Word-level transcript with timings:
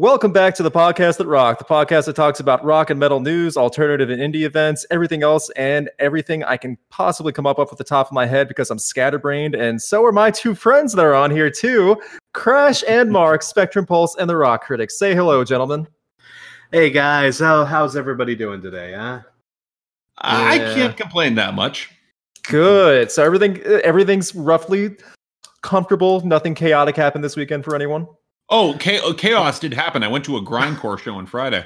Welcome 0.00 0.32
back 0.32 0.54
to 0.54 0.62
the 0.62 0.70
podcast 0.70 1.18
that 1.18 1.26
rock, 1.26 1.58
the 1.58 1.64
podcast 1.66 2.06
that 2.06 2.16
talks 2.16 2.40
about 2.40 2.64
rock 2.64 2.88
and 2.88 2.98
metal 2.98 3.20
news, 3.20 3.58
alternative 3.58 4.08
and 4.08 4.18
indie 4.18 4.46
events, 4.46 4.86
everything 4.90 5.22
else, 5.22 5.50
and 5.56 5.90
everything 5.98 6.42
I 6.42 6.56
can 6.56 6.78
possibly 6.88 7.34
come 7.34 7.46
up 7.46 7.58
with 7.58 7.70
at 7.70 7.76
the 7.76 7.84
top 7.84 8.06
of 8.06 8.12
my 8.14 8.24
head 8.24 8.48
because 8.48 8.70
I'm 8.70 8.78
scatterbrained. 8.78 9.54
And 9.54 9.82
so 9.82 10.02
are 10.06 10.10
my 10.10 10.30
two 10.30 10.54
friends 10.54 10.94
that 10.94 11.04
are 11.04 11.14
on 11.14 11.30
here 11.30 11.50
too, 11.50 12.00
Crash 12.32 12.82
and 12.88 13.10
Mark, 13.10 13.42
Spectrum 13.42 13.84
Pulse, 13.84 14.16
and 14.16 14.30
the 14.30 14.38
Rock 14.38 14.64
Critics. 14.64 14.98
Say 14.98 15.14
hello, 15.14 15.44
gentlemen. 15.44 15.86
Hey 16.72 16.88
guys, 16.88 17.38
how 17.38 17.66
how's 17.66 17.94
everybody 17.94 18.34
doing 18.34 18.62
today? 18.62 18.94
Huh? 18.94 19.20
I 20.16 20.54
Yeah. 20.54 20.74
can't 20.76 20.96
complain 20.96 21.34
that 21.34 21.52
much. 21.52 21.90
Good. 22.44 23.12
So 23.12 23.22
everything 23.22 23.58
everything's 23.60 24.34
roughly 24.34 24.96
comfortable. 25.60 26.26
Nothing 26.26 26.54
chaotic 26.54 26.96
happened 26.96 27.22
this 27.22 27.36
weekend 27.36 27.64
for 27.64 27.74
anyone. 27.74 28.06
Oh, 28.50 28.74
chaos 28.78 29.60
did 29.60 29.72
happen. 29.72 30.02
I 30.02 30.08
went 30.08 30.24
to 30.24 30.36
a 30.36 30.42
grindcore 30.42 30.98
show 30.98 31.14
on 31.14 31.26
Friday. 31.26 31.64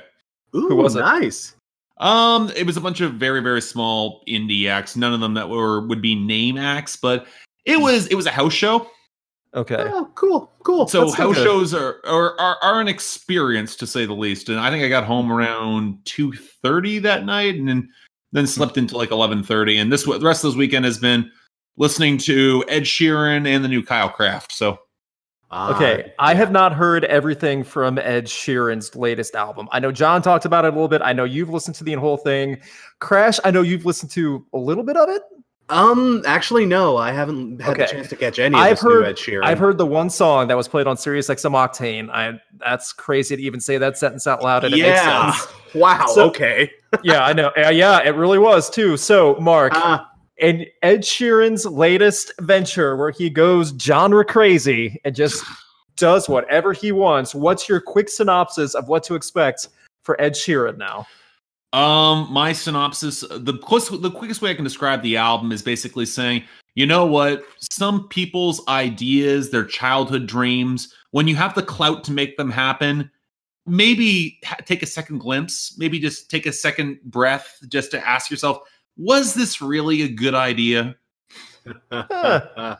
Ooh, 0.55 0.75
was 0.77 0.97
it? 0.97 1.01
nice. 1.01 1.55
Um, 1.98 2.51
it 2.56 2.66
was 2.66 2.77
a 2.77 2.80
bunch 2.80 3.01
of 3.01 3.15
very 3.15 3.41
very 3.41 3.62
small 3.62 4.23
indie 4.29 4.69
acts. 4.69 4.97
None 4.97 5.15
of 5.15 5.20
them 5.20 5.34
that 5.34 5.48
were 5.48 5.87
would 5.87 6.02
be 6.02 6.15
name 6.15 6.59
acts, 6.59 6.97
but 6.97 7.27
it 7.65 7.80
was 7.80 8.06
it 8.09 8.15
was 8.16 8.27
a 8.27 8.30
house 8.30 8.52
show. 8.52 8.91
Okay. 9.55 9.77
Oh, 9.78 10.11
cool, 10.16 10.51
cool. 10.65 10.89
So 10.89 11.02
That's 11.05 11.15
house 11.15 11.37
good. 11.37 11.45
shows 11.45 11.73
are, 11.75 12.01
are 12.05 12.39
are 12.41 12.59
are 12.62 12.80
an 12.80 12.89
experience 12.89 13.77
to 13.77 13.87
say 13.87 14.05
the 14.05 14.12
least. 14.12 14.48
And 14.48 14.59
I 14.59 14.70
think 14.70 14.83
I 14.84 14.89
got 14.89 15.05
home 15.05 15.30
around 15.30 15.98
two 16.05 16.33
thirty 16.33 16.98
that 16.98 17.25
night, 17.25 17.55
and 17.55 17.69
then 17.69 17.89
then 18.33 18.47
slept 18.48 18.77
into 18.77 18.97
like 18.97 19.12
eleven 19.12 19.45
thirty. 19.45 19.78
And 19.78 19.92
this 19.92 20.05
the 20.05 20.19
rest 20.20 20.45
of 20.45 20.51
this 20.51 20.59
weekend 20.59 20.84
has 20.84 20.98
been 20.98 21.30
listening 21.77 22.19
to 22.19 22.64
Ed 22.69 22.83
Sheeran 22.83 23.47
and 23.47 23.64
the 23.64 23.69
new 23.69 23.83
Kyle 23.83 24.09
Craft. 24.09 24.53
So 24.53 24.78
Okay, 25.55 26.12
I 26.19 26.34
have 26.34 26.50
not 26.50 26.72
heard 26.72 27.05
everything 27.05 27.62
from 27.64 27.98
Ed 27.98 28.27
Sheeran's 28.27 28.94
latest 28.97 29.34
album. 29.34 29.69
I 29.72 29.78
know 29.80 29.92
John 29.92 30.20
talked 30.22 30.44
about 30.44 30.64
it 30.64 30.69
a 30.69 30.70
little 30.72 30.88
bit. 30.88 31.00
I 31.02 31.12
know 31.12 31.24
you've 31.24 31.50
listened 31.50 31.77
to 31.77 31.84
the 31.84 31.92
whole 31.94 32.16
thing. 32.16 32.58
Crash, 32.98 33.38
I 33.44 33.50
know 33.50 33.62
you've 33.62 33.84
listened 33.84 34.10
to 34.12 34.44
a 34.52 34.58
little 34.58 34.82
bit 34.84 34.97
of 34.97 35.08
it. 35.08 35.22
Um, 35.70 36.22
actually, 36.27 36.66
no, 36.66 36.97
I 36.98 37.10
haven't 37.12 37.62
had 37.62 37.70
Okay. 37.72 37.86
the 37.86 37.91
chance 37.92 38.08
to 38.10 38.16
catch 38.16 38.38
any 38.38 38.55
of 38.55 38.60
I've 38.60 38.80
heard- 38.80 39.06
Ed 39.06 39.16
Sheeran. 39.16 39.44
I've 39.44 39.58
heard 39.58 39.78
the 39.78 39.86
one 39.86 40.10
song 40.10 40.48
that 40.48 40.56
was 40.58 40.69
played 40.69 40.86
on 40.86 40.97
Sirius 40.98 41.28
XM 41.28 41.52
Octane. 41.52 42.10
I 42.10 42.38
that's 42.58 42.92
crazy 42.92 43.34
to 43.36 43.42
even 43.42 43.60
say 43.60 43.78
that 43.78 43.97
sentence 43.97 44.27
out 44.27 44.42
loud 44.42 44.64
and 44.64 44.75
it 44.75 44.78
yeah. 44.78 45.27
makes 45.27 45.41
sense. 45.42 45.55
Wow. 45.75 46.06
So- 46.06 46.27
okay. 46.27 46.70
Yeah, 47.02 47.25
I 47.25 47.32
know. 47.32 47.50
Uh, 47.56 47.70
yeah, 47.70 48.00
it 48.05 48.14
really 48.14 48.38
was 48.38 48.70
too. 48.70 48.97
So, 48.97 49.34
Mark, 49.41 49.72
Ah, 49.75 50.08
in 50.39 50.67
Ed 50.83 51.03
Sheeran's 51.03 51.65
latest 51.67 52.33
venture 52.41 52.97
where 52.97 53.11
he 53.11 53.31
goes 53.31 53.73
genre 53.79 54.25
crazy 54.25 55.01
and 55.05 55.15
just 55.15 55.45
does 55.97 56.29
whatever 56.29 56.73
he 56.73 56.93
wants, 56.93 57.35
what's 57.35 57.69
your 57.69 57.81
quick 57.81 58.09
synopsis 58.09 58.75
of 58.75 58.89
what 58.89 59.05
to 59.05 59.15
expect 59.15 59.69
for 60.03 60.21
Ed 60.21 60.33
Sheeran 60.33 60.77
now? 60.77 61.07
Um, 61.73 62.29
my 62.33 62.53
synopsis, 62.53 63.25
the 63.31 63.59
close, 63.59 63.89
the 63.89 64.11
quickest 64.11 64.43
way 64.43 64.51
I 64.51 64.55
can 64.55 64.65
describe 64.65 65.03
the 65.03 65.17
album 65.17 65.51
is 65.51 65.62
basically 65.62 66.07
saying, 66.07 66.45
you 66.77 66.87
know 66.87 67.05
what? 67.05 67.45
Some 67.73 68.09
people's 68.09 68.61
ideas, 68.69 69.51
their 69.51 69.65
childhood 69.65 70.27
dreams, 70.27 70.93
when 71.11 71.29
you 71.29 71.37
have 71.37 71.55
the 71.55 71.62
clout 71.62 72.05
to 72.05 72.12
make 72.12 72.37
them 72.37 72.51
happen, 72.51 73.11
maybe 73.67 74.41
take 74.67 74.83
a 74.83 74.87
second 74.87 75.19
glimpse, 75.19 75.77
maybe 75.79 75.99
just 75.99 76.31
take 76.31 76.47
a 76.47 76.53
second 76.53 77.01
breath 77.05 77.59
just 77.69 77.91
to 77.93 78.07
ask 78.07 78.31
yourself, 78.31 78.59
was 78.97 79.34
this 79.34 79.61
really 79.61 80.03
a 80.03 80.09
good 80.09 80.34
idea? 80.34 80.97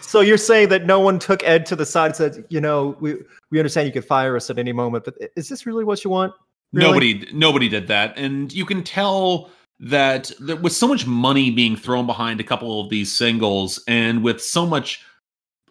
So 0.00 0.20
you're 0.20 0.38
saying 0.38 0.68
that 0.68 0.86
no 0.86 1.00
one 1.00 1.18
took 1.18 1.42
Ed 1.42 1.66
to 1.66 1.76
the 1.76 1.84
side 1.84 2.06
and 2.06 2.16
said, 2.16 2.44
you 2.48 2.60
know, 2.60 2.96
we 3.00 3.16
we 3.50 3.58
understand 3.58 3.86
you 3.86 3.92
could 3.92 4.04
fire 4.04 4.36
us 4.36 4.48
at 4.48 4.58
any 4.58 4.72
moment, 4.72 5.04
but 5.04 5.16
is 5.34 5.48
this 5.48 5.66
really 5.66 5.82
what 5.82 6.04
you 6.04 6.10
want? 6.10 6.32
Really? 6.72 6.86
Nobody, 6.86 7.28
nobody 7.32 7.68
did 7.68 7.88
that, 7.88 8.16
and 8.16 8.52
you 8.52 8.64
can 8.64 8.84
tell 8.84 9.50
that 9.80 10.30
there 10.38 10.56
was 10.56 10.76
so 10.76 10.86
much 10.86 11.06
money 11.06 11.50
being 11.50 11.74
thrown 11.76 12.06
behind 12.06 12.40
a 12.40 12.44
couple 12.44 12.80
of 12.80 12.90
these 12.90 13.16
singles, 13.16 13.82
and 13.88 14.22
with 14.22 14.40
so 14.40 14.64
much, 14.64 15.02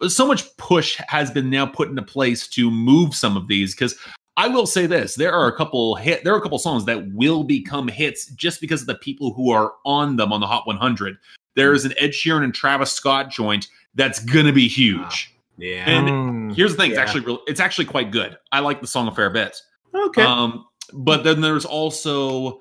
so 0.08 0.26
much 0.26 0.54
push 0.58 1.00
has 1.08 1.30
been 1.30 1.48
now 1.48 1.64
put 1.64 1.88
into 1.88 2.02
place 2.02 2.46
to 2.48 2.70
move 2.70 3.14
some 3.14 3.36
of 3.36 3.48
these. 3.48 3.74
Because 3.74 3.96
I 4.36 4.48
will 4.48 4.66
say 4.66 4.86
this: 4.86 5.14
there 5.14 5.32
are 5.32 5.46
a 5.46 5.56
couple 5.56 5.94
hit, 5.94 6.24
there 6.24 6.34
are 6.34 6.38
a 6.38 6.40
couple 6.40 6.58
songs 6.58 6.84
that 6.86 7.12
will 7.12 7.44
become 7.44 7.88
hits 7.88 8.26
just 8.26 8.60
because 8.60 8.80
of 8.80 8.86
the 8.86 8.96
people 8.96 9.32
who 9.32 9.50
are 9.50 9.72
on 9.84 10.16
them 10.16 10.32
on 10.32 10.40
the 10.40 10.46
Hot 10.46 10.66
100. 10.66 11.16
There's 11.54 11.84
an 11.84 11.94
Ed 11.98 12.10
Sheeran 12.10 12.42
and 12.42 12.52
Travis 12.54 12.92
Scott 12.92 13.30
joint 13.30 13.68
that's 13.94 14.18
gonna 14.18 14.52
be 14.52 14.66
huge. 14.68 15.32
yeah. 15.56 15.88
And 15.88 16.08
Mm. 16.08 16.54
Here's 16.56 16.72
the 16.72 16.78
thing: 16.82 16.90
Yeah. 16.90 17.00
it's 17.02 17.10
actually 17.10 17.20
real, 17.24 17.38
it's 17.46 17.60
actually 17.60 17.84
quite 17.84 18.10
good. 18.10 18.36
I 18.50 18.60
like 18.60 18.80
the 18.80 18.86
song 18.88 19.06
a 19.08 19.12
fair 19.14 19.30
bit. 19.30 19.56
okay. 19.94 20.22
Um, 20.22 20.66
but 20.92 21.22
then 21.24 21.40
there's 21.40 21.64
also 21.64 22.60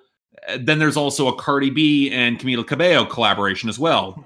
then 0.59 0.78
there's 0.78 0.97
also 0.97 1.28
a 1.29 1.35
Cardi 1.35 1.69
B 1.69 2.12
and 2.12 2.38
Camila 2.38 2.67
Cabello 2.67 3.06
collaboration 3.06 3.69
as 3.69 3.79
well. 3.79 4.23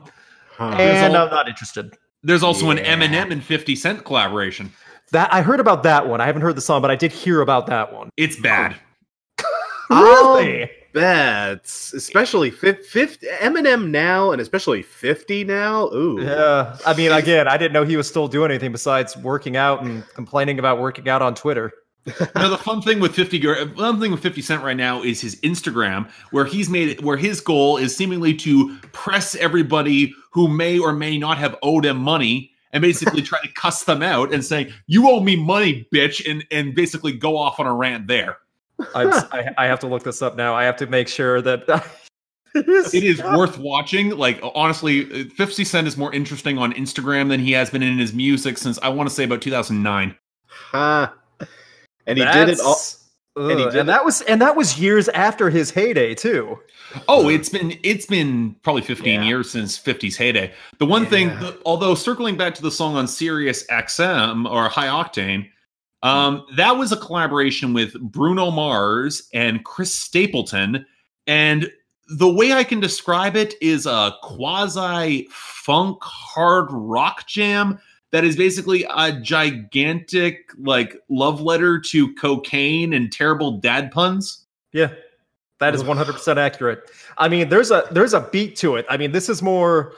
Huh. 0.58 0.66
and 0.80 1.16
all- 1.16 1.26
I'm 1.28 1.30
not 1.32 1.48
interested. 1.48 1.96
There's 2.24 2.42
also 2.44 2.72
an 2.72 2.78
Eminem 2.80 3.32
and 3.32 3.44
50 3.44 3.76
Cent 3.76 4.04
collaboration. 4.04 4.72
That 5.12 5.34
I 5.34 5.42
heard 5.42 5.60
about 5.60 5.84
that 5.84 6.08
one. 6.08 6.22
I 6.22 6.26
haven't 6.26 6.42
heard 6.42 6.56
the 6.56 6.62
song, 6.62 6.82
but 6.82 6.92
I 6.92 6.96
did 6.96 7.12
hear 7.12 7.42
about 7.42 7.68
that 7.68 7.94
one. 7.94 8.10
It's 8.18 8.40
bad. 8.40 8.76
Um, 9.90 10.04
really? 10.04 10.70
That's 10.94 11.94
especially 11.94 12.52
fif- 12.52 12.86
50 12.88 13.26
Eminem 13.40 13.90
now, 13.90 14.32
and 14.32 14.42
especially 14.42 14.82
50 14.82 15.46
now. 15.46 15.88
Ooh. 15.94 16.22
Yeah. 16.22 16.76
I 16.86 16.94
mean, 16.94 17.14
again, 17.14 17.48
I 17.48 17.56
didn't 17.56 17.72
know 17.72 17.86
he 17.86 17.96
was 17.96 18.06
still 18.06 18.28
doing 18.28 18.52
anything 18.52 18.74
besides 18.74 19.16
working 19.16 19.56
out 19.56 19.84
and 19.84 20.06
complaining 20.10 20.60
about 20.60 20.82
working 20.82 21.08
out 21.08 21.22
on 21.22 21.36
Twitter. 21.36 21.72
now 22.36 22.50
the 22.50 22.58
fun 22.58 22.82
thing 22.82 23.00
with 23.00 23.14
50 23.14 23.42
fun 23.76 24.00
thing 24.00 24.12
with 24.12 24.22
50 24.22 24.42
Cent 24.42 24.64
right 24.64 24.78
now 24.78 25.04
is 25.04 25.22
his 25.22 25.40
Instagram, 25.42 26.10
where 26.32 26.46
he's 26.46 26.70
made 26.70 26.90
it 26.90 27.04
where 27.04 27.18
his 27.18 27.42
goal 27.42 27.78
is 27.78 27.96
seemingly 27.96 28.34
to 28.34 28.78
press 28.94 29.36
everybody 29.36 30.14
who 30.32 30.48
may 30.48 30.80
or 30.80 30.94
may 30.94 31.18
not 31.18 31.38
have 31.38 31.56
owed 31.62 31.86
him 31.86 31.98
money 31.98 32.52
and 32.78 32.82
basically 32.84 33.24
try 33.24 33.42
to 33.42 33.48
cuss 33.54 33.86
them 33.86 34.04
out 34.04 34.32
and 34.32 34.46
say, 34.46 34.72
You 34.86 35.10
owe 35.10 35.20
me 35.20 35.36
money, 35.36 35.88
bitch, 35.92 36.30
and 36.30 36.46
and 36.52 36.76
basically 36.76 37.12
go 37.12 37.36
off 37.36 37.60
on 37.60 37.66
a 37.66 37.74
rant 37.74 38.06
there. 38.06 38.38
I'm, 38.94 39.12
I, 39.32 39.50
I 39.58 39.66
have 39.66 39.80
to 39.80 39.88
look 39.88 40.04
this 40.04 40.22
up 40.22 40.36
now. 40.36 40.54
I 40.54 40.64
have 40.64 40.76
to 40.78 40.86
make 40.86 41.08
sure 41.08 41.42
that 41.42 41.64
it 42.54 43.04
is 43.04 43.20
worth 43.24 43.58
watching. 43.58 44.12
Like 44.12 44.40
honestly, 44.54 45.26
uh, 45.26 45.30
50 45.36 45.64
Cent 45.64 45.88
is 45.88 45.98
more 45.98 46.14
interesting 46.14 46.60
on 46.60 46.72
Instagram 46.74 47.30
than 47.30 47.40
he 47.40 47.52
has 47.54 47.72
been 47.72 47.82
in 47.82 47.98
his 47.98 48.14
music 48.14 48.60
since 48.60 48.78
I 48.84 48.90
want 48.90 49.10
to 49.10 49.16
say 49.16 49.24
about 49.24 49.42
2009. 49.42 50.16
Huh. 50.46 51.10
And 52.06 52.18
he 52.20 52.24
did 52.26 52.50
it 52.50 52.60
all. 52.60 52.78
And 53.38 53.52
and 53.60 53.76
it- 53.76 53.86
that 53.86 54.04
was 54.04 54.22
and 54.24 54.42
that 54.42 54.56
was 54.56 54.80
years 54.80 55.08
after 55.10 55.50
his 55.50 55.72
heyday 55.72 56.16
too. 56.16 56.58
Oh, 57.08 57.30
it's 57.30 57.50
been 57.50 57.78
it's 57.84 58.06
been 58.06 58.56
probably 58.64 58.82
15 58.82 59.22
Yeah. 59.22 59.28
years 59.28 59.50
since 59.52 59.78
50's 59.78 60.16
heyday. 60.18 60.54
The 60.80 60.86
one 60.86 61.06
thing, 61.06 61.28
Yeah. 61.30 61.40
that, 61.42 61.58
although 61.66 61.96
circling 61.96 62.38
back 62.38 62.56
to 62.56 62.62
the 62.62 62.72
song 62.72 62.96
on 62.96 63.08
Sirius 63.08 63.66
XM 63.70 64.46
or 64.50 64.70
High 64.70 64.88
Octane, 64.88 65.48
um, 66.04 66.46
that 66.56 66.78
was 66.78 66.92
a 66.92 66.98
collaboration 66.98 67.74
with 67.74 68.00
Bruno 68.00 68.52
Mars 68.52 69.28
and 69.34 69.64
Chris 69.66 69.94
Stapleton, 69.94 70.86
and 71.28 71.70
the 72.10 72.32
way 72.32 72.54
I 72.54 72.64
can 72.64 72.80
describe 72.80 73.36
it 73.36 73.56
is 73.62 73.86
a 73.86 74.14
quasi 74.24 75.28
funk 75.30 75.98
hard 76.02 76.68
rock 76.72 77.28
jam 77.28 77.80
that 78.12 78.24
is 78.24 78.36
basically 78.36 78.86
a 78.96 79.12
gigantic 79.20 80.52
like 80.58 80.98
love 81.10 81.42
letter 81.42 81.80
to 81.80 82.14
cocaine 82.16 82.94
and 82.94 83.12
terrible 83.12 83.60
dad 83.60 83.92
puns. 83.92 84.46
Yeah. 84.72 84.94
That 85.60 85.74
is 85.74 85.84
100% 85.84 86.38
accurate. 86.38 86.92
I 87.18 87.28
mean, 87.28 87.50
there's 87.50 87.72
a 87.72 87.88
there's 87.92 88.14
a 88.14 88.22
beat 88.32 88.56
to 88.58 88.76
it. 88.76 88.86
I 88.90 88.98
mean, 88.98 89.12
this 89.12 89.28
is 89.28 89.42
more 89.42 89.94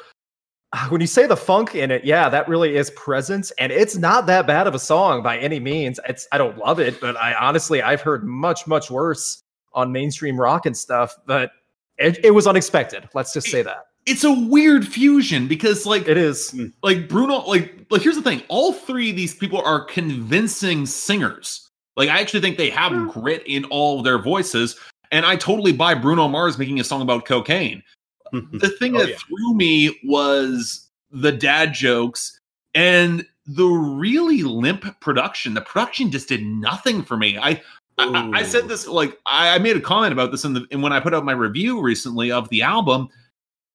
ah, 0.74 0.88
when 0.90 1.02
you 1.02 1.08
say 1.08 1.28
the 1.28 1.36
funk 1.36 1.76
in 1.76 1.92
it, 1.92 2.06
yeah, 2.06 2.30
that 2.30 2.48
really 2.48 2.78
is 2.78 2.92
presence 2.92 3.52
and 3.60 3.72
it's 3.72 3.98
not 3.98 4.26
that 4.28 4.48
bad 4.48 4.68
of 4.68 4.76
a 4.76 4.80
song 4.80 5.22
by 5.22 5.38
any 5.38 5.60
means. 5.60 6.00
It's 6.08 6.28
I 6.32 6.38
don't 6.38 6.58
love 6.58 6.80
it, 6.80 7.02
but 7.02 7.18
I 7.18 7.34
honestly 7.34 7.82
I've 7.82 8.02
heard 8.02 8.24
much 8.24 8.68
much 8.68 8.90
worse 8.90 9.44
on 9.74 9.92
mainstream 9.92 10.40
rock 10.40 10.66
and 10.66 10.76
stuff, 10.76 11.16
but 11.26 11.52
it, 11.98 12.24
it 12.24 12.32
was 12.32 12.48
unexpected. 12.48 13.10
Let's 13.14 13.34
just 13.34 13.48
say 13.48 13.62
that. 13.62 13.89
It's 14.10 14.24
a 14.24 14.32
weird 14.34 14.88
fusion 14.88 15.48
because 15.48 15.86
like 15.86 16.08
It 16.08 16.18
is. 16.18 16.54
like 16.84 17.08
Bruno, 17.08 17.40
like, 17.46 17.86
like 17.90 18.02
here's 18.02 18.16
the 18.16 18.22
thing: 18.22 18.42
all 18.50 18.74
three 18.74 19.12
of 19.12 19.16
these 19.16 19.34
people 19.36 19.62
are 19.62 19.84
convincing 19.86 20.86
singers. 20.86 21.70
Like, 21.96 22.10
I 22.10 22.20
actually 22.20 22.42
think 22.42 22.58
they 22.58 22.70
have 22.70 22.92
Hmm. 22.92 23.08
grit 23.08 23.44
in 23.46 23.66
all 23.66 24.02
their 24.02 24.18
voices, 24.18 24.76
and 25.12 25.26
I 25.26 25.36
totally 25.36 25.72
buy 25.74 25.94
Bruno 25.96 26.28
Mars 26.28 26.58
making 26.58 26.80
a 26.80 26.84
song 26.84 27.02
about 27.02 27.26
cocaine. 27.26 27.84
The 28.32 28.70
thing 28.80 28.96
Oh, 28.96 29.00
that 29.00 29.10
yeah. 29.10 29.16
threw 29.18 29.54
me 29.56 30.00
was 30.04 30.88
the 31.12 31.32
dad 31.32 31.74
jokes 31.74 32.40
and 32.76 33.26
the 33.48 33.66
really 33.66 34.44
limp 34.44 34.86
production. 35.02 35.56
The 35.56 35.62
production 35.62 36.12
just 36.12 36.30
did 36.30 36.44
nothing 36.44 37.04
for 37.04 37.18
me. 37.18 37.38
I. 37.38 37.62
I, 37.98 38.06
I- 38.06 38.32
I 38.40 38.44
said 38.44 38.68
this 38.70 38.88
like 38.88 39.18
I, 39.26 39.56
I 39.56 39.58
made 39.60 39.76
a 39.76 39.82
comment 39.82 40.14
about 40.14 40.32
this 40.32 40.46
in 40.46 40.54
the 40.54 40.66
and 40.72 40.82
when 40.82 40.94
I 40.94 41.00
put 41.02 41.14
out 41.14 41.26
my 41.26 41.34
review 41.34 41.82
recently 41.82 42.32
of 42.32 42.48
the 42.50 42.62
album. 42.62 43.10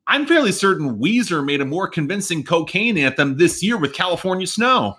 I'm 0.07 0.27
fairly 0.27 0.53
certain 0.53 0.99
Weezer 0.99 1.45
made 1.45 1.61
a 1.61 1.65
more 1.65 1.89
convincing 1.89 2.45
cocaine 2.45 2.99
anthem 2.99 3.37
this 3.37 3.63
year 3.63 3.79
with 3.79 3.95
California 3.95 4.47
Snow. 4.47 4.99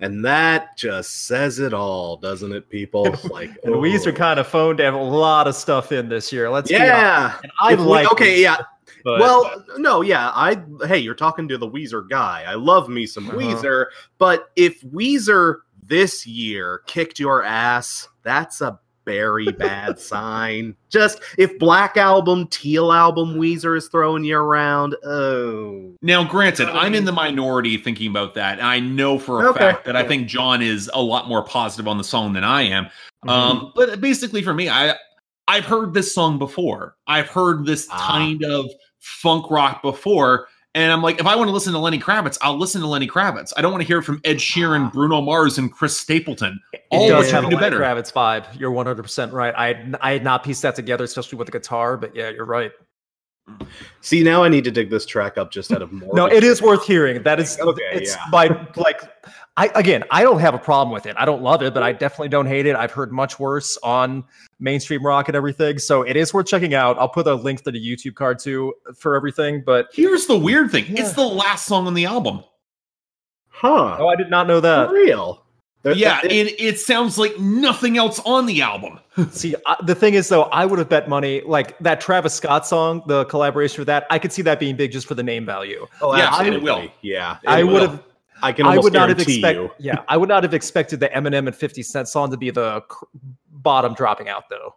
And 0.00 0.24
that 0.24 0.76
just 0.76 1.26
says 1.26 1.58
it 1.58 1.72
all, 1.72 2.16
doesn't 2.16 2.52
it, 2.52 2.68
people? 2.68 3.04
Like 3.30 3.50
And 3.64 3.74
Weezer 3.74 4.12
oh. 4.12 4.16
kind 4.16 4.38
of 4.38 4.46
phoned 4.46 4.80
a 4.80 4.90
lot 4.96 5.48
of 5.48 5.54
stuff 5.54 5.92
in 5.92 6.08
this 6.08 6.32
year. 6.32 6.50
Let's. 6.50 6.70
Yeah. 6.70 7.38
I 7.60 7.74
like 7.74 8.10
okay, 8.12 8.38
Weezer, 8.38 8.42
yeah. 8.42 8.56
but- 9.04 9.20
well, 9.20 9.64
no, 9.78 10.02
yeah. 10.02 10.30
I 10.34 10.62
hey, 10.86 10.98
you're 10.98 11.14
talking 11.14 11.48
to 11.48 11.58
the 11.58 11.68
Weezer 11.68 12.08
guy. 12.08 12.44
I 12.46 12.54
love 12.54 12.88
me 12.88 13.06
some 13.06 13.28
Uh-huh. 13.28 13.38
Weezer, 13.38 13.86
but 14.18 14.50
if 14.56 14.80
Weezer 14.82 15.58
this 15.82 16.26
year 16.26 16.82
kicked 16.86 17.18
your 17.18 17.42
ass, 17.42 18.08
that's 18.22 18.60
a 18.60 18.78
very 19.04 19.46
bad 19.52 19.98
sign. 20.00 20.74
Just 20.90 21.20
if 21.38 21.58
Black 21.58 21.96
Album, 21.96 22.46
Teal 22.48 22.92
Album, 22.92 23.34
Weezer 23.36 23.76
is 23.76 23.88
throwing 23.88 24.24
you 24.24 24.36
around, 24.36 24.94
oh, 25.04 25.92
Now, 26.02 26.24
granted, 26.24 26.68
I'm 26.68 26.94
in 26.94 27.04
the 27.04 27.12
minority 27.12 27.76
thinking 27.76 28.10
about 28.10 28.34
that. 28.34 28.62
I 28.62 28.80
know 28.80 29.18
for 29.18 29.44
a 29.44 29.50
Okay. 29.50 29.58
fact 29.58 29.84
that 29.86 29.96
I 29.96 30.06
think 30.06 30.28
John 30.28 30.62
is 30.62 30.90
a 30.94 31.02
lot 31.02 31.28
more 31.28 31.42
positive 31.44 31.88
on 31.88 31.98
the 31.98 32.04
song 32.04 32.32
than 32.32 32.44
I 32.44 32.62
am. 32.62 32.84
Mm-hmm. 32.84 33.28
Um, 33.30 33.72
but 33.74 34.00
basically, 34.00 34.42
for 34.42 34.54
me, 34.54 34.68
I 34.68 34.94
I've 35.46 35.66
heard 35.66 35.92
this 35.92 36.14
song 36.14 36.38
before. 36.38 36.96
I've 37.06 37.28
heard 37.28 37.66
this 37.66 37.86
Ah. 37.90 38.08
kind 38.12 38.42
of 38.44 38.70
funk 39.00 39.50
rock 39.50 39.82
before, 39.82 40.48
and 40.74 40.92
I'm 40.92 41.02
like, 41.02 41.20
if 41.20 41.26
I 41.26 41.36
want 41.36 41.48
to 41.48 41.52
listen 41.52 41.72
to 41.72 41.78
Lenny 41.78 41.98
Kravitz, 41.98 42.36
I'll 42.42 42.58
listen 42.58 42.80
to 42.80 42.86
Lenny 42.86 43.06
Kravitz. 43.06 43.52
I 43.56 43.62
don't 43.62 43.70
want 43.72 43.82
to 43.82 43.86
hear 43.86 43.98
it 43.98 44.02
from 44.02 44.20
Ed 44.24 44.36
Sheeran, 44.36 44.86
Ah. 44.86 44.90
Bruno 44.90 45.20
Mars, 45.20 45.56
and 45.58 45.72
Chris 45.72 45.96
Stapleton. 45.96 46.60
It 46.72 46.82
all 46.90 47.08
does 47.08 47.26
of 47.26 47.32
have 47.32 47.42
them 47.44 47.48
a 47.52 47.56
do 47.56 47.60
Lenny 47.60 47.76
better. 47.78 47.80
Kravitz 47.80 48.12
vibe. 48.12 48.58
You're 48.58 48.70
100 48.72 49.02
percent 49.02 49.32
right. 49.32 49.54
I 49.56 49.66
had, 49.68 49.96
I 50.00 50.12
had 50.12 50.24
not 50.24 50.42
pieced 50.44 50.62
that 50.62 50.74
together, 50.74 51.04
especially 51.04 51.38
with 51.38 51.46
the 51.46 51.52
guitar. 51.52 51.96
But 51.96 52.14
yeah, 52.16 52.30
you're 52.30 52.44
right. 52.46 52.72
see 54.00 54.22
now 54.22 54.42
I 54.42 54.48
need 54.48 54.64
to 54.64 54.70
dig 54.70 54.90
this 54.90 55.04
track 55.06 55.36
up 55.38 55.50
just 55.50 55.70
out 55.72 55.82
of 55.82 55.92
more. 55.92 56.14
No, 56.14 56.26
it 56.26 56.42
is 56.44 56.62
worth 56.62 56.84
hearing. 56.86 57.22
That 57.22 57.38
is 57.40 57.58
Okay, 57.60 57.82
It's 57.92 58.14
yeah. 58.16 58.30
by 58.30 58.66
like. 58.76 59.00
I 59.56 59.70
again, 59.76 60.02
I 60.10 60.22
don't 60.24 60.40
have 60.40 60.54
a 60.54 60.58
problem 60.58 60.92
with 60.92 61.06
it. 61.06 61.14
I 61.16 61.24
don't 61.24 61.40
love 61.42 61.62
it, 61.62 61.72
but 61.74 61.82
I 61.84 61.92
definitely 61.92 62.28
don't 62.28 62.46
hate 62.46 62.66
it. 62.66 62.74
I've 62.74 62.90
heard 62.90 63.12
much 63.12 63.38
worse 63.38 63.78
on 63.84 64.24
mainstream 64.58 65.06
rock 65.06 65.28
and 65.28 65.36
everything, 65.36 65.78
so 65.78 66.02
it 66.02 66.16
is 66.16 66.34
worth 66.34 66.46
checking 66.46 66.74
out. 66.74 66.98
I'll 66.98 67.08
put 67.08 67.26
a 67.28 67.34
link 67.34 67.62
to 67.62 67.70
the 67.70 67.78
YouTube 67.78 68.14
card 68.16 68.40
too 68.40 68.74
for 68.96 69.14
everything. 69.14 69.62
But 69.64 69.90
Here's 69.92 70.26
the 70.26 70.36
weird 70.36 70.72
thing: 70.72 70.86
Yeah. 70.88 71.02
it's 71.02 71.12
the 71.12 71.22
last 71.22 71.66
song 71.66 71.86
on 71.86 71.94
the 71.94 72.04
album. 72.06 72.42
huh? 73.48 73.96
oh, 74.00 74.08
I 74.08 74.16
did 74.16 74.30
not 74.30 74.46
know 74.46 74.56
For 74.58 74.62
that. 74.62 74.90
real? 74.90 75.44
There- 75.82 75.92
Yeah, 75.94 76.18
it- 76.24 76.32
and 76.32 76.50
it 76.58 76.80
sounds 76.80 77.18
like 77.18 77.38
nothing 77.38 77.96
else 77.98 78.20
on 78.24 78.46
the 78.46 78.62
album. 78.62 78.98
See, 79.30 79.54
I, 79.66 79.76
the 79.84 79.94
thing 79.94 80.14
is, 80.14 80.28
though, 80.28 80.44
I 80.44 80.64
would 80.66 80.78
have 80.80 80.88
bet 80.88 81.08
money 81.08 81.42
like 81.42 81.78
that 81.78 82.00
Travis 82.00 82.34
Scott 82.34 82.66
song, 82.66 83.02
the 83.06 83.24
collaboration 83.26 83.82
with 83.82 83.86
that. 83.86 84.06
I 84.10 84.18
could 84.18 84.32
see 84.32 84.42
that 84.42 84.58
being 84.58 84.74
big 84.76 84.90
just 84.92 85.06
for 85.06 85.14
the 85.14 85.22
name 85.22 85.46
value. 85.46 85.86
oh, 86.00 86.16
yeah, 86.16 86.28
absolutely. 86.28 86.56
it 86.56 86.62
will. 86.64 86.88
Yeah, 87.02 87.36
it 87.44 87.48
I 87.48 87.62
will. 87.62 87.72
would 87.74 87.82
have. 87.82 88.02
I 88.42 88.52
can 88.52 88.66
I 88.66 88.78
would 88.78 88.92
not 88.92 89.08
have 89.08 89.18
guarantee 89.18 89.36
expected. 89.38 89.62
you. 89.62 89.70
Yeah, 89.78 90.02
I 90.08 90.16
would 90.16 90.28
not 90.28 90.42
have 90.42 90.54
expected 90.54 91.00
the 91.00 91.08
Eminem 91.08 91.46
and 91.46 91.54
Fifty 91.56 91.82
Cent 91.82 92.08
song 92.08 92.30
to 92.30 92.36
be 92.36 92.50
the 92.50 92.80
cr- 92.88 93.04
bottom 93.50 93.94
dropping 93.94 94.28
out, 94.28 94.44
though. 94.50 94.74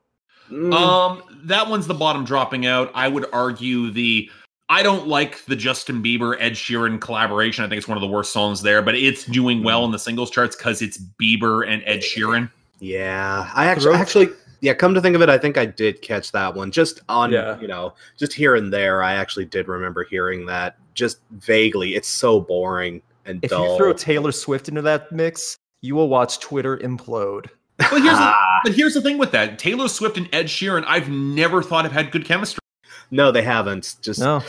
Mm, 0.51 0.73
Um, 0.73 1.23
that 1.43 1.67
one's 1.69 1.87
the 1.87 1.93
bottom 1.93 2.23
dropping 2.23 2.65
out. 2.65 2.91
I 2.95 3.07
would 3.07 3.25
argue 3.33 3.91
the 3.91 4.29
I 4.69 4.83
don't 4.83 5.07
like 5.07 5.43
the 5.45 5.55
Justin 5.55 6.03
Bieber 6.03 6.35
Ed 6.39 6.53
Sheeran 6.53 6.99
collaboration. 6.99 7.63
I 7.63 7.69
think 7.69 7.77
it's 7.79 7.87
one 7.87 7.97
of 7.97 8.01
the 8.01 8.07
worst 8.07 8.33
songs 8.33 8.61
there, 8.61 8.81
but 8.81 8.95
it's 8.95 9.23
doing 9.25 9.63
well 9.63 9.85
in 9.85 9.91
the 9.91 9.99
singles 9.99 10.29
charts 10.29 10.55
because 10.55 10.81
it's 10.81 10.97
Bieber 11.21 11.65
and 11.67 11.81
Ed 11.85 11.99
Sheeran. 12.01 12.51
Yeah, 12.79 13.49
I 13.55 13.65
actually, 13.67 13.95
actually, 13.95 14.27
yeah. 14.61 14.73
Come 14.73 14.93
to 14.93 15.01
think 15.01 15.15
of 15.15 15.21
it, 15.21 15.29
I 15.29 15.37
think 15.37 15.57
I 15.57 15.65
did 15.65 16.01
catch 16.01 16.31
that 16.33 16.53
one 16.53 16.69
just 16.71 17.01
on, 17.09 17.31
Yeah. 17.31 17.59
you 17.59 17.67
know, 17.67 17.93
just 18.17 18.33
here 18.33 18.55
and 18.55 18.71
there. 18.71 19.01
I 19.01 19.13
actually 19.13 19.45
did 19.45 19.67
remember 19.67 20.03
hearing 20.03 20.45
that 20.47 20.77
just 20.93 21.19
vaguely. 21.31 21.95
It's 21.95 22.07
so 22.09 22.39
boring 22.41 23.01
and 23.27 23.43
If 23.43 23.51
dull. 23.51 23.71
you 23.73 23.77
throw 23.77 23.93
Taylor 23.93 24.31
Swift 24.31 24.67
into 24.69 24.81
that 24.83 25.11
mix, 25.11 25.57
you 25.81 25.95
will 25.95 26.09
watch 26.09 26.39
Twitter 26.39 26.77
implode. 26.77 27.47
But 27.77 27.89
here's 28.01 28.03
the, 28.17 28.33
but 28.63 28.73
here's 28.73 28.93
the 28.95 29.01
thing 29.01 29.17
with 29.17 29.31
that: 29.31 29.59
Taylor 29.59 29.87
Swift 29.87 30.17
and 30.17 30.27
Ed 30.33 30.45
Sheeran. 30.47 30.83
I've 30.87 31.09
never 31.09 31.61
thought 31.61 31.83
have 31.85 31.91
had 31.93 32.11
good 32.11 32.25
chemistry. 32.25 32.59
no, 33.11 33.31
they 33.31 33.43
haven't. 33.43 33.95
Just 34.01 34.19
no. 34.19 34.41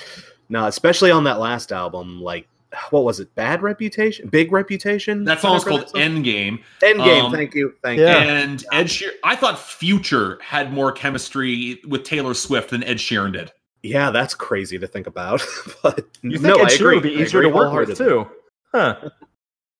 No, 0.48 0.66
especially 0.66 1.10
on 1.10 1.24
that 1.24 1.38
last 1.38 1.72
album. 1.72 2.22
Like, 2.22 2.48
what 2.88 3.04
was 3.04 3.20
it? 3.20 3.34
Bad 3.34 3.60
Reputation, 3.60 4.28
Big 4.28 4.50
Reputation. 4.50 5.24
That 5.24 5.40
song 5.40 5.56
is 5.56 5.64
called 5.64 5.82
that 5.82 5.90
song- 5.90 6.00
Endgame, 6.00 6.62
Endgame. 6.80 7.24
um, 7.24 7.32
thank 7.32 7.54
you, 7.54 7.74
thank 7.82 8.00
Yeah. 8.00 8.16
and 8.22 8.64
Ed 8.72 8.86
Sheeran. 8.86 9.10
I 9.24 9.36
thought 9.36 9.58
Future 9.58 10.38
had 10.42 10.72
more 10.72 10.90
chemistry 10.90 11.80
with 11.86 12.04
Taylor 12.04 12.32
Swift 12.32 12.70
than 12.70 12.82
Ed 12.82 12.96
Sheeran 12.96 13.34
did. 13.34 13.52
Yeah, 13.82 14.10
that's 14.10 14.34
crazy 14.34 14.78
to 14.78 14.86
think 14.86 15.06
about. 15.06 15.42
but 15.82 16.06
you 16.22 16.38
think 16.38 16.42
no, 16.44 16.54
Ed 16.62 16.68
I 16.68 16.70
Sheeran 16.70 16.94
would 16.94 17.02
be 17.02 17.12
easier 17.12 17.42
to 17.42 17.48
work 17.50 17.72
with 17.86 17.98
too? 17.98 18.26
Huh? 18.72 19.10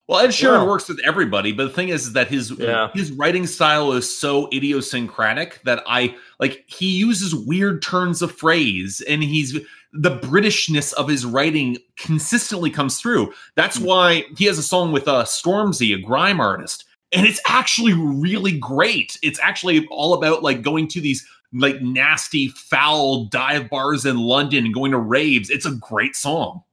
Well, 0.07 0.19
Ed 0.19 0.29
Sheeran 0.29 0.61
Wow. 0.65 0.67
works 0.69 0.87
with 0.89 0.99
everybody, 1.05 1.51
but 1.51 1.65
the 1.65 1.69
thing 1.73 1.89
is, 1.89 2.07
is 2.07 2.13
that 2.13 2.27
his 2.29 2.49
Yeah. 2.51 2.89
his 2.95 3.11
writing 3.11 3.45
style 3.45 3.91
is 3.91 4.17
so 4.19 4.49
idiosyncratic 4.51 5.61
that 5.65 5.83
I 5.85 6.15
like. 6.39 6.63
He 6.67 6.89
uses 6.97 7.35
weird 7.35 7.81
turns 7.83 8.21
of 8.23 8.31
phrase, 8.31 9.01
and 9.07 9.23
he's 9.23 9.59
the 9.93 10.17
Britishness 10.19 10.93
of 10.93 11.07
his 11.07 11.25
writing 11.25 11.77
consistently 11.97 12.69
comes 12.71 12.99
through. 12.99 13.33
That's 13.55 13.77
Hmm. 13.77 13.85
why 13.85 14.25
he 14.37 14.45
has 14.45 14.57
a 14.57 14.63
song 14.63 14.91
with 14.91 15.07
uh, 15.07 15.25
Stormzy, 15.25 15.93
a 15.95 15.99
grime 15.99 16.39
artist, 16.39 16.85
and 17.11 17.27
it's 17.27 17.41
actually 17.47 17.93
really 17.93 18.57
great. 18.57 19.19
It's 19.21 19.39
actually 19.39 19.85
all 19.91 20.15
about 20.15 20.41
like 20.41 20.63
going 20.63 20.87
to 20.89 21.01
these 21.01 21.23
like 21.53 21.81
nasty, 21.81 22.47
foul 22.49 23.25
dive 23.25 23.69
bars 23.69 24.05
in 24.05 24.17
London 24.17 24.65
and 24.65 24.73
going 24.73 24.91
to 24.91 24.97
raves. 24.99 25.49
It's 25.51 25.65
a 25.67 25.71
great 25.71 26.15
song. 26.15 26.63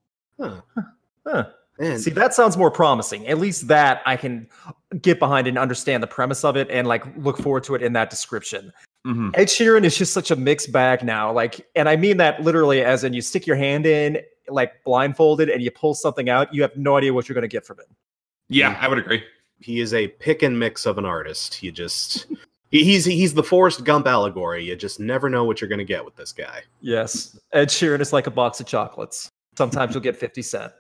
Huh. 0.41 0.61
Huh. 1.27 1.45
Man, 1.79 1.99
See, 1.99 2.11
that 2.11 2.33
sounds 2.35 2.57
more 2.57 2.71
promising. 2.71 3.27
At 3.27 3.39
least 3.39 3.69
that 3.69 4.03
I 4.07 4.17
can 4.17 4.49
get 5.03 5.19
behind 5.19 5.47
and 5.47 5.59
understand 5.59 6.03
the 6.03 6.07
premise 6.07 6.45
of 6.45 6.57
it 6.57 6.71
and 6.71 6.87
like 6.89 7.05
look 7.19 7.39
forward 7.39 7.65
to 7.65 7.75
it 7.75 7.83
in 7.83 7.93
that 7.95 8.09
description. 8.11 8.73
Mhm. 9.07 9.31
Ed 9.37 9.49
Sheeran 9.49 9.85
is 9.85 9.97
just 9.97 10.13
such 10.13 10.31
a 10.31 10.37
mixed 10.37 10.73
bag 10.73 11.05
now. 11.05 11.31
Like, 11.33 11.67
and 11.77 11.89
I 11.89 11.97
mean 11.97 12.17
that 12.17 12.43
literally 12.43 12.83
as 12.83 13.05
in 13.05 13.13
you 13.13 13.21
stick 13.23 13.47
your 13.47 13.57
hand 13.57 13.85
in, 13.87 14.19
like 14.49 14.83
blindfolded, 14.85 15.49
and 15.51 15.61
you 15.63 15.71
pull 15.71 15.95
something 15.95 16.29
out, 16.29 16.53
you 16.55 16.63
have 16.63 16.77
no 16.77 16.97
idea 16.97 17.13
what 17.13 17.29
you're 17.29 17.35
going 17.35 17.43
to 17.43 17.49
get 17.49 17.67
from 17.67 17.79
it. 17.81 17.87
Yeah, 18.49 18.77
I 18.81 18.89
would 18.89 18.99
agree. 18.99 19.23
he 19.61 19.81
is 19.81 19.93
a 19.95 20.09
pick 20.09 20.43
and 20.43 20.59
mix 20.59 20.87
of 20.87 20.99
an 20.99 21.05
artist. 21.05 21.63
You 21.63 21.73
just 21.73 22.27
he's 22.71 23.05
he's 23.05 23.35
the 23.35 23.43
Forrest 23.43 23.85
Gump 23.85 24.07
allegory. 24.07 24.65
You 24.65 24.77
just 24.77 24.99
never 25.01 25.29
know 25.29 25.45
what 25.45 25.61
you're 25.61 25.69
going 25.69 25.79
to 25.79 25.85
get 25.85 26.05
with 26.05 26.17
this 26.17 26.33
guy. 26.33 26.63
Yes, 26.81 27.39
Ed 27.53 27.69
Sheeran 27.69 28.01
is 28.01 28.13
like 28.13 28.27
a 28.27 28.31
box 28.31 28.61
of 28.61 28.67
chocolates. 28.67 29.29
Sometimes 29.59 29.95
you'll 29.95 30.03
get 30.03 30.17
50 30.17 30.43
cent. 30.43 30.73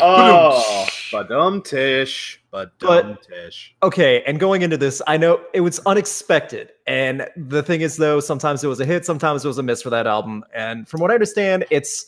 Oh, 0.00 0.86
badum 1.12 1.64
tish, 1.64 2.40
badum 2.52 3.20
tish. 3.22 3.74
Okay, 3.82 4.22
and 4.24 4.40
going 4.40 4.62
into 4.62 4.76
this, 4.76 5.00
I 5.06 5.16
know 5.16 5.40
it 5.52 5.60
was 5.60 5.80
unexpected. 5.86 6.72
And 6.86 7.28
the 7.36 7.62
thing 7.62 7.80
is, 7.80 7.96
though, 7.96 8.20
sometimes 8.20 8.64
it 8.64 8.68
was 8.68 8.80
a 8.80 8.84
hit, 8.84 9.04
sometimes 9.04 9.44
it 9.44 9.48
was 9.48 9.58
a 9.58 9.62
miss 9.62 9.82
for 9.82 9.90
that 9.90 10.06
album. 10.06 10.44
And 10.54 10.88
from 10.88 11.00
what 11.00 11.10
I 11.10 11.14
understand, 11.14 11.64
it's 11.70 12.06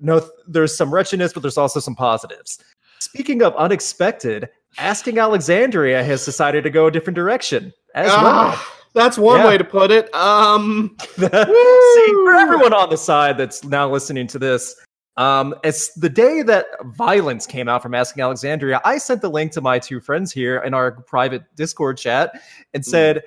no, 0.00 0.26
there's 0.48 0.76
some 0.76 0.92
wretchedness, 0.92 1.32
but 1.32 1.42
there's 1.42 1.58
also 1.58 1.78
some 1.80 1.94
positives. 1.94 2.58
Speaking 2.98 3.42
of 3.42 3.54
unexpected, 3.56 4.48
Asking 4.78 5.18
Alexandria 5.18 6.02
has 6.04 6.24
decided 6.24 6.64
to 6.64 6.70
go 6.70 6.86
a 6.86 6.90
different 6.90 7.16
direction 7.16 7.72
as 7.94 8.10
ah, 8.12 8.22
well. 8.22 8.79
That's 8.94 9.16
one 9.18 9.38
Yeah. 9.40 9.46
way 9.48 9.58
to 9.58 9.64
put 9.64 9.90
it. 9.90 10.12
Um, 10.14 10.96
See, 11.16 11.26
for 11.26 12.34
everyone 12.34 12.72
on 12.72 12.90
the 12.90 12.96
side 12.96 13.38
that's 13.38 13.62
now 13.64 13.88
listening 13.88 14.26
to 14.28 14.38
this, 14.38 14.74
um, 15.16 15.54
it's 15.62 15.92
the 15.94 16.08
day 16.08 16.42
that 16.42 16.66
violence 16.96 17.46
came 17.46 17.68
out 17.68 17.82
from 17.82 17.94
Asking 17.94 18.22
Alexandria. 18.22 18.80
I 18.84 18.98
sent 18.98 19.20
the 19.22 19.30
link 19.30 19.52
to 19.52 19.60
my 19.60 19.78
two 19.78 20.00
friends 20.00 20.32
here 20.32 20.58
in 20.58 20.74
our 20.74 20.92
private 21.02 21.42
Discord 21.56 21.98
chat 21.98 22.40
and 22.74 22.84
said, 22.84 23.22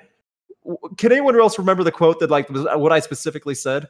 w- 0.64 0.78
"Can 0.96 1.12
anyone 1.12 1.38
else 1.38 1.58
remember 1.58 1.84
the 1.84 1.92
quote 1.92 2.20
that 2.20 2.30
like 2.30 2.48
was- 2.50 2.66
what 2.76 2.92
I 2.92 3.00
specifically 3.00 3.54
said?" 3.54 3.88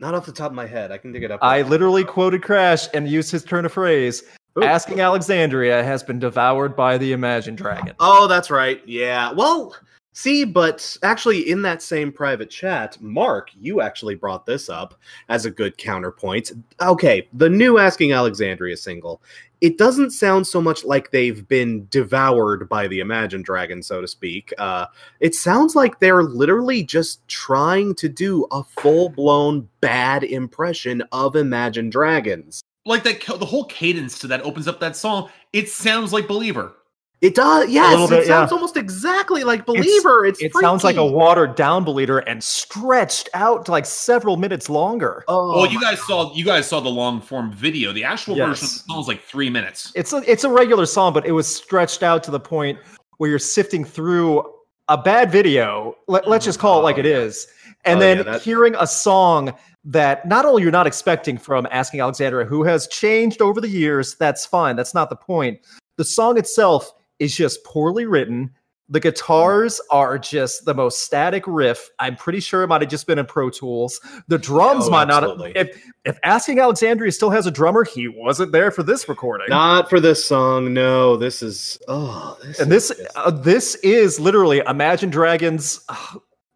not 0.00 0.14
off 0.14 0.24
the 0.26 0.32
top 0.32 0.50
of 0.50 0.54
my 0.54 0.64
head. 0.66 0.92
I 0.92 0.98
can 0.98 1.10
dig 1.10 1.24
it 1.24 1.30
up. 1.32 1.40
I 1.42 1.62
literally 1.62 2.04
quoted 2.04 2.40
Crash 2.40 2.86
and 2.94 3.08
used 3.08 3.32
his 3.32 3.42
turn 3.44 3.64
of 3.66 3.72
phrase. 3.72 4.22
Ooh. 4.56 4.62
Asking 4.62 5.00
Alexandria 5.00 5.82
has 5.82 6.04
been 6.04 6.20
devoured 6.20 6.76
by 6.76 6.98
the 6.98 7.12
Imagine 7.12 7.56
Dragon. 7.56 7.94
Oh, 7.98 8.28
that's 8.28 8.48
right. 8.48 8.80
Yeah. 8.86 9.32
Well, 9.32 9.74
see, 10.18 10.44
but 10.44 10.96
actually, 11.02 11.48
in 11.48 11.62
that 11.62 11.80
same 11.80 12.10
private 12.10 12.50
chat, 12.50 13.00
Mark, 13.00 13.50
you 13.58 13.80
actually 13.80 14.16
brought 14.16 14.44
this 14.44 14.68
up 14.68 14.94
as 15.28 15.46
a 15.46 15.50
good 15.50 15.78
counterpoint. 15.78 16.50
Okay, 16.82 17.28
the 17.32 17.48
new 17.48 17.78
Asking 17.78 18.12
Alexandria 18.12 18.76
single. 18.76 19.22
It 19.60 19.78
doesn't 19.78 20.10
sound 20.10 20.46
so 20.46 20.60
much 20.60 20.84
like 20.84 21.10
they've 21.10 21.46
been 21.48 21.86
devoured 21.90 22.68
by 22.68 22.86
the 22.86 23.00
Imagine 23.00 23.42
Dragon, 23.42 23.82
so 23.82 24.00
to 24.00 24.06
speak. 24.06 24.52
Uh, 24.58 24.86
it 25.20 25.34
sounds 25.34 25.74
like 25.74 25.98
they're 25.98 26.22
literally 26.22 26.82
just 26.82 27.26
trying 27.28 27.94
to 27.96 28.08
do 28.08 28.46
a 28.52 28.62
full 28.62 29.08
blown 29.08 29.68
bad 29.80 30.24
impression 30.24 31.02
of 31.12 31.36
Imagine 31.36 31.90
Dragons. 31.90 32.60
like 32.86 33.04
that 33.04 33.20
the 33.38 33.46
whole 33.46 33.66
cadence 33.66 34.18
to 34.18 34.26
that 34.26 34.40
opens 34.42 34.66
up 34.66 34.80
that 34.80 34.96
song 34.96 35.28
it 35.52 35.68
sounds 35.68 36.12
like 36.12 36.26
believer 36.26 36.77
It 37.20 37.34
does. 37.34 37.68
Yes, 37.68 37.98
little 37.98 38.12
it 38.16 38.26
sounds 38.26 38.50
yeah. 38.50 38.54
almost 38.54 38.76
exactly 38.76 39.42
like 39.42 39.66
Believer. 39.66 40.24
It's, 40.24 40.40
It 40.40 40.52
sounds 40.54 40.84
like 40.84 40.96
a 40.96 41.04
watered 41.04 41.56
down 41.56 41.82
Believer 41.82 42.18
and 42.20 42.42
stretched 42.42 43.28
out 43.34 43.64
to 43.66 43.72
like 43.72 43.86
several 43.86 44.36
minutes 44.36 44.70
longer. 44.70 45.24
Oh, 45.26 45.56
well, 45.56 45.66
you 45.66 45.80
my 45.80 45.90
guys 45.90 46.06
saw 46.06 46.32
you 46.32 46.44
guys 46.44 46.68
saw 46.68 46.78
the 46.78 46.88
long 46.88 47.20
form 47.20 47.52
video. 47.52 47.92
The 47.92 48.04
actual 48.04 48.36
version 48.36 48.50
of 48.52 48.60
Yes. 48.60 48.82
the 48.82 48.92
song 48.92 49.00
is 49.00 49.08
like 49.08 49.22
three 49.24 49.50
minutes. 49.50 49.90
It's 49.96 50.12
a 50.12 50.18
it's 50.30 50.44
a 50.44 50.48
regular 50.50 50.86
song, 50.86 51.12
but 51.12 51.26
it 51.26 51.32
was 51.32 51.52
stretched 51.52 52.04
out 52.04 52.22
to 52.24 52.30
the 52.30 52.38
point 52.40 52.78
where 53.16 53.28
you're 53.28 53.40
sifting 53.40 53.84
through 53.84 54.44
a 54.86 54.96
bad 54.96 55.32
video. 55.32 55.96
Let, 56.06 56.28
let's 56.28 56.44
just 56.44 56.60
call 56.60 56.78
it 56.78 56.82
like 56.82 56.96
Oh, 56.96 57.00
it 57.00 57.06
yeah. 57.06 57.16
is, 57.16 57.48
and 57.84 57.96
Oh, 57.96 58.00
then 58.00 58.16
yeah, 58.18 58.22
that- 58.22 58.42
hearing 58.42 58.76
a 58.78 58.86
song 58.86 59.52
that 59.84 60.24
not 60.28 60.44
only 60.44 60.62
you're 60.62 60.70
not 60.70 60.86
expecting 60.86 61.36
from 61.36 61.66
Asking 61.72 62.00
Alexandria, 62.00 62.46
who 62.46 62.62
has 62.62 62.86
changed 62.88 63.42
over 63.42 63.60
the 63.60 63.68
years. 63.68 64.14
That's 64.20 64.46
fine. 64.46 64.76
That's 64.76 64.94
not 64.94 65.10
the 65.10 65.16
point. 65.16 65.58
The 65.96 66.04
song 66.04 66.38
itself 66.38 66.92
is 67.18 67.34
just 67.36 67.64
poorly 67.64 68.06
written. 68.06 68.50
The 68.90 69.00
guitars 69.00 69.82
are 69.90 70.18
just 70.18 70.64
the 70.64 70.72
most 70.72 71.00
static 71.00 71.44
riff. 71.46 71.90
I'm 71.98 72.16
pretty 72.16 72.40
sure 72.40 72.62
it 72.62 72.68
might 72.68 72.80
have 72.80 72.88
just 72.88 73.06
been 73.06 73.18
in 73.18 73.26
Pro 73.26 73.50
Tools. 73.50 74.00
The 74.28 74.38
drums 74.38 74.86
Oh, 74.86 74.90
might 74.90 75.10
absolutely. 75.10 75.52
not. 75.52 75.56
If 75.66 75.82
if 76.06 76.18
Asking 76.24 76.58
Alexandria 76.58 77.12
still 77.12 77.28
has 77.28 77.46
a 77.46 77.50
drummer, 77.50 77.84
he 77.84 78.08
wasn't 78.08 78.50
there 78.50 78.70
for 78.70 78.82
this 78.82 79.06
recording. 79.06 79.48
Not 79.50 79.90
for 79.90 80.00
this 80.00 80.24
song. 80.24 80.72
No, 80.72 81.18
this 81.18 81.42
is. 81.42 81.78
Oh, 81.86 82.38
this 82.42 82.60
And 82.60 82.72
is 82.72 82.88
this 82.88 83.06
uh, 83.14 83.30
this 83.30 83.74
is 83.76 84.18
literally 84.18 84.62
Imagine 84.66 85.10
Dragons, 85.10 85.80
uh, 85.90 85.96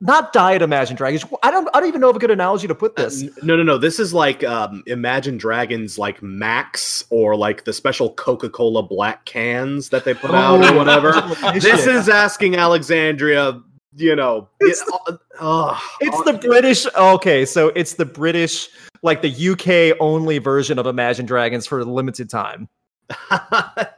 not 0.02 0.32
Diet 0.32 0.60
Imagine 0.62 0.96
Dragons. 0.96 1.24
I 1.42 1.50
don't 1.50 1.68
I 1.72 1.78
don't 1.80 1.88
even 1.88 2.00
know 2.00 2.10
of 2.10 2.16
a 2.16 2.18
good 2.18 2.30
analogy 2.30 2.66
to 2.68 2.74
put 2.74 2.98
Uh, 2.98 3.04
this. 3.04 3.22
n- 3.22 3.32
no, 3.42 3.56
no, 3.56 3.62
no. 3.62 3.78
This 3.78 3.98
is 4.00 4.12
like 4.12 4.42
um, 4.44 4.82
Imagine 4.86 5.38
Dragons, 5.38 5.96
like 5.98 6.20
Max, 6.22 7.04
or 7.10 7.36
like 7.36 7.64
the 7.64 7.72
special 7.72 8.10
Coca 8.14 8.50
Cola 8.50 8.82
black 8.82 9.24
cans 9.24 9.88
that 9.90 10.04
they 10.04 10.12
put 10.14 10.32
out, 10.32 10.62
or 10.64 10.76
whatever. 10.76 11.12
this 11.54 11.86
is 11.86 12.08
asking 12.08 12.56
Alexandria. 12.56 13.62
You 13.94 14.16
know, 14.16 14.48
It's 14.60 14.80
it- 14.80 15.18
uh, 15.38 15.78
It's 16.00 16.18
uh, 16.18 16.22
the 16.32 16.38
British. 16.38 16.86
Okay, 16.96 17.44
so 17.44 17.68
it's 17.76 17.92
the 17.94 18.06
British, 18.06 18.68
like 19.02 19.20
the 19.22 19.50
UK 19.50 19.96
only 20.00 20.38
version 20.38 20.78
of 20.78 20.86
Imagine 20.86 21.26
Dragons 21.26 21.66
for 21.66 21.80
a 21.80 21.84
limited 21.84 22.28
time. 22.30 22.68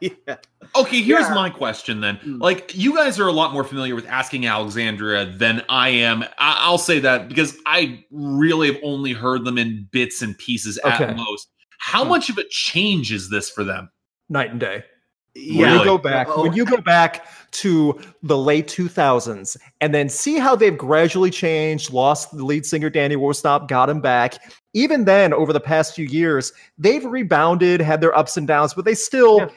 yeah. 0.01 0.37
Okay, 0.76 1.02
here's 1.02 1.28
Yeah. 1.28 1.35
my 1.35 1.50
question 1.50 2.00
then. 2.00 2.16
Hmm. 2.16 2.38
Like, 2.38 2.73
you 2.75 2.95
guys 2.97 3.21
are 3.21 3.28
a 3.28 3.33
lot 3.33 3.52
more 3.52 3.62
familiar 3.64 3.95
with 3.95 4.07
asking 4.09 4.47
Alexandria 4.47 5.25
than 5.26 5.62
I 5.69 5.90
am. 5.90 6.23
I- 6.38 6.59
I'll 6.61 6.78
say 6.78 6.99
that 7.00 7.28
because 7.28 7.57
I 7.66 8.04
really 8.11 8.73
have 8.73 8.81
only 8.83 9.12
heard 9.12 9.45
them 9.45 9.57
in 9.59 9.88
bits 9.93 10.21
and 10.23 10.37
pieces 10.38 10.78
Okay. 10.85 11.04
at 11.04 11.16
most. 11.16 11.49
How 11.78 12.02
Hmm. 12.02 12.11
much 12.11 12.28
of 12.31 12.38
a 12.38 12.45
change 12.50 13.12
is 13.12 13.31
this 13.31 13.49
for 13.50 13.62
them? 13.62 13.90
Night 14.28 14.50
and 14.50 14.59
day. 14.61 14.83
When 15.37 15.57
Yeah. 15.59 15.78
you 15.78 15.85
go 15.85 15.99
back, 15.99 16.28
Oh. 16.31 16.43
when 16.43 16.52
you 16.54 16.64
go 16.64 16.76
back 16.76 17.26
to 17.52 17.99
the 18.23 18.38
late 18.38 18.69
2000s, 18.69 19.57
and 19.81 19.93
then 19.95 20.09
see 20.09 20.38
how 20.38 20.54
they've 20.57 20.78
gradually 20.78 21.31
changed, 21.31 21.93
lost 21.93 22.37
the 22.37 22.45
lead 22.45 22.64
singer 22.64 22.88
Danny 22.88 23.16
Worsnop, 23.16 23.69
got 23.69 23.90
him 23.90 24.00
back. 24.00 24.35
Even 24.75 25.04
then, 25.04 25.33
over 25.33 25.52
the 25.52 25.61
past 25.61 25.95
few 25.95 26.07
years, 26.07 26.52
they've 26.78 27.04
rebounded, 27.04 27.81
had 27.81 28.00
their 28.00 28.16
ups 28.16 28.37
and 28.37 28.47
downs, 28.47 28.75
but 28.75 28.85
they 28.85 28.95
still 28.95 29.38
Yeah. 29.38 29.49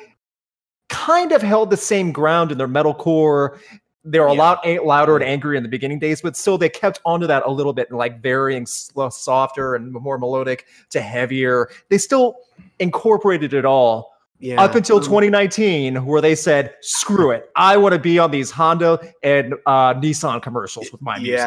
Kind 0.89 1.31
of 1.31 1.41
held 1.41 1.69
the 1.69 1.77
same 1.77 2.11
ground 2.11 2.51
in 2.51 2.57
their 2.57 2.67
metalcore. 2.67 3.59
They 4.03 4.19
were 4.19 4.27
a 4.27 4.33
lot 4.33 4.65
louder 4.85 5.15
and 5.15 5.23
angrier 5.23 5.55
in 5.55 5.63
the 5.63 5.69
beginning 5.69 5.99
days, 5.99 6.21
but 6.21 6.37
still 6.37 6.57
they 6.57 6.69
kept 6.69 7.01
onto 7.03 7.27
that 7.27 7.43
a 7.45 7.51
little 7.51 7.73
bit, 7.73 7.91
like 7.91 8.21
varying 8.21 8.65
sl- 8.65 9.09
softer 9.09 9.75
and 9.75 9.91
more 9.91 10.17
melodic 10.17 10.65
to 10.91 11.01
heavier. 11.01 11.69
They 11.89 11.97
still 11.97 12.37
incorporated 12.79 13.53
it 13.53 13.65
all 13.65 14.13
yeah. 14.39 14.61
up 14.61 14.75
until 14.75 14.97
Um, 14.97 15.03
2019, 15.03 16.05
where 16.05 16.21
they 16.21 16.35
said, 16.35 16.75
"Screw 16.79 17.31
it, 17.31 17.49
I 17.57 17.75
want 17.75 17.93
to 17.93 17.99
be 17.99 18.17
on 18.17 18.31
these 18.31 18.49
Honda 18.49 18.99
and 19.23 19.55
uh, 19.65 19.95
Nissan 19.95 20.41
commercials 20.41 20.89
with 20.91 21.01
my 21.01 21.19
music." 21.19 21.39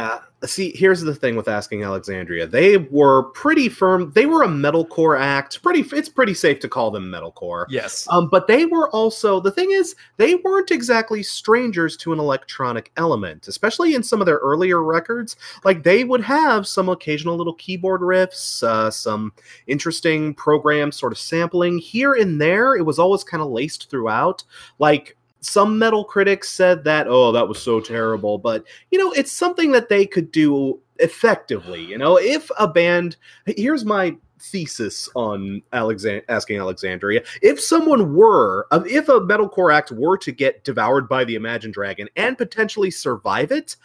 See, 0.44 0.72
here's 0.74 1.02
the 1.02 1.14
thing 1.14 1.36
with 1.36 1.48
asking 1.48 1.84
Alexandria. 1.84 2.46
They 2.46 2.78
were 2.78 3.24
pretty 3.32 3.68
firm. 3.68 4.10
They 4.14 4.24
were 4.24 4.42
a 4.42 4.48
metalcore 4.48 5.20
act. 5.20 5.62
Pretty. 5.62 5.84
It's 5.94 6.08
pretty 6.08 6.32
safe 6.32 6.60
to 6.60 6.68
call 6.68 6.90
them 6.90 7.10
metalcore. 7.10 7.66
Yes. 7.68 8.06
Um, 8.10 8.28
but 8.30 8.46
they 8.46 8.64
were 8.64 8.88
also 8.90 9.38
the 9.40 9.50
thing 9.50 9.70
is 9.70 9.94
they 10.16 10.36
weren't 10.36 10.70
exactly 10.70 11.22
strangers 11.22 11.94
to 11.98 12.14
an 12.14 12.18
electronic 12.18 12.90
element, 12.96 13.48
especially 13.48 13.94
in 13.94 14.02
some 14.02 14.20
of 14.22 14.26
their 14.26 14.38
earlier 14.38 14.82
records. 14.82 15.36
Like 15.62 15.82
they 15.82 16.04
would 16.04 16.22
have 16.22 16.66
some 16.66 16.88
occasional 16.88 17.36
little 17.36 17.54
keyboard 17.54 18.00
riffs, 18.00 18.62
uh, 18.62 18.90
some 18.90 19.34
interesting 19.66 20.32
program 20.32 20.90
sort 20.90 21.12
of 21.12 21.18
sampling 21.18 21.78
here 21.78 22.14
and 22.14 22.40
there. 22.40 22.76
It 22.76 22.86
was 22.86 22.98
always 22.98 23.24
kind 23.24 23.42
of 23.42 23.50
laced 23.50 23.90
throughout. 23.90 24.42
Like 24.78 25.18
some 25.40 25.78
metal 25.78 26.04
critics 26.04 26.50
said 26.50 26.84
that, 26.84 27.06
oh, 27.08 27.32
that 27.32 27.48
was 27.48 27.60
so 27.60 27.80
terrible, 27.80 28.38
but 28.38 28.64
you 28.90 28.98
know, 28.98 29.12
it's 29.12 29.32
something 29.32 29.72
that 29.72 29.88
they 29.88 30.06
could 30.06 30.30
do 30.30 30.80
effectively. 30.98 31.82
You 31.82 31.98
know, 31.98 32.18
if 32.18 32.50
a 32.58 32.68
band, 32.68 33.16
here's 33.46 33.84
my 33.84 34.16
thesis 34.40 35.08
on 35.14 35.62
Alexan- 35.72 36.22
asking 36.28 36.58
Alexandria 36.58 37.22
if 37.42 37.60
someone 37.60 38.14
were 38.14 38.66
uh, 38.70 38.82
if 38.86 39.08
a 39.08 39.20
metalcore 39.20 39.72
act 39.72 39.92
were 39.92 40.16
to 40.18 40.32
get 40.32 40.64
devoured 40.64 41.08
by 41.08 41.24
the 41.24 41.34
Imagine 41.34 41.70
Dragon 41.70 42.08
and 42.16 42.38
potentially 42.38 42.90
survive 42.90 43.52
it 43.52 43.76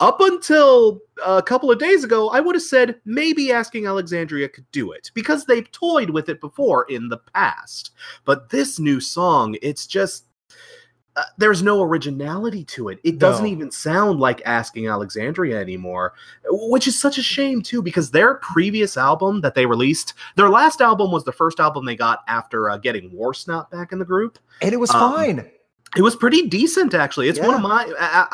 up 0.00 0.20
until 0.20 1.00
a 1.26 1.42
couple 1.42 1.70
of 1.70 1.80
days 1.80 2.04
ago 2.04 2.28
I 2.30 2.38
would 2.38 2.54
have 2.54 2.62
said 2.62 3.00
maybe 3.04 3.50
asking 3.50 3.86
Alexandria 3.86 4.48
could 4.48 4.70
do 4.70 4.92
it 4.92 5.10
because 5.14 5.44
they've 5.44 5.70
toyed 5.72 6.10
with 6.10 6.28
it 6.28 6.40
before 6.40 6.84
in 6.88 7.08
the 7.08 7.18
past 7.34 7.90
but 8.24 8.50
this 8.50 8.78
new 8.78 9.00
song 9.00 9.56
it's 9.62 9.86
just 9.86 10.27
uh, 11.18 11.22
there's 11.36 11.62
no 11.62 11.82
originality 11.82 12.64
to 12.64 12.88
it. 12.88 12.98
It 13.04 13.18
doesn't 13.18 13.44
No. 13.44 13.50
even 13.50 13.70
sound 13.70 14.20
like 14.20 14.40
asking 14.46 14.88
Alexandria 14.88 15.60
anymore, 15.60 16.14
which 16.50 16.86
is 16.86 16.98
such 16.98 17.18
a 17.18 17.22
shame 17.22 17.60
too 17.60 17.82
because 17.82 18.10
their 18.10 18.36
previous 18.36 18.96
album 18.96 19.40
that 19.42 19.54
they 19.54 19.66
released, 19.66 20.14
their 20.36 20.48
last 20.48 20.80
album 20.80 21.10
was 21.10 21.24
the 21.24 21.32
first 21.32 21.60
album 21.60 21.84
they 21.84 21.96
got 21.96 22.20
after 22.28 22.70
uh, 22.70 22.76
getting 22.78 23.10
Worsnop 23.10 23.70
back 23.70 23.92
in 23.92 23.98
the 23.98 24.04
group. 24.04 24.38
and 24.62 24.72
it 24.72 24.78
was 24.78 24.90
um, 24.90 25.14
fine. 25.14 25.50
It 25.98 26.02
was 26.02 26.14
pretty 26.14 26.46
decent 26.46 26.94
actually. 26.94 27.28
It's 27.28 27.40
one 27.40 27.54
of 27.56 27.60
my 27.60 27.92
I, 27.98 28.26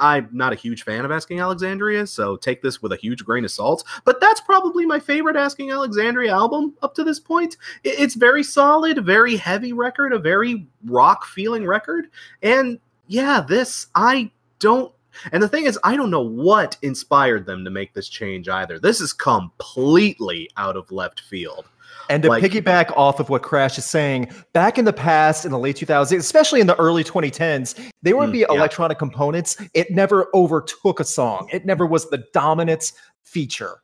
I 0.00 0.16
I'm 0.16 0.28
not 0.32 0.52
a 0.52 0.56
huge 0.56 0.82
fan 0.82 1.04
of 1.04 1.12
Asking 1.12 1.38
Alexandria, 1.40 2.04
so 2.06 2.36
take 2.36 2.60
this 2.62 2.82
with 2.82 2.90
a 2.92 2.96
huge 2.96 3.24
grain 3.24 3.44
of 3.44 3.50
salt. 3.52 3.84
But 4.04 4.20
that's 4.20 4.40
probably 4.40 4.84
my 4.84 4.98
favorite 4.98 5.36
Asking 5.36 5.70
Alexandria 5.70 6.32
album 6.32 6.74
up 6.82 6.94
to 6.96 7.04
this 7.04 7.20
point. 7.20 7.56
I- 7.86 7.94
It's 7.96 8.16
very 8.16 8.42
solid, 8.42 9.06
very 9.06 9.36
heavy 9.36 9.72
record, 9.72 10.12
a 10.12 10.18
very 10.18 10.66
rock 10.84 11.24
feeling 11.24 11.64
record. 11.64 12.08
And 12.42 12.80
yeah, 13.06 13.40
this 13.40 13.86
I 13.94 14.32
don't 14.58 14.92
and 15.30 15.42
the 15.42 15.48
thing 15.48 15.66
is, 15.66 15.78
I 15.84 15.94
don't 15.94 16.10
know 16.10 16.22
what 16.22 16.76
inspired 16.82 17.46
them 17.46 17.64
to 17.64 17.70
make 17.70 17.92
this 17.94 18.08
change 18.08 18.48
either. 18.48 18.78
This 18.78 19.00
is 19.00 19.12
completely 19.12 20.50
out 20.56 20.76
of 20.76 20.90
left 20.90 21.20
field. 21.20 21.66
And 22.12 22.22
to 22.24 22.28
like- 22.28 22.42
piggyback 22.42 22.92
off 22.96 23.20
of 23.20 23.28
what 23.30 23.42
Crash 23.42 23.78
is 23.78 23.84
saying, 23.86 24.30
back 24.52 24.76
in 24.78 24.84
the 24.84 24.92
past, 24.92 25.44
in 25.44 25.50
the 25.50 25.58
late 25.58 25.76
2000s, 25.76 26.18
especially 26.18 26.60
in 26.60 26.66
the 26.66 26.76
early 26.78 27.02
2010s, 27.04 27.74
there 28.02 28.16
would 28.16 28.28
Mm, 28.28 28.32
be 28.32 28.38
yeah. 28.40 28.46
electronic 28.50 28.98
components. 28.98 29.56
It 29.74 29.90
never 29.90 30.28
overtook 30.34 31.00
a 31.00 31.04
song. 31.04 31.48
It 31.52 31.64
never 31.64 31.86
was 31.86 32.08
the 32.10 32.24
dominant 32.32 32.92
feature. 33.22 33.78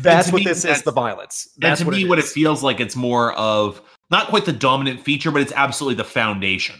That's 0.00 0.32
what 0.32 0.38
me, 0.40 0.44
this 0.46 0.64
is 0.64 0.82
the 0.82 0.92
violence. 0.92 1.48
And 1.56 1.70
That's 1.70 1.80
to 1.82 1.86
what 1.86 1.94
me, 1.96 2.04
it 2.04 2.08
what 2.08 2.18
it 2.18 2.24
is. 2.24 2.32
feels 2.32 2.62
like, 2.62 2.80
it's 2.80 2.96
more 2.96 3.34
of 3.34 3.82
not 4.10 4.28
quite 4.28 4.46
the 4.46 4.52
dominant 4.52 5.00
feature, 5.00 5.30
but 5.30 5.42
it's 5.42 5.52
absolutely 5.52 5.96
the 5.96 6.04
foundation. 6.08 6.76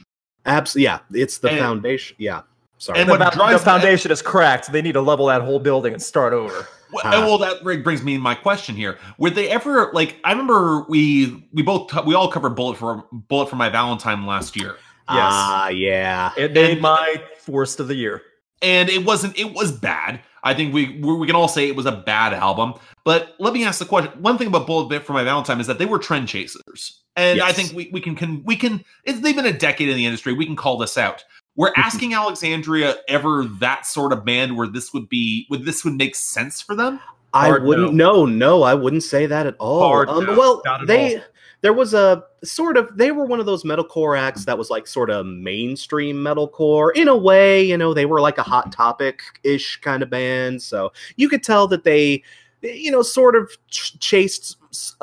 Absolutely, 0.46 0.84
yeah, 0.84 0.98
it's 1.12 1.38
the 1.38 1.50
And- 1.50 1.58
foundation. 1.58 2.16
Yeah, 2.18 2.42
sorry. 2.78 3.00
and 3.00 3.08
the, 3.08 3.12
what 3.18 3.32
fo- 3.32 3.38
drives 3.38 3.60
the 3.60 3.64
foundation 3.70 4.10
is 4.10 4.22
cracked. 4.22 4.72
They 4.72 4.82
need 4.82 4.92
to 4.92 5.00
level 5.02 5.26
that 5.26 5.42
whole 5.42 5.58
building 5.58 5.92
and 5.92 6.02
start 6.02 6.32
over. 6.32 6.66
Well, 7.02 7.26
well, 7.26 7.38
that 7.38 7.62
brings 7.82 8.02
me 8.02 8.18
my 8.18 8.34
question 8.34 8.76
here. 8.76 8.98
Would 9.18 9.34
they 9.34 9.48
ever 9.50 9.90
like? 9.92 10.16
I 10.24 10.30
remember 10.32 10.84
we 10.88 11.48
we 11.52 11.62
both 11.62 11.92
we 12.04 12.14
all 12.14 12.30
covered 12.30 12.50
Bullet 12.50 12.76
for 12.78 13.04
Bullet 13.12 13.48
for 13.50 13.56
My 13.56 13.68
Valentine 13.68 14.26
last 14.26 14.56
year, 14.56 14.76
Yes. 15.08 15.18
Ah, 15.32 15.68
yeah. 15.68 16.30
It 16.36 16.52
made 16.52 16.72
And- 16.72 16.80
my 16.80 17.22
worst 17.48 17.80
of 17.80 17.88
the 17.88 17.94
year. 17.94 18.22
and 18.62 18.88
it 18.88 19.04
wasn't. 19.04 19.38
It 19.38 19.52
was 19.52 19.72
bad. 19.72 20.20
I 20.42 20.54
think 20.54 20.72
we 20.74 20.98
we 21.00 21.14
we 21.16 21.26
can 21.26 21.36
all 21.36 21.48
say 21.48 21.68
it 21.68 21.76
was 21.76 21.86
a 21.86 21.92
bad 21.92 22.32
album. 22.34 22.74
But 23.04 23.34
let 23.38 23.52
me 23.52 23.64
ask 23.64 23.78
the 23.78 23.84
question. 23.84 24.12
One 24.22 24.38
thing 24.38 24.46
about 24.46 24.66
Bullet 24.66 25.02
for 25.04 25.12
My 25.12 25.24
Valentine 25.24 25.60
is 25.60 25.66
that 25.66 25.78
they 25.78 25.86
were 25.86 25.98
trend 25.98 26.28
chasers, 26.28 27.02
and 27.16 27.40
I 27.40 27.52
think 27.52 27.72
we 27.72 27.90
we 27.92 28.00
can, 28.00 28.14
can 28.14 28.42
we 28.44 28.56
can. 28.56 28.82
It's, 29.04 29.20
they've 29.20 29.36
been 29.36 29.46
a 29.46 29.52
decade 29.52 29.88
in 29.88 29.96
the 29.96 30.06
industry. 30.06 30.32
We 30.32 30.46
can 30.46 30.56
call 30.56 30.78
this 30.78 30.96
out. 30.96 31.24
Were 31.56 31.72
asking 31.76 32.14
Alexandria 32.14 32.96
ever 33.08 33.44
that 33.60 33.86
sort 33.86 34.12
of 34.12 34.24
band 34.24 34.56
where 34.56 34.66
this 34.66 34.92
would 34.92 35.08
be 35.08 35.46
would 35.50 35.64
this 35.64 35.84
would 35.84 35.94
make 35.94 36.14
sense 36.14 36.60
for 36.60 36.74
them? 36.74 37.00
I 37.32 37.48
Hard 37.48 37.64
wouldn't. 37.64 37.94
No. 37.94 38.26
no, 38.26 38.62
I 38.62 38.74
wouldn't 38.74 39.02
say 39.02 39.26
that 39.26 39.46
at 39.46 39.56
all. 39.58 39.80
Hard 39.80 40.08
um, 40.08 40.24
no, 40.24 40.38
well, 40.38 40.62
not 40.64 40.82
at 40.82 40.86
they 40.86 41.16
all. 41.16 41.22
there 41.62 41.72
was 41.72 41.92
a 41.92 42.22
sort 42.44 42.76
of 42.76 42.96
they 42.96 43.10
were 43.10 43.24
one 43.24 43.40
of 43.40 43.46
those 43.46 43.64
metalcore 43.64 44.16
acts 44.16 44.44
that 44.44 44.56
was 44.56 44.70
like 44.70 44.86
sort 44.86 45.10
of 45.10 45.26
mainstream 45.26 46.16
metalcore 46.16 46.94
in 46.94 47.08
a 47.08 47.16
way. 47.16 47.62
You 47.62 47.76
know, 47.76 47.92
they 47.92 48.06
were 48.06 48.20
like 48.20 48.38
a 48.38 48.42
hot 48.44 48.70
topic 48.70 49.20
ish 49.42 49.80
kind 49.80 50.02
of 50.02 50.10
band, 50.10 50.62
so 50.62 50.92
you 51.16 51.28
could 51.28 51.42
tell 51.42 51.66
that 51.68 51.82
they 51.82 52.22
you 52.64 52.90
know, 52.90 53.02
sort 53.02 53.36
of 53.36 53.50
ch- 53.68 53.98
chased 54.00 54.56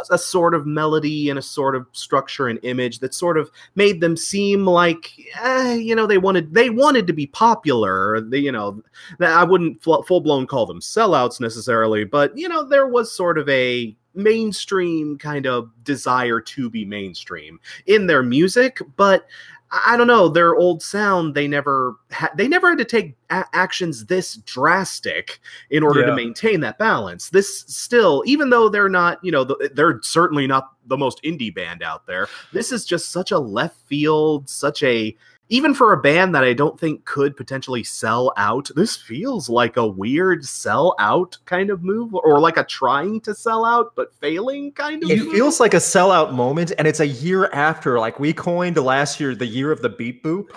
a 0.09 0.17
sort 0.17 0.53
of 0.53 0.65
melody 0.65 1.29
and 1.29 1.39
a 1.39 1.41
sort 1.41 1.75
of 1.75 1.85
structure 1.93 2.47
and 2.47 2.59
image 2.63 2.99
that 2.99 3.13
sort 3.13 3.37
of 3.37 3.49
made 3.75 4.01
them 4.01 4.17
seem 4.17 4.65
like, 4.65 5.11
eh, 5.41 5.75
you 5.75 5.95
know, 5.95 6.05
they 6.05 6.17
wanted 6.17 6.53
they 6.53 6.69
wanted 6.69 7.07
to 7.07 7.13
be 7.13 7.27
popular. 7.27 8.19
They, 8.21 8.39
you 8.39 8.51
know, 8.51 8.81
I 9.19 9.43
wouldn't 9.43 9.81
full 9.83 10.21
blown 10.21 10.47
call 10.47 10.65
them 10.65 10.81
sellouts 10.81 11.39
necessarily, 11.39 12.03
but 12.03 12.37
you 12.37 12.49
know, 12.49 12.63
there 12.63 12.87
was 12.87 13.15
sort 13.15 13.37
of 13.37 13.47
a 13.49 13.95
mainstream 14.13 15.17
kind 15.17 15.45
of 15.45 15.71
desire 15.83 16.41
to 16.41 16.69
be 16.69 16.83
mainstream 16.83 17.59
in 17.85 18.07
their 18.07 18.23
music, 18.23 18.79
but 18.97 19.27
I 19.71 19.95
don't 19.95 20.07
know 20.07 20.27
their 20.27 20.55
old 20.55 20.83
sound. 20.83 21.33
They 21.33 21.47
never 21.47 21.95
ha- 22.11 22.31
they 22.35 22.47
never 22.47 22.69
had 22.69 22.77
to 22.79 22.85
take 22.85 23.15
a- 23.29 23.45
actions 23.53 24.05
this 24.05 24.35
drastic 24.37 25.39
in 25.69 25.81
order 25.81 26.05
to 26.05 26.15
maintain 26.15 26.59
that 26.59 26.77
balance. 26.77 27.29
This 27.29 27.63
still, 27.67 28.21
even 28.25 28.49
though 28.49 28.67
they're 28.67 28.89
not, 28.89 29.23
you 29.23 29.31
know, 29.31 29.45
the, 29.45 29.71
they're 29.73 30.01
certainly 30.03 30.45
not 30.45 30.71
the 30.87 30.97
most 30.97 31.23
indie 31.23 31.53
band 31.53 31.83
out 31.83 32.05
there. 32.05 32.27
This 32.51 32.73
is 32.73 32.85
just 32.85 33.11
such 33.11 33.31
a 33.31 33.39
left 33.39 33.77
field, 33.87 34.49
such 34.49 34.83
a 34.83 35.15
even 35.51 35.73
for 35.73 35.91
a 35.91 35.97
band 35.97 36.33
that 36.33 36.45
I 36.45 36.53
don't 36.53 36.79
think 36.79 37.03
could 37.03 37.35
potentially 37.35 37.83
sell 37.83 38.31
out, 38.37 38.71
this 38.73 38.95
feels 38.95 39.49
like 39.49 39.75
a 39.75 39.85
weird 39.85 40.45
sell 40.45 40.95
out 40.97 41.37
kind 41.45 41.69
of 41.69 41.83
move, 41.83 42.15
or 42.15 42.39
like 42.39 42.55
a 42.55 42.63
trying 42.63 43.19
to 43.21 43.35
sell 43.35 43.65
out 43.65 43.91
but 43.95 44.15
failing 44.15 44.71
kind 44.71 45.03
of. 45.03 45.11
It 45.11 45.19
move. 45.19 45.33
feels 45.33 45.59
like 45.59 45.73
a 45.73 45.77
sellout 45.77 46.31
moment, 46.31 46.71
and 46.77 46.87
it's 46.87 47.01
a 47.01 47.07
year 47.07 47.49
after. 47.51 47.99
Like 47.99 48.17
we 48.17 48.31
coined 48.31 48.77
last 48.77 49.19
year 49.19 49.35
the 49.35 49.45
year 49.45 49.73
of 49.73 49.81
the 49.81 49.89
beat 49.89 50.23
boop. 50.23 50.51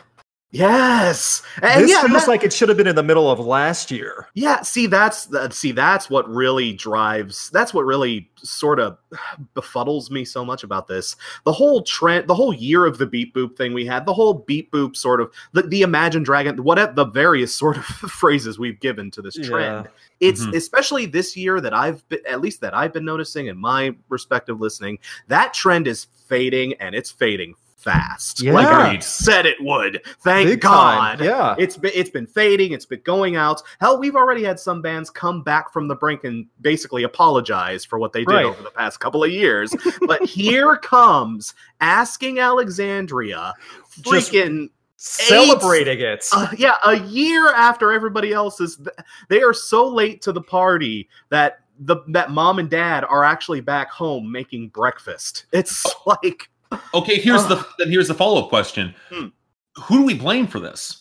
Yes, 0.55 1.43
and 1.63 1.83
this 1.85 1.91
yeah, 1.91 2.03
feels 2.07 2.23
that- 2.23 2.29
like 2.29 2.45
it 2.45 2.53
should 2.53 2.69
have 2.69 2.79
been 2.79 2.87
in 2.87 2.97
the 2.97 3.03
middle 3.03 3.31
of 3.31 3.39
last 3.39 3.91
year. 3.91 4.29
Yeah, 4.35 4.63
see 4.63 4.87
that's 4.87 5.27
the, 5.27 5.51
see 5.51 5.73
that's 5.73 6.09
what 6.09 6.29
really 6.29 6.73
drives 6.73 7.51
that's 7.51 7.75
what 7.75 7.85
really 7.85 8.31
sort 8.43 8.79
of 8.79 8.99
befuddles 9.55 10.11
me 10.11 10.25
so 10.25 10.45
much 10.45 10.63
about 10.65 10.87
this. 10.87 11.17
The 11.45 11.53
whole 11.53 11.83
trend, 11.83 12.29
the 12.29 12.35
whole 12.35 12.53
year 12.55 12.85
of 12.87 12.99
the 12.99 13.07
beat 13.07 13.35
boop 13.35 13.57
thing 13.57 13.73
we 13.73 13.87
had, 13.87 14.07
the 14.07 14.13
whole 14.15 14.35
beat 14.35 14.71
boop 14.71 14.97
sort 14.97 15.21
of 15.21 15.33
the, 15.53 15.63
the 15.63 15.83
Imagine 15.83 16.23
Dragon, 16.23 16.63
what 16.63 16.95
the 16.95 17.07
various 17.07 17.55
sort 17.63 17.77
of 17.77 17.85
phrases 17.85 18.59
we've 18.59 18.81
given 18.81 19.11
to 19.13 19.23
this 19.23 19.35
trend. 19.37 19.89
It's 20.21 20.45
Mhm. 20.47 20.55
especially 20.55 21.07
this 21.07 21.37
year 21.37 21.61
that 21.61 21.75
I've 21.75 22.09
been, 22.09 22.21
at 22.29 22.41
least 22.41 22.61
that 22.61 22.75
I've 22.75 22.93
been 22.93 23.05
noticing 23.05 23.47
in 23.47 23.59
my 23.59 23.95
respective 24.09 24.61
listening, 24.61 24.99
that 25.29 25.53
trend 25.55 25.87
is 25.89 26.07
fading 26.29 26.75
and 26.75 26.95
it's 26.95 27.11
fading 27.11 27.55
fast. 27.85 28.43
Like 28.43 28.67
I 28.67 28.99
said 28.99 29.47
it 29.47 29.57
would. 29.61 30.03
Thank 30.23 30.49
Big 30.49 30.61
God. 30.63 31.19
time. 31.19 31.25
Yeah. 31.25 31.55
It's 31.59 31.77
been 31.77 31.93
it's 31.95 32.11
been 32.11 32.27
fading. 32.27 32.73
It's 32.73 32.87
been 32.87 33.03
going 33.05 33.37
out. 33.37 33.63
Hell, 33.81 33.99
we've 33.99 34.17
already 34.17 34.43
had 34.43 34.59
some 34.59 34.83
bands 34.83 35.11
come 35.11 35.43
back 35.43 35.73
from 35.73 35.87
the 35.87 35.95
brink 35.95 36.25
and 36.25 36.47
basically 36.63 37.05
apologize 37.05 37.85
for 37.85 37.99
what 37.99 38.13
they 38.13 38.25
did 38.25 38.33
Right. 38.35 38.47
over 38.47 38.63
the 38.63 38.71
past 38.71 38.99
couple 39.01 39.23
of 39.23 39.31
years. 39.31 39.75
but 40.07 40.23
here 40.29 40.77
comes 40.79 41.55
asking 41.81 42.39
Alexandria, 42.41 43.55
Just- 44.01 44.33
freaking 44.33 44.71
Celebrating 44.97 46.01
it. 46.01 46.25
uh, 46.33 46.49
yeah, 46.57 46.77
a 46.87 46.99
year 47.01 47.53
after 47.53 47.93
everybody 47.93 48.33
else 48.33 48.59
is. 48.59 48.79
They 49.29 49.43
are 49.43 49.53
so 49.53 49.87
late 49.87 50.23
to 50.23 50.33
the 50.33 50.41
party 50.41 51.11
that 51.29 51.61
the 51.81 51.97
that 52.09 52.31
mom 52.31 52.59
and 52.59 52.71
dad 52.71 53.05
are 53.05 53.23
actually 53.23 53.61
back 53.61 53.91
home 53.91 54.33
making 54.33 54.69
breakfast. 54.69 55.45
It's 55.53 55.85
like 56.07 56.49
Okay, 56.93 57.19
here's 57.19 57.47
the 57.47 57.65
then 57.79 57.91
here's 57.91 58.09
the 58.09 58.15
follow 58.15 58.43
up 58.43 58.49
question: 58.49 58.95
Hmm. 59.11 59.29
Who 59.85 59.99
do 59.99 60.05
we 60.05 60.15
blame 60.15 60.47
for 60.47 60.61
this? 60.61 61.01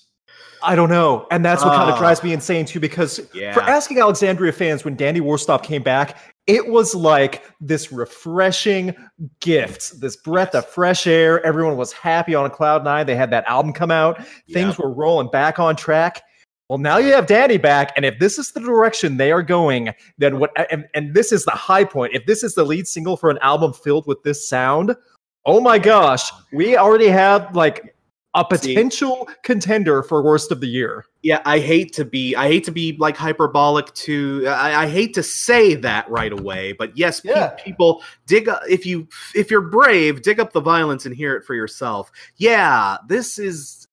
I 0.66 0.76
don't 0.76 0.90
know. 0.90 1.28
And 1.30 1.44
that's 1.44 1.62
what 1.64 1.74
kind 1.76 1.90
Ah. 1.90 1.94
of 1.94 2.00
drives 2.00 2.24
me 2.24 2.32
insane 2.32 2.66
too, 2.66 2.80
because 2.80 3.20
yeah, 3.34 3.54
for 3.54 3.62
asking 3.62 4.00
Alexandria 4.00 4.52
fans 4.54 4.86
when 4.86 4.96
Danny 4.96 5.20
Worsnop 5.20 5.62
came 5.62 5.84
back, 5.84 6.18
it 6.48 6.68
was 6.68 6.96
like 6.96 7.44
this 7.60 7.92
refreshing 7.92 8.96
gift, 9.42 10.00
this 10.00 10.16
breath 10.16 10.56
of 10.56 10.66
fresh 10.66 11.06
air. 11.06 11.46
Everyone 11.46 11.76
was 11.76 11.92
happy 11.92 12.34
on 12.34 12.46
a 12.46 12.50
cloud 12.50 12.84
nine. 12.86 13.06
They 13.06 13.16
had 13.16 13.30
that 13.32 13.44
album 13.46 13.74
come 13.74 13.92
out. 13.92 14.26
Things 14.52 14.78
were 14.78 14.90
rolling 14.92 15.30
back 15.30 15.60
on 15.60 15.76
track. 15.76 16.22
Well, 16.70 16.80
now 16.80 16.98
you 16.98 17.12
have 17.12 17.28
Danny 17.28 17.58
back, 17.58 17.92
and 17.98 18.06
if 18.06 18.18
this 18.20 18.40
is 18.40 18.54
the 18.54 18.62
direction 18.62 19.18
they 19.18 19.34
are 19.34 19.44
going, 19.44 19.94
then 20.18 20.40
what? 20.40 20.52
And, 20.72 20.86
and 20.96 21.14
this 21.14 21.34
is 21.34 21.44
the 21.44 21.52
high 21.52 21.84
point. 21.84 22.14
If 22.16 22.26
this 22.26 22.42
is 22.42 22.56
the 22.56 22.64
lead 22.64 22.88
single 22.88 23.18
for 23.18 23.30
an 23.30 23.38
album 23.42 23.74
filled 23.74 24.08
with 24.08 24.24
this 24.24 24.48
sound, 24.48 24.96
oh 25.46 25.60
my 25.60 25.78
gosh, 25.80 26.32
we 26.52 26.78
already 26.78 27.08
have 27.08 27.56
like 27.56 27.96
a 28.36 28.44
See. 28.58 28.74
potential 28.74 29.30
contender 29.44 30.02
for 30.02 30.24
worst 30.24 30.52
of 30.52 30.60
the 30.60 30.66
year. 30.66 31.06
yeah 31.22 31.40
i 31.46 31.60
hate 31.60 31.94
to 31.94 32.04
be 32.04 32.36
i 32.36 32.48
hate 32.48 32.64
to 32.64 32.72
be 32.72 32.98
like 32.98 33.16
hyperbolic 33.16 33.94
to 33.94 34.44
i, 34.48 34.86
I 34.86 34.88
hate 34.88 35.14
to 35.14 35.22
say 35.22 35.76
that 35.76 36.10
right 36.10 36.34
away 36.34 36.74
but 36.74 36.98
yes 36.98 37.20
pe- 37.20 37.52
people 37.64 38.02
dig 38.26 38.50
up 38.50 38.64
if 38.68 38.88
you 38.88 39.08
if 39.36 39.52
you're 39.52 39.62
brave 39.62 40.24
dig 40.24 40.40
up 40.40 40.52
the 40.52 40.62
violence 40.62 41.06
and 41.06 41.16
hear 41.16 41.36
it 41.36 41.46
for 41.46 41.54
yourself 41.54 42.12
yeah 42.38 42.98
this 43.08 43.38
is 43.38 43.88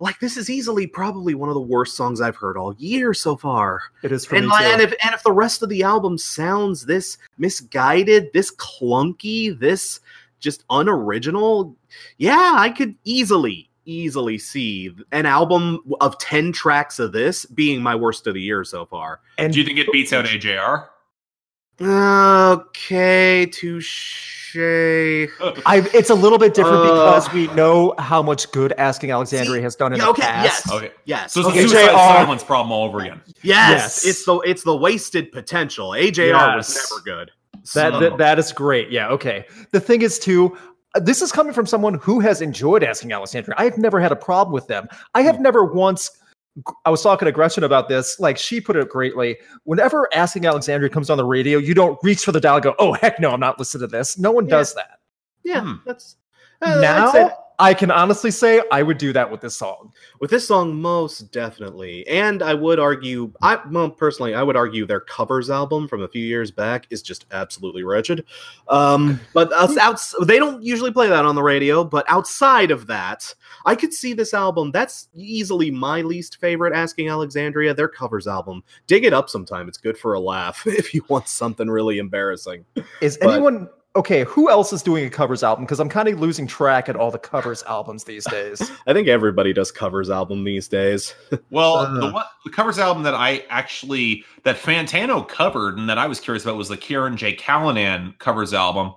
like 0.00 0.18
this 0.20 0.38
is 0.38 0.48
easily 0.48 0.86
probably 0.86 1.34
one 1.34 1.50
of 1.50 1.54
the 1.54 1.60
worst 1.60 1.94
songs 1.94 2.22
i've 2.22 2.36
heard 2.36 2.56
all 2.56 2.74
year 2.78 3.12
so 3.12 3.36
far 3.36 3.82
It 4.02 4.10
is 4.10 4.24
for 4.24 4.36
and, 4.36 4.46
me 4.46 4.56
too. 4.56 4.64
and 4.64 4.80
if 4.80 4.94
and 5.04 5.14
if 5.14 5.22
the 5.22 5.32
rest 5.32 5.62
of 5.62 5.68
the 5.68 5.82
album 5.82 6.16
sounds 6.16 6.86
this 6.86 7.18
misguided 7.36 8.32
this 8.32 8.50
clunky 8.56 9.56
this 9.58 10.00
just 10.42 10.64
unoriginal 10.70 11.76
yeah 12.18 12.52
i 12.56 12.68
could 12.68 12.94
easily 13.04 13.70
easily 13.84 14.36
see 14.38 14.90
an 15.10 15.24
album 15.26 15.80
of 16.00 16.16
10 16.18 16.52
tracks 16.52 16.98
of 16.98 17.12
this 17.12 17.46
being 17.46 17.82
my 17.82 17.94
worst 17.94 18.26
of 18.26 18.34
the 18.34 18.40
year 18.40 18.62
so 18.64 18.84
far 18.86 19.20
and 19.38 19.52
Do 19.52 19.58
you 19.60 19.64
think 19.66 19.78
it 19.78 19.90
beats 19.90 20.12
out 20.12 20.24
AJR? 20.26 20.86
okay 21.80 23.46
touche 23.46 24.30
I, 24.54 25.88
it's 25.94 26.10
a 26.10 26.14
little 26.14 26.36
bit 26.38 26.52
different 26.52 26.76
Uh, 26.80 26.82
because 26.82 27.32
we 27.32 27.46
know 27.54 27.94
how 27.98 28.22
much 28.22 28.52
good 28.52 28.72
Asking 28.76 29.10
Alexandria 29.10 29.56
See, 29.60 29.62
has 29.62 29.74
done 29.76 29.94
in 29.94 29.98
yeah, 29.98 30.06
the 30.08 30.12
past. 30.14 30.44
yes. 30.66 30.70
Okay, 30.72 30.90
yes 31.06 31.32
so 31.32 31.40
it's 31.40 31.48
Okay, 31.48 31.64
a 31.64 31.68
suicide 31.68 31.90
silence 31.92 32.44
problem 32.44 32.70
all 32.70 32.84
over 32.86 33.00
again. 33.00 33.20
yes 33.42 33.42
Yes. 33.42 34.04
it's 34.06 34.24
the 34.26 34.36
it's 34.40 34.62
the 34.62 34.76
wasted 34.76 35.32
potential 35.32 35.90
ajr 35.90 36.56
was 36.56 36.76
never 36.90 37.02
good 37.02 37.30
That, 37.74 37.98
that 38.00 38.18
that 38.18 38.38
is 38.38 38.52
great. 38.52 38.90
Yeah. 38.90 39.08
Okay. 39.08 39.46
The 39.70 39.80
thing 39.80 40.02
is 40.02 40.18
too. 40.18 40.56
uh, 40.94 41.00
This 41.00 41.22
is 41.22 41.30
coming 41.32 41.52
from 41.52 41.66
someone 41.66 41.94
who 41.94 42.20
has 42.20 42.40
enjoyed 42.42 42.82
asking 42.82 43.12
Alexandria. 43.12 43.54
I 43.58 43.64
have 43.64 43.78
never 43.78 44.00
had 44.00 44.12
a 44.12 44.16
problem 44.16 44.52
with 44.52 44.66
them. 44.66 44.88
I 45.14 45.22
have 45.22 45.40
never 45.40 45.64
once. 45.64 46.10
I 46.84 46.90
was 46.90 47.02
talking 47.02 47.24
to 47.26 47.32
Gretchen 47.32 47.64
about 47.64 47.88
this. 47.88 48.20
Like 48.20 48.36
she 48.36 48.60
put 48.60 48.76
it 48.76 48.88
greatly. 48.90 49.38
Whenever 49.64 50.08
asking 50.12 50.44
Alexandria 50.44 50.90
comes 50.90 51.08
on 51.08 51.16
the 51.16 51.24
radio, 51.24 51.58
you 51.58 51.72
don't 51.72 51.98
reach 52.02 52.24
for 52.24 52.32
the 52.32 52.40
dial. 52.40 52.56
and 52.56 52.64
Go, 52.64 52.74
oh 52.78 52.92
heck 52.92 53.18
no, 53.20 53.30
I'm 53.30 53.40
not 53.40 53.58
listening 53.58 53.82
to 53.82 53.86
this. 53.86 54.18
No 54.18 54.32
one 54.32 54.46
Yeah. 54.46 54.50
does 54.56 54.74
that. 54.74 54.98
yeah 55.44 55.60
Hmm. 55.62 55.74
that's 55.86 56.16
uh, 56.60 56.78
now 56.80 57.30
I 57.62 57.74
can 57.74 57.92
honestly 57.92 58.32
say 58.32 58.60
I 58.72 58.82
would 58.82 58.98
do 58.98 59.12
that 59.12 59.30
with 59.30 59.40
this 59.40 59.54
song. 59.56 59.92
with 60.18 60.30
this 60.30 60.46
song 60.46 60.74
most 60.74 61.30
definitely. 61.30 62.04
And 62.08 62.42
i 62.42 62.54
would 62.54 62.80
argue 62.80 63.32
i 63.40 63.56
well, 63.70 63.88
personally 63.88 64.34
i 64.34 64.42
would 64.42 64.56
argue 64.56 64.84
their 64.84 65.00
covers 65.00 65.48
album 65.48 65.86
from 65.86 66.02
a 66.02 66.08
few 66.08 66.24
years 66.24 66.50
back 66.50 66.86
is 66.90 67.02
just 67.02 67.26
absolutely 67.30 67.84
wretched. 67.84 68.24
Um 68.68 69.20
but 69.32 69.52
outs- 69.52 69.78
outs- 69.78 70.14
they 70.26 70.38
don't 70.38 70.62
usually 70.62 70.90
play 70.90 71.08
that 71.08 71.24
on 71.24 71.36
the 71.36 71.42
radio 71.42 71.84
but 71.84 72.04
outside 72.08 72.70
of 72.72 72.86
that 72.88 73.32
i 73.64 73.74
could 73.76 73.92
see 73.92 74.12
this 74.12 74.34
album 74.34 74.72
that's 74.72 75.08
easily 75.14 75.70
my 75.70 76.02
least 76.02 76.38
favorite 76.40 76.74
asking 76.74 77.08
alexandria 77.08 77.72
their 77.74 77.88
covers 77.88 78.26
album. 78.26 78.64
Dig 78.88 79.04
it 79.04 79.12
up 79.12 79.30
sometime 79.30 79.68
it's 79.68 79.78
good 79.78 79.96
for 79.96 80.14
a 80.14 80.20
laugh 80.20 80.62
if 80.66 80.92
you 80.94 81.04
want 81.08 81.28
something 81.28 81.68
really 81.68 81.98
embarrassing. 81.98 82.64
Is 83.00 83.18
But- 83.18 83.30
anyone 83.34 83.68
okay? 83.96 84.24
Who 84.24 84.48
else 84.50 84.72
is 84.72 84.82
doing 84.82 85.04
a 85.04 85.10
covers 85.10 85.42
album? 85.42 85.64
Because 85.64 85.80
I'm 85.80 85.88
kind 85.88 86.08
of 86.08 86.18
losing 86.20 86.46
track 86.46 86.88
at 86.88 86.96
all 86.96 87.10
the 87.10 87.18
covers 87.18 87.62
albums 87.64 88.04
these 88.04 88.24
days. 88.30 88.60
i 88.86 88.92
think 88.92 89.08
everybody 89.08 89.52
does 89.52 89.70
covers 89.70 90.10
album 90.10 90.44
these 90.44 90.68
days 90.68 91.14
Well, 91.50 91.92
the 91.94 92.06
Uh. 92.06 92.12
one 92.12 92.24
the 92.44 92.50
covers 92.50 92.78
album 92.78 93.02
that 93.04 93.14
I 93.14 93.44
actually 93.50 94.24
that 94.44 94.56
Fantano 94.56 95.26
covered 95.26 95.78
and 95.78 95.88
that 95.88 95.98
I 95.98 96.06
was 96.06 96.20
curious 96.20 96.44
about 96.44 96.56
was 96.56 96.68
the 96.68 96.76
Kieran 96.76 97.16
J. 97.16 97.34
Callanan 97.34 98.14
covers 98.18 98.52
album. 98.54 98.94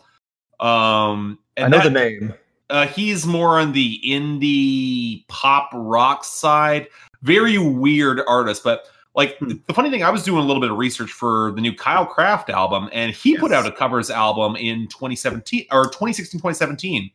Um, 0.60 1.39
and 1.58 1.65
I 1.65 1.77
know 1.77 1.84
that- 1.84 1.93
the 1.93 1.99
name. 1.99 2.34
Uh, 2.71 2.88
he's 2.88 3.27
more 3.27 3.60
on 3.60 3.73
the 3.73 4.01
indie 4.03 5.27
pop 5.27 5.69
rock 5.73 6.23
side. 6.23 6.88
Very 7.21 7.60
weird 7.60 8.21
artist, 8.27 8.63
but 8.63 8.86
like 9.15 9.38
Hmm. 9.39 9.51
the 9.67 9.73
funny 9.73 9.89
thing, 9.89 10.04
I 10.04 10.10
was 10.10 10.23
doing 10.23 10.43
a 10.43 10.45
little 10.45 10.62
bit 10.62 10.69
of 10.71 10.78
research 10.78 11.12
for 11.12 11.51
the 11.56 11.62
new 11.62 11.73
Kyle 11.73 12.06
Craft 12.06 12.49
album, 12.49 12.89
and 12.91 13.13
he 13.13 13.38
put 13.38 13.51
out 13.51 13.65
a 13.65 13.71
covers 13.71 14.10
album 14.10 14.56
in 14.56 14.88
2017 14.89 15.65
or 15.71 15.86
2016, 15.86 16.39
2017, 16.39 17.10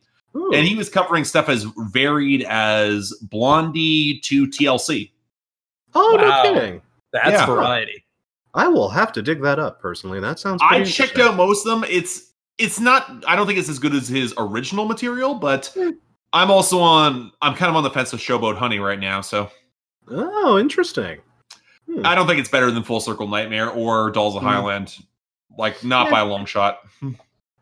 and 0.53 0.65
he 0.67 0.75
was 0.75 0.89
covering 0.89 1.23
stuff 1.25 1.47
as 1.49 1.65
varied 1.91 2.43
as 2.43 3.11
Blondie 3.23 4.19
to 4.21 4.47
TLC. 4.47 5.11
oh 5.93 6.15
Wow. 6.15 6.43
no 6.43 6.53
kidding 6.53 6.81
That's 7.13 7.31
Yeah. 7.31 7.45
variety. 7.45 8.03
I 8.53 8.67
will 8.67 8.89
have 8.89 9.11
to 9.13 9.21
dig 9.21 9.41
that 9.43 9.59
up 9.59 9.81
personally. 9.81 10.19
That 10.19 10.39
sounds. 10.39 10.61
I 10.63 10.83
checked 10.83 11.19
out 11.19 11.35
most 11.35 11.65
of 11.65 11.71
them. 11.81 11.89
It's 11.89 12.31
it's 12.57 12.79
not. 12.79 13.23
I 13.27 13.35
don't 13.35 13.47
think 13.47 13.57
it's 13.59 13.69
as 13.69 13.79
good 13.79 13.93
as 13.95 14.07
his 14.07 14.33
original 14.37 14.85
material, 14.85 15.33
but 15.35 15.71
Hmm. 15.77 15.91
I'm 16.33 16.49
also 16.51 16.79
on. 16.79 17.31
I'm 17.41 17.53
kind 17.55 17.69
of 17.69 17.75
on 17.75 17.83
the 17.83 17.89
fence 17.89 18.11
with 18.13 18.21
Showboat 18.21 18.55
Honey 18.57 18.79
right 18.79 18.99
now, 18.99 19.19
so. 19.21 19.49
Oh, 20.09 20.57
interesting. 20.57 21.19
I 22.03 22.15
don't 22.15 22.27
think 22.27 22.39
it's 22.39 22.49
better 22.49 22.71
than 22.71 22.83
Full 22.83 22.99
Circle 22.99 23.27
Nightmare 23.27 23.69
or 23.69 24.11
Dolls 24.11 24.35
of 24.35 24.41
Hmm. 24.41 24.47
Highland. 24.49 24.95
Like 25.57 25.83
not 25.83 26.05
Yeah. 26.07 26.11
by 26.11 26.19
a 26.21 26.25
long 26.25 26.45
shot. 26.45 26.79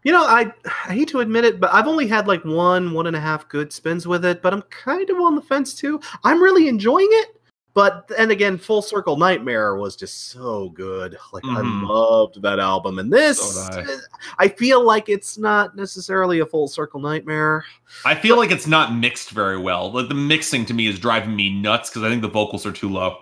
You 0.03 0.13
know, 0.13 0.23
I 0.23 0.51
I 0.85 0.93
hate 0.93 1.09
to 1.09 1.19
admit 1.19 1.43
it, 1.43 1.59
but 1.59 1.73
I've 1.73 1.87
only 1.87 2.07
had 2.07 2.27
like 2.27 2.43
one, 2.45 2.93
one 2.93 3.07
and 3.07 3.15
a 3.15 3.19
half 3.19 3.49
good 3.49 3.73
spins 3.73 4.07
with 4.07 4.23
it, 4.23 4.41
but 4.41 4.53
I'm 4.53 4.61
kind 4.63 5.09
of 5.09 5.17
on 5.17 5.35
the 5.35 5.41
fence 5.41 5.73
too. 5.73 5.99
I'm 6.23 6.41
really 6.41 6.67
enjoying 6.69 7.09
it, 7.11 7.35
but 7.73 8.09
and 8.17 8.31
again, 8.31 8.57
Full 8.57 8.81
Circle 8.81 9.17
Nightmare 9.17 9.75
was 9.75 9.97
just 9.97 10.29
so 10.29 10.69
good. 10.69 11.17
Like 11.33 11.43
Mhm. 11.43 11.57
I 11.57 11.87
loved 11.91 12.41
that 12.43 12.59
album, 12.59 12.99
and 12.99 13.11
this 13.11 13.39
So 13.55 13.61
I. 13.73 14.45
I 14.45 14.47
feel 14.47 14.83
like 14.85 15.09
it's 15.09 15.37
not 15.37 15.75
necessarily 15.75 16.39
a 16.39 16.45
Full 16.45 16.67
Circle 16.69 17.01
Nightmare. 17.01 17.65
I 18.05 18.15
feel 18.15 18.37
like 18.37 18.51
it's 18.51 18.67
not 18.67 18.93
mixed 18.95 19.31
very 19.31 19.57
well. 19.57 19.91
Like 19.91 20.07
the 20.07 20.13
mixing 20.15 20.65
to 20.67 20.73
me 20.73 20.87
is 20.87 20.97
driving 20.99 21.35
me 21.35 21.49
nuts 21.49 21.89
because 21.89 22.03
I 22.03 22.09
think 22.09 22.21
the 22.21 22.29
vocals 22.29 22.65
are 22.65 22.71
too 22.71 22.87
low. 22.89 23.17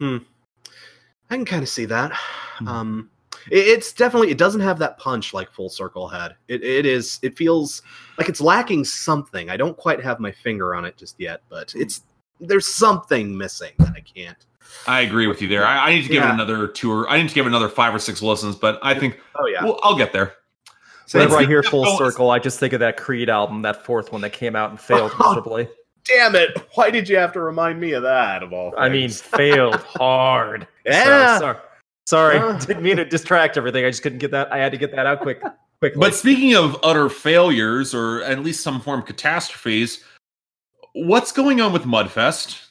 I 0.00 1.34
can 1.34 1.44
kind 1.44 1.62
of 1.62 1.68
see 1.68 1.84
that. 1.86 2.12
Hmm. 2.58 2.68
Um, 2.68 3.10
it- 3.50 3.66
it's 3.68 3.92
definitely 3.92 4.30
it 4.30 4.38
doesn't 4.38 4.60
have 4.60 4.78
that 4.78 4.98
punch 4.98 5.32
like 5.34 5.50
Full 5.52 5.68
Circle 5.68 6.08
had. 6.08 6.34
It 6.48 6.62
it 6.64 6.86
is 6.86 7.18
it 7.22 7.36
feels 7.36 7.82
like 8.18 8.28
it's 8.28 8.40
lacking 8.40 8.84
something. 8.84 9.50
I 9.50 9.56
don't 9.56 9.76
quite 9.76 10.02
have 10.02 10.20
my 10.20 10.32
finger 10.32 10.74
on 10.74 10.84
it 10.84 10.96
just 10.96 11.16
yet, 11.18 11.42
but 11.48 11.72
it's 11.76 12.02
there's 12.40 12.66
something 12.66 13.36
missing 13.36 13.72
that 13.78 13.92
I 13.96 14.00
can't. 14.00 14.38
I 14.86 15.02
agree 15.02 15.26
with 15.26 15.40
you 15.40 15.48
there. 15.48 15.64
I, 15.64 15.88
I 15.88 15.94
need 15.94 16.02
to 16.02 16.08
give 16.08 16.22
Yeah. 16.22 16.30
it 16.30 16.34
another 16.34 16.66
tour. 16.66 17.06
I 17.08 17.18
need 17.20 17.28
to 17.28 17.34
give 17.34 17.46
it 17.46 17.50
another 17.50 17.68
five 17.68 17.94
or 17.94 17.98
six 17.98 18.20
listens, 18.20 18.56
but 18.56 18.78
I 18.82 18.98
think 18.98 19.20
Oh 19.36 19.46
yeah. 19.46 19.64
well, 19.64 19.78
I'll 19.82 19.96
get 19.96 20.12
there. 20.12 20.34
So 21.06 21.20
Whenever 21.20 21.36
I 21.36 21.44
hear 21.44 21.62
Full. 21.62 21.96
Circle, 21.98 22.30
I 22.32 22.40
just 22.40 22.58
think 22.58 22.72
of 22.72 22.80
that 22.80 22.96
Creed 22.96 23.30
album, 23.30 23.62
that 23.62 23.84
fourth 23.84 24.10
one 24.10 24.22
that 24.22 24.32
came 24.32 24.56
out 24.56 24.70
and 24.70 24.80
failed 24.80 25.12
Oh, 25.20 25.28
miserably. 25.30 25.68
Damn 26.08 26.34
it! 26.36 26.66
Why 26.74 26.90
did 26.90 27.08
you 27.08 27.16
have 27.16 27.32
to 27.32 27.40
remind 27.40 27.80
me 27.80 27.92
of 27.92 28.02
that? 28.02 28.42
Of 28.42 28.52
all, 28.52 28.70
things? 28.70 28.80
I 28.80 28.88
mean, 28.88 29.10
failed 29.10 29.76
hard. 29.76 30.62
So, 30.86 30.92
Yeah. 30.92 31.38
sorry, 31.38 31.58
sorry. 32.06 32.38
Uh. 32.38 32.58
didn't 32.58 32.82
mean 32.82 32.96
to 32.98 33.04
distract 33.04 33.56
everything. 33.56 33.84
I 33.84 33.90
just 33.90 34.02
couldn't 34.02 34.18
get 34.18 34.30
that. 34.30 34.52
I 34.52 34.58
had 34.58 34.72
to 34.72 34.78
get 34.78 34.92
that 34.94 35.06
out 35.06 35.20
quick, 35.20 35.40
quickly. 35.80 35.98
But 35.98 36.14
speaking 36.14 36.54
of 36.54 36.78
utter 36.82 37.08
failures 37.08 37.94
or 37.94 38.22
at 38.22 38.42
least 38.44 38.60
some 38.62 38.80
form 38.80 39.00
of 39.00 39.06
catastrophes, 39.06 40.04
what's 40.92 41.32
going 41.32 41.60
on 41.60 41.72
with 41.72 41.82
MuddFest? 41.82 42.62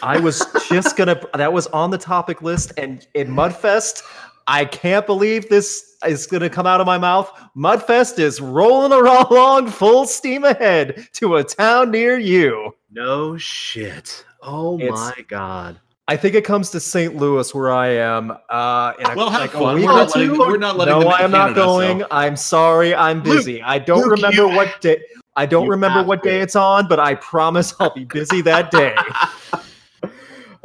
I 0.00 0.20
was 0.20 0.46
just 0.68 0.96
gonna. 0.96 1.20
That 1.34 1.52
was 1.52 1.66
on 1.68 1.90
the 1.90 1.98
topic 1.98 2.42
list, 2.42 2.72
and 2.76 3.04
in 3.14 3.28
MuddFest, 3.28 4.02
I 4.48 4.64
can't 4.64 5.04
believe 5.06 5.48
this 5.48 5.96
is 6.06 6.26
gonna 6.26 6.48
come 6.48 6.66
out 6.66 6.80
of 6.80 6.86
my 6.86 6.96
mouth. 6.98 7.30
MuddFest 7.56 8.18
is 8.18 8.40
rolling 8.40 8.92
along 8.92 9.68
full 9.68 10.06
steam 10.06 10.42
ahead 10.44 11.06
to 11.14 11.36
a 11.36 11.44
town 11.44 11.90
near 11.90 12.18
you. 12.18 12.74
no 12.90 13.36
shit. 13.36 14.24
Oh 14.42 14.78
It's- 14.80 14.98
my 14.98 15.22
god. 15.28 15.78
I 16.10 16.16
think 16.16 16.34
it 16.34 16.42
comes 16.42 16.70
to 16.70 16.80
St. 16.80 17.16
Louis, 17.16 17.54
where 17.54 17.70
I 17.70 17.88
am. 17.88 18.30
Uh, 18.48 18.92
in 18.98 19.10
a, 19.10 19.14
Well, 19.14 19.28
have 19.28 19.40
like 19.42 19.52
a 19.52 19.58
fun. 19.58 19.74
week 19.74 19.84
We're 19.84 19.92
not, 19.92 20.16
letting, 20.16 20.28
two. 20.34 20.38
we're 20.38 20.56
not 20.56 20.76
letting 20.78 20.94
no, 20.94 21.00
them 21.00 21.08
I 21.12 21.20
am 21.20 21.30
not 21.30 21.48
Canada, 21.48 21.60
so- 21.60 21.66
going. 21.66 22.04
I'm 22.10 22.34
sorry. 22.36 22.94
I'm 22.94 23.22
Luke, 23.22 23.36
busy. 23.36 23.60
I 23.62 23.78
don't 23.78 23.98
Luke, 24.00 24.12
remember 24.12 24.34
you 24.36 24.48
what 24.48 24.80
day. 24.80 25.02
I 25.36 25.44
don't 25.44 25.68
remember 25.68 26.02
what 26.02 26.22
to. 26.22 26.28
day 26.30 26.40
it's 26.40 26.56
on, 26.56 26.88
but 26.88 26.98
I 26.98 27.14
promise 27.16 27.74
I'll 27.78 27.92
be 27.92 28.04
busy 28.06 28.40
that 28.40 28.70
day. 28.70 28.94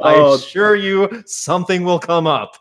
Oh, 0.00 0.32
I 0.32 0.34
assure 0.34 0.74
you, 0.74 1.22
something 1.24 1.84
will 1.84 2.00
come 2.00 2.26
up. 2.26 2.56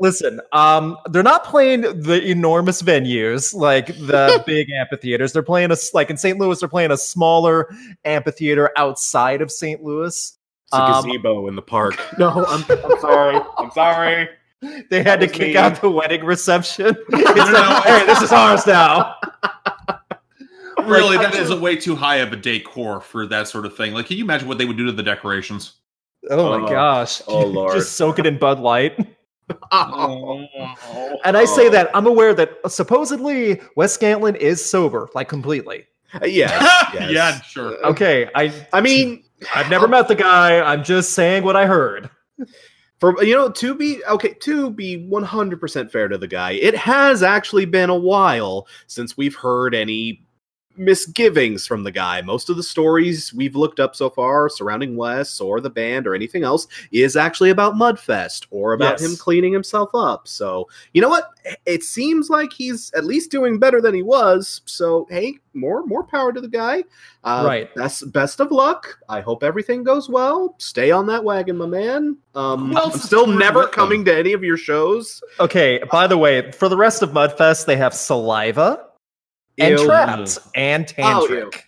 Listen, 0.00 0.40
um, 0.52 0.96
they're 1.10 1.22
not 1.22 1.44
playing 1.44 1.82
the 1.82 2.20
enormous 2.24 2.82
venues 2.82 3.54
like 3.54 3.86
the 3.86 4.42
big 4.46 4.68
amphitheaters. 4.70 5.32
They're 5.32 5.42
playing 5.42 5.70
a 5.70 5.74
s- 5.74 5.94
like 5.94 6.10
in 6.10 6.16
St. 6.16 6.38
Louis. 6.38 6.58
They're 6.58 6.68
playing 6.68 6.90
a 6.90 6.96
smaller 6.96 7.68
amphitheater 8.04 8.70
outside 8.76 9.40
of 9.40 9.52
St. 9.52 9.82
Louis. 9.82 10.36
It's 10.66 10.72
a 10.72 10.82
Um, 10.82 11.04
gazebo 11.06 11.46
in 11.48 11.54
the 11.56 11.62
park. 11.62 12.00
No, 12.18 12.44
I'm, 12.44 12.64
I'm 12.70 12.98
sorry. 13.00 13.40
I'm 13.58 13.70
sorry. 13.70 14.28
They 14.90 15.02
had 15.02 15.20
to 15.20 15.28
kick 15.28 15.48
mean. 15.48 15.56
out 15.58 15.80
the 15.80 15.90
wedding 15.90 16.24
reception. 16.24 16.96
It's 17.10 17.10
No, 17.10 17.20
like, 17.34 17.52
no, 17.52 17.80
hey, 17.84 18.06
this 18.06 18.22
is 18.22 18.32
ours 18.32 18.66
now. 18.66 19.14
Really, 20.84 21.16
Like, 21.16 21.30
that 21.32 21.38
I- 21.38 21.42
is 21.42 21.50
a 21.50 21.56
way 21.60 21.76
too 21.76 21.94
high 21.94 22.16
of 22.16 22.32
a 22.32 22.36
decor 22.36 23.00
for 23.00 23.26
that 23.26 23.46
sort 23.48 23.64
of 23.66 23.76
thing. 23.76 23.94
Like, 23.94 24.06
can 24.06 24.16
you 24.16 24.24
imagine 24.24 24.48
what 24.48 24.58
they 24.58 24.64
would 24.64 24.76
do 24.76 24.86
to 24.86 24.92
the 24.92 25.02
decorations? 25.02 25.74
Oh 26.30 26.58
my 26.58 26.64
Oh. 26.64 26.68
gosh! 26.68 27.22
Oh, 27.26 27.46
Lord. 27.46 27.74
Just 27.74 27.92
soak 27.96 28.18
it 28.18 28.26
in 28.26 28.38
Bud 28.38 28.60
Light. 28.60 28.98
Oh. 29.72 30.42
And 31.22 31.36
I 31.36 31.44
say 31.44 31.66
oh. 31.66 31.70
that 31.70 31.90
I'm 31.94 32.06
aware 32.06 32.32
that 32.32 32.58
supposedly 32.66 33.60
Wes 33.76 33.94
Scantlin 33.96 34.36
is 34.36 34.64
sober, 34.64 35.10
like 35.14 35.28
completely. 35.28 35.84
Uh, 36.14 36.24
yeah. 36.24 36.58
yes. 36.94 37.10
yeah, 37.12 37.40
sure. 37.42 37.74
Uh, 37.84 37.90
okay, 37.90 38.30
I 38.34 38.50
I 38.72 38.80
mean, 38.80 39.22
I've 39.54 39.68
never 39.68 39.86
met 39.86 40.08
the 40.08 40.14
guy. 40.14 40.60
I'm 40.60 40.82
just 40.82 41.12
saying 41.12 41.44
what 41.44 41.56
I 41.56 41.66
heard. 41.66 42.08
for 43.00 43.22
you 43.22 43.34
know, 43.34 43.50
to 43.50 43.74
be 43.74 44.02
okay, 44.08 44.32
to 44.40 44.70
be 44.70 45.06
100% 45.10 45.90
fair 45.90 46.08
to 46.08 46.16
the 46.16 46.28
guy, 46.28 46.52
it 46.52 46.74
has 46.74 47.22
actually 47.22 47.66
been 47.66 47.90
a 47.90 47.94
while 47.98 48.66
since 48.86 49.14
we've 49.16 49.34
heard 49.36 49.74
any 49.74 50.24
misgivings 50.76 51.66
from 51.66 51.82
the 51.84 51.90
guy. 51.90 52.20
Most 52.22 52.50
of 52.50 52.56
the 52.56 52.62
stories 52.62 53.32
we've 53.34 53.56
looked 53.56 53.80
up 53.80 53.94
so 53.96 54.10
far 54.10 54.48
surrounding 54.48 54.96
Wes 54.96 55.40
or 55.40 55.60
the 55.60 55.70
band 55.70 56.06
or 56.06 56.14
anything 56.14 56.44
else 56.44 56.66
is 56.92 57.16
actually 57.16 57.50
about 57.50 57.74
MuddFest 57.74 58.46
or 58.50 58.72
about 58.72 59.00
Yes. 59.00 59.02
him 59.10 59.16
cleaning 59.16 59.52
himself 59.52 59.90
up. 59.94 60.26
So, 60.28 60.68
you 60.92 61.00
know 61.02 61.08
what? 61.08 61.30
It 61.66 61.82
seems 61.82 62.30
like 62.30 62.52
he's 62.52 62.90
at 62.94 63.04
least 63.04 63.30
doing 63.30 63.58
better 63.58 63.80
than 63.80 63.94
he 63.94 64.02
was. 64.02 64.62
So, 64.64 65.06
hey, 65.10 65.38
more 65.52 65.84
more 65.86 66.02
power 66.02 66.32
to 66.32 66.40
the 66.40 66.48
guy. 66.48 66.84
Uh, 67.22 67.44
Right. 67.46 67.74
Best 67.74 68.12
best 68.12 68.40
of 68.40 68.50
luck. 68.50 68.98
I 69.08 69.20
hope 69.20 69.42
everything 69.44 69.84
goes 69.84 70.08
well. 70.08 70.54
Stay 70.58 70.90
on 70.90 71.06
that 71.06 71.22
wagon, 71.22 71.56
my 71.56 71.66
man. 71.66 72.16
Um, 72.34 72.76
I'm 72.76 72.90
still 72.92 73.26
never 73.26 73.66
coming 73.68 74.04
to 74.06 74.16
any 74.16 74.32
of 74.32 74.42
your 74.42 74.56
shows. 74.56 75.22
Okay, 75.38 75.80
by 75.92 76.06
the 76.06 76.18
way, 76.18 76.50
for 76.52 76.68
the 76.68 76.76
rest 76.76 77.02
of 77.02 77.10
MuddFest, 77.10 77.66
they 77.66 77.76
have 77.76 77.94
Saliva 77.94 78.86
and 79.58 79.78
Ew. 79.78 79.86
Trapt 79.86 80.38
and 80.54 80.92
Oh, 80.98 81.26
Tantric. 81.28 81.54
ew. 81.54 81.60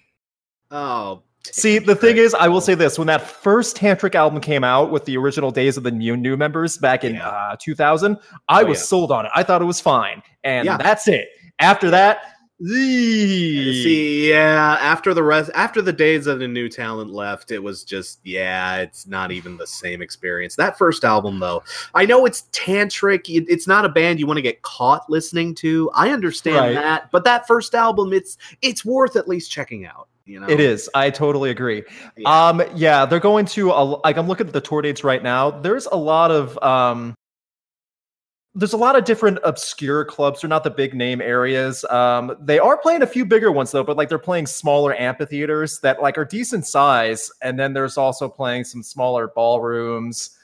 Oh, 0.71 1.23
See, 1.53 1.79
the 1.79 1.95
thing 1.95 2.17
is, 2.17 2.35
I 2.35 2.49
will 2.49 2.61
say 2.61 2.75
this: 2.75 2.99
when 2.99 3.07
that 3.07 3.23
first 3.23 3.77
Tantric 3.77 4.17
album 4.17 4.41
came 4.41 4.65
out 4.65 4.91
with 4.91 5.05
the 5.05 5.17
original 5.17 5.53
Days 5.53 5.77
of 5.77 5.85
the 5.85 5.93
New 5.93 6.17
New 6.17 6.37
members 6.37 6.77
back 6.77 7.05
in 7.05 7.15
Yeah. 7.15 7.29
uh, 7.29 7.57
2000, 7.61 8.19
I 8.49 8.63
Oh, 8.63 8.67
was 8.67 8.79
yeah. 8.79 8.85
sold 8.85 9.13
on 9.13 9.27
it. 9.27 9.33
I 9.35 9.45
thought 9.45 9.63
it 9.63 9.67
was 9.67 9.81
fine, 9.81 10.23
and 10.43 10.67
Yeah. 10.67 10.77
that's 10.77 11.07
it. 11.07 11.29
After 11.61 11.89
that. 11.91 12.33
See, 12.65 14.31
yeah, 14.31 14.79
after 14.81 15.13
the 15.13 15.23
rest, 15.23 15.51
after 15.55 15.83
the 15.83 15.93
days 15.93 16.27
of 16.27 16.39
the 16.39 16.49
new 16.49 16.69
talent 16.69 17.11
left, 17.11 17.51
it 17.51 17.59
was 17.63 17.85
just, 17.85 18.21
yeah, 18.25 18.77
it's 18.79 19.07
not 19.07 19.31
even 19.31 19.57
the 19.57 19.67
same 19.67 20.01
experience. 20.03 20.57
That 20.57 20.79
first 20.79 21.05
album, 21.05 21.39
though, 21.39 21.63
I 21.95 22.07
know 22.07 22.25
it's 22.27 22.43
tantric. 22.53 23.23
It's 23.29 23.67
not 23.67 23.85
a 23.85 23.89
band 23.89 24.19
you 24.21 24.27
want 24.27 24.39
to 24.39 24.43
get 24.43 24.63
caught 24.63 25.09
listening 25.11 25.55
to. 25.57 25.91
I 25.95 26.11
understand 26.11 26.57
Right. 26.57 26.75
that, 26.75 27.11
but 27.11 27.25
that 27.25 27.47
first 27.47 27.75
album, 27.75 28.13
it's 28.13 28.39
it's 28.63 28.85
worth 28.85 29.17
at 29.17 29.29
least 29.29 29.51
checking 29.51 29.85
out. 29.87 30.09
You 30.25 30.41
know, 30.41 30.49
It 30.49 30.59
is. 30.59 30.91
I 30.95 31.11
totally 31.11 31.51
agree. 31.51 31.85
Yeah. 32.17 32.49
Um, 32.49 32.63
yeah, 32.75 33.07
they're 33.07 33.21
going 33.21 33.47
to 33.47 33.71
a, 33.71 33.85
like 34.05 34.17
I'm 34.17 34.27
looking 34.27 34.47
at 34.47 34.53
the 34.53 34.61
tour 34.61 34.83
dates 34.83 35.05
right 35.05 35.23
now. 35.23 35.51
There's 35.51 35.87
a 35.87 35.97
lot 35.97 36.31
of 36.33 36.59
um, 36.63 37.15
there's 38.57 38.73
a 38.73 38.77
lot 38.79 38.97
of 38.97 39.05
different 39.05 39.39
obscure 39.45 40.03
clubs. 40.03 40.41
They're 40.41 40.49
not 40.49 40.65
the 40.65 40.71
big 40.71 40.95
name 40.95 41.21
areas. 41.21 41.85
Um, 41.85 42.35
they 42.41 42.59
are 42.59 42.79
playing 42.79 43.03
a 43.03 43.07
few 43.07 43.27
bigger 43.27 43.53
ones 43.53 43.71
though, 43.71 43.85
but 43.85 43.99
like 43.99 44.09
they're 44.09 44.19
playing 44.19 44.47
smaller 44.47 44.99
amphitheaters 44.99 45.79
that 45.81 46.01
like 46.01 46.17
are 46.17 46.25
decent 46.25 46.67
size. 46.67 47.31
And 47.43 47.59
then 47.61 47.75
there's 47.75 47.99
also 47.99 48.31
playing 48.31 48.65
some 48.65 48.83
smaller 48.83 49.29
ballrooms. 49.29 50.39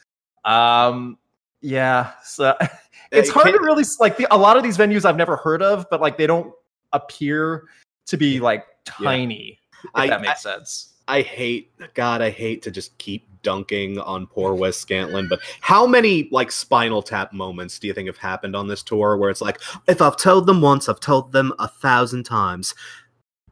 Um, 0.45 1.17
yeah, 1.63 2.13
so 2.23 2.55
it's 3.11 3.31
hard 3.31 3.47
to 3.55 3.61
really 3.61 3.85
like 3.99 4.19
the, 4.19 4.27
a 4.31 4.37
lot 4.37 4.59
of 4.59 4.63
these 4.63 4.77
venues 4.77 5.07
I've 5.07 5.17
never 5.17 5.37
heard 5.37 5.63
of, 5.63 5.87
but 5.91 6.03
like 6.03 6.19
they 6.19 6.27
don't 6.27 6.53
appear 6.93 7.65
to 8.07 8.19
be 8.19 8.41
like 8.41 8.67
tiny. 8.85 9.59
If 9.85 9.91
I- 9.95 10.09
that 10.09 10.21
makes 10.21 10.43
sense. 10.43 10.92
I 11.13 11.21
hate 11.21 11.71
God, 11.93 12.23
I 12.23 12.31
hate 12.31 12.63
to 12.63 12.71
just 12.71 12.97
keep 12.97 13.29
dunking 13.43 13.99
on 13.99 14.27
poor 14.27 14.55
Wes 14.55 14.83
Scantlin, 14.83 15.29
but 15.29 15.41
how 15.61 15.87
many 15.87 16.27
like 16.33 16.51
spinal 16.51 17.03
tap 17.03 17.35
moments 17.35 17.79
do 17.79 17.87
you 17.87 17.93
think 17.93 18.07
have 18.07 18.17
happened 18.17 18.57
on 18.57 18.67
this 18.67 18.83
tour 18.83 19.19
where 19.19 19.29
it's 19.29 19.43
like, 19.43 19.61
if 19.87 20.01
I've 20.01 20.17
told 20.17 20.47
them 20.47 20.63
once, 20.63 20.89
I've 20.89 21.01
told 21.01 21.33
them 21.33 21.53
a 21.59 21.69
thousand 21.69 22.23
times. 22.23 22.75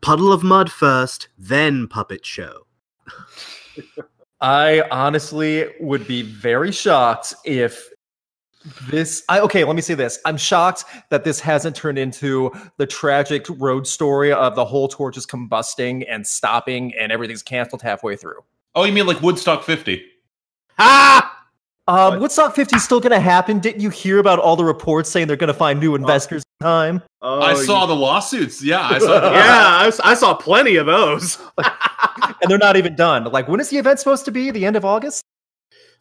Puddle 0.00 0.32
of 0.32 0.42
Mudd 0.42 0.72
first, 0.72 1.28
then 1.36 1.86
puppet 1.86 2.24
show. 2.24 2.62
I 4.40 4.82
honestly 4.90 5.66
would 5.80 6.08
be 6.08 6.22
very 6.22 6.72
shocked 6.72 7.34
if 7.44 7.90
this 8.90 9.22
I 9.28 9.40
okay, 9.40 9.64
let 9.64 9.74
me 9.76 9.82
say 9.82 9.94
this. 9.94 10.18
I'm 10.24 10.36
shocked 10.36 10.84
that 11.10 11.24
this 11.24 11.40
hasn't 11.40 11.74
turned 11.76 11.98
into 11.98 12.52
the 12.76 12.86
tragic 12.86 13.46
road 13.58 13.86
story 13.86 14.32
of 14.32 14.54
the 14.54 14.64
whole 14.64 14.86
tour 14.88 15.10
just 15.10 15.30
combusting 15.30 16.04
and 16.08 16.26
stopping 16.26 16.92
and 16.98 17.10
everything's 17.10 17.42
canceled 17.42 17.82
halfway 17.82 18.16
through. 18.16 18.40
Oh, 18.74 18.84
you 18.84 18.92
mean 18.92 19.06
like 19.06 19.20
Woodstock 19.22 19.64
50? 19.64 20.04
Ah! 20.78 21.36
Um, 21.88 22.12
What? 22.12 22.20
Woodstock 22.20 22.54
50 22.54 22.76
is 22.76 22.84
still 22.84 23.00
going 23.00 23.10
to 23.10 23.18
happen. 23.20 23.58
Didn't 23.58 23.80
you 23.80 23.90
hear 23.90 24.18
about 24.18 24.38
all 24.38 24.54
the 24.54 24.64
reports 24.64 25.10
saying 25.10 25.26
they're 25.26 25.36
going 25.36 25.48
to 25.48 25.54
find 25.54 25.80
new 25.80 25.94
investors 25.96 26.42
in 26.60 26.64
time? 26.64 27.02
Oh, 27.20 27.40
I 27.40 27.54
saw 27.54 27.86
the 27.86 27.96
lawsuits. 27.96 28.62
Yeah, 28.62 28.80
I 28.86 28.98
saw. 29.00 29.20
The 29.20 29.30
yeah, 29.32 29.78
I, 29.82 29.86
s- 29.88 30.00
I 30.04 30.14
saw 30.14 30.34
plenty 30.34 30.76
of 30.76 30.86
those. 30.86 31.38
And 32.42 32.50
they're 32.50 32.58
not 32.58 32.76
even 32.76 32.94
done. 32.96 33.24
Like, 33.24 33.48
when 33.48 33.60
is 33.60 33.68
the 33.68 33.76
event 33.76 33.98
supposed 33.98 34.24
to 34.24 34.30
be? 34.30 34.50
The 34.50 34.64
end 34.64 34.76
of 34.76 34.84
August? 34.84 35.22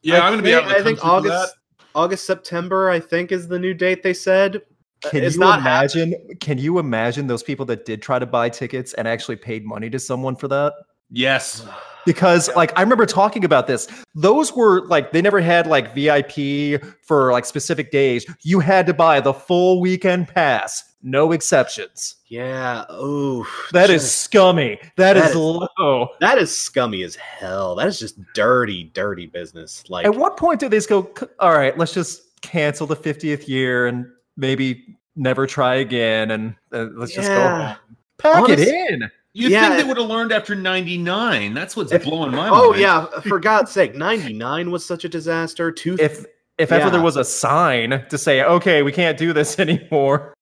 yeah. 0.02 0.20
I 0.20 0.28
I'm 0.28 0.34
going 0.34 0.38
to 0.38 0.44
be 0.44 0.54
out. 0.54 0.64
Of 0.64 0.70
the 0.70 0.76
I 0.76 0.84
think 0.84 1.00
country 1.00 1.30
for 1.30 1.36
August. 1.36 1.56
August 1.96 2.26
September, 2.26 2.90
I 2.90 3.00
think, 3.00 3.32
is 3.32 3.48
the 3.48 3.60
new 3.60 3.74
date 3.74 4.04
they 4.04 4.14
said. 4.14 4.58
Uh, 5.06 5.10
can 5.10 5.24
It's 5.24 5.36
you 5.36 5.40
not 5.40 5.62
hap- 5.62 5.82
imagine? 5.96 6.16
Can 6.40 6.58
you 6.58 6.80
imagine 6.80 7.28
those 7.28 7.44
people 7.44 7.66
that 7.68 7.86
did 7.86 8.02
try 8.02 8.20
to 8.20 8.26
buy 8.26 8.50
tickets 8.50 8.94
and 8.94 9.08
actually 9.08 9.38
paid 9.38 9.66
money 9.66 9.90
to 9.90 10.00
someone 10.00 10.36
for 10.36 10.48
that? 10.50 10.74
Yes. 11.12 11.66
Because 12.06 12.50
like 12.56 12.72
I 12.78 12.82
remember 12.82 13.06
talking 13.06 13.44
about 13.44 13.68
this. 13.68 13.88
Those 14.16 14.56
were 14.56 14.86
like 14.88 15.12
they 15.12 15.22
never 15.22 15.42
had 15.42 15.68
like 15.68 15.94
VIP 15.96 16.82
for 17.06 17.32
like 17.32 17.46
specific 17.46 17.92
days. 17.92 18.26
You 18.44 18.60
had 18.60 18.86
to 18.88 18.94
buy 18.94 19.20
the 19.20 19.34
full 19.34 19.82
weekend 19.82 20.28
pass, 20.28 20.84
no 21.02 21.32
exceptions. 21.32 22.16
Yeah. 22.28 22.86
Oh, 22.90 23.48
That 23.72 23.90
is 23.90 24.10
scummy. 24.14 24.80
That 24.98 25.14
that 25.14 25.18
is 25.18 25.30
is- 25.32 25.36
low. 25.36 26.10
that 26.20 26.38
is 26.38 26.56
scummy 26.56 27.04
as 27.04 27.16
hell. 27.16 27.76
That 27.76 27.88
is 27.88 28.00
just 28.00 28.16
dirty, 28.34 28.86
dirty 28.94 29.26
business. 29.28 29.84
Like, 29.90 30.06
At 30.06 30.16
what 30.16 30.38
point 30.38 30.60
do 30.60 30.70
they 30.70 30.80
go? 30.82 31.12
All 31.40 31.54
right, 31.54 31.78
let's 31.78 31.94
just 31.94 32.42
cancel 32.42 32.86
the 32.88 32.96
50th 32.96 33.48
year 33.48 33.88
and 33.88 34.06
maybe 34.38 34.98
never 35.16 35.46
try 35.48 35.76
again, 35.76 36.32
and 36.32 36.56
uh, 36.74 36.88
let's 36.96 37.14
just 37.14 37.28
go 37.28 37.34
Yeah. 37.36 37.76
pack 38.18 38.44
Honest- 38.44 38.64
it 38.64 38.92
in. 38.92 39.10
You 39.34 39.50
Yeah. 39.50 39.70
think 39.70 39.82
they 39.82 39.88
would 39.88 39.98
have 39.98 40.08
learned 40.08 40.32
after 40.32 40.56
99. 40.56 41.54
That's 41.54 41.76
what's 41.76 41.92
If- 41.92 42.04
blowing 42.04 42.32
my 42.32 42.48
oh 42.50 42.52
mind. 42.52 42.64
Oh 42.64 42.74
yeah, 42.76 43.06
for 43.22 43.40
God's 43.40 43.72
sake, 43.72 43.96
ninety 43.96 44.34
nine 44.34 44.72
was 44.72 44.86
such 44.86 45.04
a 45.06 45.10
disaster. 45.10 45.72
Two, 45.72 45.96
If 46.00 46.26
if 46.58 46.72
ever 46.74 46.86
Yeah. 46.86 46.90
there 46.90 47.02
was 47.02 47.16
a 47.16 47.24
sign 47.24 48.04
to 48.10 48.18
say, 48.18 48.44
okay, 48.44 48.82
we 48.82 48.92
can't 48.92 49.18
do 49.18 49.32
this 49.32 49.58
anymore. 49.60 50.34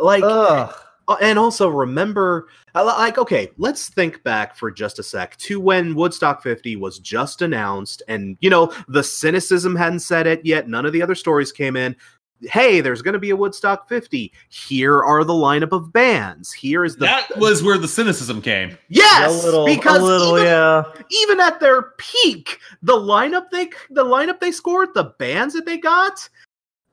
Like, 0.00 0.22
Ugh. 0.24 0.74
Uh, 1.08 1.16
and 1.22 1.38
also 1.38 1.68
remember 1.68 2.48
like 2.74 3.16
okay 3.16 3.48
let's 3.56 3.88
think 3.88 4.22
back 4.24 4.54
for 4.54 4.70
just 4.70 4.98
a 4.98 5.02
sec 5.02 5.34
to 5.38 5.58
when 5.58 5.94
woodstock 5.94 6.42
50 6.42 6.76
was 6.76 6.98
just 6.98 7.40
announced 7.40 8.02
and 8.08 8.36
you 8.40 8.50
know 8.50 8.70
the 8.88 9.02
cynicism 9.02 9.74
hadn't 9.74 10.00
said 10.00 10.26
it 10.26 10.44
yet 10.44 10.68
none 10.68 10.84
of 10.84 10.92
the 10.92 11.00
other 11.00 11.14
stories 11.14 11.50
came 11.50 11.76
in 11.76 11.96
hey 12.42 12.82
there's 12.82 13.00
going 13.00 13.14
to 13.14 13.18
be 13.18 13.30
a 13.30 13.36
woodstock 13.36 13.88
50 13.88 14.30
here 14.50 15.02
are 15.02 15.24
the 15.24 15.32
lineup 15.32 15.72
of 15.72 15.92
bands 15.94 16.52
here 16.52 16.84
is 16.84 16.96
the 16.96 17.06
that 17.06 17.26
was 17.38 17.62
where 17.62 17.78
the 17.78 17.88
cynicism 17.88 18.42
came. 18.42 18.76
yes 18.88 19.42
a 19.42 19.46
little, 19.46 19.64
because 19.64 20.00
a 20.00 20.04
little, 20.04 20.36
even, 20.36 20.44
yeah. 20.44 20.82
even 21.22 21.40
at 21.40 21.58
their 21.58 21.94
peak 21.96 22.60
the 22.82 22.92
lineup 22.92 23.50
they 23.50 23.70
the 23.90 24.04
lineup 24.04 24.40
they 24.40 24.52
scored 24.52 24.90
the 24.94 25.14
bands 25.18 25.54
that 25.54 25.64
they 25.64 25.78
got 25.78 26.28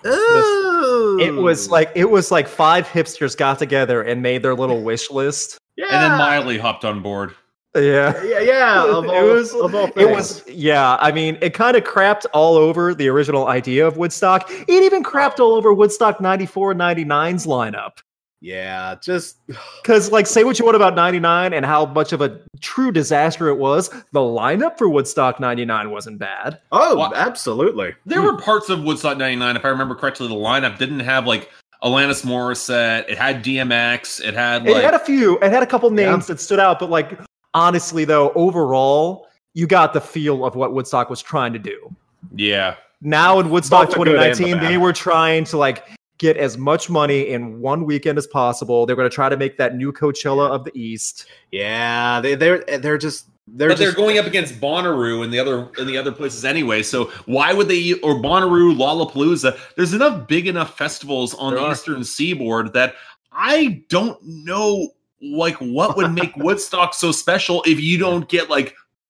Ooh. 0.05 1.19
It 1.19 1.31
was 1.31 1.69
like 1.69 1.91
it 1.95 2.09
was 2.09 2.31
like 2.31 2.47
five 2.47 2.87
hipsters 2.87 3.35
got 3.37 3.59
together 3.59 4.01
and 4.01 4.21
made 4.21 4.43
their 4.43 4.55
little 4.55 4.81
wish 4.83 5.09
list. 5.11 5.57
yeah 5.77 5.85
And 5.89 6.03
then 6.11 6.17
Miley 6.17 6.57
hopped 6.57 6.85
on 6.85 7.01
board. 7.01 7.33
Yeah. 7.75 8.21
yeah 8.23 8.39
yeah 8.39 8.83
of 8.87 9.05
It 9.05 9.21
was- 9.23 9.53
of 9.53 9.75
all 9.75 9.89
It 9.97 10.09
was, 10.09 10.43
yeah. 10.47 10.95
I 10.99 11.11
mean, 11.11 11.37
it 11.41 11.53
kind 11.53 11.75
of 11.75 11.83
crapped 11.83 12.25
all 12.33 12.55
over 12.55 12.93
the 12.95 13.07
original 13.09 13.47
idea 13.47 13.85
of 13.85 13.97
Woodstock. 13.97 14.49
It 14.49 14.69
even 14.69 15.03
crapped 15.03 15.39
all 15.39 15.53
over 15.55 15.73
Woodstock 15.73 16.21
94 16.21 16.71
and 16.71 16.79
99's 16.79 17.45
lineup. 17.45 17.97
Yeah 18.41 18.95
just 19.01 19.37
Because, 19.81 20.11
like, 20.11 20.25
say 20.27 20.43
what 20.43 20.57
you 20.59 20.65
want 20.65 20.75
about 20.75 20.95
99 20.95 21.53
and 21.53 21.65
how 21.65 21.85
much 21.85 22.11
of 22.13 22.21
a 22.21 22.39
true 22.59 22.91
disaster 22.91 23.47
it 23.49 23.55
was, 23.57 23.89
the 24.11 24.19
lineup 24.19 24.77
for 24.77 24.89
Woodstock 24.89 25.39
99 25.39 25.91
wasn't 25.91 26.17
bad. 26.19 26.59
Oh, 26.71 26.95
Well, 26.97 27.13
absolutely. 27.15 27.93
There 28.05 28.21
were 28.21 28.37
parts 28.37 28.69
of 28.69 28.83
Woodstock 28.83 29.17
99, 29.17 29.55
if 29.55 29.63
I 29.65 29.67
remember 29.69 29.93
correctly, 29.95 30.27
the 30.27 30.33
lineup 30.33 30.77
didn't 30.79 31.01
have 31.01 31.27
like 31.27 31.51
Alanis 31.83 32.25
Morissette. 32.25 33.07
It 33.09 33.17
had 33.17 33.43
DMX. 33.43 34.19
It 34.23 34.33
had 34.33 34.67
It 34.67 34.83
had 34.83 34.95
a 34.95 34.99
few, 34.99 35.37
it 35.39 35.51
had 35.51 35.61
a 35.61 35.67
couple 35.67 35.89
Yeah. 35.95 36.09
names 36.11 36.27
that 36.27 36.39
stood 36.39 36.59
out, 36.59 36.79
but, 36.79 36.89
like, 36.89 37.19
honestly, 37.53 38.05
though, 38.05 38.31
overall, 38.33 39.27
you 39.53 39.67
got 39.67 39.93
the 39.93 40.01
feel 40.01 40.43
of 40.45 40.55
what 40.55 40.73
Woodstock 40.73 41.09
was 41.09 41.21
trying 41.21 41.53
to 41.53 41.59
do. 41.59 41.95
yeah. 42.35 42.75
now 43.01 43.39
in 43.39 43.49
Woodstock 43.51 43.87
Both 43.89 43.97
the 43.97 44.03
good 44.05 44.07
and 44.15 44.17
the 44.17 44.35
2019, 44.35 44.67
they 44.71 44.77
were 44.77 44.93
trying 44.93 45.43
to 45.45 45.57
like 45.57 45.85
get 46.25 46.37
as 46.37 46.57
much 46.57 46.89
money 46.89 47.29
in 47.29 47.59
one 47.61 47.85
weekend 47.85 48.17
as 48.17 48.25
possible. 48.25 48.85
They're 48.85 48.95
going 48.95 49.09
to 49.09 49.13
try 49.13 49.29
to 49.29 49.37
make 49.37 49.57
that 49.57 49.75
new 49.75 49.93
Coachella 49.93 50.49
of 50.49 50.63
the 50.63 50.71
East. 50.73 51.27
Yeah, 51.51 52.19
they 52.21 52.33
they're 52.35 52.63
they're 52.79 52.97
just 52.97 53.27
they're 53.47 53.69
but 53.69 53.77
they're 53.77 53.93
going 53.93 54.17
up 54.17 54.25
against 54.25 54.59
Bonnaroo 54.59 55.23
and 55.23 55.31
the 55.31 55.37
other 55.39 55.69
and 55.77 55.87
the 55.87 55.97
other 55.97 56.11
places 56.11 56.43
anyway. 56.45 56.81
So 56.81 57.11
why 57.25 57.53
would 57.53 57.67
they 57.67 57.93
or 57.99 58.15
Bonnaroo, 58.15 58.75
Lollapalooza? 58.75 59.57
There's 59.75 59.93
enough 59.93 60.27
big 60.27 60.47
enough 60.47 60.75
festivals 60.77 61.35
on 61.35 61.53
There 61.53 61.61
the 61.61 61.67
are. 61.67 61.73
eastern 61.73 62.03
seaboard 62.03 62.73
that 62.73 62.95
I 63.31 63.83
don't 63.89 64.17
know 64.23 64.89
like 65.21 65.55
what 65.57 65.95
would 65.95 66.11
make 66.11 66.35
Woodstock 66.37 66.93
so 66.95 67.11
special 67.11 67.61
if 67.67 67.79
you 67.79 67.97
don't 67.99 68.27
get 68.27 68.49
like 68.49 68.69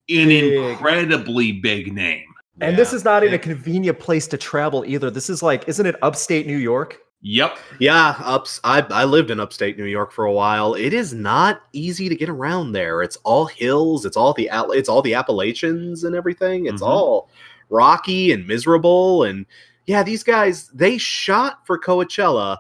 an 0.10 0.28
Big. 0.28 0.54
incredibly 0.54 1.54
big 1.54 1.94
name. 1.94 2.26
And 2.62 2.78
this 2.78 2.94
is 2.94 3.04
not 3.04 3.24
in 3.24 3.34
a 3.34 3.38
convenient 3.40 4.00
place 4.00 4.28
to 4.28 4.38
travel 4.38 4.86
either. 4.88 5.10
This 5.12 5.30
is 5.30 5.44
like, 5.44 5.68
isn't 5.68 5.86
it 5.86 5.96
upstate 6.02 6.48
New 6.48 6.58
York? 6.58 6.98
Yep. 7.28 7.58
yeah. 7.80 8.16
Ups. 8.20 8.60
I 8.64 8.82
I 8.92 9.04
lived 9.04 9.32
in 9.32 9.40
upstate 9.40 9.80
New 9.80 9.86
York 9.86 10.12
for 10.12 10.26
a 10.26 10.32
while. 10.32 10.76
It 10.76 10.94
is 10.94 11.12
not 11.14 11.64
easy 11.74 12.08
to 12.08 12.16
get 12.16 12.30
around 12.30 12.74
there. 12.74 13.02
It's 13.02 13.18
all 13.24 13.48
hills. 13.48 14.06
It's 14.06 14.16
all 14.16 14.34
the 14.34 14.48
it's 14.54 14.88
all 14.88 15.02
the 15.02 15.16
Appalachians 15.16 16.04
and 16.04 16.16
everything. 16.16 16.68
It's 16.68 16.84
Mhm. 16.84 16.88
all 16.88 17.30
rocky 17.70 18.32
and 18.32 18.48
miserable. 18.48 19.24
And 19.24 19.48
yeah, 19.88 20.04
these 20.04 20.24
guys 20.24 20.68
they 20.70 21.00
shot 21.00 21.66
for 21.66 21.80
Coachella. 21.80 22.58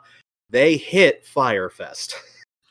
They 0.49 0.78
hit 0.78 1.25
Fyre 1.25 1.69
Fest. 1.69 2.15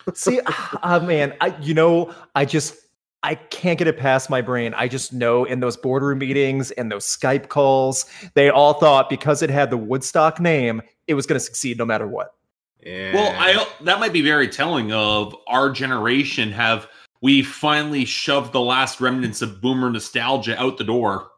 See, 0.14 0.40
ah, 0.46 1.00
man, 1.02 1.34
I, 1.40 1.56
you 1.60 1.74
know, 1.74 2.12
I 2.34 2.44
just, 2.44 2.76
I 3.22 3.34
can't 3.36 3.78
get 3.78 3.88
it 3.88 3.96
past 3.98 4.28
my 4.28 4.40
brain. 4.42 4.74
I 4.74 4.86
just 4.86 5.12
know 5.12 5.44
in 5.44 5.60
those 5.60 5.76
boardroom 5.76 6.18
meetings 6.18 6.70
and 6.72 6.90
those 6.92 7.06
Skype 7.06 7.48
calls, 7.48 8.04
they 8.34 8.50
all 8.50 8.74
thought 8.74 9.08
because 9.08 9.42
it 9.42 9.48
had 9.50 9.70
the 9.70 9.76
Woodstock 9.78 10.40
name, 10.40 10.82
it 11.06 11.14
was 11.14 11.26
going 11.26 11.38
to 11.38 11.44
succeed 11.44 11.78
no 11.78 11.84
matter 11.84 12.06
what. 12.06 12.34
Yeah. 12.84 13.14
Well, 13.14 13.34
I 13.38 13.66
that 13.84 13.98
might 13.98 14.12
be 14.12 14.20
very 14.20 14.48
telling 14.48 14.92
of 14.92 15.34
our 15.46 15.70
generation. 15.70 16.52
Have 16.52 16.88
we 17.22 17.42
finally 17.42 18.04
shoved 18.04 18.52
the 18.52 18.60
last 18.60 19.00
remnants 19.00 19.40
of 19.40 19.60
boomer 19.60 19.90
nostalgia 19.90 20.60
out 20.60 20.76
the 20.76 20.84
door? 20.84 21.30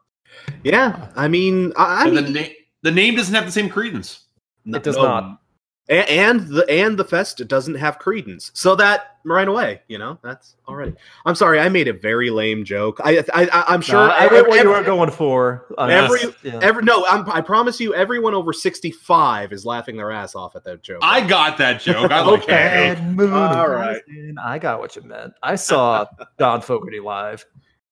yeah. 0.63 1.09
I 1.15 1.27
mean, 1.27 1.73
I, 1.77 2.03
I 2.03 2.09
mean, 2.09 2.33
the, 2.33 2.41
na- 2.41 2.53
the 2.81 2.91
name 2.91 3.15
doesn't 3.15 3.33
have 3.33 3.45
the 3.45 3.51
same 3.51 3.69
credence. 3.69 4.25
It 4.65 4.83
does 4.83 4.97
no, 4.97 5.03
not. 5.03 5.41
A- 5.89 6.09
and 6.11 6.41
the 6.47 6.65
and 6.69 6.97
the 6.99 7.05
fest 7.05 7.47
doesn't 7.47 7.75
have 7.75 7.97
credence 7.97 8.51
so 8.53 8.75
that 8.75 9.17
right 9.23 9.47
away 9.47 9.81
you 9.87 9.97
know 9.97 10.17
that's 10.21 10.55
already 10.67 10.93
i'm 11.25 11.33
sorry 11.35 11.59
i 11.61 11.69
made 11.69 11.87
a 11.87 11.93
very 11.93 12.29
lame 12.29 12.65
joke 12.65 12.99
i, 13.05 13.19
I, 13.33 13.47
I 13.51 13.63
i'm 13.69 13.79
sure 13.81 14.05
Nah, 14.07 14.13
I 14.13 14.27
get 14.27 14.47
what 14.47 14.55
you 14.55 14.59
every- 14.59 14.71
were 14.73 14.83
going 14.83 15.11
for. 15.11 15.65
Every- 15.77 16.33
yeah. 16.43 16.59
every 16.61 16.83
no 16.83 17.05
I'm, 17.05 17.29
i 17.31 17.39
promise 17.39 17.79
you 17.79 17.93
everyone 17.93 18.33
over 18.33 18.51
65 18.51 19.53
is 19.53 19.65
laughing 19.65 19.95
their 19.95 20.11
ass 20.11 20.35
off 20.35 20.55
at 20.57 20.63
that 20.65 20.83
joke 20.83 20.99
I 21.01 21.25
got 21.25 21.57
that 21.59 21.79
joke. 21.81 22.11
I 22.11 22.21
like 22.21 22.45
that 22.47 22.97
Okay. 22.97 23.15
joke. 23.17 23.31
All 23.31 23.69
right. 23.69 24.01
I 24.43 24.59
got 24.59 24.79
what 24.79 24.95
you 24.97 25.03
meant. 25.03 25.33
I 25.41 25.55
saw 25.55 26.05
John 26.39 26.61
Fogerty 26.61 26.99
live. 26.99 27.45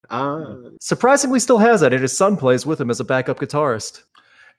uh, 0.10 0.56
Surprisingly, 0.82 1.40
still 1.40 1.58
has 1.60 1.82
it. 1.82 1.94
And 1.94 2.02
his 2.02 2.16
son 2.18 2.36
plays 2.38 2.66
with 2.66 2.80
him 2.82 2.90
as 2.90 3.00
a 3.00 3.04
backup 3.04 3.40
guitarist. 3.40 4.04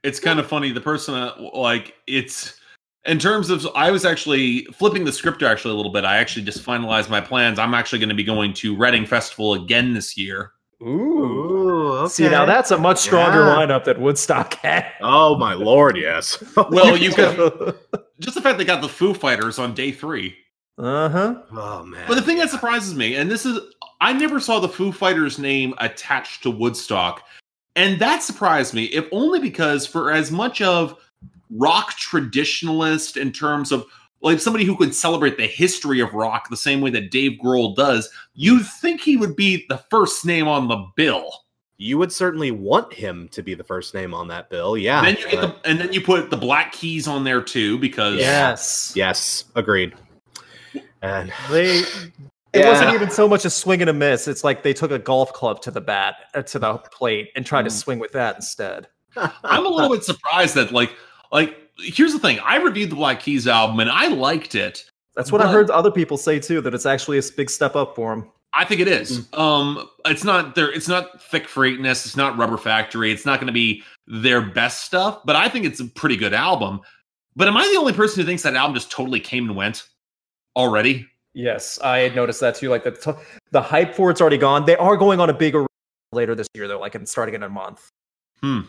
It's 0.03 0.21
kind 0.21 0.39
of 0.39 0.47
funny. 0.47 0.73
The 0.73 0.81
person, 0.81 1.15
uh, 1.15 1.35
like, 1.55 1.95
it's 2.07 2.59
in 3.07 3.19
terms 3.19 3.51
of. 3.51 3.67
I 3.75 3.91
was 3.91 4.05
actually 4.05 4.65
flipping 4.67 5.05
the 5.05 5.13
script 5.13 5.43
actually 5.43 5.73
a 5.73 5.77
little 5.77 5.93
bit. 5.93 6.05
I 6.05 6.17
actually 6.19 6.45
just 6.45 6.65
finalized 6.65 7.09
my 7.09 7.21
plans. 7.21 7.59
I'm 7.59 7.75
actually 7.75 7.99
going 7.99 8.09
to 8.09 8.15
be 8.15 8.25
going 8.25 8.53
to 8.55 8.77
Reading 8.77 9.07
Festival 9.07 9.55
again 9.55 9.95
this 9.95 10.17
year. 10.17 10.53
Ooh. 10.83 10.87
ooh, 10.87 11.93
okay. 11.93 12.09
See, 12.11 12.29
now 12.29 12.45
that's 12.45 12.71
a 12.71 12.77
much 12.79 12.99
stronger 12.99 13.39
Yeah. 13.41 13.57
lineup 13.57 13.85
than 13.85 13.99
Woodstock 14.01 14.55
had. 14.57 14.85
oh 15.01 15.39
my 15.39 15.55
lord 15.55 15.97
yes 15.97 16.43
Well, 16.69 16.99
you 16.99 17.13
could 17.13 17.75
just 18.21 18.35
the 18.35 18.43
fact 18.43 18.59
they 18.59 18.67
got 18.67 18.83
the 18.83 18.89
Foo 18.89 19.15
Fighters 19.15 19.59
on 19.59 19.73
day 19.75 19.91
three. 19.91 20.37
Uh 20.77 21.09
huh. 21.09 21.43
oh 21.53 21.83
man 21.83 22.05
But 22.07 22.17
the 22.17 22.23
thing 22.23 22.37
that 22.37 22.51
surprises 22.51 22.95
me, 22.95 23.17
and 23.17 23.31
this 23.31 23.47
is, 23.47 23.59
I 24.03 24.13
never 24.13 24.39
saw 24.39 24.61
the 24.61 24.69
Foo 24.69 24.93
Fighters 24.93 25.39
name 25.39 25.73
attached 25.79 26.43
to 26.43 26.51
Woodstock. 26.51 27.23
And 27.75 27.99
that 27.99 28.23
surprised 28.23 28.75
me, 28.75 28.85
if 28.85 29.07
only 29.13 29.41
because 29.41 29.87
for 29.87 30.11
as 30.13 30.31
much 30.31 30.61
of 30.61 30.99
rock 31.51 31.93
traditionalist 31.99 33.17
in 33.17 33.33
terms 33.33 33.73
of 33.73 33.85
like 34.23 34.41
somebody 34.41 34.65
who 34.65 34.77
could 34.77 34.95
celebrate 34.95 35.37
the 35.37 35.47
history 35.47 36.01
of 36.01 36.13
rock 36.15 36.49
the 36.49 36.57
same 36.57 36.81
way 36.81 36.91
that 36.91 37.11
Dave 37.11 37.39
Grohl 37.43 37.77
does, 37.77 38.09
you'd 38.35 38.67
think 38.67 39.01
he 39.01 39.17
would 39.17 39.37
be 39.37 39.67
the 39.69 39.79
first 39.91 40.25
name 40.25 40.49
on 40.49 40.69
the 40.69 40.85
bill. 40.97 41.31
you 41.79 41.99
would 41.99 42.11
certainly 42.11 42.51
want 42.51 42.93
him 42.93 43.29
to 43.29 43.43
be 43.43 43.55
the 43.55 43.63
first 43.63 43.93
name 43.93 44.15
on 44.15 44.29
that 44.29 44.49
bill 44.49 44.79
yeah 44.79 45.03
then 45.03 45.15
you 45.17 45.31
get 45.31 45.41
the 45.43 45.55
and 45.69 45.79
then 45.79 45.93
you 45.93 46.01
put 46.01 46.31
the 46.31 46.37
Black 46.37 46.73
Keys 46.73 47.07
on 47.07 47.23
there 47.25 47.43
too 47.43 47.79
because 47.79 48.19
Yes. 48.19 48.93
yes 48.97 49.45
agreed 49.55 49.93
and 51.03 51.31
They. 51.51 51.83
It 52.53 52.61
Yeah. 52.65 52.71
wasn't 52.71 52.95
even 52.95 53.11
so 53.11 53.29
much 53.29 53.45
a 53.45 53.51
swing 53.51 53.83
and 53.83 53.91
a 53.91 53.93
miss. 53.93 54.27
It's 54.27 54.43
like 54.43 54.63
they 54.63 54.73
took 54.73 54.91
a 54.91 54.99
golf 54.99 55.31
club 55.35 55.61
to 55.63 55.71
the 55.71 55.81
bat, 55.83 56.15
uh, 56.35 56.41
to 56.43 56.59
the 56.59 56.79
plate, 56.91 57.29
and 57.37 57.45
tried 57.45 57.65
to 57.65 57.69
Mm. 57.69 57.73
swing 57.83 57.99
with 57.99 58.13
that 58.13 58.37
instead. 58.37 58.89
I'm 59.45 59.67
a 59.67 59.69
little 59.69 59.91
bit 59.95 60.05
surprised 60.05 60.55
that 60.55 60.73
like 60.73 60.91
like 61.33 61.57
here's 61.79 62.13
the 62.13 62.19
thing. 62.19 62.39
I 62.41 62.57
reviewed 62.57 62.91
the 62.91 62.97
Black 62.97 63.21
Keys 63.21 63.47
album 63.47 63.81
and 63.81 63.91
I 63.91 64.09
liked 64.09 64.55
it. 64.55 64.85
That's 65.15 65.33
what 65.33 65.41
I 65.41 65.51
heard 65.51 65.71
other 65.71 65.91
people 65.91 66.19
say 66.19 66.39
too. 66.39 66.61
That 66.61 66.75
it's 66.75 66.87
actually 66.87 67.19
a 67.19 67.23
big 67.37 67.49
step 67.49 67.75
up 67.75 67.97
for 67.97 68.15
them. 68.15 68.31
I 68.53 68.65
think 68.65 68.81
it 68.81 68.89
is. 68.89 69.29
Um, 69.35 69.89
it's 70.07 70.25
not 70.25 70.55
there. 70.55 70.71
It's 70.73 70.89
not 70.89 71.21
Thickfreakness. 71.21 72.07
It's 72.07 72.17
not 72.17 72.39
Rubber 72.39 72.57
Factory. 72.57 73.13
It's 73.13 73.27
not 73.27 73.39
going 73.39 73.49
to 73.49 73.53
be 73.53 73.83
their 74.07 74.41
best 74.41 74.85
stuff, 74.85 75.21
but 75.25 75.37
I 75.37 75.49
think 75.49 75.67
it's 75.67 75.81
a 75.81 75.85
pretty 75.85 76.17
good 76.17 76.33
album. 76.33 76.81
But 77.35 77.49
am 77.49 77.57
I 77.57 77.69
the 77.73 77.79
only 77.79 77.93
person 77.93 78.21
who 78.21 78.27
thinks 78.27 78.43
that 78.45 78.55
album 78.55 78.75
just 78.75 78.91
totally 78.91 79.21
came 79.21 79.49
and 79.49 79.57
went 79.57 79.87
already? 80.55 81.07
Yes, 81.35 81.79
I 81.81 81.99
had 81.99 82.17
noticed 82.17 82.41
that 82.41 82.55
too. 82.55 82.71
Like 82.71 82.85
the 82.85 82.93
t- 82.93 83.13
the 83.51 83.61
hype 83.61 83.95
for 83.95 84.11
it's 84.11 84.23
already 84.23 84.39
gone. 84.39 84.65
They 84.65 84.77
are 84.77 84.97
going 84.97 85.21
on 85.21 85.29
a 85.29 85.35
bigger 85.35 85.67
later 86.13 86.35
this 86.35 86.49
year 86.55 86.67
though, 86.67 86.81
like 86.81 86.95
in 86.95 87.05
starting 87.05 87.35
in 87.35 87.43
a 87.43 87.49
month. 87.49 87.91
Hmm. 88.41 88.61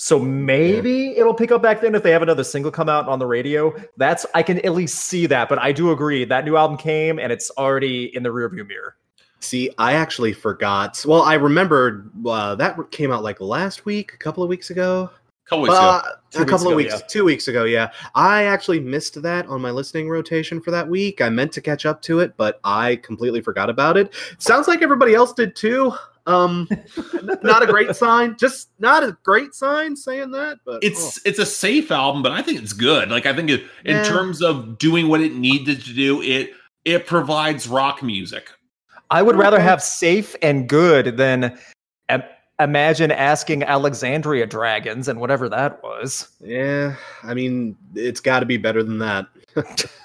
So 0.00 0.16
maybe 0.16 1.08
it'll 1.16 1.34
pick 1.34 1.50
up 1.50 1.60
back 1.60 1.80
then 1.80 1.96
if 1.96 2.04
they 2.04 2.12
have 2.12 2.22
another 2.22 2.44
single 2.44 2.70
come 2.70 2.88
out 2.88 3.08
on 3.08 3.18
the 3.18 3.26
radio. 3.26 3.74
That's 3.96 4.24
I 4.32 4.44
can 4.44 4.64
at 4.64 4.72
least 4.72 5.00
see 5.06 5.26
that. 5.26 5.48
But 5.48 5.58
I 5.58 5.72
do 5.72 5.90
agree 5.90 6.24
that 6.24 6.44
new 6.44 6.56
album 6.56 6.76
came 6.76 7.18
and 7.18 7.32
it's 7.32 7.50
already 7.58 8.14
in 8.16 8.22
the 8.22 8.28
rearview 8.28 8.66
mirror. 8.66 8.94
See, 9.40 9.70
I 9.76 9.94
actually 9.94 10.32
forgot. 10.34 11.04
Well, 11.06 11.22
I 11.22 11.34
remembered 11.34 12.12
uh, 12.24 12.54
that 12.54 12.78
came 12.92 13.10
out 13.10 13.24
like 13.24 13.40
last 13.40 13.86
week, 13.86 14.12
a 14.14 14.16
couple 14.18 14.44
of 14.44 14.48
weeks 14.48 14.70
ago. 14.70 15.10
Couple 15.46 15.62
weeks 15.62 15.74
Uh, 15.74 16.02
ago. 16.04 16.14
Two 16.30 16.38
a 16.38 16.42
weeks 16.42 16.50
couple 16.50 16.66
ago, 16.66 16.70
of 16.70 16.76
weeks, 16.76 16.94
yeah. 16.94 17.06
two 17.08 17.24
weeks 17.24 17.48
ago, 17.48 17.64
yeah. 17.64 17.90
I 18.14 18.44
actually 18.44 18.80
missed 18.80 19.20
that 19.22 19.46
on 19.46 19.60
my 19.60 19.70
listening 19.70 20.08
rotation 20.08 20.60
for 20.60 20.70
that 20.72 20.86
week. 20.86 21.20
I 21.20 21.28
meant 21.28 21.52
to 21.52 21.60
catch 21.60 21.86
up 21.86 22.02
to 22.02 22.20
it, 22.20 22.36
but 22.36 22.60
I 22.64 22.96
completely 22.96 23.40
forgot 23.40 23.70
about 23.70 23.96
it. 23.96 24.12
Sounds 24.38 24.68
like 24.68 24.82
everybody 24.82 25.14
else 25.14 25.32
did 25.32 25.56
too. 25.56 25.92
Um, 26.28 26.68
not 27.42 27.62
a 27.62 27.66
great 27.66 27.96
sign. 27.96 28.36
Just 28.38 28.68
not 28.78 29.02
a 29.02 29.16
great 29.24 29.54
sign 29.54 29.96
saying 29.96 30.30
that, 30.32 30.58
but 30.64 30.84
It's 30.84 31.24
it's 31.26 31.38
a 31.38 31.46
safe 31.46 31.90
album, 31.90 32.22
but 32.22 32.32
I 32.32 32.42
think 32.42 32.60
it's 32.62 32.72
good. 32.72 33.10
Like 33.10 33.26
I 33.26 33.34
think 33.34 33.50
it, 33.50 33.62
in 33.84 33.96
Yeah. 33.96 34.04
terms 34.04 34.42
of 34.42 34.78
doing 34.78 35.08
what 35.08 35.20
it 35.20 35.34
needed 35.34 35.82
to 35.84 35.94
do, 35.94 36.20
it 36.22 36.52
it 36.84 37.06
provides 37.06 37.66
rock 37.68 38.02
music. 38.02 38.50
I 39.10 39.22
would 39.22 39.36
rather 39.36 39.58
have 39.60 39.82
safe 39.82 40.36
and 40.42 40.68
good 40.68 41.16
than 41.16 41.58
im- 42.10 42.22
imagine 42.60 43.10
asking 43.10 43.62
Alexandria 43.62 44.46
Dragons 44.46 45.08
and 45.08 45.18
whatever 45.20 45.48
that 45.48 45.82
was. 45.82 46.28
oh, 46.42 46.46
yeah. 46.46 46.94
I 47.22 47.32
mean, 47.32 47.76
it's 47.94 48.20
got 48.20 48.40
to 48.40 48.46
be 48.46 48.58
better 48.58 48.82
than 48.82 48.98
that. 48.98 49.26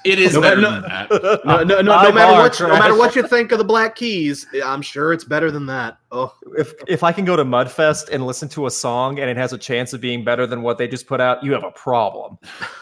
It 0.06 0.20
is 0.20 0.34
No, 0.34 0.42
better 0.42 0.62
no, 0.62 0.72
than 0.72 0.82
that. 0.84 1.10
No, 1.46 1.64
no, 1.64 1.82
no, 1.82 1.94
High 1.94 2.04
no 2.06 2.12
matter 2.12 2.32
bar, 2.32 2.42
what, 2.44 2.60
no 2.60 2.68
matter 2.70 2.96
what 2.98 3.16
you 3.16 3.28
think 3.28 3.52
of 3.52 3.58
the 3.60 3.64
Black 3.64 3.96
Keys, 3.96 4.48
I'm 4.66 4.82
sure 4.82 5.14
it's 5.14 5.24
better 5.24 5.52
than 5.52 5.66
that. 5.68 5.98
Oh, 6.12 6.34
If 6.58 6.74
if 6.88 7.04
I 7.04 7.12
can 7.12 7.26
go 7.26 7.36
to 7.36 7.44
MuddFest 7.46 8.10
and 8.10 8.26
listen 8.26 8.50
to 8.50 8.66
a 8.68 8.72
song 8.72 9.20
and 9.20 9.30
it 9.30 9.38
has 9.38 9.54
a 9.54 9.58
chance 9.58 9.94
of 9.94 10.02
being 10.02 10.24
better 10.24 10.48
than 10.48 10.62
what 10.62 10.78
they 10.78 10.88
just 10.88 11.08
put 11.08 11.22
out, 11.22 11.44
you 11.44 11.52
have 11.54 11.64
a 11.64 11.72
problem. 11.72 12.38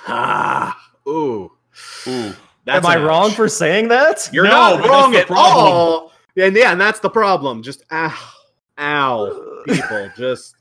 ah, 0.08 0.78
ooh. 1.08 1.52
Ooh. 2.08 2.34
That's 2.65 2.86
Am 2.86 2.91
I 2.91 3.04
wrong 3.04 3.32
ouch. 3.32 3.36
for 3.36 3.47
saying 3.50 3.88
that? 3.88 4.30
You're 4.32 4.43
No, 4.45 4.78
not 4.78 4.88
wrong 4.88 5.15
at 5.15 5.32
all. 5.32 6.12
And 6.38 6.56
yeah, 6.56 6.71
and 6.71 6.80
that's 6.80 7.00
the 7.00 7.10
problem. 7.10 7.63
Just 7.63 7.84
ow, 7.91 8.15
ow, 8.78 9.62
people, 9.67 10.10
just 10.15 10.56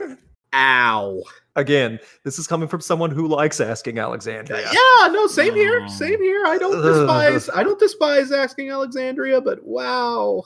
ow. 0.54 1.22
Again, 1.60 2.00
this 2.24 2.38
is 2.38 2.46
coming 2.46 2.68
from 2.68 2.80
someone 2.80 3.10
who 3.10 3.28
likes 3.28 3.60
asking 3.60 3.98
Alexandria. 3.98 4.62
Yeah, 4.72 5.08
no, 5.08 5.26
same 5.26 5.54
here, 5.54 5.82
Oh. 5.84 5.88
same 5.88 6.20
here. 6.20 6.44
I 6.46 6.56
don't 6.58 6.80
despise, 6.82 7.50
I 7.54 7.62
don't 7.62 7.78
despise 7.78 8.32
asking 8.32 8.70
Alexandria, 8.70 9.40
but 9.42 9.62
wow. 9.62 10.42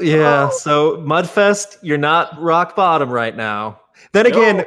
Yeah, 0.00 0.48
Oh. 0.52 0.56
so 0.56 0.96
MuddFest, 0.98 1.78
you're 1.82 1.96
not 1.96 2.40
rock 2.42 2.74
bottom 2.76 3.08
right 3.10 3.34
now. 3.36 3.80
Then 4.12 4.26
again, 4.26 4.64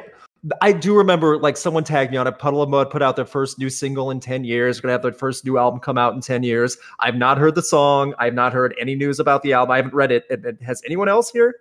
I 0.62 0.72
do 0.72 0.96
remember 0.96 1.36
like 1.36 1.58
someone 1.58 1.84
tagged 1.84 2.10
me 2.10 2.16
on 2.16 2.26
it. 2.26 2.38
Puddle 2.38 2.62
of 2.62 2.70
Mudd 2.70 2.88
put 2.90 3.02
out 3.02 3.14
their 3.14 3.26
first 3.26 3.58
new 3.58 3.68
single 3.68 4.10
in 4.10 4.18
10 4.20 4.42
years, 4.42 4.80
gonna 4.80 4.92
have 4.92 5.02
their 5.02 5.12
first 5.12 5.44
new 5.44 5.58
album 5.58 5.78
come 5.78 5.98
out 5.98 6.14
in 6.14 6.20
10 6.22 6.42
years. 6.42 6.78
I've 6.98 7.14
not 7.16 7.36
heard 7.36 7.54
the 7.54 7.62
song, 7.62 8.14
I've 8.18 8.32
not 8.34 8.54
heard 8.54 8.74
any 8.80 8.94
news 8.94 9.20
about 9.20 9.42
the 9.42 9.52
album. 9.52 9.72
I 9.72 9.76
haven't 9.76 9.92
read 9.94 10.10
it. 10.10 10.24
And- 10.30 10.44
and 10.46 10.58
Has 10.62 10.82
anyone 10.86 11.08
else 11.10 11.30
here? 11.30 11.54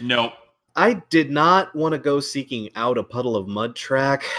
No. 0.00 0.32
I 0.76 0.94
did 1.10 1.30
not 1.30 1.74
want 1.74 1.92
to 1.92 1.98
go 1.98 2.20
seeking 2.20 2.68
out 2.76 2.98
a 2.98 3.02
puddle 3.02 3.36
of 3.36 3.48
Mudd 3.48 3.74
track. 3.76 4.24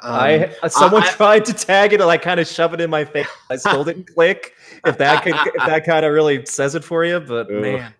Um, 0.00 0.14
I 0.62 0.68
someone 0.68 1.02
I- 1.02 1.10
tried 1.10 1.44
to 1.46 1.52
tag 1.52 1.92
it 1.92 2.00
and 2.00 2.08
I 2.08 2.16
kind 2.18 2.38
of 2.38 2.46
shove 2.46 2.72
it 2.72 2.80
in 2.80 2.88
my 2.88 3.04
face. 3.04 3.26
I 3.50 3.56
still 3.56 3.82
didn't 3.82 4.06
click. 4.14 4.54
If 4.86 4.96
that 4.98 5.24
could 5.24 5.34
if 5.34 5.66
that 5.66 5.84
kind 5.84 6.06
of 6.06 6.12
really 6.12 6.46
says 6.46 6.76
it 6.76 6.84
for 6.84 7.04
you, 7.04 7.18
but 7.18 7.50
Ugh. 7.50 7.60
man, 7.60 7.92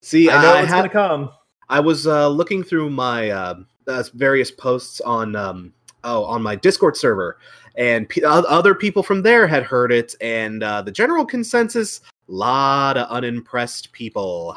see. 0.00 0.30
I 0.30 0.40
know 0.40 0.54
I, 0.54 0.62
it's 0.62 0.70
ha- 0.70 0.76
gonna 0.78 0.88
come. 0.88 1.30
I 1.68 1.78
was 1.78 2.06
uh, 2.06 2.26
looking 2.30 2.62
through 2.62 2.88
my 2.88 3.28
uh, 3.28 3.54
uh, 3.86 4.02
various 4.14 4.50
posts 4.50 5.02
on 5.02 5.36
um, 5.36 5.74
oh 6.04 6.24
on 6.24 6.42
my 6.42 6.56
Discord 6.56 6.96
server, 6.96 7.36
and 7.76 8.08
p- 8.08 8.24
o- 8.24 8.44
other 8.48 8.74
people 8.74 9.02
from 9.02 9.20
there 9.20 9.46
had 9.46 9.62
heard 9.62 9.92
it, 9.92 10.14
and 10.22 10.62
uh, 10.62 10.80
the 10.80 10.90
general 10.90 11.26
consensus: 11.26 12.00
lot 12.28 12.96
of 12.96 13.06
unimpressed 13.10 13.92
people 13.92 14.56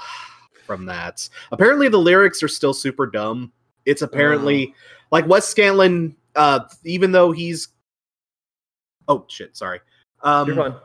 from 0.65 0.85
that. 0.87 1.27
Apparently, 1.51 1.87
the 1.87 1.99
lyrics 1.99 2.41
are 2.43 2.47
still 2.47 2.73
super 2.73 3.05
dumb. 3.05 3.51
It's 3.85 4.01
apparently 4.01 4.73
like 5.11 5.27
Wes 5.27 5.53
Scantlin, 5.53 6.15
uh, 6.35 6.61
even 6.83 7.11
though 7.11 7.31
he's 7.31 7.69
oh 9.07 9.25
shit, 9.27 9.55
sorry. 9.55 9.79
Um, 10.21 10.47
You're 10.47 10.55
fine. 10.55 10.75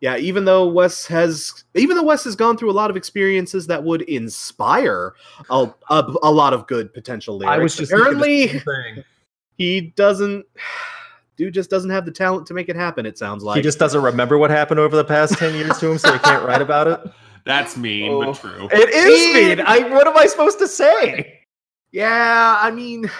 yeah, 0.00 0.16
even 0.16 0.44
though 0.44 0.66
Wes 0.66 1.06
has, 1.06 1.64
even 1.74 1.96
though 1.96 2.02
Wes 2.02 2.24
has 2.24 2.36
gone 2.36 2.56
through 2.56 2.70
a 2.70 2.72
lot 2.72 2.90
of 2.90 2.96
experiences 2.96 3.66
that 3.66 3.82
would 3.82 4.02
inspire 4.02 5.14
a, 5.50 5.72
a, 5.90 6.14
a 6.22 6.30
lot 6.30 6.52
of 6.52 6.66
good 6.66 6.92
potential 6.92 7.36
lyrics. 7.36 7.54
I 7.54 7.58
was 7.58 7.76
just 7.76 7.92
apparently 7.92 8.62
he 9.58 9.80
doesn't. 9.96 10.46
Dude 11.36 11.52
just 11.52 11.68
doesn't 11.68 11.90
have 11.90 12.04
the 12.04 12.12
talent 12.12 12.46
to 12.46 12.54
make 12.54 12.68
it 12.68 12.76
happen. 12.76 13.06
It 13.06 13.18
sounds 13.18 13.42
like 13.42 13.56
he 13.56 13.62
just 13.62 13.80
doesn't 13.80 14.00
remember 14.00 14.38
what 14.38 14.52
happened 14.52 14.78
over 14.78 14.94
the 14.94 15.02
past 15.02 15.36
10 15.36 15.56
years 15.56 15.76
to 15.78 15.90
him, 15.90 15.98
so 15.98 16.12
he 16.12 16.18
can't 16.20 16.44
write 16.44 16.62
about 16.62 16.86
it. 16.86 17.12
That's 17.44 17.76
mean, 17.76 18.12
Oh. 18.12 18.24
but 18.24 18.36
true. 18.40 18.68
It 18.72 18.88
is 18.90 19.20
He- 19.26 19.34
mean. 19.34 19.60
I 19.60 19.80
what 19.90 20.06
am 20.06 20.16
I 20.16 20.26
supposed 20.26 20.58
to 20.60 20.68
say? 20.68 21.40
yeah. 21.92 22.58
I 22.60 22.70
mean, 22.70 23.10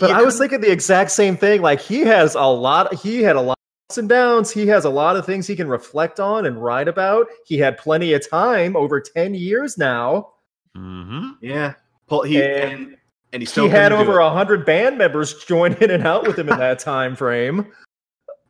But 0.00 0.10
I 0.10 0.22
was 0.22 0.38
thinking 0.38 0.60
the 0.60 0.70
exact 0.70 1.10
same 1.10 1.36
thing. 1.36 1.62
Like 1.62 1.80
he 1.80 2.00
has 2.00 2.34
a 2.34 2.42
lot 2.44 2.94
he 2.94 3.22
had 3.22 3.36
a 3.36 3.40
lot 3.40 3.52
of 3.58 3.90
ups 3.92 3.98
and 3.98 4.08
downs. 4.08 4.50
He 4.50 4.66
has 4.68 4.84
a 4.84 4.90
lot 4.90 5.16
of 5.16 5.24
things 5.26 5.46
he 5.46 5.56
can 5.56 5.68
reflect 5.68 6.18
on 6.20 6.46
and 6.46 6.62
write 6.62 6.88
about. 6.88 7.26
He 7.46 7.58
had 7.58 7.78
plenty 7.78 8.12
of 8.14 8.28
time 8.28 8.76
over 8.76 9.00
10 9.00 9.34
years 9.34 9.76
now. 9.78 10.30
hmm 10.74 11.30
yeah. 11.40 11.74
Pull, 12.08 12.22
he 12.22 12.42
And 12.42 12.72
and, 12.72 12.96
and 13.32 13.42
he 13.42 13.46
still 13.46 13.64
he 13.64 13.70
had 13.70 13.92
over 13.92 14.18
a 14.18 14.30
hundred 14.30 14.66
band 14.66 14.98
members 14.98 15.44
join 15.46 15.72
in 15.74 15.90
and 15.90 16.06
out 16.06 16.26
with 16.26 16.38
him 16.38 16.48
in 16.48 16.58
that 16.58 16.78
time 16.90 17.14
frame. 17.16 17.66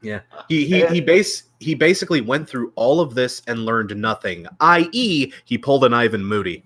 Yeah. 0.00 0.20
He 0.48 0.64
he 0.66 0.84
he 0.86 1.00
base 1.00 1.44
he 1.62 1.74
basically 1.74 2.20
went 2.20 2.48
through 2.48 2.72
all 2.74 3.00
of 3.00 3.14
this 3.14 3.42
and 3.46 3.64
learned 3.64 3.96
nothing. 3.96 4.46
I.e., 4.60 5.32
he 5.44 5.58
pulled 5.58 5.84
an 5.84 5.94
Ivan 5.94 6.24
Moody. 6.24 6.64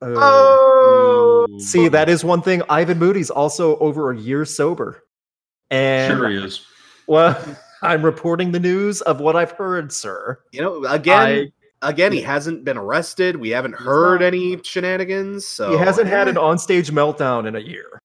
Oh. 0.00 1.46
oh. 1.50 1.58
See, 1.58 1.88
that 1.88 2.08
is 2.08 2.24
one 2.24 2.42
thing. 2.42 2.62
Ivan 2.68 2.98
Moody's 2.98 3.30
also 3.30 3.76
over 3.78 4.10
a 4.10 4.18
year 4.18 4.44
sober. 4.44 5.04
And 5.70 6.16
sure 6.16 6.30
he 6.30 6.36
is. 6.36 6.64
well, 7.06 7.38
I'm 7.82 8.04
reporting 8.04 8.52
the 8.52 8.60
news 8.60 9.02
of 9.02 9.20
what 9.20 9.36
I've 9.36 9.52
heard, 9.52 9.92
sir. 9.92 10.40
You 10.52 10.62
know, 10.62 10.84
again, 10.84 11.50
I- 11.82 11.88
again, 11.88 12.12
he 12.12 12.20
hasn't 12.20 12.64
been 12.64 12.78
arrested. 12.78 13.36
We 13.36 13.50
haven't 13.50 13.74
heard 13.74 14.20
not. 14.20 14.26
any 14.26 14.62
shenanigans. 14.62 15.46
So 15.46 15.72
he 15.72 15.76
hasn't 15.78 16.08
had 16.08 16.26
yeah. 16.26 16.32
an 16.32 16.36
onstage 16.40 16.90
meltdown 16.90 17.46
in 17.46 17.56
a 17.56 17.60
year. 17.60 18.00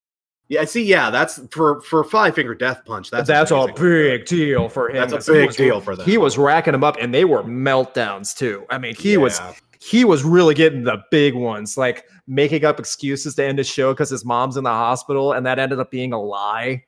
Yeah, 0.50 0.64
see, 0.64 0.82
yeah, 0.82 1.10
that's 1.10 1.40
for 1.52 1.80
for 1.82 2.02
Five 2.02 2.34
Finger 2.34 2.56
Death 2.56 2.82
Punch. 2.84 3.08
That's 3.08 3.28
That's, 3.28 3.52
a 3.52 3.68
big 3.76 4.26
deal 4.26 4.68
for 4.68 4.88
him. 4.90 4.96
That's 4.96 5.12
a 5.12 5.16
'cause 5.18 5.26
he 5.28 5.32
big 5.32 5.46
was- 5.46 5.56
deal 5.56 5.80
for 5.80 5.94
them. 5.94 6.04
He 6.04 6.18
was 6.18 6.36
racking 6.36 6.72
them 6.72 6.82
up, 6.82 6.96
and 7.00 7.14
they 7.14 7.24
were 7.24 7.44
meltdowns 7.44 8.36
too. 8.36 8.64
I 8.68 8.76
mean, 8.78 8.96
he 8.96 9.16
was 9.16 9.40
he 9.80 10.04
was 10.04 10.24
really 10.24 10.54
getting 10.56 10.82
the 10.82 10.98
big 11.12 11.34
ones, 11.34 11.78
like 11.78 12.04
making 12.26 12.64
up 12.64 12.80
excuses 12.80 13.36
to 13.36 13.44
end 13.44 13.58
his 13.58 13.68
show 13.68 13.92
because 13.92 14.10
his 14.10 14.24
mom's 14.24 14.56
in 14.56 14.64
the 14.64 14.70
hospital, 14.70 15.32
and 15.34 15.46
that 15.46 15.60
ended 15.60 15.78
up 15.78 15.90
being 15.90 16.12
a 16.12 16.20
lie. 16.20 16.82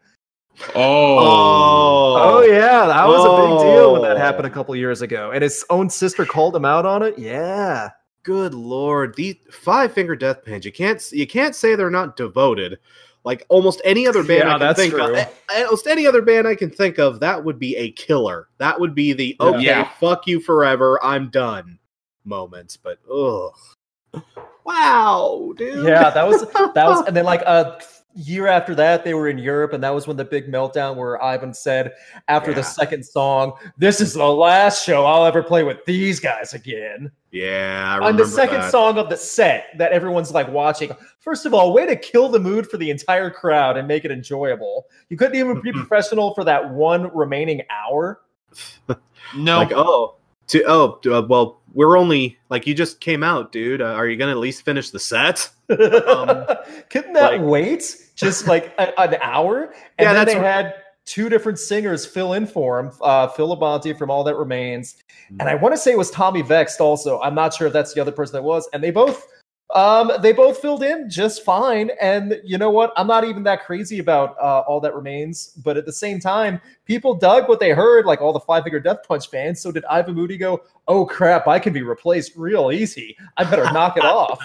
Oh. 0.75 1.19
oh. 1.19 2.17
Oh, 2.19 2.43
yeah, 2.43 2.87
that 2.87 3.07
was 3.07 3.25
a 3.25 3.31
big 3.65 3.73
deal 3.75 3.93
when 3.93 4.03
that 4.03 4.17
Oh. 4.17 4.19
happened 4.19 4.47
a 4.47 4.51
couple 4.51 4.75
years 4.77 5.03
ago, 5.03 5.31
and 5.31 5.43
his 5.43 5.65
own 5.71 5.89
sister 5.89 6.27
called 6.27 6.55
him 6.55 6.65
out 6.65 6.85
on 6.85 7.03
it. 7.03 7.19
Yeah, 7.19 7.91
Good 8.25 8.55
lord, 8.55 9.15
the 9.17 9.39
Five 9.51 9.93
Finger 9.93 10.15
Death 10.15 10.45
Punch. 10.45 10.65
You 10.65 10.73
can't 10.73 11.03
you 11.13 11.27
can't 11.27 11.55
say 11.57 11.75
they're 11.75 11.91
not 11.91 12.17
devoted. 12.17 12.79
Like 13.25 13.45
almost 13.49 13.81
any 13.85 14.07
other 14.09 14.25
band 14.25 14.41
Yeah, 14.45 14.49
I 14.49 14.53
can 14.53 14.61
that's 14.61 14.81
think 14.81 14.95
true. 14.95 15.17
of, 15.17 15.29
almost 15.57 15.87
any 15.87 16.07
other 16.07 16.23
band 16.23 16.49
I 16.49 16.55
can 16.57 16.71
think 16.71 16.99
of, 16.99 17.21
that 17.21 17.43
would 17.45 17.59
be 17.59 17.77
a 17.77 17.93
killer. 17.93 18.49
That 18.59 18.79
would 18.81 18.95
be 18.95 19.13
the 19.13 19.37
okay, 19.41 19.61
Yeah. 19.61 19.89
fuck 20.01 20.27
you 20.27 20.41
forever, 20.41 20.99
I'm 21.05 21.29
done 21.31 21.79
moments. 22.25 22.77
But 22.77 22.99
ugh, 23.13 23.55
wow, 24.65 25.53
dude. 25.57 25.87
yeah, 25.87 26.11
that 26.11 26.27
was 26.27 26.43
that 26.53 26.75
was, 26.87 27.07
and 27.07 27.17
then 27.17 27.25
like 27.25 27.43
a 27.43 27.81
year 28.15 28.47
after 28.47 28.75
that, 28.75 29.05
they 29.05 29.15
were 29.15 29.29
in 29.29 29.39
Europe, 29.39 29.73
and 29.73 29.83
that 29.83 29.95
was 29.95 30.07
when 30.07 30.17
the 30.17 30.25
big 30.25 30.51
meltdown 30.51 30.97
where 30.97 31.23
Ivan 31.23 31.53
said 31.55 31.93
after 32.29 32.51
Yeah. 32.51 32.57
the 32.57 32.63
second 32.63 33.05
song, 33.05 33.53
"This 33.79 34.01
is 34.01 34.15
the 34.15 34.27
last 34.27 34.85
show 34.85 35.05
I'll 35.05 35.25
ever 35.25 35.43
play 35.43 35.63
with 35.63 35.85
these 35.87 36.21
guys 36.21 36.55
again." 36.55 37.11
yeah. 37.31 37.99
I 38.01 38.07
on 38.07 38.17
the 38.17 38.27
second 38.27 38.61
that. 38.61 38.71
song 38.71 38.99
of 38.99 39.09
the 39.09 39.17
set 39.17 39.69
that 39.79 39.93
everyone's 39.93 40.33
like 40.33 40.49
watching. 40.53 40.91
First 41.21 41.47
of 41.47 41.55
all, 41.55 41.73
way 41.73 41.87
to 41.87 41.97
kill 41.97 42.29
the 42.29 42.39
mood 42.39 42.69
for 42.69 42.77
the 42.77 42.91
entire 42.91 43.31
crowd 43.31 43.77
and 43.79 43.89
make 43.89 44.05
it 44.05 44.11
enjoyable. 44.11 44.87
You 45.09 45.17
couldn't 45.17 45.37
even 45.37 45.61
be 45.63 45.73
professional 45.73 46.35
for 46.35 46.45
that 46.45 46.71
one 46.71 47.11
remaining 47.15 47.63
hour. 47.71 48.21
No. 49.37 49.57
Like 49.59 49.73
oh, 49.73 50.17
to 50.49 50.63
oh 50.67 51.01
uh, 51.07 51.23
well, 51.27 51.63
we're 51.73 51.97
only 51.97 52.39
like 52.51 52.67
you 52.67 52.75
just 52.75 53.01
came 53.01 53.23
out, 53.23 53.51
dude. 53.51 53.81
Uh, 53.81 53.87
are 53.95 54.07
you 54.07 54.17
gonna 54.19 54.33
at 54.33 54.39
least 54.39 54.63
finish 54.63 54.91
the 54.91 54.99
set? 54.99 55.49
Couldn't 55.69 57.13
that 57.15 57.33
like- 57.33 57.41
wait? 57.41 58.02
Just 58.23 58.47
like 58.47 58.73
a- 58.79 58.99
an 59.01 59.17
hour, 59.21 59.75
and 59.99 60.07
Yeah, 60.07 60.13
then 60.15 60.27
they 60.27 60.37
right. 60.37 60.45
had 60.45 60.75
two 61.05 61.29
different 61.29 61.59
singers 61.59 62.07
fill 62.07 62.33
in 62.35 62.47
for 62.47 62.79
him. 62.79 62.93
Uh, 63.01 63.27
Phil 63.29 63.55
Labonte 63.55 63.99
from 63.99 64.11
All 64.11 64.23
That 64.25 64.37
Remains, 64.37 64.97
and 65.41 65.49
I 65.49 65.55
want 65.57 65.75
to 65.75 65.79
say 65.79 65.93
it 65.93 65.99
was 65.99 66.11
Tommy 66.11 66.43
Vext 66.43 66.81
also. 66.81 67.21
I'm 67.21 67.35
not 67.35 67.53
sure 67.53 67.67
if 67.67 67.73
that's 67.73 67.93
the 67.93 68.01
other 68.01 68.13
person 68.13 68.35
that 68.35 68.43
was, 68.43 68.69
and 68.73 68.83
they 68.83 68.91
both. 68.91 69.27
Um, 69.75 70.13
they 70.21 70.35
both 70.35 70.59
filled 70.59 70.83
in 70.83 71.09
just 71.09 71.47
fine, 71.47 71.93
and 71.99 72.39
you 72.45 72.59
know 72.59 72.69
what? 72.69 72.93
I'm 72.95 73.07
not 73.07 73.25
even 73.25 73.43
that 73.45 73.65
crazy 73.65 74.01
about 74.01 74.37
uh, 74.39 74.61
all 74.69 74.81
that 74.81 74.95
remains, 74.95 75.55
but 75.65 75.79
at 75.79 75.87
the 75.87 75.93
same 75.93 76.21
time, 76.21 76.61
people 76.85 77.15
dug 77.15 77.49
what 77.49 77.59
they 77.59 77.71
heard, 77.71 78.05
like 78.05 78.21
all 78.21 78.35
the 78.35 78.41
Five 78.41 78.65
Finger 78.65 78.81
Death 78.81 78.99
Punch 79.09 79.31
fans. 79.31 79.63
So 79.63 79.73
did 79.73 79.87
Ivan 79.87 80.15
Moody 80.15 80.37
go? 80.37 80.61
Oh 80.89 81.07
crap! 81.07 81.49
I 81.49 81.59
can 81.59 81.73
be 81.73 81.81
replaced 81.81 82.33
real 82.37 82.71
easy. 82.71 83.17
I 83.39 83.45
better 83.45 83.65
knock 83.73 83.97
it 83.97 84.05
off. 84.05 84.39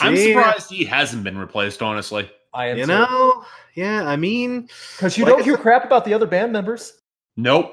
I'm 0.00 0.16
surprised 0.16 0.68
he 0.68 0.84
hasn't 0.84 1.22
been 1.22 1.38
replaced. 1.38 1.80
Honestly, 1.80 2.28
I 2.54 2.66
am 2.66 2.78
You 2.78 2.86
know, 2.86 3.44
yeah. 3.74 4.06
I 4.08 4.16
mean, 4.16 4.68
because 4.96 5.16
you 5.18 5.24
like 5.24 5.32
don't 5.32 5.40
I 5.42 5.44
hear 5.44 5.56
crap 5.56 5.84
about 5.84 6.04
the 6.04 6.14
other 6.14 6.26
band 6.26 6.52
members. 6.52 7.00
nope. 7.36 7.72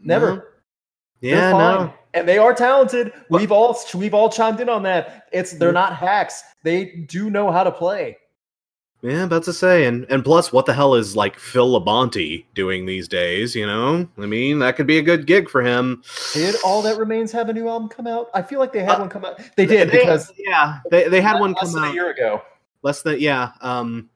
Never. 0.00 0.34
No. 0.36 0.42
Yeah, 1.20 1.52
fine. 1.52 1.86
no. 1.86 1.94
And 2.14 2.28
they 2.28 2.38
are 2.38 2.52
talented. 2.52 3.12
We've 3.30 3.52
all 3.52 3.78
we've 3.94 4.14
all 4.14 4.28
chimed 4.28 4.60
in 4.60 4.68
on 4.68 4.82
that. 4.82 5.28
It's 5.32 5.52
they're 5.52 5.72
not 5.72 5.94
hacks. 5.96 6.42
They 6.64 6.86
do 7.06 7.30
know 7.30 7.50
how 7.52 7.62
to 7.64 7.70
play. 7.70 8.16
Yeah, 9.02 9.24
about 9.24 9.42
to 9.44 9.52
say, 9.52 9.86
and 9.86 10.04
and 10.10 10.22
plus, 10.24 10.52
what 10.52 10.66
the 10.66 10.72
hell 10.74 10.94
is 10.94 11.16
like 11.16 11.38
Phil 11.38 11.68
Labonte 11.80 12.44
doing 12.54 12.86
these 12.86 13.08
days? 13.08 13.54
You 13.54 13.66
know, 13.66 14.08
I 14.18 14.26
mean, 14.26 14.58
that 14.60 14.76
could 14.76 14.86
be 14.86 14.98
a 14.98 15.02
good 15.02 15.26
gig 15.26 15.48
for 15.48 15.60
him. 15.62 16.02
Did 16.34 16.54
All 16.64 16.82
That 16.82 16.98
Remains 16.98 17.32
have 17.32 17.48
a 17.48 17.52
new 17.52 17.68
album 17.68 17.88
come 17.88 18.06
out? 18.06 18.28
I 18.34 18.42
feel 18.42 18.58
like 18.60 18.72
they 18.72 18.82
had 18.84 18.96
Uh, 18.96 19.00
one 19.00 19.08
come 19.08 19.24
out. 19.24 19.40
They 19.56 19.66
did 19.66 19.90
They- 19.90 19.98
because 20.00 20.32
yeah, 20.36 20.78
they 20.90 21.08
they 21.08 21.20
had 21.20 21.40
one 21.40 21.54
come 21.54 21.76
out 21.76 21.90
a 21.90 21.94
year 21.94 22.10
ago. 22.10 22.42
less 22.82 23.02
than 23.02 23.18
yeah, 23.20 23.52
um, 23.60 24.08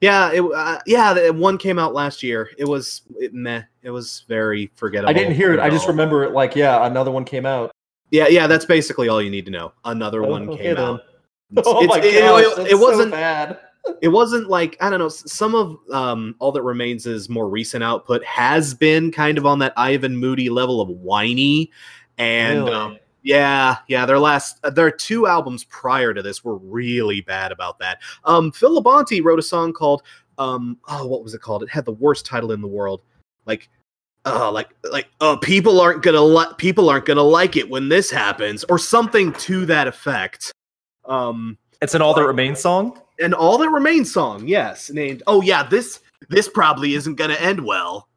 yeah, 0.00 0.30
it, 0.32 0.40
uh, 0.42 0.78
yeah. 0.86 1.30
One 1.30 1.58
came 1.58 1.78
out 1.78 1.94
last 1.94 2.22
year. 2.22 2.50
It 2.58 2.66
was 2.66 3.02
it, 3.16 3.34
meh. 3.34 3.62
It 3.82 3.90
was 3.90 4.24
very 4.28 4.70
forgettable. 4.74 5.10
I 5.10 5.12
didn't 5.12 5.34
hear 5.34 5.52
it. 5.52 5.60
I 5.60 5.70
just 5.70 5.88
remember 5.88 6.24
it 6.24 6.32
like, 6.32 6.54
yeah, 6.54 6.86
another 6.86 7.10
one 7.10 7.24
came 7.24 7.46
out. 7.46 7.70
Yeah, 8.10 8.28
yeah. 8.28 8.46
That's 8.46 8.64
basically 8.64 9.08
all 9.08 9.20
you 9.20 9.30
need 9.30 9.44
to 9.46 9.50
know. 9.50 9.72
Another 9.84 10.24
Oh, 10.24 10.28
one 10.30 10.48
okay 10.50 10.62
came 10.62 10.74
then. 10.76 10.84
out. 10.84 11.00
Oh 11.64 11.82
It's- 11.82 11.88
my 11.88 12.06
it- 12.06 12.20
gosh, 12.20 12.58
it- 12.66 12.72
it 12.72 12.78
wasn't- 12.78 13.08
so 13.08 13.16
bad. 13.16 13.58
it 14.02 14.08
wasn't 14.08 14.48
like 14.48 14.76
I 14.80 14.90
don't 14.90 14.98
know. 14.98 15.08
Some 15.08 15.54
of 15.54 15.78
um, 15.92 16.34
all 16.40 16.52
that 16.52 16.62
remains 16.62 17.06
is 17.06 17.28
more 17.28 17.48
recent 17.48 17.82
output 17.82 18.22
has 18.24 18.74
been 18.74 19.10
kind 19.10 19.38
of 19.38 19.46
on 19.46 19.58
that 19.60 19.72
Ivan 19.76 20.16
Moody 20.16 20.50
level 20.50 20.80
of 20.80 20.88
whiny, 20.90 21.70
and 22.18 22.64
Really? 22.64 22.72
um, 22.72 22.98
yeah, 23.22 23.76
yeah. 23.88 24.06
Their 24.06 24.18
last, 24.18 24.58
uh, 24.64 24.70
their 24.70 24.90
two 24.90 25.26
albums 25.26 25.64
prior 25.64 26.14
to 26.14 26.22
this 26.22 26.44
were 26.44 26.56
really 26.58 27.20
bad 27.20 27.52
about 27.52 27.78
that. 27.80 28.00
Um, 28.24 28.52
Phil 28.52 28.80
Labonte 28.80 29.22
wrote 29.22 29.38
a 29.38 29.42
song 29.42 29.72
called 29.72 30.02
um, 30.38 30.78
oh, 30.88 31.06
what 31.06 31.24
was 31.24 31.34
it 31.34 31.40
called? 31.40 31.62
It 31.62 31.68
had 31.68 31.84
the 31.84 31.92
worst 31.92 32.24
title 32.24 32.52
in 32.52 32.60
the 32.60 32.68
world, 32.68 33.02
like. 33.46 33.68
Uh, 34.24 34.50
like 34.50 34.68
like 34.90 35.06
uh, 35.22 35.36
people 35.36 35.80
aren't 35.80 36.02
gonna 36.02 36.20
li- 36.20 36.52
people 36.58 36.90
aren't 36.90 37.06
gonna 37.06 37.22
like 37.22 37.56
it 37.56 37.70
when 37.70 37.88
this 37.88 38.10
happens 38.10 38.62
or 38.64 38.76
something 38.76 39.32
to 39.34 39.64
that 39.64 39.86
effect 39.86 40.52
um 41.06 41.56
It's 41.80 41.94
an 41.94 42.02
All 42.02 42.12
That 42.12 42.26
Remains 42.26 42.60
song. 42.60 43.00
An 43.20 43.32
all 43.32 43.56
that 43.58 43.70
remains 43.70 44.12
song 44.12 44.46
yes 44.46 44.90
named 44.90 45.22
oh 45.28 45.40
yeah 45.40 45.62
this 45.62 46.00
this 46.28 46.48
probably 46.48 46.94
isn't 46.94 47.14
gonna 47.14 47.34
end 47.34 47.64
well 47.64 48.07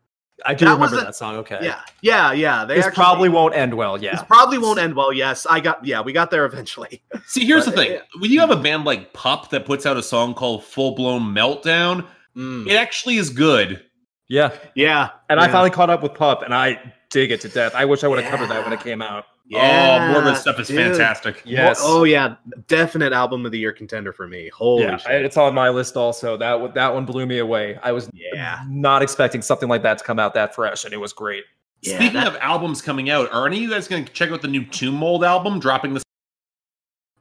I 0.46 0.54
do 0.54 0.66
That 0.66 0.74
remember 0.74 0.98
that 0.98 1.16
song. 1.16 1.36
Okay. 1.38 1.60
yeah 1.62 1.82
yeah 2.02 2.32
yeah 2.32 2.66
they 2.66 2.76
This 2.76 2.86
actually- 2.88 2.96
probably 3.04 3.30
won't 3.30 3.56
end 3.56 3.74
well. 3.74 4.02
Yeah. 4.02 4.12
this 4.12 4.22
Yeah. 4.22 4.26
probably 4.26 4.58
won't 4.58 4.80
end 4.80 4.96
well 4.96 5.14
yes 5.14 5.46
i 5.50 5.60
got 5.60 5.86
yeah 5.86 6.02
we 6.02 6.14
got 6.14 6.32
there 6.32 6.46
eventually 6.46 7.04
See, 7.28 7.46
here's 7.46 7.66
the 7.66 7.72
thing: 7.72 7.92
yeah. 7.92 8.00
when 8.20 8.32
you 8.32 8.40
have 8.40 8.52
a 8.52 8.56
band 8.56 8.86
like 8.86 9.14
Pup 9.14 9.50
that 9.52 9.66
puts 9.66 9.86
out 9.86 9.98
a 9.98 10.04
song 10.04 10.34
called 10.34 10.64
"Full 10.64 10.96
Blown 10.96 11.22
Meltdown," 11.24 12.06
Mm, 12.36 12.66
it 12.68 12.76
actually 12.76 13.18
is 13.18 13.30
good. 13.30 13.84
Yeah. 14.30 14.52
yeah 14.76 15.10
And 15.30 15.38
I 15.40 15.50
finally 15.50 15.70
caught 15.70 15.90
up 15.90 16.02
with 16.02 16.14
Pup, 16.14 16.44
and 16.44 16.54
I 16.54 16.94
dig 17.12 17.32
it 17.32 17.42
to 17.42 17.50
death. 17.50 17.74
I 17.76 17.86
wish 17.86 18.04
I 18.04 18.08
would 18.08 18.20
have 18.24 18.32
covered 18.32 18.50
that 18.50 18.64
when 18.64 18.74
it 18.74 18.80
came 18.80 19.02
out. 19.02 19.26
oh, 19.54 20.10
Morbid 20.14 20.38
stuff 20.38 20.60
is 20.60 20.68
dude. 20.70 20.78
fantastic. 20.78 21.42
Yes. 21.46 21.80
oh 21.84 22.04
yeah 22.06 22.36
definite 22.68 23.12
album 23.14 23.46
of 23.46 23.52
the 23.52 23.60
year 23.60 23.74
contender 23.74 24.14
for 24.14 24.26
me 24.28 24.50
holy 24.54 24.84
yeah, 24.84 24.96
shit. 24.98 25.26
it's 25.26 25.36
on 25.38 25.54
my 25.54 25.70
list 25.70 25.98
also. 25.98 26.38
That 26.38 26.74
that 26.74 26.94
one 26.94 27.06
blew 27.06 27.26
me 27.26 27.40
away. 27.40 27.78
I 27.84 27.92
was 27.92 28.10
yeah 28.14 28.64
not 28.68 29.02
expecting 29.02 29.42
something 29.42 29.68
like 29.70 29.84
that 29.84 29.98
to 30.00 30.04
come 30.04 30.20
out 30.20 30.34
that 30.36 30.56
fresh, 30.56 30.86
and 30.86 30.94
it 30.94 30.98
was 30.98 31.14
great. 31.14 31.44
Yeah, 31.82 31.96
Speaking 31.98 32.14
that- 32.14 32.28
of 32.28 32.36
albums 32.38 32.82
coming 32.82 33.10
out, 33.10 33.32
are 33.34 33.46
any 33.48 33.58
of 33.58 33.62
you 33.64 33.70
guys 33.72 33.88
going 33.88 34.06
to 34.06 34.14
check 34.14 34.32
out 34.32 34.42
the 34.42 34.48
new 34.48 34.64
Tomb 34.66 34.96
Mold 34.96 35.24
album 35.24 35.60
dropping 35.60 35.96
this? 35.96 36.04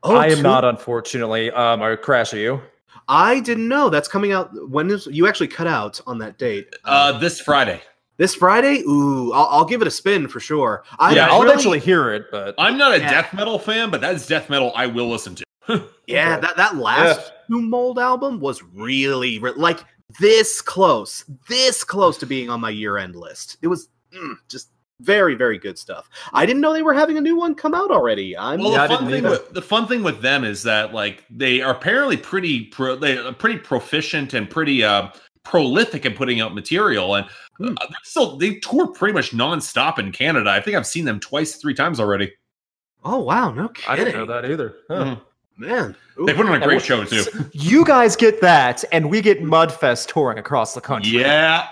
oh, 0.02 0.14
I 0.16 0.26
am 0.26 0.36
two- 0.36 0.42
not, 0.42 0.64
unfortunately. 0.64 1.50
Um, 1.50 1.80
are 1.82 1.96
Crash, 1.96 2.32
are 2.34 2.38
you? 2.38 2.60
i 3.08 3.40
didn't 3.40 3.66
know 3.66 3.88
that's 3.88 4.06
coming 4.08 4.30
out 4.32 4.50
when 4.68 4.88
is 4.90 5.06
you 5.06 5.26
actually 5.26 5.48
cut 5.48 5.66
out 5.66 6.00
on 6.06 6.18
that 6.18 6.38
date 6.38 6.72
Uh, 6.84 7.18
this 7.18 7.40
Friday. 7.40 7.80
This 8.20 8.34
friday 8.36 8.82
ooh 8.82 9.32
i'll, 9.32 9.46
I'll 9.50 9.64
give 9.64 9.80
it 9.82 9.88
a 9.88 9.90
spin 9.90 10.28
for 10.28 10.38
sure 10.38 10.84
I 10.98 11.14
yeah, 11.16 11.26
I'll 11.26 11.40
really- 11.40 11.50
eventually 11.52 11.80
hear 11.80 12.12
it, 12.12 12.26
but 12.30 12.54
I'm 12.58 12.76
not 12.78 12.92
a 12.94 12.98
Yeah. 13.00 13.10
death 13.10 13.32
metal 13.34 13.58
fan, 13.58 13.90
but 13.90 14.00
that's 14.00 14.26
death 14.26 14.48
metal 14.48 14.70
I 14.76 14.86
will 14.86 15.08
listen 15.08 15.34
to. 15.34 15.44
Yeah, 16.06 16.38
that 16.40 16.56
that 16.56 16.76
last 16.76 17.32
Tomb 17.48 17.70
Mold 17.70 17.98
album 17.98 18.40
was 18.40 18.62
really 18.74 19.38
re- 19.38 19.52
like 19.56 19.84
this 20.18 20.60
close, 20.60 21.24
this 21.48 21.84
close 21.84 22.18
to 22.18 22.26
being 22.26 22.50
on 22.50 22.60
my 22.60 22.70
year 22.70 22.98
end 22.98 23.14
list. 23.14 23.58
It 23.62 23.68
was 23.68 23.88
mm, 24.12 24.34
just 24.48 24.70
very 25.00 25.36
very 25.36 25.56
good 25.56 25.78
stuff. 25.78 26.08
I 26.32 26.44
didn't 26.46 26.62
know 26.62 26.72
they 26.72 26.82
were 26.82 26.94
having 26.94 27.16
a 27.16 27.20
new 27.20 27.36
one 27.36 27.54
come 27.54 27.74
out 27.74 27.90
already. 27.92 28.36
I'm 28.36 28.58
Well, 28.60 28.72
Yeah, 28.72 28.82
I 28.82 28.86
the 28.88 28.94
fun 28.96 29.06
thing 29.06 29.14
either. 29.18 29.30
with 29.30 29.54
the 29.54 29.62
fun 29.62 29.86
thing 29.86 30.02
with 30.02 30.20
them 30.20 30.42
is 30.44 30.64
that 30.64 30.92
like 30.92 31.24
they 31.30 31.60
are 31.62 31.72
apparently 31.74 32.16
pretty 32.16 32.64
pro, 32.64 32.96
they 32.96 33.16
are 33.18 33.32
pretty 33.32 33.58
proficient 33.60 34.34
and 34.34 34.50
pretty 34.50 34.82
uh 34.82 35.08
prolific 35.44 36.04
in 36.06 36.14
putting 36.14 36.40
out 36.40 36.54
material 36.54 37.14
and 37.16 37.26
Hmm. 37.58 37.74
uh, 37.78 37.86
they're 37.88 37.96
still 38.04 38.36
they 38.38 38.54
tour 38.56 38.86
pretty 38.88 39.12
much 39.12 39.32
nonstop 39.32 39.98
in 39.98 40.12
Canada. 40.12 40.48
I 40.50 40.60
think 40.62 40.76
I've 40.78 40.86
seen 40.86 41.04
them 41.04 41.20
twice, 41.20 41.56
three 41.56 41.74
times 41.74 42.00
already. 42.00 42.32
oh 43.04 43.18
wow, 43.18 43.50
no 43.52 43.68
kidding. 43.68 43.90
I 43.90 43.96
didn't 43.96 44.14
know 44.14 44.26
that 44.26 44.50
either. 44.50 44.76
Huh. 44.88 45.04
Mhm. 45.04 45.20
man. 45.58 45.96
Ooh. 46.18 46.24
They 46.26 46.32
put 46.34 46.46
on 46.46 46.54
a 46.62 46.64
great 46.64 46.80
show 46.82 47.04
too. 47.04 47.24
You 47.52 47.84
guys 47.84 48.16
get 48.16 48.40
that, 48.40 48.82
and 48.92 49.10
we 49.10 49.20
get 49.20 49.42
MuddFest 49.42 50.08
touring 50.08 50.38
across 50.38 50.74
the 50.74 50.80
country. 50.80 51.18
Yeah, 51.20 51.66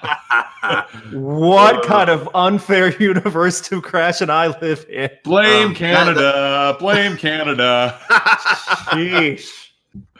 What 1.13 1.85
kind 1.87 2.11
of 2.11 2.29
unfair 2.35 2.95
universe 3.03 3.67
do 3.67 3.81
Crash 3.81 4.21
and 4.21 4.31
I 4.31 4.49
live 4.61 4.85
in? 4.91 5.09
blame 5.25 5.69
Um, 5.69 5.75
Canada, 5.75 6.77
blame 6.79 7.17
Canada. 7.17 7.99
Sheesh. 8.91 9.49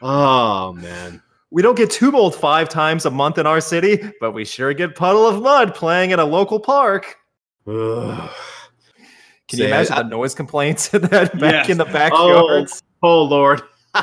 oh 0.01 0.73
man. 0.75 1.23
We 1.51 1.63
don't 1.63 1.77
get 1.77 1.91
Tomb 1.91 2.13
Mold 2.13 2.35
five 2.35 2.69
times 2.69 3.07
a 3.07 3.11
month 3.11 3.39
in 3.39 3.47
our 3.47 3.61
city, 3.61 4.03
but 4.21 4.33
we 4.33 4.45
sure 4.45 4.73
get 4.75 4.95
Puddle 4.95 5.27
of 5.27 5.43
Mudd 5.43 5.75
playing 5.75 6.11
in 6.11 6.19
a 6.19 6.25
local 6.25 6.61
park. 6.61 7.17
Ugh. 7.67 8.31
Can 9.49 9.59
you 9.61 9.65
imagine 9.67 9.93
I- 9.95 10.03
the 10.03 10.09
noise 10.11 10.35
complaints 10.35 10.93
in 10.93 11.03
that 11.03 11.39
back 11.39 11.53
Yes. 11.53 11.69
in 11.71 11.79
the 11.79 11.85
backyards? 11.87 12.83
Oh 13.03 13.23
lord. 13.23 13.63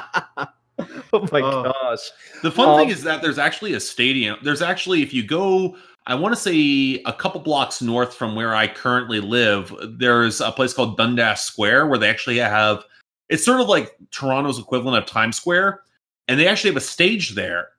Oh, 1.14 1.26
my 1.32 1.40
Oh. 1.40 1.64
gosh. 1.72 2.00
The 2.44 2.52
fun 2.52 2.68
Um, 2.68 2.78
thing 2.78 2.90
is 2.90 3.02
that 3.04 3.22
there's 3.22 3.38
actually 3.40 3.74
a 3.76 3.80
stadium. 3.80 4.36
There's 4.44 4.62
actually, 4.62 5.02
if 5.02 5.14
you 5.14 5.24
go, 5.24 5.78
I 6.06 6.16
want 6.16 6.36
to 6.36 6.40
say 6.42 7.02
a 7.06 7.14
couple 7.14 7.40
blocks 7.40 7.82
north 7.82 8.14
from 8.14 8.36
where 8.36 8.54
I 8.54 8.68
currently 8.68 9.22
live, 9.22 9.74
there's 9.98 10.42
a 10.42 10.52
place 10.52 10.74
called 10.74 10.98
Dundas 10.98 11.40
Square 11.40 11.88
where 11.88 11.98
they 11.98 12.10
actually 12.10 12.38
have, 12.40 12.84
it's 13.30 13.46
sort 13.46 13.62
of 13.62 13.70
like 13.70 13.96
Toronto's 14.12 14.60
equivalent 14.60 14.98
of 14.98 15.06
Times 15.10 15.38
Square. 15.38 15.80
And 16.28 16.40
they 16.40 16.48
actually 16.48 16.72
have 16.72 16.78
a 16.78 16.82
stage 16.82 17.36
there. 17.36 17.70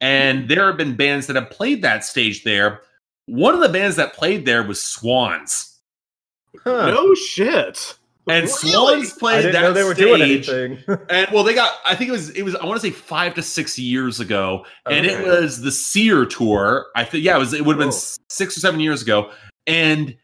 And 0.00 0.42
hmm. 0.42 0.46
there 0.48 0.66
have 0.66 0.76
been 0.76 0.96
bands 0.96 1.26
that 1.26 1.36
have 1.36 1.50
played 1.50 1.82
that 1.82 2.04
stage 2.04 2.44
there. 2.44 2.80
One 3.26 3.54
of 3.54 3.60
the 3.60 3.68
bands 3.68 3.96
that 3.96 4.14
played 4.14 4.46
there 4.46 4.62
was 4.62 4.82
Swans. 4.82 5.78
Huh. 6.64 6.90
No 6.90 7.14
shit. 7.14 7.96
And 8.26 8.44
Really? 8.44 8.48
Swans 8.48 9.12
I 9.12 9.18
played 9.18 9.42
didn't 9.42 9.52
that 9.52 9.62
know 9.62 9.72
they 9.72 9.82
were 9.82 9.94
stage. 9.94 10.46
doing 10.46 10.72
anything. 10.72 10.98
And 11.10 11.28
well, 11.32 11.42
they 11.42 11.54
got. 11.54 11.74
I 11.84 11.94
think 11.94 12.08
it 12.08 12.12
was. 12.12 12.30
It 12.30 12.42
was. 12.42 12.54
I 12.54 12.64
want 12.64 12.80
to 12.80 12.86
say 12.86 12.92
five 12.92 13.34
to 13.34 13.42
six 13.42 13.78
years 13.78 14.20
ago, 14.20 14.64
and 14.86 15.06
it 15.06 15.24
was 15.26 15.60
the 15.62 15.72
Seer 15.72 16.24
tour. 16.26 16.86
I 16.94 17.04
think. 17.04 17.24
Yeah, 17.24 17.36
it 17.36 17.38
was. 17.38 17.52
It 17.52 17.64
would 17.64 17.76
have 17.76 17.80
been 17.80 17.94
Oh. 17.94 18.18
six 18.28 18.56
or 18.56 18.60
seven 18.60 18.80
years 18.80 19.02
ago, 19.02 19.30
and 19.66 20.16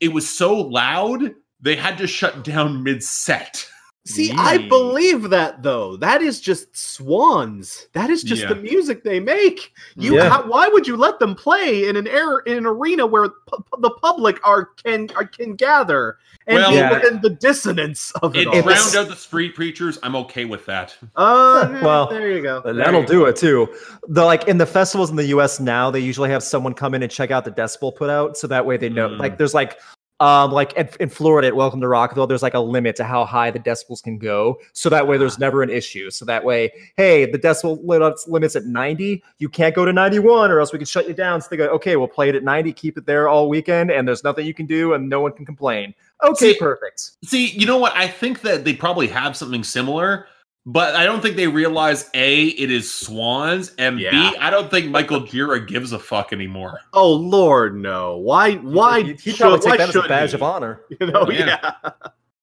it 0.00 0.12
was 0.12 0.28
so 0.28 0.54
loud 0.54 1.34
they 1.60 1.76
had 1.76 1.98
to 1.98 2.06
shut 2.06 2.44
down 2.44 2.82
mid 2.82 3.02
set. 3.02 3.68
See, 4.06 4.32
I 4.36 4.58
believe 4.68 5.30
that 5.30 5.62
though. 5.62 5.96
That 5.96 6.20
is 6.20 6.38
just 6.38 6.76
swans. 6.76 7.88
That 7.94 8.10
is 8.10 8.22
just 8.22 8.42
Yeah. 8.42 8.48
the 8.50 8.56
music 8.56 9.02
they 9.02 9.18
make. 9.18 9.72
You, 9.96 10.16
Yeah. 10.16 10.28
how, 10.28 10.42
why 10.46 10.68
would 10.68 10.86
you 10.86 10.96
let 10.96 11.18
them 11.20 11.34
play 11.34 11.88
in 11.88 11.96
an 11.96 12.06
air 12.06 12.40
in 12.40 12.58
an 12.58 12.66
arena 12.66 13.06
where 13.06 13.30
pu- 13.30 13.62
the 13.80 13.88
public 14.02 14.46
are 14.46 14.66
can 14.84 15.08
are, 15.16 15.24
can 15.24 15.54
gather 15.54 16.18
and 16.46 16.58
Well- 16.58 16.70
be 16.72 16.76
Yeah. 16.76 16.92
within 16.92 17.20
the 17.22 17.30
dissonance 17.30 18.12
of 18.22 18.36
it, 18.36 18.40
It 18.42 18.46
all? 18.48 18.54
It 18.56 18.64
was- 18.66 18.92
drowned 18.92 19.06
out 19.06 19.10
the 19.10 19.18
street 19.18 19.54
preachers. 19.54 19.98
I'm 20.02 20.16
okay 20.16 20.44
with 20.44 20.66
that. 20.66 20.94
Uh, 21.16 21.68
Well, 21.82 22.08
there 22.10 22.30
you 22.30 22.42
go. 22.42 22.60
That'll 22.62 23.00
you 23.00 23.06
do 23.06 23.24
it 23.24 23.36
too. 23.36 23.68
The 24.08 24.22
like 24.24 24.46
in 24.48 24.58
the 24.58 24.66
festivals 24.66 25.08
in 25.08 25.16
the 25.16 25.24
US 25.28 25.60
now, 25.60 25.90
they 25.90 26.00
usually 26.00 26.28
have 26.28 26.42
someone 26.42 26.74
come 26.74 26.92
in 26.92 27.02
and 27.02 27.10
check 27.10 27.30
out 27.30 27.46
the 27.46 27.50
decibel 27.52 27.96
put 27.96 28.10
out. 28.10 28.36
So 28.36 28.46
that 28.48 28.66
way 28.66 28.76
they 28.76 28.90
know 28.90 29.08
Mm. 29.08 29.18
like 29.18 29.38
there's 29.38 29.54
like 29.54 29.78
um, 30.20 30.52
like 30.52 30.72
in, 30.74 30.88
in 31.00 31.08
Florida 31.08 31.48
at 31.48 31.56
Welcome 31.56 31.80
to 31.80 31.88
Rockville, 31.88 32.26
there's 32.26 32.42
like 32.42 32.54
a 32.54 32.60
limit 32.60 32.94
to 32.96 33.04
how 33.04 33.24
high 33.24 33.50
the 33.50 33.58
decibels 33.58 34.02
can 34.02 34.16
go. 34.16 34.60
So 34.72 34.88
that 34.88 35.06
way, 35.06 35.18
there's 35.18 35.38
never 35.38 35.62
an 35.62 35.70
issue. 35.70 36.10
So 36.10 36.24
that 36.26 36.44
way, 36.44 36.72
hey, 36.96 37.30
the 37.30 37.38
decibel 37.38 37.84
limits 37.84 38.28
limits 38.28 38.54
at 38.54 38.64
90. 38.64 39.22
You 39.38 39.48
can't 39.48 39.74
go 39.74 39.84
to 39.84 39.92
91, 39.92 40.50
or 40.50 40.60
else 40.60 40.72
we 40.72 40.78
can 40.78 40.86
shut 40.86 41.08
you 41.08 41.14
down. 41.14 41.40
So 41.40 41.48
they 41.50 41.56
go, 41.56 41.66
okay, 41.66 41.96
we'll 41.96 42.08
play 42.08 42.28
it 42.28 42.36
at 42.36 42.44
90, 42.44 42.72
keep 42.74 42.96
it 42.96 43.06
there 43.06 43.28
all 43.28 43.48
weekend, 43.48 43.90
and 43.90 44.06
there's 44.06 44.22
nothing 44.22 44.46
you 44.46 44.54
can 44.54 44.66
do, 44.66 44.94
and 44.94 45.08
no 45.08 45.20
one 45.20 45.32
can 45.32 45.44
complain. 45.44 45.94
Okay, 46.22 46.52
See- 46.52 46.58
perfect. 46.58 47.12
See, 47.24 47.48
you 47.48 47.66
know 47.66 47.78
what? 47.78 47.94
I 47.96 48.06
think 48.06 48.42
that 48.42 48.64
they 48.64 48.74
probably 48.74 49.08
have 49.08 49.36
something 49.36 49.64
similar, 49.64 50.28
but 50.66 50.94
I 50.94 51.04
don't 51.04 51.20
think 51.20 51.36
they 51.36 51.46
realize 51.48 52.08
A, 52.14 52.44
it 52.46 52.70
is 52.70 52.92
Swans, 52.92 53.72
and 53.78 53.98
Yeah. 54.00 54.10
B, 54.32 54.36
I 54.38 54.50
don't 54.50 54.70
think 54.70 54.90
Michael 54.90 55.20
Gira 55.20 55.66
gives 55.66 55.92
a 55.92 55.98
fuck 55.98 56.32
anymore. 56.32 56.80
Oh 56.92 57.12
Lord, 57.12 57.76
no! 57.76 58.16
Why? 58.18 58.54
Why? 58.56 59.02
He'd, 59.02 59.20
he'd 59.20 59.30
should- 59.36 59.40
probably 59.40 59.58
why 59.70 59.76
take 59.76 59.78
that 59.78 59.88
as 59.90 59.96
a 59.96 60.08
badge 60.08 60.30
he? 60.30 60.34
of 60.36 60.42
honor. 60.42 60.80
You 61.00 61.06
know? 61.06 61.28
Yeah. 61.30 61.72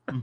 Yeah. 0.09 0.17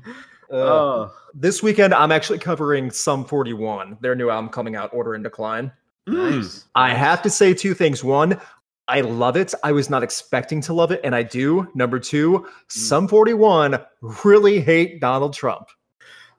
Uh, 0.50 0.54
Oh. 0.56 1.12
this 1.34 1.62
weekend, 1.62 1.92
I'm 1.92 2.10
actually 2.10 2.38
covering 2.38 2.90
Sum 2.90 3.24
41, 3.26 3.98
their 4.00 4.14
new 4.14 4.30
album 4.30 4.48
coming 4.50 4.76
out, 4.76 4.88
Order 4.94 5.14
in 5.14 5.22
Decline. 5.22 5.70
Hmm. 6.06 6.14
nice. 6.38 6.64
I 6.74 6.94
have 6.94 7.20
to 7.22 7.28
say 7.30 7.52
two 7.52 7.74
things. 7.74 8.02
One, 8.02 8.40
I 8.88 9.02
love 9.02 9.36
it. 9.36 9.52
I 9.62 9.72
was 9.72 9.90
not 9.90 10.02
expecting 10.02 10.62
to 10.62 10.72
love 10.72 10.90
it, 10.90 11.02
and 11.04 11.14
I 11.14 11.22
do. 11.22 11.68
Number 11.74 11.98
two, 11.98 12.38
hmm. 12.38 12.44
Sum 12.68 13.08
41 13.08 13.78
really 14.24 14.58
hate 14.60 15.02
Donald 15.02 15.34
Trump. 15.34 15.68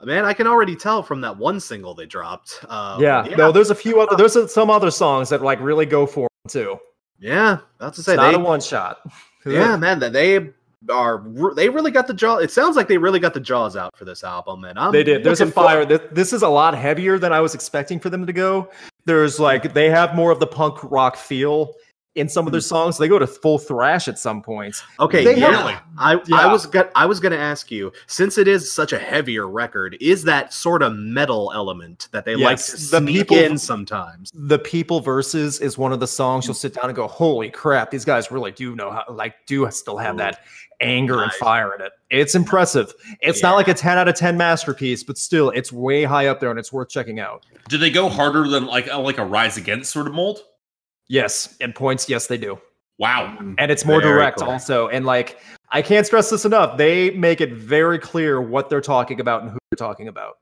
Man, 0.03 0.23
I 0.25 0.33
can 0.33 0.47
already 0.47 0.75
tell 0.75 1.03
from 1.03 1.19
that 1.21 1.35
one 1.37 1.59
single 1.59 1.93
they 1.93 2.05
dropped. 2.05 2.63
Uh, 2.69 2.97
yeah, 3.01 3.27
no, 3.37 3.51
there's 3.51 3.69
a 3.69 3.75
few 3.75 3.99
other, 3.99 4.15
there's 4.15 4.51
some 4.51 4.69
other 4.69 4.91
songs 4.91 5.27
that 5.29 5.41
like 5.41 5.59
really 5.59 5.85
go 5.85 6.05
for 6.05 6.23
him 6.23 6.49
too. 6.49 6.79
yeah. 7.19 7.57
that's 7.79 7.97
to 7.97 8.03
say 8.03 8.13
It's 8.13 8.17
not 8.21 8.31
they. 8.31 8.37
a 8.37 8.39
one 8.39 8.61
shot. 8.61 8.99
yeah, 9.45 9.75
man, 9.75 9.99
that 9.99 10.13
they 10.13 10.51
are. 10.89 11.25
They 11.55 11.67
really 11.67 11.91
got 11.91 12.07
the 12.07 12.13
jaw. 12.13 12.37
It 12.37 12.49
sounds 12.51 12.77
like 12.77 12.87
they 12.87 12.97
really 12.97 13.19
got 13.19 13.33
the 13.33 13.41
jaws 13.41 13.75
out 13.75 13.97
for 13.97 14.05
this 14.05 14.23
album, 14.23 14.63
and 14.63 14.79
I'm. 14.79 14.93
they 14.93 15.03
did. 15.03 15.23
There's 15.25 15.41
a 15.41 15.47
for- 15.47 15.51
fire. 15.51 15.85
This, 15.85 15.99
this 16.11 16.31
is 16.33 16.43
a 16.43 16.47
lot 16.49 16.73
heavier 16.75 17.19
than 17.19 17.33
I 17.33 17.41
was 17.41 17.53
expecting 17.53 17.99
for 17.99 18.09
them 18.09 18.25
to 18.25 18.31
go. 18.31 18.69
There's 19.05 19.37
like 19.39 19.73
they 19.73 19.89
have 19.89 20.15
more 20.15 20.31
of 20.31 20.39
the 20.39 20.47
punk 20.47 20.77
rock 20.83 21.17
feel 21.17 21.73
in 22.19 22.29
some 22.29 22.45
of 22.45 22.51
their 22.51 22.61
hmm. 22.61 22.65
songs. 22.65 22.97
They 22.97 23.07
go 23.07 23.19
to 23.19 23.27
full 23.27 23.57
thrash 23.57 24.07
at 24.07 24.19
some 24.19 24.41
points. 24.41 24.83
Okay, 24.99 25.23
They 25.23 25.37
yeah. 25.37 25.69
have- 25.69 25.83
I, 25.97 26.19
I 26.33 26.51
was 26.51 26.65
go- 26.65 26.89
I 26.95 27.05
was 27.05 27.19
going 27.19 27.33
to 27.33 27.37
ask 27.37 27.71
you, 27.71 27.91
since 28.07 28.37
it 28.37 28.47
is 28.47 28.71
such 28.71 28.93
a 28.93 28.99
heavier 28.99 29.47
record, 29.47 29.97
is 29.99 30.23
that 30.23 30.53
sort 30.53 30.81
of 30.81 30.93
metal 30.95 31.51
element 31.53 32.07
that 32.11 32.25
they 32.25 32.35
like 32.35 32.57
Yes, 32.57 32.67
to 32.67 32.91
the 32.91 32.99
sneak 32.99 33.27
people- 33.27 33.37
in 33.37 33.57
sometimes? 33.57 34.31
the 34.33 34.59
people 34.59 34.99
verses 34.99 35.59
is 35.59 35.77
one 35.77 35.91
of 35.91 35.99
the 35.99 36.07
songs 36.07 36.45
you'll 36.45 36.53
hmm. 36.53 36.59
sit 36.59 36.73
down 36.73 36.85
and 36.85 36.95
go 36.95 37.07
holy 37.07 37.49
crap 37.49 37.91
these 37.91 38.05
guys 38.05 38.31
really 38.31 38.51
do 38.51 38.75
know 38.75 38.91
how 38.91 39.03
like 39.09 39.35
do 39.45 39.69
still 39.71 39.97
have 39.97 40.15
Ooh. 40.15 40.19
that 40.19 40.39
anger 40.81 41.21
and 41.21 41.31
fire 41.33 41.75
in 41.75 41.81
it 41.81 41.91
it's 42.09 42.35
impressive 42.35 42.93
it's 43.21 43.43
not 43.43 43.55
like 43.55 43.67
a 43.67 43.73
10 43.73 43.97
out 43.97 44.07
of 44.07 44.15
10 44.15 44.37
masterpiece 44.37 45.03
but 45.03 45.17
still 45.17 45.49
it's 45.51 45.71
way 45.71 46.03
high 46.03 46.27
up 46.27 46.39
there 46.39 46.49
and 46.49 46.57
it's 46.57 46.71
worth 46.71 46.89
checking 46.89 47.19
out 47.19 47.45
Do 47.67 47.77
they 47.77 47.91
go 47.91 48.09
harder 48.09 48.47
than 48.47 48.65
like 48.65 48.87
like 48.87 49.17
a 49.17 49.25
Rise 49.25 49.57
Against 49.57 49.91
sort 49.91 50.07
of 50.07 50.13
mold? 50.13 50.39
Yes 51.09 51.55
and 51.59 51.73
points 51.75 52.07
yes 52.07 52.27
they 52.27 52.37
do 52.37 52.59
Wow. 52.99 53.37
and 53.57 53.71
it's 53.71 53.85
more 53.85 54.01
Very 54.01 54.13
direct 54.13 54.39
cool. 54.39 54.49
also 54.49 54.87
and 54.89 55.05
like 55.05 55.39
i 55.71 55.81
can't 55.81 56.05
stress 56.05 56.29
this 56.29 56.43
enough 56.45 56.77
they 56.77 57.11
make 57.11 57.39
it 57.41 57.53
very 57.53 57.97
clear 57.97 58.41
what 58.41 58.69
they're 58.69 58.81
talking 58.81 59.19
about 59.21 59.41
and 59.41 59.51
who 59.51 59.57
they're 59.71 59.87
talking 59.87 60.07
about 60.07 60.35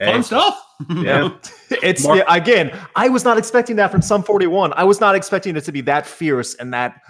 Hey, 0.00 0.12
Fun 0.12 0.22
stuff. 0.24 0.60
Yeah. 0.90 1.30
it's 1.82 2.04
Mark- 2.04 2.18
yeah, 2.18 2.34
again 2.34 2.78
i 2.96 3.08
was 3.08 3.24
not 3.24 3.38
expecting 3.38 3.76
that 3.76 3.90
from 3.90 4.02
Sum 4.02 4.22
41 4.22 4.72
i 4.74 4.84
was 4.84 5.00
not 5.00 5.14
expecting 5.14 5.56
it 5.56 5.62
to 5.64 5.72
be 5.72 5.80
that 5.82 6.06
fierce 6.06 6.54
and 6.56 6.72
that 6.74 7.00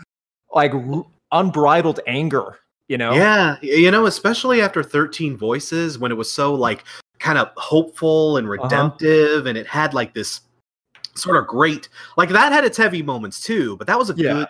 like 0.55 0.73
r- 0.73 1.05
unbridled 1.33 2.01
anger 2.07 2.59
you 2.89 2.97
know 2.99 3.13
Yeah, 3.15 3.57
you 3.63 3.91
know, 3.91 4.07
especially 4.07 4.61
after 4.61 4.83
13 4.83 5.37
Voices, 5.39 5.99
when 5.99 6.13
it 6.13 6.17
was 6.17 6.31
so 6.31 6.55
like 6.55 6.85
kind 7.19 7.39
of 7.39 7.51
hopeful 7.57 8.37
and 8.37 8.47
Uh-huh. 8.47 8.63
redemptive, 8.63 9.47
and 9.47 9.57
it 9.59 9.67
had 9.67 9.95
like 9.95 10.13
this 10.15 10.43
sort 11.17 11.37
of 11.37 11.47
great, 11.47 11.89
like 12.17 12.29
that 12.31 12.53
had 12.53 12.65
its 12.65 12.77
heavy 12.77 13.03
moments 13.03 13.41
too, 13.41 13.77
but 13.77 13.87
that 13.87 13.99
was 13.99 14.11
a 14.11 14.15
Yeah. 14.17 14.33
good 14.35 14.47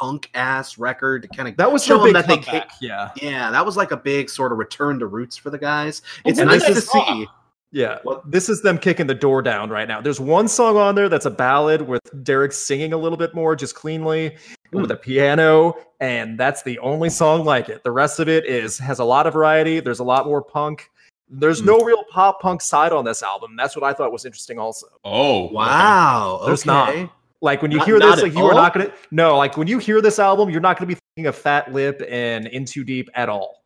punk 0.00 0.28
ass 0.34 0.78
record 0.78 1.22
to 1.22 1.28
kind 1.28 1.48
of 1.48 1.56
that 1.56 1.70
was 1.70 1.84
show 1.84 2.02
them 2.02 2.12
that 2.12 2.26
they 2.26 2.38
comeback. 2.38 2.70
ca- 2.70 2.74
yeah 2.80 3.10
Yeah, 3.22 3.50
that 3.52 3.64
was 3.64 3.76
like 3.76 3.92
a 3.92 3.96
big 3.96 4.28
sort 4.28 4.50
of 4.50 4.58
return 4.58 4.98
to 4.98 5.06
roots 5.06 5.36
for 5.36 5.50
the 5.50 5.58
guys. 5.58 6.02
It's 6.24 6.40
nice 6.40 6.64
to 6.64 6.80
see. 6.80 7.28
yeah 7.70 7.98
What- 8.02 8.28
this 8.28 8.48
is 8.48 8.62
them 8.62 8.78
kicking 8.78 9.06
the 9.06 9.14
door 9.14 9.42
down 9.42 9.70
right 9.70 9.86
now 9.86 10.00
there's 10.00 10.18
one 10.20 10.48
song 10.48 10.76
on 10.76 10.94
there 10.96 11.08
that's 11.08 11.26
a 11.26 11.30
ballad 11.30 11.82
with 11.82 12.02
Deryck 12.24 12.52
singing 12.52 12.92
a 12.92 12.96
little 12.96 13.18
bit 13.18 13.32
more 13.34 13.54
just 13.54 13.74
cleanly 13.76 14.36
Hmm. 14.72 14.80
with 14.82 14.90
a 14.90 14.96
piano 14.96 15.74
and 16.00 16.38
that's 16.38 16.62
the 16.64 16.78
only 16.80 17.08
song 17.10 17.44
like 17.44 17.68
it 17.68 17.84
the 17.84 17.92
rest 17.92 18.18
of 18.18 18.28
it 18.28 18.44
is 18.44 18.78
has 18.78 18.98
a 18.98 19.04
lot 19.04 19.26
of 19.28 19.34
variety 19.34 19.78
there's 19.80 20.00
a 20.00 20.04
lot 20.04 20.26
more 20.26 20.42
punk 20.42 20.90
there's 21.28 21.60
Hmm. 21.60 21.66
no 21.66 21.78
real 21.80 22.04
pop 22.10 22.40
punk 22.40 22.60
side 22.60 22.92
on 22.92 23.04
this 23.04 23.22
album 23.22 23.56
that's 23.56 23.74
what 23.74 23.84
i 23.84 23.92
thought 23.92 24.12
was 24.12 24.24
interesting 24.24 24.58
also 24.58 24.86
Oh, 25.04 25.48
Wow. 25.52 26.42
There's 26.46 26.66
okay. 26.66 27.02
not. 27.02 27.10
like 27.40 27.62
when 27.62 27.70
you 27.70 27.78
Not- 27.78 27.86
hear 27.86 27.98
this 28.00 28.22
like 28.22 28.32
you 28.34 28.44
are 28.44 28.54
not 28.54 28.72
gonna 28.74 28.92
no 29.10 29.36
like 29.36 29.56
when 29.56 29.66
you 29.68 29.78
hear 29.78 30.00
this 30.00 30.18
album 30.18 30.50
you're 30.50 30.60
not 30.60 30.78
gonna 30.78 30.86
be 30.88 30.96
thinking 31.16 31.26
of 31.28 31.34
fat 31.36 31.72
lip 31.72 32.02
and 32.08 32.46
in 32.48 32.64
too 32.64 32.84
deep 32.84 33.08
at 33.14 33.28
all 33.28 33.62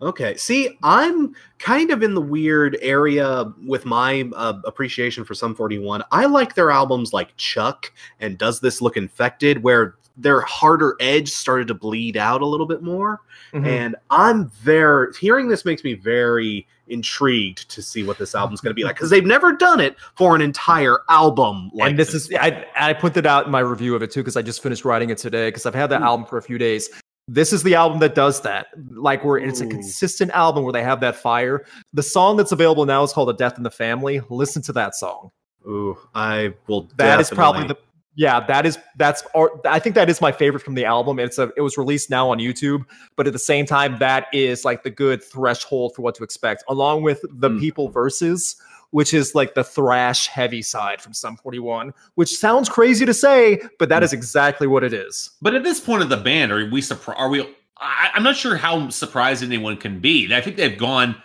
Okay. 0.00 0.36
See, 0.36 0.78
I'm 0.84 1.34
kind 1.58 1.90
of 1.90 2.04
in 2.04 2.14
the 2.14 2.20
weird 2.20 2.78
area 2.80 3.52
with 3.66 3.84
my 3.84 4.30
uh, 4.36 4.54
appreciation 4.64 5.24
for 5.24 5.34
Sum 5.34 5.56
41. 5.56 6.04
I 6.12 6.26
like 6.26 6.54
their 6.54 6.70
albums 6.70 7.12
like 7.12 7.36
Chuck 7.36 7.92
and 8.20 8.38
Does 8.38 8.60
This 8.60 8.80
Look 8.80 8.96
Infected, 8.96 9.60
where 9.64 9.96
their 10.16 10.40
harder 10.42 10.94
edge 11.00 11.30
started 11.30 11.66
to 11.66 11.74
bleed 11.74 12.16
out 12.16 12.42
a 12.42 12.46
little 12.46 12.64
bit 12.66 12.80
more. 12.80 13.22
Mhm. 13.52 13.66
And 13.66 13.96
I'm 14.08 14.50
very, 14.50 15.08
hearing 15.20 15.48
this 15.48 15.64
makes 15.64 15.82
me 15.82 15.94
very 15.94 16.68
intrigued 16.90 17.68
to 17.70 17.82
see 17.82 18.02
what 18.02 18.18
this 18.18 18.34
album's 18.34 18.60
going 18.60 18.70
to 18.70 18.74
be 18.74 18.84
like 18.84 18.96
because 18.96 19.10
they've 19.10 19.26
never 19.26 19.52
done 19.52 19.80
it 19.80 19.96
for 20.16 20.34
an 20.34 20.40
entire 20.40 20.98
album 21.08 21.70
like 21.74 21.90
and 21.90 21.98
this, 21.98 22.14
is 22.14 22.30
I, 22.38 22.66
I 22.76 22.92
put 22.92 23.14
that 23.14 23.26
out 23.26 23.46
in 23.46 23.52
my 23.52 23.60
review 23.60 23.94
of 23.94 24.02
it 24.02 24.10
too 24.10 24.20
because 24.20 24.36
I 24.36 24.42
just 24.42 24.62
finished 24.62 24.84
writing 24.84 25.10
it 25.10 25.18
today 25.18 25.48
because 25.48 25.66
I've 25.66 25.74
had 25.74 25.88
that 25.88 26.02
Ooh. 26.02 26.06
album 26.06 26.26
for 26.26 26.38
a 26.38 26.42
few 26.42 26.58
days. 26.58 26.90
This 27.30 27.52
is 27.52 27.62
the 27.62 27.74
album 27.74 27.98
that 27.98 28.14
does 28.14 28.40
that, 28.40 28.68
like 28.90 29.22
where 29.22 29.36
it's 29.36 29.60
a 29.60 29.66
consistent 29.66 30.30
album 30.30 30.64
where 30.64 30.72
they 30.72 30.82
have 30.82 31.00
that 31.00 31.14
fire. 31.14 31.66
The 31.92 32.02
song 32.02 32.38
that's 32.38 32.52
available 32.52 32.86
now 32.86 33.02
is 33.02 33.12
called 33.12 33.28
"A 33.28 33.34
Death 33.34 33.58
in 33.58 33.64
the 33.64 33.70
Family." 33.70 34.22
Listen 34.30 34.62
to 34.62 34.72
that 34.72 34.94
song. 34.94 35.30
Ooh, 35.66 35.98
I 36.14 36.54
will. 36.68 36.88
That 36.96 37.20
is 37.20 37.28
probably 37.28 37.66
the 37.66 37.76
yeah. 38.18 38.40
That 38.40 38.66
is 38.66 38.76
that's 38.96 39.22
I 39.64 39.78
think 39.78 39.94
that 39.94 40.10
is 40.10 40.20
my 40.20 40.32
favorite 40.32 40.60
from 40.62 40.74
the 40.74 40.84
album. 40.84 41.20
It's 41.20 41.38
a 41.38 41.52
it 41.56 41.60
was 41.60 41.78
released 41.78 42.10
now 42.10 42.28
on 42.30 42.38
YouTube, 42.38 42.84
but 43.14 43.28
at 43.28 43.32
the 43.32 43.38
same 43.38 43.64
time, 43.64 43.96
that 44.00 44.26
is 44.32 44.64
like 44.64 44.82
the 44.82 44.90
good 44.90 45.22
threshold 45.22 45.94
for 45.94 46.02
what 46.02 46.16
to 46.16 46.24
expect, 46.24 46.64
along 46.68 47.02
with 47.02 47.24
the 47.30 47.48
Hmm. 47.48 47.60
people 47.60 47.88
verses. 47.88 48.56
Which 48.90 49.12
is 49.12 49.34
like 49.34 49.52
the 49.52 49.64
thrash 49.64 50.28
heavy 50.28 50.62
side 50.62 51.02
from 51.02 51.12
Sum 51.12 51.36
41, 51.36 51.92
which 52.14 52.30
sounds 52.34 52.70
crazy 52.70 53.04
to 53.04 53.12
say, 53.12 53.60
but 53.78 53.90
that 53.90 54.02
is 54.02 54.14
exactly 54.14 54.66
what 54.66 54.82
it 54.82 54.94
is. 54.94 55.30
But 55.42 55.54
at 55.54 55.62
this 55.62 55.78
point 55.78 56.02
of 56.02 56.08
the 56.08 56.16
band, 56.16 56.52
are 56.52 56.70
we 56.70 56.80
surprised? 56.80 57.20
Are 57.20 57.28
we? 57.28 57.42
I, 57.76 58.08
I'm 58.14 58.22
not 58.22 58.34
sure 58.34 58.56
how 58.56 58.88
surprised 58.88 59.42
anyone 59.44 59.76
can 59.76 60.00
be. 60.00 60.34
I 60.34 60.40
think 60.40 60.56
they've 60.56 60.78
gone. 60.78 61.16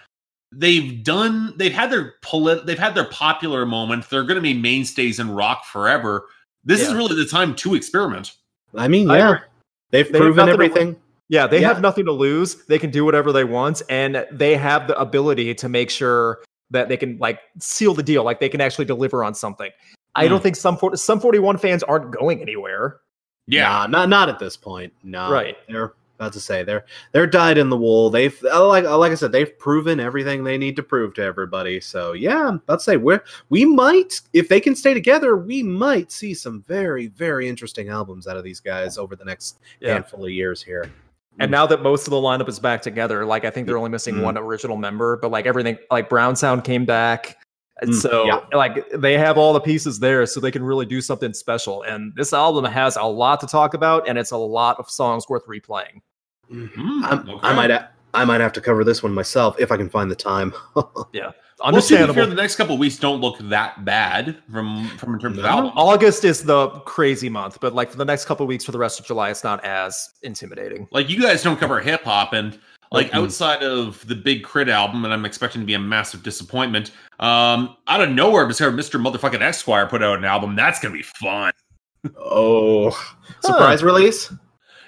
They've 0.52 1.02
done. 1.06 1.54
They've 1.56 1.72
had 1.72 1.90
their 1.90 2.16
polit. 2.22 2.66
They've 2.66 2.78
had 2.78 2.96
their 2.96 3.06
popular 3.06 3.66
moment. 3.66 4.10
They're 4.10 4.24
going 4.24 4.36
to 4.36 4.42
be 4.42 4.54
mainstays 4.54 5.18
in 5.22 5.32
rock 5.32 5.64
forever. 5.64 6.26
This 6.66 6.82
is 6.82 6.94
really 6.94 7.16
the 7.16 7.26
time 7.30 7.56
to 7.58 7.76
experiment. 7.76 8.34
I 8.76 8.88
mean, 8.88 9.08
yeah, 9.10 9.30
agree. 9.30 9.40
they've 9.92 10.12
They 10.12 10.18
have 10.18 10.24
proven 10.26 10.36
nothing 10.46 10.60
to 10.60 10.66
everything. 10.66 10.96
Yeah, 11.30 11.48
they 11.48 11.62
Yeah. 11.62 11.68
have 11.70 11.82
nothing 11.82 12.06
to 12.06 12.12
lose. 12.12 12.66
They 12.66 12.80
can 12.80 12.90
do 12.90 13.06
whatever 13.06 13.32
they 13.32 13.44
want, 13.44 13.82
and 13.90 14.26
they 14.32 14.56
have 14.56 14.88
the 14.88 15.00
ability 15.00 15.54
to 15.56 15.70
make 15.70 15.90
sure 15.90 16.40
that 16.72 16.90
they 16.90 16.98
can 16.98 17.18
like 17.20 17.40
seal 17.60 17.94
the 17.94 18.04
deal. 18.04 18.24
Like 18.24 18.40
they 18.40 18.50
can 18.50 18.62
actually 18.62 18.86
deliver 18.86 19.24
on 19.24 19.34
something. 19.34 19.72
I 20.16 20.28
don't 20.28 20.40
Hmm. 20.40 20.44
think 20.44 20.56
some 20.56 20.78
40, 20.78 20.98
Sum 20.98 21.20
41 21.20 21.58
fans 21.58 21.84
aren't 21.84 22.12
going 22.12 22.42
anywhere. 22.42 22.98
Yeah, 23.48 23.68
Nah, 23.68 23.88
not 23.88 24.10
not 24.10 24.30
at 24.30 24.40
this 24.40 24.56
point. 24.56 24.94
No, 25.04 25.30
Right. 25.32 25.58
They're 25.68 25.94
about 26.24 26.34
to 26.34 26.40
say 26.40 26.64
they're 26.64 26.86
they're 27.12 27.28
dyed 27.28 27.58
in 27.58 27.70
the 27.70 27.78
wool. 27.78 28.10
They've 28.10 28.38
uh, 28.46 28.68
like 28.68 28.86
like 28.86 29.12
I 29.12 29.16
said, 29.16 29.32
they've 29.32 29.58
proven 29.60 30.00
everything 30.00 30.44
they 30.44 30.58
need 30.58 30.76
to 30.78 30.84
prove 30.84 31.14
to 31.16 31.24
everybody. 31.24 31.80
So 31.80 32.14
yeah, 32.14 32.48
I'm 32.48 32.56
about 32.56 32.80
to 32.80 32.84
say 32.84 32.98
we 32.98 33.18
we 33.50 33.66
might 33.66 34.22
if 34.34 34.50
they 34.50 34.60
can 34.60 34.76
stay 34.76 34.94
together, 34.94 35.38
we 35.38 35.62
might 35.64 36.12
see 36.12 36.34
some 36.34 36.62
very 36.64 37.08
very 37.08 37.48
interesting 37.48 37.90
albums 37.90 38.28
out 38.28 38.38
of 38.38 38.44
these 38.44 38.60
guys 38.60 38.98
over 38.98 39.16
the 39.16 39.26
next 39.26 39.60
Yeah. 39.80 39.94
handful 39.94 40.24
of 40.26 40.32
years 40.32 40.62
here. 40.64 40.92
And 41.40 41.50
now 41.50 41.66
that 41.66 41.82
most 41.82 42.06
of 42.06 42.12
the 42.12 42.18
lineup 42.18 42.48
is 42.48 42.60
back 42.60 42.82
together, 42.82 43.26
like 43.26 43.44
I 43.44 43.50
think 43.50 43.66
they're 43.68 43.78
only 43.78 43.90
missing 43.90 44.16
Mhm. 44.16 44.24
one 44.24 44.38
original 44.38 44.78
member, 44.78 45.18
but 45.18 45.32
like 45.32 45.48
everything, 45.48 45.78
like 45.90 46.08
Brownsound 46.10 46.64
came 46.64 46.86
back. 46.86 47.38
And 47.82 47.90
Mm, 47.90 48.02
so 48.02 48.26
yeah. 48.26 48.40
like 48.56 48.88
they 48.92 49.18
have 49.18 49.36
all 49.36 49.52
the 49.52 49.60
pieces 49.60 50.00
there 50.00 50.28
so 50.28 50.40
they 50.40 50.52
can 50.52 50.64
really 50.64 50.86
do 50.86 51.02
something 51.02 51.34
special. 51.34 51.82
And 51.82 52.14
this 52.16 52.34
album 52.34 52.66
has 52.66 52.98
a 52.98 53.04
lot 53.04 53.40
to 53.40 53.48
talk 53.48 53.74
about 53.74 54.08
and 54.08 54.16
it's 54.20 54.30
a 54.30 54.38
lot 54.38 54.78
of 54.78 54.92
songs 54.92 55.28
worth 55.28 55.48
replaying. 55.48 56.02
Hmm, 56.54 57.04
I'm- 57.04 57.30
okay. 57.30 57.40
I 57.48 57.54
might 57.54 57.72
a- 57.72 57.90
I 58.16 58.26
might 58.26 58.42
have 58.42 58.54
to 58.54 58.62
cover 58.62 58.84
this 58.84 59.02
one 59.02 59.12
myself 59.14 59.56
if 59.60 59.72
I 59.72 59.78
can 59.78 59.90
find 59.90 60.10
the 60.12 60.16
time. 60.16 60.54
Well, 60.76 61.72
to 61.72 61.72
be 61.72 61.78
Understandable. 61.78 62.14
fair, 62.16 62.26
the 62.26 62.36
next 62.36 62.58
couple 62.58 62.74
of 62.74 62.80
weeks 62.80 62.98
don't 62.98 63.22
look 63.22 63.38
that 63.40 63.86
bad 63.86 64.36
from 64.52 64.88
from 64.98 65.14
in 65.14 65.20
terms 65.20 65.38
of 65.38 65.46
album. 65.46 65.72
August 65.78 66.26
is 66.26 66.44
the 66.44 66.68
crazy 66.82 67.30
month, 67.30 67.60
but 67.62 67.74
like 67.74 67.90
for 67.90 67.96
the 67.98 68.04
next 68.04 68.26
couple 68.26 68.44
of 68.44 68.48
weeks 68.50 68.66
for 68.66 68.72
the 68.74 68.78
rest 68.78 69.00
of 69.00 69.06
July, 69.06 69.30
it's 69.30 69.44
not 69.46 69.64
as 69.64 70.10
intimidating. 70.24 70.88
Like 70.92 71.10
you 71.10 71.22
guys 71.22 71.42
don't 71.42 71.58
cover 71.58 71.80
hip 71.80 72.04
hop, 72.04 72.34
and 72.34 72.60
like 72.92 73.12
Mhm. 73.12 73.24
outside 73.24 73.64
of 73.64 74.06
the 74.08 74.16
Big 74.16 74.44
K.R.I.T. 74.44 74.72
album, 74.72 75.06
and 75.06 75.14
I'm 75.14 75.24
expecting 75.26 75.62
to 75.62 75.66
be 75.66 75.76
a 75.76 75.80
massive 75.80 76.22
disappointment. 76.22 76.92
Um, 77.20 77.78
out 77.88 78.02
of 78.02 78.10
nowhere, 78.10 78.46
Mr. 78.46 78.70
Motherfucking 79.02 79.42
Esquire 79.42 79.86
put 79.88 80.04
out 80.04 80.18
an 80.18 80.26
album. 80.26 80.56
That's 80.58 80.80
gonna 80.82 80.94
be 80.94 81.04
fun. 81.04 81.54
oh, 82.18 82.90
surprise 83.42 83.84
release? 83.84 84.34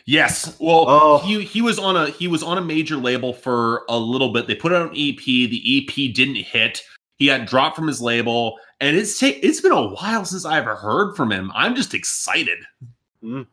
Yes. 0.06 0.56
Well, 0.60 0.86
Oh. 0.88 1.18
he 1.20 1.44
he 1.44 1.62
was 1.62 1.80
on 1.80 1.96
a 1.98 2.10
he 2.10 2.28
was 2.28 2.44
on 2.44 2.58
a 2.58 2.62
major 2.62 2.96
label 2.98 3.34
for 3.34 3.84
a 3.90 3.98
little 3.98 4.32
bit. 4.32 4.48
They 4.48 4.56
put 4.56 4.72
out 4.72 4.92
an 4.92 4.96
EP. 4.96 5.18
The 5.24 5.62
EP 5.88 6.14
didn't 6.14 6.36
hit. 6.36 6.82
He 7.18 7.28
got 7.28 7.48
dropped 7.48 7.76
from 7.76 7.88
his 7.88 8.02
label, 8.02 8.58
and 8.80 8.96
it's 8.96 9.18
ta- 9.20 9.40
it's 9.42 9.62
been 9.62 9.72
a 9.72 9.88
while 9.88 10.26
since 10.26 10.46
I 10.46 10.58
ever 10.60 10.76
heard 10.76 11.16
from 11.16 11.32
him. 11.32 11.52
I'm 11.56 11.76
just 11.76 11.94
excited. 11.94 12.60
Mm. 13.24 13.48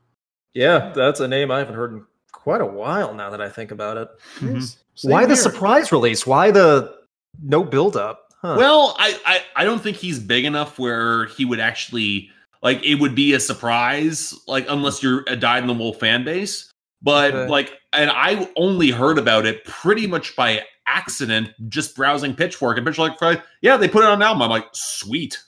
Yeah, 0.52 0.92
that's 0.94 1.20
a 1.20 1.28
name 1.28 1.50
I 1.50 1.60
haven't 1.60 1.76
heard 1.76 1.92
in 1.92 2.04
quite 2.32 2.60
a 2.60 2.66
while 2.66 3.14
now 3.14 3.30
that 3.30 3.40
I 3.40 3.48
think 3.48 3.70
about 3.70 3.96
it. 3.96 4.08
Mm-hmm. 4.36 4.56
Yes. 4.56 4.76
Same 4.94 5.10
Why 5.12 5.24
the 5.24 5.36
surprise 5.36 5.90
release? 5.90 6.26
Why 6.26 6.50
the 6.50 6.94
no 7.42 7.64
build 7.64 7.96
up? 7.96 8.28
Huh. 8.42 8.56
Well, 8.58 8.94
I, 8.98 9.18
I 9.24 9.62
I 9.62 9.64
don't 9.64 9.80
think 9.80 9.96
he's 9.96 10.18
big 10.18 10.44
enough 10.44 10.78
where 10.78 11.26
he 11.26 11.46
would 11.46 11.60
actually 11.60 12.28
like 12.62 12.84
it 12.84 12.96
would 12.96 13.14
be 13.14 13.34
a 13.34 13.40
surprise, 13.40 14.34
like 14.46 14.66
unless 14.68 15.02
you're 15.02 15.24
a 15.26 15.36
dyed 15.36 15.62
in 15.62 15.66
the 15.66 15.74
wool 15.74 15.94
fan 15.94 16.24
base. 16.24 16.72
But 17.02 17.34
Okay. 17.34 17.50
like, 17.50 17.72
and 17.92 18.10
I 18.10 18.48
only 18.56 18.90
heard 18.90 19.18
about 19.18 19.44
it 19.44 19.64
pretty 19.64 20.06
much 20.06 20.36
by 20.36 20.64
accident, 20.86 21.50
just 21.68 21.96
browsing 21.96 22.34
Pitchfork, 22.34 22.76
and 22.76 22.86
Pitchfork, 22.86 23.20
like, 23.20 23.42
yeah, 23.60 23.76
they 23.76 23.88
put 23.88 24.04
it 24.04 24.06
on 24.08 24.14
an 24.14 24.22
album. 24.22 24.42
I'm 24.42 24.50
like, 24.50 24.66
sweet. 24.72 25.42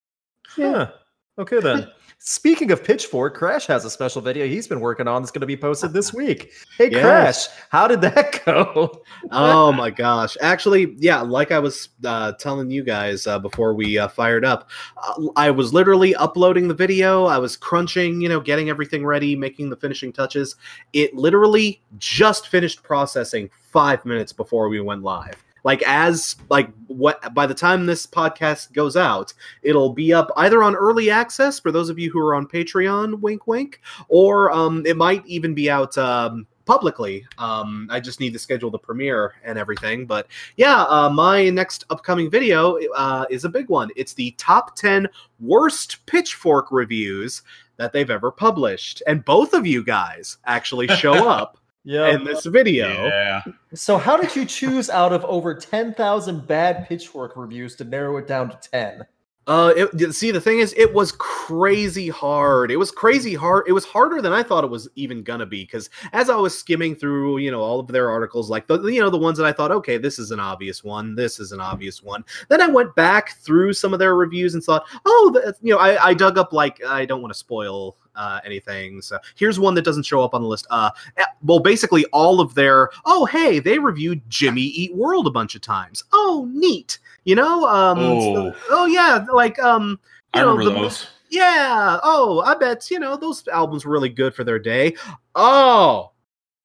yeah. 0.56 0.90
Okay 1.38 1.60
then. 1.60 1.90
Speaking 2.20 2.72
of 2.72 2.82
Pitchfork, 2.82 3.36
Crash 3.36 3.66
has 3.68 3.84
a 3.84 3.90
special 3.90 4.20
video 4.20 4.44
he's 4.46 4.66
been 4.66 4.80
working 4.80 5.06
on 5.06 5.22
that's 5.22 5.30
going 5.30 5.40
to 5.40 5.46
be 5.46 5.56
posted 5.56 5.92
this 5.92 6.12
week. 6.14 6.52
Hey, 6.76 6.90
Yes. 6.90 7.00
Crash, 7.46 7.56
how 7.70 7.86
did 7.86 8.00
that 8.00 8.40
go? 8.44 9.02
oh 9.30 9.72
my 9.72 9.90
gosh 9.90 10.36
actually 10.40 10.94
yeah 10.98 11.20
like 11.20 11.50
i 11.52 11.58
was 11.58 11.90
uh, 12.04 12.32
telling 12.32 12.70
you 12.70 12.82
guys 12.82 13.26
uh, 13.26 13.38
before 13.38 13.74
we 13.74 13.98
uh, 13.98 14.08
fired 14.08 14.44
up 14.44 14.70
uh, 15.06 15.26
i 15.36 15.50
was 15.50 15.72
literally 15.74 16.14
uploading 16.14 16.66
the 16.68 16.74
video 16.74 17.24
i 17.26 17.36
was 17.36 17.56
crunching 17.56 18.20
you 18.20 18.28
know 18.28 18.40
getting 18.40 18.70
everything 18.70 19.04
ready 19.04 19.34
making 19.36 19.68
the 19.68 19.76
finishing 19.76 20.12
touches 20.12 20.56
it 20.92 21.14
literally 21.14 21.82
just 21.98 22.48
finished 22.48 22.82
processing 22.82 23.50
five 23.60 24.04
minutes 24.04 24.32
before 24.32 24.68
we 24.68 24.80
went 24.80 25.02
live 25.02 25.44
like 25.64 25.82
as 25.82 26.36
like 26.50 26.70
what 26.86 27.34
by 27.34 27.46
the 27.46 27.54
time 27.54 27.86
this 27.86 28.06
podcast 28.06 28.72
goes 28.72 28.96
out 28.96 29.32
it'll 29.62 29.92
be 29.92 30.12
up 30.12 30.30
either 30.36 30.62
on 30.62 30.74
early 30.74 31.10
access 31.10 31.58
for 31.58 31.70
those 31.70 31.88
of 31.88 31.98
you 31.98 32.10
who 32.10 32.18
are 32.18 32.34
on 32.34 32.46
patreon 32.46 33.20
wink 33.20 33.46
wink 33.46 33.80
or 34.08 34.50
um, 34.52 34.84
it 34.86 34.96
might 34.96 35.24
even 35.26 35.54
be 35.54 35.70
out 35.70 35.96
um, 35.98 36.46
publicly. 36.68 37.26
Um, 37.38 37.88
I 37.90 37.98
just 37.98 38.20
need 38.20 38.34
to 38.34 38.38
schedule 38.38 38.70
the 38.70 38.78
premiere 38.78 39.32
and 39.42 39.58
everything. 39.58 40.04
But 40.04 40.28
yeah, 40.56 40.82
uh, 40.82 41.08
my 41.08 41.48
next 41.48 41.84
upcoming 41.88 42.30
video 42.30 42.78
uh, 42.94 43.24
is 43.30 43.44
a 43.44 43.48
big 43.48 43.70
one. 43.70 43.88
It's 43.96 44.12
the 44.12 44.32
top 44.32 44.76
10 44.76 45.08
worst 45.40 46.04
pitchfork 46.04 46.70
reviews 46.70 47.42
that 47.78 47.92
they've 47.92 48.10
ever 48.10 48.30
published. 48.30 49.02
And 49.06 49.24
both 49.24 49.54
of 49.54 49.66
you 49.66 49.82
guys 49.82 50.36
actually 50.44 50.88
show 50.88 51.14
up 51.28 51.57
Yeah. 51.84 52.14
in 52.14 52.24
this 52.24 52.44
video. 52.44 53.06
Yeah. 53.06 53.42
so, 53.74 53.96
how 53.96 54.16
did 54.16 54.34
you 54.36 54.44
choose 54.44 54.90
out 54.90 55.12
of 55.12 55.24
over 55.24 55.54
10,000 55.54 56.46
bad 56.46 56.86
Pitchfork 56.88 57.36
reviews 57.36 57.76
to 57.76 57.84
narrow 57.84 58.16
it 58.18 58.26
down 58.26 58.50
to 58.50 58.70
10? 58.70 59.06
Uh, 59.48 59.72
it, 59.74 60.12
see, 60.12 60.30
the 60.30 60.40
thing 60.40 60.58
is, 60.58 60.74
it 60.76 60.92
was 60.92 61.12
crazy 61.12 62.10
hard. 62.10 62.70
It 62.70 62.76
was 62.76 62.90
crazy 62.90 63.34
hard. 63.34 63.64
It 63.66 63.72
was 63.72 63.86
harder 63.86 64.20
than 64.20 64.30
I 64.30 64.42
thought 64.42 64.62
it 64.62 64.70
was 64.70 64.90
even 64.94 65.22
gonna 65.22 65.46
be. 65.46 65.62
Because 65.64 65.88
as 66.12 66.28
I 66.28 66.36
was 66.36 66.56
skimming 66.56 66.94
through, 66.94 67.38
you 67.38 67.50
know, 67.50 67.62
all 67.62 67.80
of 67.80 67.86
their 67.86 68.10
articles, 68.10 68.50
like 68.50 68.66
the 68.66 68.78
you 68.82 69.00
know 69.00 69.08
the 69.08 69.16
ones 69.16 69.38
that 69.38 69.46
I 69.46 69.52
thought, 69.52 69.72
okay, 69.72 69.96
this 69.96 70.18
is 70.18 70.32
an 70.32 70.38
obvious 70.38 70.84
one. 70.84 71.14
This 71.14 71.40
is 71.40 71.52
an 71.52 71.62
obvious 71.62 72.02
one. 72.02 72.26
Then 72.50 72.60
I 72.60 72.66
went 72.66 72.94
back 72.94 73.38
through 73.38 73.72
some 73.72 73.94
of 73.94 73.98
their 73.98 74.16
reviews 74.16 74.52
and 74.52 74.62
thought, 74.62 74.84
oh, 75.06 75.30
the, 75.32 75.56
you 75.62 75.72
know, 75.72 75.80
I, 75.80 76.08
I 76.08 76.12
dug 76.12 76.36
up 76.36 76.52
like 76.52 76.84
I 76.84 77.06
don't 77.06 77.22
want 77.22 77.32
to 77.32 77.38
spoil 77.38 77.96
uh, 78.18 78.40
anything. 78.44 79.00
So 79.00 79.18
here's 79.36 79.58
one 79.58 79.74
that 79.76 79.82
doesn't 79.86 80.02
show 80.04 80.20
up 80.22 80.34
on 80.34 80.42
the 80.42 80.48
list. 80.48 80.66
Uh, 80.68 80.90
eh, 81.16 81.24
well, 81.42 81.60
basically 81.60 82.04
all 82.06 82.40
of 82.40 82.54
their. 82.54 82.90
Oh, 83.06 83.24
hey, 83.24 83.58
they 83.60 83.78
reviewed 83.78 84.20
Jimmy 84.28 84.60
Eat 84.62 84.94
World 84.94 85.26
a 85.26 85.30
bunch 85.30 85.54
of 85.54 85.62
times. 85.62 86.04
Oh, 86.12 86.46
neat. 86.52 86.98
You 87.24 87.36
know, 87.36 87.66
um, 87.66 87.98
Oh. 87.98 88.54
oh 88.70 88.86
yeah, 88.86 89.24
like 89.32 89.58
um, 89.58 89.98
I 90.34 90.40
know, 90.42 90.52
remember 90.56 90.74
the- 90.74 90.80
those. 90.82 91.06
yeah. 91.30 91.98
Oh, 92.02 92.40
I 92.40 92.54
bet 92.56 92.90
you 92.90 92.98
know 92.98 93.16
those 93.16 93.46
albums 93.48 93.84
were 93.86 93.92
really 93.92 94.08
good 94.08 94.34
for 94.34 94.44
their 94.44 94.58
day. 94.58 94.94
Oh, 95.34 96.10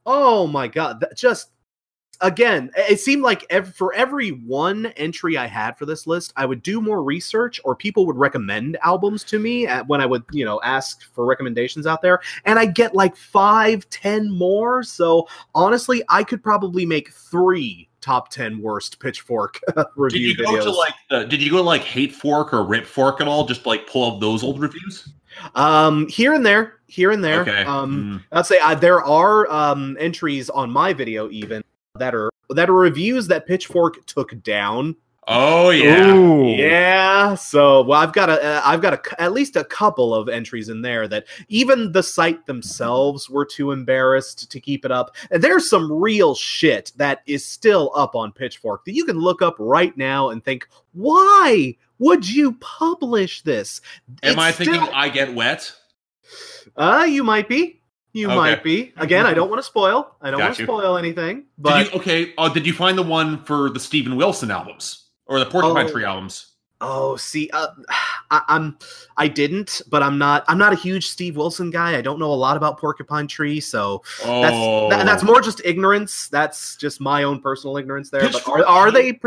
oh 0.06 0.48
my 0.48 0.68
God! 0.68 1.00
That 1.00 1.16
just 1.16 1.50
again, 2.22 2.72
it 2.76 3.00
seemed 3.00 3.22
like 3.22 3.46
ev- 3.50 3.76
for 3.76 3.94
every 3.94 4.30
one 4.30 4.88
entry 4.98 5.38
I 5.38 5.46
had 5.48 5.78
for 5.78 5.86
this 5.86 6.08
list, 6.08 6.34
I 6.36 6.46
would 6.46 6.64
do 6.64 6.80
more 6.82 7.04
research, 7.04 7.60
or 7.64 7.76
people 7.76 8.06
would 8.06 8.16
recommend 8.16 8.78
albums 8.84 9.24
to 9.26 9.40
me 9.40 9.68
at, 9.68 9.88
when 9.88 10.00
I 10.02 10.06
would, 10.06 10.24
you 10.32 10.46
know, 10.46 10.62
ask 10.64 11.04
for 11.14 11.26
recommendations 11.26 11.86
out 11.88 12.02
there, 12.02 12.20
and 12.46 12.58
I 12.60 12.66
get 12.66 12.96
like 12.96 13.16
five, 13.16 13.90
ten 13.90 14.32
more. 14.32 14.84
So 14.84 15.28
honestly, 15.56 16.04
I 16.10 16.24
could 16.24 16.42
probably 16.44 16.86
make 16.86 17.12
three 17.12 17.90
top 18.02 18.30
ten 18.30 18.62
worst 18.62 19.00
Pitchfork 19.00 19.60
Did 19.76 19.86
review 19.96 20.28
you 20.30 20.38
go 20.38 20.44
videos. 20.46 20.64
to 20.64 20.72
like 20.72 20.94
the, 21.10 21.24
did 21.26 21.42
you 21.42 21.50
go 21.50 21.58
to 21.58 21.64
like 21.64 21.84
Hate 21.84 22.14
Fork 22.14 22.54
or 22.54 22.64
Rip 22.66 22.86
Fork 22.86 23.22
at 23.22 23.28
all? 23.28 23.46
Just 23.46 23.66
like 23.66 23.88
pull 23.88 24.14
up 24.16 24.20
those 24.22 24.44
old 24.44 24.60
reviews? 24.60 25.10
um, 25.56 26.08
here 26.10 26.34
and 26.34 26.46
there, 26.46 26.80
here 26.88 27.12
and 27.12 27.24
there. 27.24 27.42
Okay. 27.42 27.64
Um, 27.64 28.22
Mm. 28.32 28.38
I'd 28.38 28.46
say 28.46 28.60
uh, 28.60 28.76
there 28.76 29.02
are 29.04 29.50
um, 29.52 29.98
entries 30.00 30.50
on 30.50 30.70
my 30.70 30.94
video 30.94 31.30
even 31.32 31.64
that 32.00 32.16
are 32.16 32.30
that 32.50 32.70
are 32.70 32.74
reviews 32.74 33.28
that 33.28 33.46
Pitchfork 33.46 34.06
took 34.08 34.42
down. 34.42 34.96
Oh 35.28 35.70
yeah. 35.70 36.14
Ooh. 36.14 36.48
Yeah, 36.56 37.36
so 37.36 37.84
well, 37.84 38.02
I've 38.02 38.12
got 38.14 38.30
a 38.30 38.44
uh, 38.44 38.62
I've 38.66 38.82
got 38.82 38.94
a, 38.94 39.22
at 39.22 39.32
least 39.32 39.56
a 39.56 39.64
couple 39.64 40.14
of 40.14 40.28
entries 40.28 40.70
in 40.70 40.82
there 40.82 41.08
that 41.08 41.26
even 41.48 41.92
the 41.92 42.04
site 42.04 42.46
themselves 42.46 43.30
were 43.30 43.46
too 43.46 43.72
embarrassed 43.72 44.52
to 44.52 44.60
keep 44.60 44.84
it 44.86 44.92
up. 44.92 45.16
And 45.32 45.42
there's 45.42 45.70
some 45.70 45.90
real 45.92 46.36
shit 46.36 46.92
that 46.98 47.22
is 47.26 47.46
still 47.46 47.92
up 47.96 48.16
on 48.16 48.32
Pitchfork 48.34 48.84
that 48.86 48.96
you 48.96 49.06
can 49.06 49.18
look 49.20 49.42
up 49.42 49.56
right 49.60 49.96
now 49.96 50.30
and 50.32 50.44
think, 50.44 50.68
why 50.94 51.78
would 52.00 52.28
you 52.30 52.54
publish 52.54 53.44
this? 53.44 53.80
Am 54.24 54.32
It's 54.32 54.38
I 54.40 54.52
thinking 54.52 54.82
still- 54.82 54.90
I 54.94 55.08
get 55.10 55.34
wet? 55.34 55.72
Uh, 56.76 57.06
you 57.08 57.24
might 57.24 57.48
be. 57.48 57.80
You 58.14 58.28
Okay. 58.28 58.36
might 58.36 58.64
be. 58.64 58.94
Again, 58.98 59.26
I 59.26 59.34
don't 59.34 59.50
want 59.50 59.60
to 59.60 59.64
spoil. 59.64 60.16
I 60.22 60.30
don't 60.32 60.40
Got 60.40 60.46
want 60.46 60.56
to 60.58 60.62
you. 60.62 60.68
spoil 60.68 60.98
anything. 60.98 61.46
But 61.58 61.84
did 61.86 61.94
you 61.94 62.00
okay? 62.00 62.34
Uh, 62.38 62.50
did 62.50 62.66
you 62.68 62.74
find 62.74 62.98
the 62.98 63.04
one 63.04 63.44
for 63.44 63.70
the 63.72 63.80
Steven 63.80 64.16
Wilson 64.16 64.52
albums 64.52 65.06
or 65.26 65.40
the 65.40 65.46
Porcupine 65.48 65.88
Oh. 65.88 65.92
Tree 65.92 66.06
albums? 66.06 66.48
oh, 66.86 67.16
see, 67.16 67.50
uh, 67.54 67.68
I, 68.30 68.42
I'm 68.50 68.78
I 69.16 69.30
didn't, 69.30 69.82
but 69.90 70.04
I'm 70.04 70.18
not. 70.18 70.44
I'm 70.50 70.58
not 70.58 70.74
a 70.74 70.76
huge 70.76 71.08
Steve 71.08 71.38
Wilson 71.38 71.70
guy. 71.72 71.98
I 71.98 72.02
don't 72.02 72.20
know 72.20 72.32
a 72.32 72.36
lot 72.36 72.56
about 72.58 72.78
Porcupine 72.78 73.26
Tree, 73.26 73.60
so 73.62 74.04
that's 74.22 74.54
Oh, 74.56 74.90
that, 74.90 75.06
that's 75.06 75.24
more 75.24 75.40
just 75.42 75.62
ignorance. 75.66 76.28
That's 76.28 76.76
just 76.76 77.00
my 77.02 77.24
own 77.24 77.40
personal 77.42 77.78
ignorance 77.78 78.10
there. 78.10 78.30
But 78.30 78.48
are, 78.48 78.66
are 78.66 78.92
they? 78.92 79.18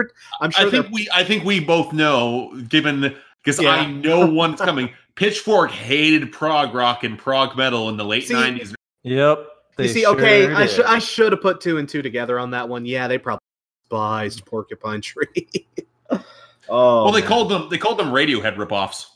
I'm 0.41 0.51
sure 0.53 0.67
I 0.69 0.71
think 0.71 0.89
we 0.93 1.09
I 1.15 1.25
think 1.25 1.45
we 1.45 1.59
both 1.59 1.93
know, 1.93 2.53
given 2.69 3.17
because 3.43 3.61
Yeah. 3.61 3.71
I 3.71 3.87
know 3.91 4.27
one's 4.31 4.61
coming. 4.61 4.91
Pitchfork 5.15 5.71
hated 5.71 6.31
prog 6.31 6.75
rock 6.75 7.03
and 7.05 7.19
prog 7.19 7.57
metal 7.57 7.89
in 7.89 7.97
the 7.97 8.05
late 8.05 8.29
See, 8.29 8.35
nineties. 8.35 8.75
Yep. 9.07 9.39
You 9.39 9.47
they 9.77 9.89
see, 9.89 10.07
okay, 10.07 10.47
sure 10.47 10.57
I 10.57 10.67
should 10.67 10.85
I 10.87 10.99
should 10.99 11.33
have 11.33 11.41
put 11.43 11.61
two 11.61 11.79
and 11.79 11.89
two 11.89 12.03
together 12.03 12.39
on 12.39 12.51
that 12.51 12.69
one. 12.69 12.85
Yeah, 12.85 13.07
they 13.09 13.19
probably 13.19 13.43
despised 13.85 14.45
Porcupine 14.47 15.01
Tree. 15.03 15.69
oh, 16.11 17.05
well, 17.05 17.13
they 17.13 17.21
man. 17.21 17.29
called 17.29 17.51
them 17.51 17.69
they 17.71 17.79
called 17.79 17.99
them 17.99 18.09
Radiohead 18.09 18.57
ripoffs. 18.57 19.07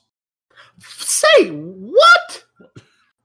Say 0.79 1.49
what? 1.51 2.45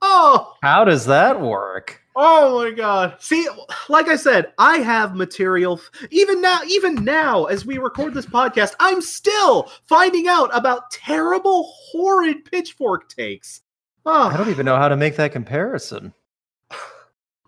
Oh, 0.02 0.54
How 0.62 0.84
does 0.84 1.06
that 1.06 1.40
work? 1.40 2.02
oh 2.16 2.64
my 2.64 2.72
god. 2.72 3.18
See, 3.20 3.48
like 3.90 4.08
I 4.08 4.16
said, 4.16 4.54
I 4.58 4.78
have 4.78 5.16
material 5.16 5.74
f- 5.80 6.08
even 6.12 6.42
now 6.42 6.62
even 6.68 6.96
now 7.04 7.46
as 7.46 7.66
we 7.66 7.78
record 7.78 8.14
this 8.14 8.26
podcast, 8.26 8.74
I'm 8.80 9.02
still 9.02 9.70
finding 9.88 10.28
out 10.30 10.50
about 10.58 10.90
terrible 10.92 11.72
horrid 11.92 12.46
pitchfork 12.50 13.10
takes. 13.10 13.62
Oh, 14.06 14.30
I 14.30 14.38
don't 14.38 14.50
even 14.50 14.66
know 14.66 14.78
how 14.78 14.88
to 14.88 14.96
make 14.98 15.16
that 15.18 15.32
comparison. 15.34 16.14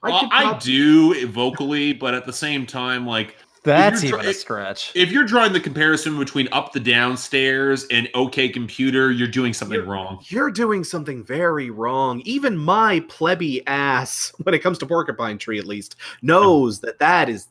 Well, 0.04 0.28
I 0.32 0.44
uh, 0.46 0.50
prob- 0.50 0.62
do 0.62 1.28
vocally, 1.28 1.94
but 1.94 2.14
at 2.14 2.26
the 2.26 2.34
same 2.34 2.66
time, 2.66 3.06
like 3.06 3.36
That's 3.64 4.04
even 4.04 4.20
try- 4.20 4.30
a 4.30 4.34
stretch. 4.34 4.92
if 4.96 5.12
you're 5.12 5.26
drawing 5.26 5.54
the 5.54 5.60
comparison 5.60 6.18
between 6.20 6.48
up 6.52 6.72
the 6.72 6.80
downstairs 6.80 7.86
and 7.92 8.08
OK 8.14 8.50
Computer, 8.50 9.12
you're 9.12 9.28
doing 9.28 9.54
something 9.54 9.76
You're- 9.76 9.88
wrong. 9.90 10.20
You're 10.28 10.52
doing 10.52 10.84
something 10.84 11.24
very 11.24 11.70
wrong. 11.70 12.22
Even 12.26 12.58
my 12.58 13.02
plebby 13.10 13.66
ass, 13.68 14.32
when 14.44 14.54
it 14.56 14.60
comes 14.60 14.78
to 14.80 14.86
Porcupine 14.86 15.38
Tree 15.38 15.60
at 15.60 15.66
least, 15.66 15.96
knows 16.22 16.80
that 16.82 17.00
that 17.00 17.28
is 17.28 17.48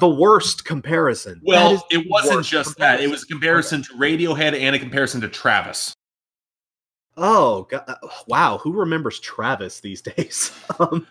the 0.00 0.08
worst 0.08 0.64
comparison. 0.64 1.40
Well, 1.44 1.86
it 1.90 2.06
wasn't 2.10 2.36
worst 2.36 2.50
just 2.50 2.78
that. 2.78 3.00
It 3.00 3.10
was 3.10 3.22
a 3.22 3.26
comparison 3.26 3.82
to 3.82 3.92
Radiohead 3.94 4.58
and 4.58 4.74
a 4.74 4.78
comparison 4.78 5.20
to 5.20 5.28
Travis. 5.28 5.94
Oh 7.20 7.66
God. 7.70 7.84
wow, 8.28 8.58
who 8.58 8.72
remembers 8.72 9.18
Travis 9.20 9.80
these 9.80 10.00
days? 10.16 10.52
um, 10.78 11.06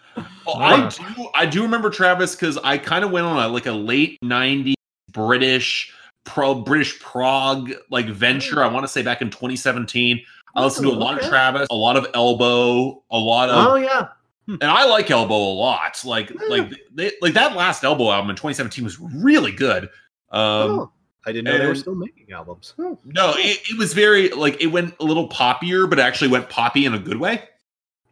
Well, 0.46 0.58
I 0.58 0.88
do. 0.90 1.30
I 1.36 1.46
do 1.46 1.62
remember 1.62 1.90
Travis 1.90 2.34
because 2.36 2.58
I 2.64 2.78
kind 2.78 3.04
of 3.04 3.12
went 3.12 3.26
on 3.26 3.38
a 3.44 3.48
like 3.48 3.66
a 3.66 3.72
late 3.72 4.18
'90s 4.24 4.74
British 5.12 5.94
pro 6.24 6.56
British 6.56 7.00
prog 7.00 7.72
like 7.92 8.08
venture. 8.08 8.64
I 8.64 8.68
want 8.68 8.84
to 8.86 8.88
say 8.88 9.02
back 9.04 9.22
in 9.22 9.30
2017. 9.30 10.22
I 10.56 10.64
listened 10.64 10.88
to 10.88 10.92
a 10.92 10.96
lot 10.96 11.22
of 11.22 11.28
Travis, 11.30 11.68
a 11.70 11.76
lot 11.76 11.98
of 11.98 12.08
Elbow, 12.16 13.04
a 13.12 13.18
lot 13.18 13.50
of 13.50 13.68
oh 13.68 13.76
yeah, 13.76 14.08
and 14.48 14.64
I 14.64 14.86
like 14.86 15.12
Elbow 15.12 15.36
a 15.36 15.54
lot. 15.54 16.02
Like 16.04 16.30
Yeah. 16.30 16.36
like 16.48 16.72
they 16.94 17.12
like 17.22 17.34
that 17.34 17.56
last 17.56 17.84
Elbow 17.84 18.12
album 18.12 18.30
in 18.32 18.36
2017 18.36 18.84
was 18.84 19.00
really 19.00 19.52
good. 19.52 19.84
Um 20.32 20.80
oh, 20.80 20.92
I 21.28 21.34
didn't 21.34 21.46
know 21.46 21.58
they 21.58 21.68
were 21.68 21.76
still 21.76 21.94
making 21.94 22.32
albums. 22.32 22.74
Oh, 22.80 22.98
no, 23.04 23.34
it, 23.36 23.60
it 23.70 23.78
was 23.78 23.94
very 23.94 24.30
like 24.30 24.62
it 24.62 24.68
went 24.68 24.96
a 25.02 25.04
little 25.04 25.28
poppier, 25.28 25.90
but 25.90 26.00
actually 26.00 26.30
went 26.30 26.50
poppy 26.50 26.86
in 26.86 26.94
a 26.94 27.00
good 27.00 27.18
way. 27.18 27.44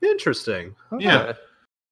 interesting. 0.01 0.75
Yeah. 0.99 1.33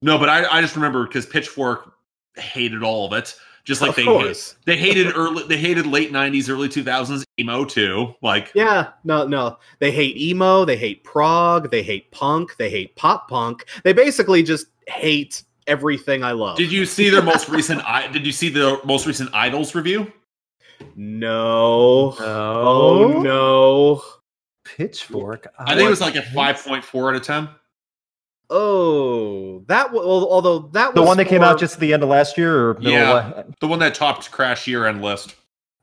No, 0.02 0.18
but 0.18 0.28
I, 0.28 0.44
I 0.58 0.60
just 0.60 0.76
remember 0.76 1.06
because 1.06 1.24
Pitchfork 1.24 1.94
hated 2.36 2.82
all 2.82 3.06
of 3.06 3.14
it. 3.14 3.34
Just 3.64 3.80
like 3.80 3.90
of 3.90 3.96
they 3.96 4.04
hate, 4.04 4.54
they 4.66 4.76
hated 4.76 5.16
early 5.16 5.46
they 5.46 5.56
hated 5.56 5.86
late 5.86 6.12
90s, 6.12 6.50
early 6.50 6.68
2000s 6.68 7.24
emo 7.40 7.64
too. 7.64 8.14
Like 8.20 8.52
Yeah, 8.54 8.90
no, 9.04 9.26
no. 9.26 9.58
They 9.78 9.90
hate 9.90 10.18
emo. 10.18 10.66
They 10.66 10.76
hate 10.76 11.02
prog. 11.04 11.70
They 11.70 11.82
hate 11.82 12.10
punk. 12.10 12.54
They 12.58 12.68
hate 12.68 12.94
pop 12.96 13.30
punk. 13.30 13.64
They 13.82 13.94
basically 13.94 14.42
just 14.42 14.66
hate 14.88 15.42
everything 15.66 16.22
I 16.22 16.32
love. 16.32 16.58
did 16.58 16.70
you 16.70 16.84
see 16.84 17.08
their 17.08 17.22
most 17.22 17.48
recent 17.48 17.82
i 17.88 18.06
did 18.08 18.26
you 18.26 18.32
see 18.32 18.50
the 18.50 18.78
most 18.84 19.06
recent 19.06 19.30
idols 19.32 19.74
review? 19.74 20.12
No. 20.96 22.10
No. 22.18 22.24
Oh 22.26 23.22
no. 23.22 24.02
Pitchfork. 24.64 25.46
I 25.58 25.74
think 25.74 25.86
it 25.86 25.90
was 25.90 26.00
like 26.00 26.16
a 26.16 26.22
5.4 26.22 27.08
out 27.10 27.16
of 27.16 27.22
10. 27.22 27.48
Oh, 28.50 29.64
that 29.68 29.92
wa- 29.92 30.00
well, 30.02 30.28
although 30.30 30.58
that 30.72 30.94
the 30.94 31.02
one 31.02 31.16
that 31.16 31.26
came 31.26 31.42
out 31.42 31.58
just 31.58 31.74
at 31.74 31.80
the 31.80 31.92
end 31.94 32.02
of 32.02 32.08
last 32.08 32.36
year 32.36 32.70
or 32.70 32.74
middle 32.74 32.92
Yeah. 32.92 33.30
of, 33.30 33.54
The 33.60 33.66
one 33.66 33.78
that 33.78 33.94
topped 33.94 34.30
Crash 34.30 34.66
year 34.66 34.86
end 34.86 35.02
list. 35.02 35.34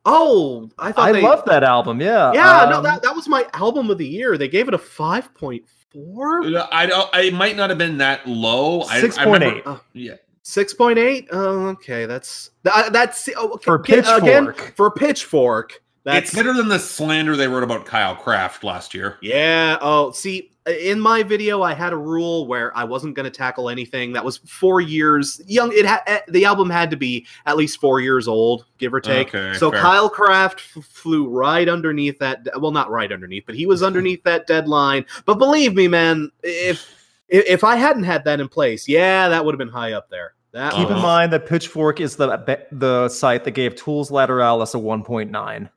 Oh, 0.05 0.69
I 0.79 0.91
thought 0.91 1.09
I 1.09 1.11
they, 1.11 1.21
love 1.21 1.43
that 1.45 1.63
album. 1.63 1.99
Yeah. 2.01 2.31
Yeah, 2.33 2.67
no, 2.69 2.77
Um, 2.77 2.83
that 2.83 3.01
that 3.03 3.15
was 3.15 3.27
my 3.27 3.45
album 3.53 3.89
of 3.89 3.97
the 3.97 4.07
year. 4.07 4.37
They 4.37 4.47
gave 4.47 4.67
it 4.67 4.73
a 4.73 4.77
five 4.77 5.33
point 5.33 5.63
four, 5.91 6.43
I 6.71 6.85
don't 6.85 7.09
I 7.13 7.21
it 7.23 7.33
might 7.33 7.55
not 7.57 7.69
have 7.69 7.77
been 7.79 7.97
that 7.97 8.27
low. 8.27 8.81
I- 8.81 8.97
I 8.97 9.01
6.8. 9.01 9.25
remember- 9.33 9.81
Yeah. 9.93 10.13
Six 10.43 10.73
point 10.73 10.97
eight. 10.97 11.27
Oh, 11.31 11.67
okay, 11.67 12.05
that's 12.05 12.51
that, 12.63 12.91
that's 12.91 13.29
oh, 13.37 13.53
okay, 13.53 13.63
for 13.63 13.75
again, 13.75 14.47
Pitchfork. 14.47 14.75
for 14.75 14.91
Pitchfork. 14.91 15.83
That's 16.03 16.29
it's 16.29 16.35
better 16.35 16.53
than 16.53 16.67
the 16.67 16.79
slander 16.79 17.35
they 17.35 17.47
wrote 17.47 17.63
about 17.63 17.85
Kyle 17.85 18.15
Craft 18.15 18.63
last 18.63 18.95
year. 18.95 19.19
Yeah. 19.21 19.77
Oh, 19.81 20.11
see, 20.11 20.49
in 20.67 20.99
my 20.99 21.21
video, 21.21 21.61
I 21.61 21.75
had 21.75 21.93
a 21.93 21.97
rule 21.97 22.47
where 22.47 22.75
I 22.75 22.83
wasn't 22.83 23.15
going 23.15 23.25
to 23.25 23.29
tackle 23.31 23.69
anything 23.69 24.13
that 24.13 24.25
was 24.25 24.37
four 24.37 24.81
years 24.81 25.41
young. 25.45 25.71
It 25.73 25.85
ha- 25.85 26.01
eh, 26.07 26.21
the 26.27 26.45
album 26.45 26.71
had 26.71 26.89
to 26.91 26.97
be 26.97 27.27
at 27.45 27.55
least 27.55 27.79
four 27.79 27.99
years 27.99 28.27
old, 28.27 28.65
give 28.79 28.93
or 28.93 28.99
take. 28.99 29.33
Okay, 29.33 29.57
so 29.57 29.69
fair. 29.69 29.79
Kyle 29.79 30.09
Craft 30.09 30.61
f- 30.75 30.85
flew 30.85 31.27
right 31.27 31.69
underneath 31.69 32.17
that. 32.17 32.47
Well, 32.59 32.71
not 32.71 32.89
right 32.89 33.11
underneath, 33.11 33.43
but 33.45 33.55
he 33.55 33.67
was 33.67 33.83
underneath 33.83 34.23
that 34.23 34.47
deadline. 34.47 35.05
But 35.25 35.35
believe 35.35 35.75
me, 35.75 35.87
man, 35.87 36.31
if 36.43 37.00
if 37.31 37.45
if 37.47 37.63
I 37.63 37.75
hadn't 37.77 38.03
had 38.03 38.25
that 38.25 38.39
in 38.39 38.47
place, 38.47 38.87
yeah, 38.87 39.29
that 39.29 39.43
would 39.43 39.53
have 39.55 39.59
been 39.59 39.69
high 39.69 39.93
up 39.93 40.09
there. 40.11 40.35
That 40.53 40.73
Keep 40.73 40.87
in 40.87 40.93
Uh-huh. 40.93 41.01
mind 41.01 41.33
that 41.33 41.47
Pitchfork 41.47 41.99
is 42.01 42.17
the 42.17 42.37
the 42.73 43.09
site 43.09 43.45
that 43.45 43.51
gave 43.51 43.75
Tools 43.75 44.11
Lateralis 44.11 44.75
a 44.75 44.77
1.9. 44.77 45.69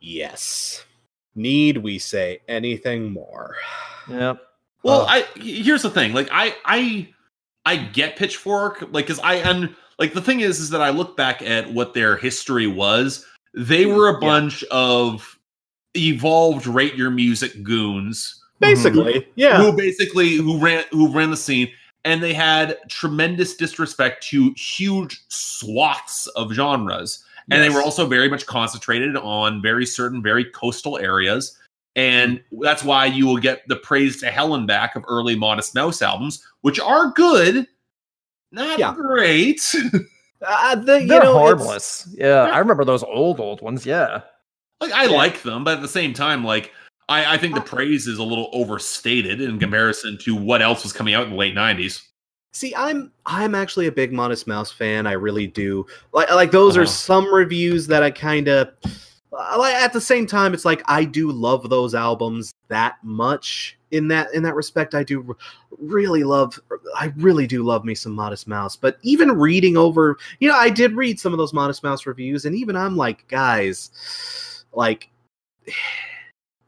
yes. 0.00 0.84
Need 1.34 1.78
we 1.78 1.98
say 1.98 2.40
anything 2.48 3.10
more? 3.12 3.56
Yep. 4.08 4.40
Well, 4.82 5.02
Oh. 5.02 5.06
I 5.06 5.24
here's 5.38 5.82
the 5.82 5.90
thing. 5.90 6.12
Like 6.12 6.28
I 6.32 6.54
I 6.64 7.08
I 7.64 7.76
get 7.76 8.16
Pitchfork 8.16 8.84
like 8.90 9.06
cuz 9.06 9.18
I 9.20 9.34
and 9.36 9.74
like 9.98 10.12
the 10.14 10.20
thing 10.20 10.40
is 10.40 10.58
is 10.60 10.70
that 10.70 10.82
I 10.82 10.90
look 10.90 11.16
back 11.16 11.40
at 11.42 11.72
what 11.72 11.94
their 11.94 12.16
history 12.16 12.66
was. 12.66 13.24
They 13.54 13.86
were 13.86 14.08
a 14.08 14.12
Yeah. 14.14 14.20
bunch 14.20 14.64
of 14.70 15.38
evolved 15.94 16.66
rate 16.66 16.94
your 16.96 17.10
music 17.10 17.62
goons 17.62 18.41
Basically, 18.62 19.28
yeah. 19.34 19.58
who 19.62 19.72
basically 19.76 20.36
who 20.36 20.58
ran 20.58 20.84
who 20.90 21.12
ran 21.12 21.30
the 21.30 21.36
scene 21.36 21.68
and 22.04 22.22
they 22.22 22.32
had 22.34 22.78
tremendous 22.88 23.54
disrespect 23.54 24.22
to 24.28 24.52
huge 24.56 25.20
swaths 25.28 26.26
of 26.28 26.52
genres 26.52 27.24
and 27.50 27.62
they 27.62 27.70
were 27.70 27.82
also 27.82 28.06
very 28.06 28.28
much 28.28 28.46
concentrated 28.46 29.16
on 29.16 29.60
very 29.62 29.84
certain 29.86 30.22
very 30.22 30.44
coastal 30.46 30.98
areas 30.98 31.58
and 31.96 32.42
that's 32.62 32.82
why 32.82 33.04
you 33.04 33.26
will 33.26 33.36
get 33.36 33.66
the 33.68 33.76
praise 33.76 34.18
to 34.20 34.26
hell 34.30 34.54
and 34.54 34.66
back 34.66 34.96
of 34.96 35.04
early 35.08 35.36
modest 35.36 35.74
mouse 35.74 36.00
albums 36.02 36.44
which 36.62 36.80
are 36.80 37.10
good 37.10 37.66
not 38.52 38.78
Yeah. 38.78 38.94
great 38.94 39.60
Uh, 40.44 40.74
the, 40.74 41.00
you 41.02 41.06
They're 41.06 41.22
know, 41.22 41.38
harmless. 41.38 42.08
Yeah, 42.18 42.42
I 42.52 42.58
remember 42.58 42.84
those 42.84 43.04
old 43.04 43.38
old 43.38 43.62
ones. 43.62 43.86
Yeah. 43.86 44.22
like 44.80 44.90
i 44.92 45.04
Yeah. 45.04 45.10
like 45.16 45.42
them 45.42 45.62
but 45.62 45.74
at 45.74 45.82
the 45.82 45.88
same 45.88 46.12
time 46.14 46.42
like 46.44 46.72
I, 47.12 47.34
I 47.34 47.38
think 47.38 47.54
the 47.54 47.60
praise 47.60 48.06
is 48.06 48.18
a 48.18 48.24
little 48.24 48.48
overstated 48.52 49.40
in 49.40 49.58
comparison 49.58 50.18
to 50.18 50.34
what 50.34 50.62
else 50.62 50.82
was 50.82 50.92
coming 50.92 51.14
out 51.14 51.24
in 51.24 51.30
the 51.30 51.36
late 51.36 51.54
90s 51.54 52.02
See, 52.54 52.74
I'm 52.76 53.10
I'm 53.24 53.54
actually 53.54 53.86
a 53.86 53.92
big 53.92 54.12
Modest 54.12 54.46
Mouse 54.46 54.70
fan. 54.70 55.06
I 55.06 55.12
really 55.12 55.46
do. 55.46 55.86
Like 56.12 56.30
like 56.30 56.50
those 56.50 56.76
are 56.76 56.82
Uh-huh. 56.82 56.90
some 56.90 57.34
reviews 57.34 57.86
that 57.86 58.02
I 58.02 58.10
kind 58.10 58.46
of 58.48 58.68
like. 59.32 59.74
At 59.74 59.94
the 59.94 60.00
same 60.02 60.26
time, 60.26 60.52
it's 60.52 60.66
like 60.66 60.82
I 60.84 61.04
do 61.04 61.32
love 61.32 61.70
those 61.70 61.94
albums 61.94 62.52
that 62.68 62.96
much. 63.02 63.78
In 63.90 64.06
that 64.08 64.34
in 64.34 64.42
that 64.42 64.54
respect, 64.54 64.94
I 64.94 65.02
do 65.02 65.34
really 65.78 66.24
love. 66.24 66.60
I 66.94 67.14
really 67.16 67.46
do 67.46 67.62
love 67.62 67.86
me 67.86 67.94
some 67.94 68.12
Modest 68.12 68.46
Mouse. 68.46 68.76
But 68.76 68.98
even 69.00 69.32
reading 69.32 69.78
over, 69.78 70.18
you 70.38 70.48
know, 70.50 70.56
I 70.56 70.68
did 70.68 70.92
read 70.92 71.18
some 71.18 71.32
of 71.32 71.38
those 71.38 71.54
Modest 71.54 71.82
Mouse 71.82 72.04
reviews, 72.04 72.44
and 72.44 72.54
even 72.54 72.76
I'm 72.76 72.98
like, 72.98 73.26
guys, 73.28 74.64
like. 74.74 75.08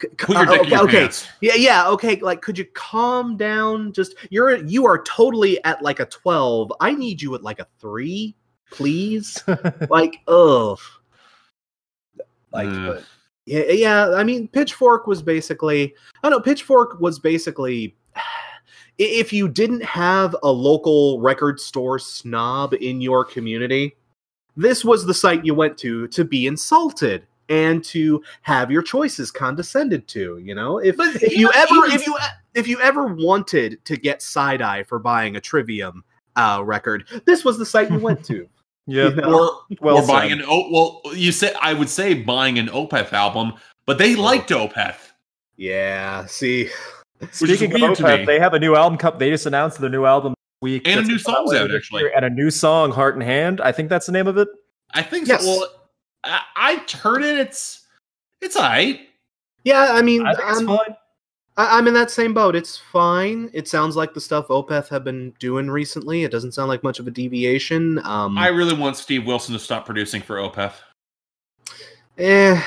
C- 0.04 0.16
c- 0.18 0.26
Put 0.26 0.36
your 0.36 0.46
dick 0.46 0.72
in 0.72 0.78
okay, 0.78 1.04
okay. 1.04 1.14
Yeah, 1.40 1.54
yeah, 1.54 1.88
okay. 1.88 2.16
Like, 2.20 2.42
could 2.42 2.56
you 2.58 2.64
calm 2.74 3.36
down? 3.36 3.92
Just 3.92 4.14
you're 4.30 4.56
you 4.64 4.86
are 4.86 5.02
totally 5.02 5.62
at 5.64 5.82
like 5.82 6.00
a 6.00 6.06
twelve. 6.06 6.72
I 6.80 6.94
need 6.94 7.20
you 7.20 7.34
at 7.34 7.42
like 7.42 7.58
a 7.58 7.66
three, 7.80 8.34
please. 8.70 9.42
like, 9.90 10.20
ugh. 10.28 10.78
Like, 12.52 12.68
Mm. 12.68 12.86
but 12.86 13.04
yeah, 13.46 13.64
yeah. 13.70 14.10
I 14.10 14.24
mean, 14.24 14.48
Pitchfork 14.48 15.06
was 15.06 15.22
basically. 15.22 15.94
I 16.22 16.28
don't 16.30 16.38
know. 16.38 16.40
Pitchfork 16.42 17.00
was 17.00 17.18
basically. 17.18 17.96
If 18.96 19.32
you 19.32 19.48
didn't 19.48 19.82
have 19.82 20.36
a 20.44 20.52
local 20.52 21.18
record 21.20 21.58
store 21.58 21.98
snob 21.98 22.74
in 22.74 23.00
your 23.00 23.24
community, 23.24 23.96
this 24.56 24.84
was 24.84 25.04
the 25.04 25.12
site 25.12 25.44
you 25.44 25.52
went 25.52 25.76
to 25.78 26.06
to 26.06 26.24
be 26.24 26.46
insulted 26.46 27.26
and 27.48 27.84
to 27.84 28.22
have 28.42 28.70
your 28.70 28.82
choices 28.82 29.30
condescended 29.30 30.06
to. 30.08 30.38
You 30.38 30.54
know, 30.54 30.78
if 30.78 30.96
But 30.96 31.16
if 31.22 31.36
you 31.36 31.50
ever 31.54 31.86
even- 31.86 31.92
if 31.92 32.06
you 32.06 32.16
if 32.54 32.68
you 32.68 32.80
ever 32.80 33.06
wanted 33.06 33.84
to 33.84 33.96
get 33.96 34.22
side 34.22 34.62
eye 34.62 34.82
for 34.84 34.98
buying 34.98 35.36
a 35.36 35.40
Trivium 35.40 36.04
uh, 36.36 36.62
record, 36.64 37.04
this 37.26 37.44
was 37.44 37.58
the 37.58 37.66
site 37.66 37.90
you 37.90 37.98
went 37.98 38.24
to. 38.26 38.48
Yeah. 38.86 39.08
You 39.08 39.14
know? 39.14 39.40
or 39.70 39.76
Well 39.80 39.96
or 40.04 40.06
buying 40.06 40.30
an 40.30 40.42
o 40.46 40.68
well 40.70 41.14
you 41.16 41.32
say 41.32 41.54
I 41.58 41.72
would 41.72 41.88
say 41.88 42.12
buying 42.12 42.58
an 42.58 42.66
Opeth 42.68 43.14
album, 43.14 43.54
but 43.86 43.96
they 43.96 44.14
liked 44.14 44.50
Opeth. 44.50 44.96
Yeah. 45.56 46.26
See. 46.26 46.68
Speaking 47.30 47.72
of 47.74 47.80
weird 47.80 47.96
to 47.96 48.02
me. 48.02 48.08
Opeth, 48.10 48.26
they 48.26 48.38
have 48.38 48.52
a 48.52 48.58
new 48.58 48.74
album. 48.76 48.98
Cup. 48.98 49.18
They 49.18 49.30
just 49.30 49.46
announced 49.46 49.80
their 49.80 49.88
new 49.88 50.04
album 50.04 50.32
this 50.32 50.60
week, 50.60 50.86
And 50.86 51.00
a 51.00 51.02
new 51.02 51.18
coming 51.18 51.18
song's 51.48 51.54
out, 51.54 51.74
actually. 51.74 52.12
and 52.14 52.24
a 52.26 52.30
new 52.30 52.50
song, 52.50 52.90
"Heart 52.92 53.14
and 53.14 53.22
Hand." 53.22 53.60
I 53.62 53.72
think 53.72 53.88
that's 53.88 54.04
the 54.04 54.12
name 54.12 54.26
of 54.26 54.36
it. 54.36 54.48
I 54.92 55.02
think 55.02 55.28
Yes. 55.28 55.42
so. 55.42 55.48
Well, 55.48 55.68
I, 56.24 56.40
I 56.56 56.96
heard 56.96 57.22
it. 57.22 57.38
It's 57.38 57.86
it's 58.40 58.56
alright. 58.56 59.00
Yeah. 59.64 59.88
I 59.92 60.02
mean, 60.02 60.26
I 60.26 60.34
think 60.34 60.44
I'm, 60.46 60.66
fine. 60.66 60.96
I- 61.56 61.78
I'm 61.78 61.86
in 61.86 61.94
that 61.94 62.10
same 62.10 62.34
boat. 62.34 62.54
It's 62.56 62.76
fine. 62.76 63.48
It 63.52 63.68
sounds 63.68 63.96
like 63.96 64.12
the 64.14 64.20
stuff 64.20 64.48
Opeth 64.48 64.88
have 64.88 65.04
been 65.04 65.30
doing 65.38 65.70
recently. 65.70 66.24
It 66.24 66.30
doesn't 66.32 66.52
sound 66.52 66.68
like 66.68 66.82
much 66.82 66.98
of 66.98 67.06
a 67.06 67.10
deviation. 67.10 67.98
Um, 68.04 68.36
I 68.36 68.48
really 68.48 68.74
want 68.76 68.96
Steve 68.96 69.24
Wilson 69.26 69.52
to 69.54 69.58
stop 69.58 69.86
producing 69.86 70.20
for 70.20 70.36
Opeth. 70.36 70.74
eh, 72.18 72.60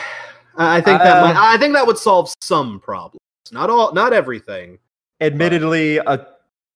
I 0.57 0.77
I 0.77 0.81
think 0.81 0.99
that 1.01 1.17
Uh, 1.17 1.21
might, 1.27 1.35
I 1.37 1.57
think 1.57 1.73
that 1.73 1.85
would 1.85 1.97
solve 1.97 2.33
some 2.41 2.79
problems. 2.79 3.19
Not 3.51 3.69
all, 3.69 3.93
not 3.93 4.13
everything. 4.13 4.79
Admittedly, 5.21 5.99
uh, 5.99 6.17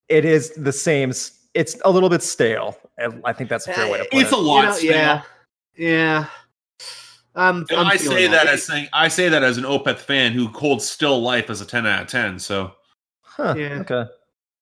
it 0.10 0.26
is 0.26 0.52
the 0.56 0.72
same. 0.72 1.12
It's 1.54 1.78
a 1.84 1.90
little 1.92 2.10
bit 2.10 2.24
stale. 2.24 2.78
and 2.98 3.22
I 3.26 3.34
think 3.34 3.50
that's 3.50 3.68
a 3.68 3.74
fair 3.74 3.90
way 3.92 3.98
to 3.98 4.04
put 4.06 4.14
It's 4.14 4.22
it. 4.22 4.24
It's 4.24 4.32
a 4.32 4.38
lot. 4.38 4.62
You 4.62 4.68
know, 4.68 4.74
stale. 4.74 4.92
yeah, 4.92 5.22
yeah. 5.76 6.26
Um, 7.36 7.66
And 7.70 7.80
I'm 7.80 7.88
I 7.88 7.98
feeling 7.98 8.18
say 8.18 8.28
that 8.28 8.48
as 8.48 8.66
saying 8.66 8.88
I 8.94 9.08
say 9.08 9.30
that 9.30 9.42
as 9.44 9.58
an 9.58 9.64
Opeth 9.64 10.00
fan 10.00 10.34
who 10.34 10.48
holds 10.48 10.90
Still 10.90 11.22
Life 11.22 11.50
as 11.50 11.62
a 11.62 11.66
ten 11.66 11.86
out 11.88 12.02
of 12.02 12.08
ten. 12.08 12.38
So 12.40 12.74
Huh, 13.24 13.56
Yeah. 13.58 13.80
Okay. 13.90 14.06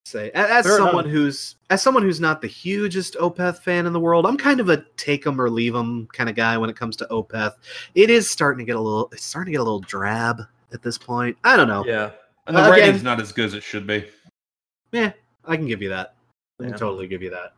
say 0.05 0.29
a- 0.29 0.35
as 0.37 0.65
Fair 0.67 0.77
someone 0.77 1.05
enough. 1.05 1.11
who's 1.13 1.55
as 1.71 1.81
someone 1.81 2.03
who's 2.03 2.19
not 2.21 2.41
the 2.41 2.47
hugest 2.47 3.15
Opeth 3.15 3.59
fan 3.63 3.85
in 3.87 3.93
the 3.93 3.99
world, 3.99 4.25
I'm 4.27 4.37
kind 4.37 4.59
of 4.59 4.69
a 4.69 4.85
take 4.97 5.25
'em 5.25 5.41
or 5.41 5.49
leave 5.49 5.75
'em 5.75 6.07
kind 6.13 6.29
of 6.29 6.35
guy 6.35 6.57
when 6.57 6.69
it 6.69 6.75
comes 6.75 6.95
to 6.97 7.05
Opeth. 7.09 7.53
It 7.95 8.09
is 8.11 8.29
starting 8.29 8.59
to 8.59 8.65
get 8.65 8.75
a 8.75 8.79
little 8.81 9.09
it's 9.11 9.23
starting 9.25 9.51
to 9.51 9.57
get 9.57 9.61
a 9.61 9.63
little 9.63 9.79
drab 9.81 10.41
at 10.71 10.83
this 10.83 10.97
point. 10.97 11.37
I 11.43 11.57
don't 11.57 11.67
know. 11.67 11.83
Yeah. 11.85 12.11
And 12.45 12.55
the 12.55 12.61
Again- 12.61 12.71
rating's 12.71 13.03
not 13.03 13.19
as 13.19 13.31
good 13.31 13.45
as 13.45 13.53
it 13.55 13.63
should 13.63 13.87
be. 13.87 14.07
Yeah, 14.91 15.11
I 15.45 15.55
can 15.55 15.65
give 15.67 15.81
you 15.81 15.89
that. 15.89 16.13
I 16.59 16.63
can 16.65 16.71
Yeah. 16.73 16.77
totally 16.77 17.07
give 17.07 17.21
you 17.23 17.29
that. 17.31 17.53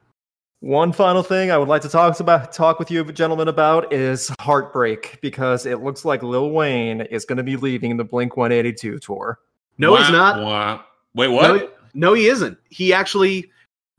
One 0.61 0.93
final 0.93 1.23
thing 1.23 1.49
I 1.49 1.57
would 1.57 1.67
like 1.67 1.81
to 1.81 1.89
talk 1.89 2.19
about 2.19 2.53
talk 2.53 2.77
with 2.77 2.91
you 2.91 3.03
gentlemen 3.11 3.47
about 3.47 3.91
is 3.91 4.31
heartbreak 4.39 5.17
because 5.19 5.65
it 5.65 5.81
looks 5.81 6.05
like 6.05 6.21
Lil 6.21 6.51
Wayne 6.51 7.01
is 7.01 7.25
going 7.25 7.37
to 7.37 7.43
be 7.43 7.55
leaving 7.55 7.97
the 7.97 8.03
Blink 8.03 8.37
182 8.37 8.99
tour. 8.99 9.39
No, 9.79 9.95
he's 9.95 10.11
not. 10.11 10.43
wah. 10.43 10.83
Wait, 11.15 11.29
what? 11.29 11.47
No, 11.61 11.69
no, 11.95 12.13
he 12.13 12.27
isn't. 12.27 12.59
He 12.69 12.93
actually, 12.93 13.49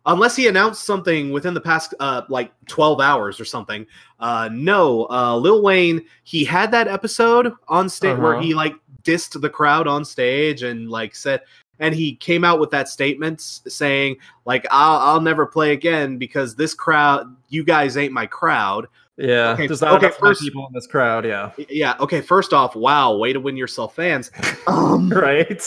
unless 0.07 0.37
he 0.37 0.47
announced 0.47 0.85
something 0.85 1.33
within 1.33 1.53
the 1.53 1.61
past 1.61 1.95
uh, 1.99 2.23
like 2.29 2.53
12 2.67 3.01
hours 3.01 3.41
or 3.41 3.45
something. 3.45 3.85
Uh, 4.21 4.49
no, 4.53 5.09
uh, 5.11 5.37
Lil 5.37 5.63
Wayne, 5.63 6.01
he 6.23 6.45
had 6.45 6.71
that 6.71 6.87
episode 6.87 7.53
on 7.67 7.89
stage 7.89 8.17
where 8.19 8.35
Uh-huh. 8.35 8.43
he 8.43 8.55
like 8.55 8.75
dissed 9.03 9.41
the 9.41 9.51
crowd 9.51 9.89
on 9.89 10.05
stage 10.05 10.63
and 10.63 10.89
like 10.89 11.17
said, 11.17 11.41
and 11.83 11.93
he 11.95 12.14
came 12.14 12.45
out 12.45 12.61
with 12.61 12.70
that 12.70 12.89
statement 12.89 13.41
saying 13.41 14.16
like, 14.47 14.64
"I'll 14.70 14.99
I'll 15.01 15.20
never 15.20 15.45
play 15.45 15.72
again 15.72 16.16
because 16.16 16.55
this 16.55 16.72
crowd, 16.72 17.37
you 17.49 17.64
guys 17.64 17.97
ain't 17.97 18.12
my 18.12 18.24
crowd." 18.24 18.87
Yeah, 19.18 19.51
Okay, 19.51 19.66
there's 19.66 19.83
not 19.83 20.03
okay, 20.03 20.14
first- 20.18 20.41
people 20.41 20.66
in 20.66 20.72
this 20.72 20.87
crowd. 20.87 21.26
Yeah, 21.26 21.51
Yeah. 21.68 21.97
Okay. 22.01 22.20
First 22.22 22.53
off, 22.55 22.74
wow, 22.74 23.14
way 23.16 23.33
to 23.35 23.41
win 23.41 23.57
yourself 23.59 23.95
fans. 23.95 24.30
Um, 24.68 25.11
right. 25.11 25.61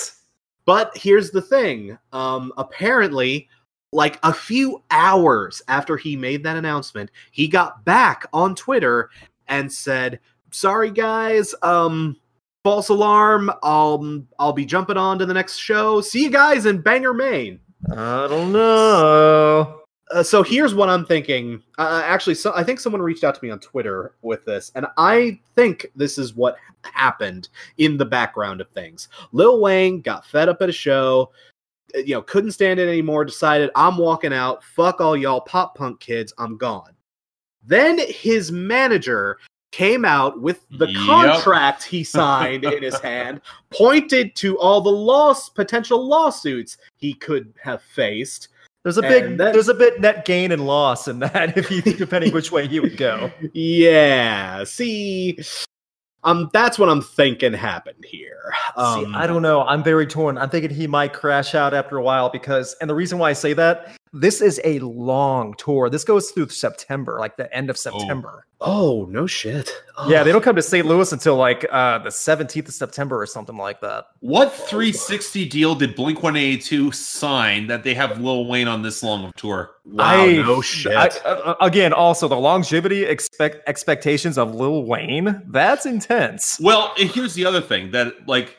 But 0.65 0.97
here's 0.97 1.29
the 1.31 1.41
thing. 1.41 1.97
Um, 2.13 2.51
apparently, 2.57 3.49
like 3.91 4.17
a 4.23 4.33
few 4.33 4.81
hours 4.89 5.61
after 5.67 5.95
he 5.97 6.15
made 6.15 6.43
that 6.43 6.55
announcement, 6.57 7.11
he 7.31 7.47
got 7.47 7.83
back 7.85 8.25
on 8.33 8.55
Twitter 8.55 9.09
and 9.47 9.71
said, 9.71 10.19
"Sorry 10.51 10.89
guys, 10.91 11.53
um, 11.61 12.15
false 12.65 12.89
alarm. 12.89 13.51
I'll 13.61 14.23
I'll 14.39 14.51
be 14.51 14.65
jumping 14.65 14.97
on 14.97 15.19
to 15.19 15.25
the 15.27 15.35
next 15.35 15.57
show. 15.57 16.01
See 16.01 16.23
you 16.23 16.31
guys 16.31 16.65
in 16.65 16.81
Bangor, 16.81 17.13
Maine." 17.13 17.59
I 17.91 18.27
don't 18.27 18.51
know. 18.51 19.81
Uh, 20.11 20.23
so 20.23 20.41
here's 20.41 20.73
what 20.73 20.89
I'm 20.89 21.05
thinking. 21.05 21.61
Uh, 21.77 22.01
actually, 22.03 22.33
so 22.33 22.53
I 22.55 22.63
think 22.63 22.79
someone 22.79 23.03
reached 23.03 23.23
out 23.23 23.35
to 23.35 23.43
me 23.43 23.51
on 23.51 23.59
Twitter 23.59 24.15
with 24.23 24.43
this, 24.45 24.71
and 24.73 24.87
I 24.97 25.39
think 25.55 25.85
this 25.95 26.17
is 26.17 26.33
what 26.33 26.57
happened 26.81 27.49
in 27.77 27.97
the 27.97 28.05
background 28.05 28.61
of 28.61 28.69
things. 28.69 29.09
Lil 29.31 29.61
Wayne 29.61 30.01
got 30.01 30.25
fed 30.25 30.49
up 30.49 30.61
at 30.63 30.69
a 30.69 30.73
show, 30.73 31.31
uh, 31.95 31.99
you 31.99 32.15
know, 32.15 32.23
couldn't 32.23 32.53
stand 32.53 32.79
it 32.79 32.87
anymore. 32.87 33.25
Decided 33.25 33.69
I'm 33.75 33.99
walking 33.99 34.33
out. 34.33 34.63
Fuck 34.63 35.01
all 35.01 35.15
y'all 35.15 35.41
pop 35.41 35.75
punk 35.75 35.99
kids. 35.99 36.33
I'm 36.39 36.57
gone. 36.57 36.93
Then 37.63 37.99
his 38.09 38.51
manager 38.51 39.37
came 39.75 40.05
out 40.05 40.39
with 40.41 40.65
the 40.71 40.87
Yep. 40.87 41.05
contract 41.05 41.83
he 41.83 42.01
signed 42.19 42.63
in 42.63 42.81
his 42.81 42.97
hand, 43.01 43.41
pointed 43.71 44.33
to 44.37 44.57
all 44.57 44.79
the 44.79 44.89
loss 44.89 45.49
potential 45.49 46.07
lawsuits 46.07 46.77
he 46.95 47.13
could 47.13 47.53
have 47.61 47.81
faced. 47.81 48.47
There's 48.83 48.97
a 48.97 49.01
big, 49.01 49.23
And 49.25 49.39
then- 49.39 49.51
there's 49.51 49.67
a 49.67 49.73
bit 49.73 49.99
net 49.99 50.23
gain 50.23 50.53
and 50.53 50.65
loss 50.65 51.09
in 51.09 51.19
that, 51.19 51.57
if 51.57 51.69
you 51.69 51.81
depending 51.81 52.31
which 52.33 52.51
way 52.53 52.63
you 52.65 52.81
would 52.83 52.95
go. 52.95 53.29
Yeah. 53.53 54.63
See, 54.63 55.39
um, 56.23 56.49
that's 56.53 56.79
what 56.79 56.87
I'm 56.87 57.01
thinking 57.01 57.51
happened 57.51 58.05
here. 58.05 58.53
Um, 58.77 59.05
See, 59.05 59.11
I 59.13 59.27
don't 59.27 59.41
know. 59.41 59.63
I'm 59.63 59.83
very 59.83 60.07
torn. 60.07 60.37
I'm 60.37 60.49
thinking 60.49 60.71
he 60.71 60.87
might 60.87 61.11
crash 61.13 61.53
out 61.53 61.73
after 61.73 61.97
a 61.97 62.01
while 62.03 62.29
because, 62.29 62.75
and 62.79 62.89
the 62.89 62.95
reason 62.95 63.17
why 63.19 63.31
I 63.31 63.33
say 63.33 63.51
that, 63.53 63.91
this 64.15 64.41
is 64.41 64.59
a 64.63 64.79
long 64.79 65.53
tour. 65.57 65.89
This 65.89 66.03
goes 66.03 66.31
through 66.31 66.49
September, 66.49 67.17
like 67.19 67.37
the 67.37 67.53
end 67.55 67.69
of 67.69 67.77
September. 67.77 68.45
Oh 68.61 69.05
no 69.09 69.27
shit. 69.27 69.69
Yeah, 70.07 70.23
they 70.23 70.29
Oh. 70.29 70.33
don't 70.33 70.41
come 70.41 70.55
to 70.55 70.61
St. 70.61 70.85
Louis 70.87 71.11
until 71.11 71.35
like 71.35 71.65
uh, 71.71 71.99
the 71.99 72.09
17th 72.09 72.67
of 72.69 72.73
September 72.73 73.21
or 73.21 73.25
something 73.25 73.57
like 73.57 73.81
that. 73.81 74.05
What 74.21 74.53
360 74.53 75.45
deal 75.49 75.75
did 75.75 75.95
Blink 75.95 76.23
182 76.23 76.91
sign 76.93 77.67
that 77.67 77.83
they 77.83 77.93
have 77.93 78.19
Lil 78.21 78.45
Wayne 78.47 78.67
on 78.67 78.81
this 78.81 79.03
long 79.03 79.25
of 79.25 79.33
tour? 79.35 79.71
Wow, 79.85 80.05
I- 80.23 80.33
no 80.41 80.61
shit. 80.61 80.93
I- 80.95 81.07
uh, 81.29 81.55
again, 81.61 81.91
also 81.93 82.27
the 82.27 82.37
longevity 82.37 83.03
expect 83.03 83.67
expectations 83.67 84.37
of 84.37 84.55
Lil 84.55 84.85
Wayne. 84.85 85.43
That's 85.47 85.85
intense. 85.85 86.57
Well, 86.61 86.93
here's 86.95 87.33
the 87.33 87.45
other 87.45 87.61
thing 87.61 87.91
that 87.91 88.27
like 88.27 88.57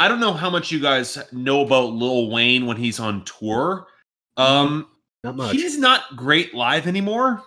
I 0.00 0.06
don't 0.08 0.20
know 0.20 0.32
how 0.34 0.50
much 0.50 0.70
you 0.70 0.78
guys 0.80 1.18
know 1.32 1.62
about 1.62 1.92
Lil 1.92 2.30
Wayne 2.30 2.66
when 2.66 2.76
he's 2.76 3.00
on 3.00 3.24
tour. 3.24 3.86
Um 4.36 4.86
Not 5.28 5.36
much. 5.36 5.52
he's 5.56 5.78
not 5.78 6.16
great 6.16 6.54
live 6.54 6.86
anymore. 6.86 7.42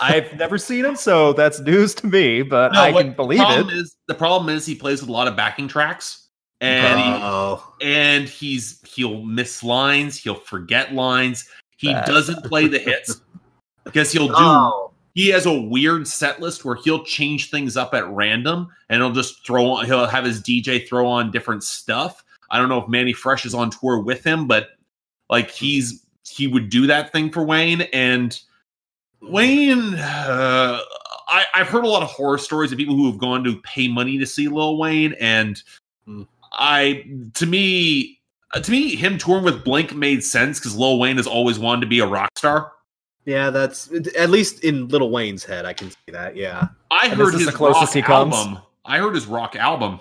I've 0.00 0.32
never 0.34 0.58
seen 0.58 0.84
him, 0.84 0.96
so 0.96 1.32
that's 1.32 1.60
news 1.60 1.94
to 1.96 2.06
me. 2.06 2.42
But 2.42 2.72
No, 2.72 2.80
I 2.80 2.92
can 2.92 3.12
believe 3.12 3.38
problem 3.38 3.68
it. 3.70 3.76
Is, 3.76 3.96
the 4.08 4.14
problem 4.14 4.54
is 4.54 4.66
he 4.66 4.74
plays 4.74 5.00
with 5.00 5.08
a 5.08 5.12
lot 5.12 5.28
of 5.28 5.36
backing 5.36 5.68
tracks. 5.68 6.24
And 6.60 6.98
he, 6.98 7.86
and 7.86 8.28
he's 8.28 8.80
he'll 8.84 9.22
miss 9.22 9.62
lines, 9.62 10.18
he'll 10.18 10.34
forget 10.34 10.92
lines. 10.92 11.48
He 11.76 11.92
That's- 11.92 12.08
doesn't 12.08 12.44
play 12.44 12.66
the 12.66 12.80
hits 12.80 13.20
because 13.84 14.10
he'll 14.10 14.26
do 14.26 14.34
oh, 14.36 14.90
he 15.14 15.28
has 15.28 15.46
a 15.46 15.52
weird 15.52 16.08
set 16.08 16.40
list 16.40 16.64
where 16.64 16.74
he'll 16.74 17.04
change 17.04 17.50
things 17.50 17.76
up 17.76 17.94
at 17.94 18.08
random 18.08 18.68
and 18.88 19.00
he'll 19.00 19.12
just 19.12 19.46
throw 19.46 19.66
on 19.70 19.86
he'll 19.86 20.06
have 20.06 20.24
his 20.24 20.42
DJ 20.42 20.86
throw 20.88 21.06
on 21.06 21.30
different 21.30 21.62
stuff. 21.62 22.24
I 22.50 22.58
don't 22.58 22.68
know 22.68 22.82
if 22.82 22.88
Mannie 22.88 23.12
Fresh 23.12 23.46
is 23.46 23.54
on 23.54 23.70
tour 23.70 24.00
with 24.00 24.24
him, 24.24 24.48
but 24.48 24.70
like 25.30 25.50
he's 25.50 26.04
he 26.30 26.46
would 26.46 26.68
do 26.70 26.86
that 26.86 27.12
thing 27.12 27.30
for 27.30 27.42
Wayne 27.44 27.82
and 27.92 28.38
Wayne 29.22 29.94
uh, 29.94 30.78
I, 31.28 31.44
I've 31.54 31.68
heard 31.68 31.84
a 31.84 31.88
lot 31.88 32.02
of 32.02 32.08
horror 32.10 32.38
stories 32.38 32.72
of 32.72 32.78
people 32.78 32.94
who 32.94 33.06
have 33.10 33.18
gone 33.18 33.42
to 33.44 33.60
pay 33.62 33.88
money 33.88 34.18
to 34.18 34.26
see 34.26 34.48
Lil 34.48 34.76
Wayne 34.78 35.14
and. 35.20 35.62
I 36.50 37.04
to 37.34 37.44
me 37.46 38.18
uh, 38.54 38.60
to 38.60 38.70
me 38.70 38.96
him 38.96 39.18
touring 39.18 39.44
with 39.44 39.62
Blink 39.64 39.94
made 39.94 40.24
sense 40.24 40.58
because 40.58 40.74
Lil 40.76 40.98
Wayne 40.98 41.18
has 41.18 41.26
always 41.26 41.58
wanted 41.58 41.82
to 41.82 41.86
be 41.86 42.00
a 42.00 42.06
rock 42.06 42.30
star. 42.38 42.72
yeah. 43.26 43.50
That's 43.50 43.92
at 44.16 44.30
least 44.30 44.64
in 44.64 44.88
Little 44.88 45.10
Wayne's 45.10 45.44
head. 45.44 45.66
I 45.66 45.74
can 45.74 45.90
see 45.90 45.96
that. 46.12 46.34
Yeah. 46.36 46.68
I 46.90 47.08
And 47.08 47.20
heard 47.20 47.34
his 47.34 47.44
the 47.44 47.52
closest 47.52 47.82
rock 47.82 47.92
he 47.94 48.00
comes? 48.02 48.34
album. 48.34 48.58
I 48.86 48.96
heard 48.98 49.14
his 49.14 49.26
rock 49.26 49.56
album. 49.56 50.00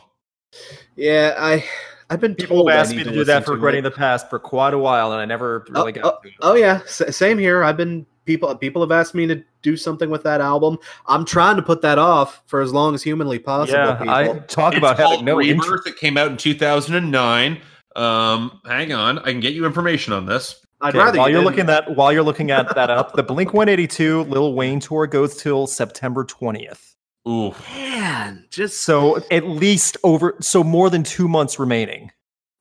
Yeah. 0.96 1.36
I. 1.38 1.66
I've 2.10 2.22
been 2.22 2.36
People 2.36 2.58
told 2.58 2.70
have 2.70 2.78
I 2.78 2.82
asked 2.82 2.92
need 2.92 2.98
me 2.98 3.04
to 3.06 3.10
to 3.12 3.16
do 3.18 3.24
that 3.26 3.42
for 3.44 3.48
to 3.48 3.52
regretting 3.54 3.80
it. 3.80 3.84
the 3.84 3.92
past 3.92 4.30
for 4.30 4.40
quite 4.40 4.74
a 4.74 4.78
while, 4.78 5.12
and 5.12 5.20
I 5.22 5.26
never 5.26 5.66
really 5.70 5.92
got 5.92 6.24
to. 6.24 6.30
Oh 6.42 6.56
yeah, 6.56 6.80
S- 6.86 7.16
same 7.16 7.38
here. 7.38 7.64
I've 7.64 7.76
been 7.78 8.06
people 8.26 8.56
people 8.56 8.82
have 8.82 8.92
asked 8.92 9.14
me 9.14 9.28
to 9.28 9.44
do 9.62 9.76
something 9.76 10.10
with 10.10 10.24
that 10.24 10.40
album. 10.40 10.78
I'm 11.08 11.26
trying 11.26 11.58
to 11.58 11.62
put 11.62 11.82
that 11.82 11.98
off 12.00 12.44
for 12.46 12.62
as 12.62 12.72
long 12.72 12.96
as 12.96 13.04
humanly 13.04 13.40
possible. 13.40 13.78
yeah, 13.80 13.96
people. 13.96 14.14
I 14.14 14.40
talk 14.48 14.74
It's 14.74 14.78
about 14.80 14.98
having 14.98 15.26
no 15.26 15.36
Rebirth. 15.38 15.66
interest. 15.66 15.88
It 15.88 15.98
came 15.98 16.18
out 16.18 16.32
in 16.32 16.38
2009. 16.38 17.60
Um, 17.96 18.62
hang 18.66 18.94
on, 18.94 19.20
I 19.20 19.24
can 19.32 19.40
get 19.40 19.54
you 19.54 19.66
information 19.66 20.14
on 20.14 20.26
this. 20.26 20.64
I'd 20.80 20.90
Okay, 20.90 21.00
rather 21.00 21.18
while 21.18 21.30
you 21.30 21.36
you're 21.38 21.44
looking 21.44 21.66
that 21.66 21.96
while 21.96 22.14
you're 22.14 22.24
looking 22.24 22.52
at 22.52 22.74
that 22.76 22.90
up, 22.92 23.14
the 23.14 23.24
Blink 23.24 23.54
182 23.54 24.24
Lil 24.26 24.54
Wayne 24.54 24.80
tour 24.80 25.08
goes 25.08 25.36
till 25.36 25.66
September 25.68 26.24
20th. 26.24 26.94
Ooh, 27.28 27.54
man, 27.76 28.46
just 28.50 28.82
So 28.82 29.22
at 29.32 29.46
least 29.46 29.98
over 30.04 30.36
so 30.40 30.64
more 30.64 30.90
than 30.90 31.04
two 31.04 31.28
months 31.28 31.60
remaining. 31.60 32.12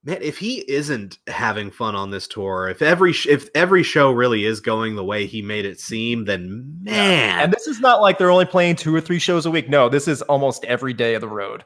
man, 0.02 0.18
if 0.22 0.38
he 0.38 0.68
isn't 0.70 1.18
having 1.28 1.70
fun 1.70 1.94
on 1.94 2.10
this 2.10 2.26
tour, 2.26 2.68
if 2.68 2.82
every 2.82 3.12
sh- 3.12 3.26
if 3.28 3.48
every 3.54 3.82
show 3.82 4.10
really 4.10 4.44
is 4.44 4.60
going 4.60 4.96
the 4.96 5.04
way 5.04 5.26
he 5.26 5.42
made 5.42 5.64
it 5.66 5.78
seem, 5.80 6.24
then 6.24 6.78
man, 6.82 7.40
And 7.44 7.52
this 7.52 7.66
is 7.66 7.80
not 7.80 8.00
like 8.00 8.18
they're 8.18 8.30
only 8.30 8.44
playing 8.44 8.76
two 8.76 8.94
or 8.94 9.00
three 9.00 9.18
shows 9.20 9.46
a 9.46 9.50
week. 9.50 9.68
No, 9.68 9.88
this 9.88 10.08
is 10.08 10.22
almost 10.22 10.64
every 10.64 10.92
day 10.94 11.14
of 11.14 11.20
the 11.20 11.28
road. 11.28 11.62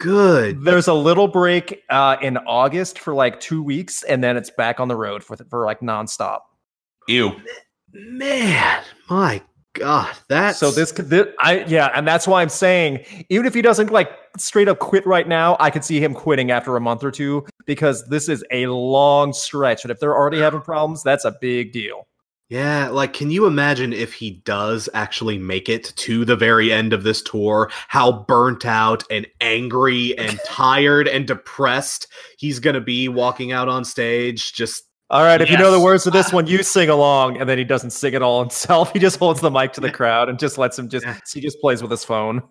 good. 0.00 0.62
There's 0.64 0.88
a 0.88 0.94
little 0.94 1.28
break 1.28 1.82
uh, 1.90 2.16
in 2.22 2.36
August 2.38 2.98
for 2.98 3.14
like 3.14 3.40
two 3.40 3.62
weeks, 3.62 4.02
and 4.04 4.22
then 4.22 4.36
it's 4.36 4.50
back 4.50 4.78
on 4.80 4.88
the 4.88 4.96
road 4.96 5.24
for 5.24 5.36
for 5.50 5.64
like 5.64 5.80
nonstop. 5.80 6.40
ew. 7.08 7.32
Man, 7.92 8.82
my 9.08 9.40
god, 9.74 10.14
that's 10.28 10.58
So 10.58 10.70
this 10.70 10.92
could, 10.92 11.34
I 11.38 11.64
yeah, 11.66 11.90
and 11.94 12.06
that's 12.06 12.26
why 12.26 12.42
I'm 12.42 12.48
saying 12.48 13.04
even 13.28 13.46
if 13.46 13.54
he 13.54 13.62
doesn't 13.62 13.90
like 13.90 14.10
straight 14.38 14.68
up 14.68 14.78
quit 14.78 15.06
right 15.06 15.28
now, 15.28 15.56
I 15.60 15.70
could 15.70 15.84
see 15.84 16.02
him 16.02 16.14
quitting 16.14 16.50
after 16.50 16.76
a 16.76 16.80
month 16.80 17.04
or 17.04 17.10
two 17.10 17.46
because 17.66 18.06
this 18.08 18.28
is 18.28 18.44
a 18.50 18.66
long 18.66 19.32
stretch, 19.32 19.84
and 19.84 19.90
if 19.90 20.00
they're 20.00 20.16
already 20.16 20.38
having 20.38 20.62
problems, 20.62 21.02
that's 21.02 21.24
a 21.24 21.36
big 21.40 21.72
deal. 21.72 22.06
Yeah, 22.50 22.88
like 22.90 23.14
can 23.14 23.30
you 23.30 23.46
imagine 23.46 23.92
if 23.92 24.12
he 24.12 24.42
does 24.44 24.88
actually 24.92 25.38
make 25.38 25.68
it 25.68 25.92
to 25.96 26.24
the 26.24 26.36
very 26.36 26.72
end 26.72 26.92
of 26.92 27.02
this 27.02 27.22
tour, 27.22 27.70
how 27.88 28.24
burnt 28.28 28.66
out 28.66 29.02
and 29.10 29.26
angry 29.40 30.16
and 30.18 30.38
tired 30.46 31.08
and 31.08 31.26
depressed 31.26 32.06
he's 32.38 32.60
going 32.60 32.74
to 32.74 32.80
be 32.80 33.08
walking 33.08 33.52
out 33.52 33.68
on 33.68 33.84
stage 33.84 34.52
just 34.52 34.84
All 35.14 35.22
right, 35.22 35.40
if 35.40 35.48
you 35.48 35.56
know 35.56 35.70
the 35.70 35.78
words 35.78 36.08
of 36.08 36.12
this 36.12 36.32
one, 36.32 36.48
you 36.48 36.60
sing 36.64 36.88
along, 36.88 37.36
and 37.40 37.48
then 37.48 37.56
he 37.56 37.62
doesn't 37.62 37.90
sing 37.90 38.14
it 38.14 38.22
all 38.22 38.40
himself. 38.44 38.92
He 38.92 38.98
just 38.98 39.16
holds 39.18 39.40
the 39.40 39.48
mic 39.50 39.72
to 39.74 39.80
the 39.80 39.90
crowd 39.90 40.28
and 40.28 40.40
just 40.40 40.58
lets 40.58 40.76
him 40.76 40.88
just 40.88 41.06
Yeah. 41.06 41.16
he 41.32 41.40
just 41.40 41.60
plays 41.60 41.80
with 41.82 41.90
his 41.92 42.04
phone. 42.04 42.42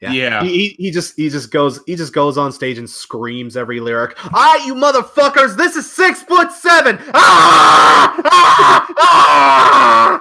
Yeah. 0.00 0.42
He, 0.44 0.48
he 0.48 0.68
he 0.84 0.90
just 0.92 1.14
he 1.16 1.28
just 1.28 1.50
goes 1.50 1.80
he 1.86 1.96
just 1.96 2.12
goes 2.12 2.38
on 2.38 2.52
stage 2.52 2.78
and 2.78 2.88
screams 2.88 3.56
every 3.56 3.80
lyric. 3.80 4.16
All 4.24 4.30
right, 4.30 4.64
you 4.64 4.74
motherfuckers, 4.74 5.56
this 5.56 5.74
is 5.76 5.90
six 5.90 6.22
foot 6.22 6.52
seven. 6.52 6.98
Ah! 7.12 8.22
Ah! 8.26 8.86
Ah! 8.98 10.20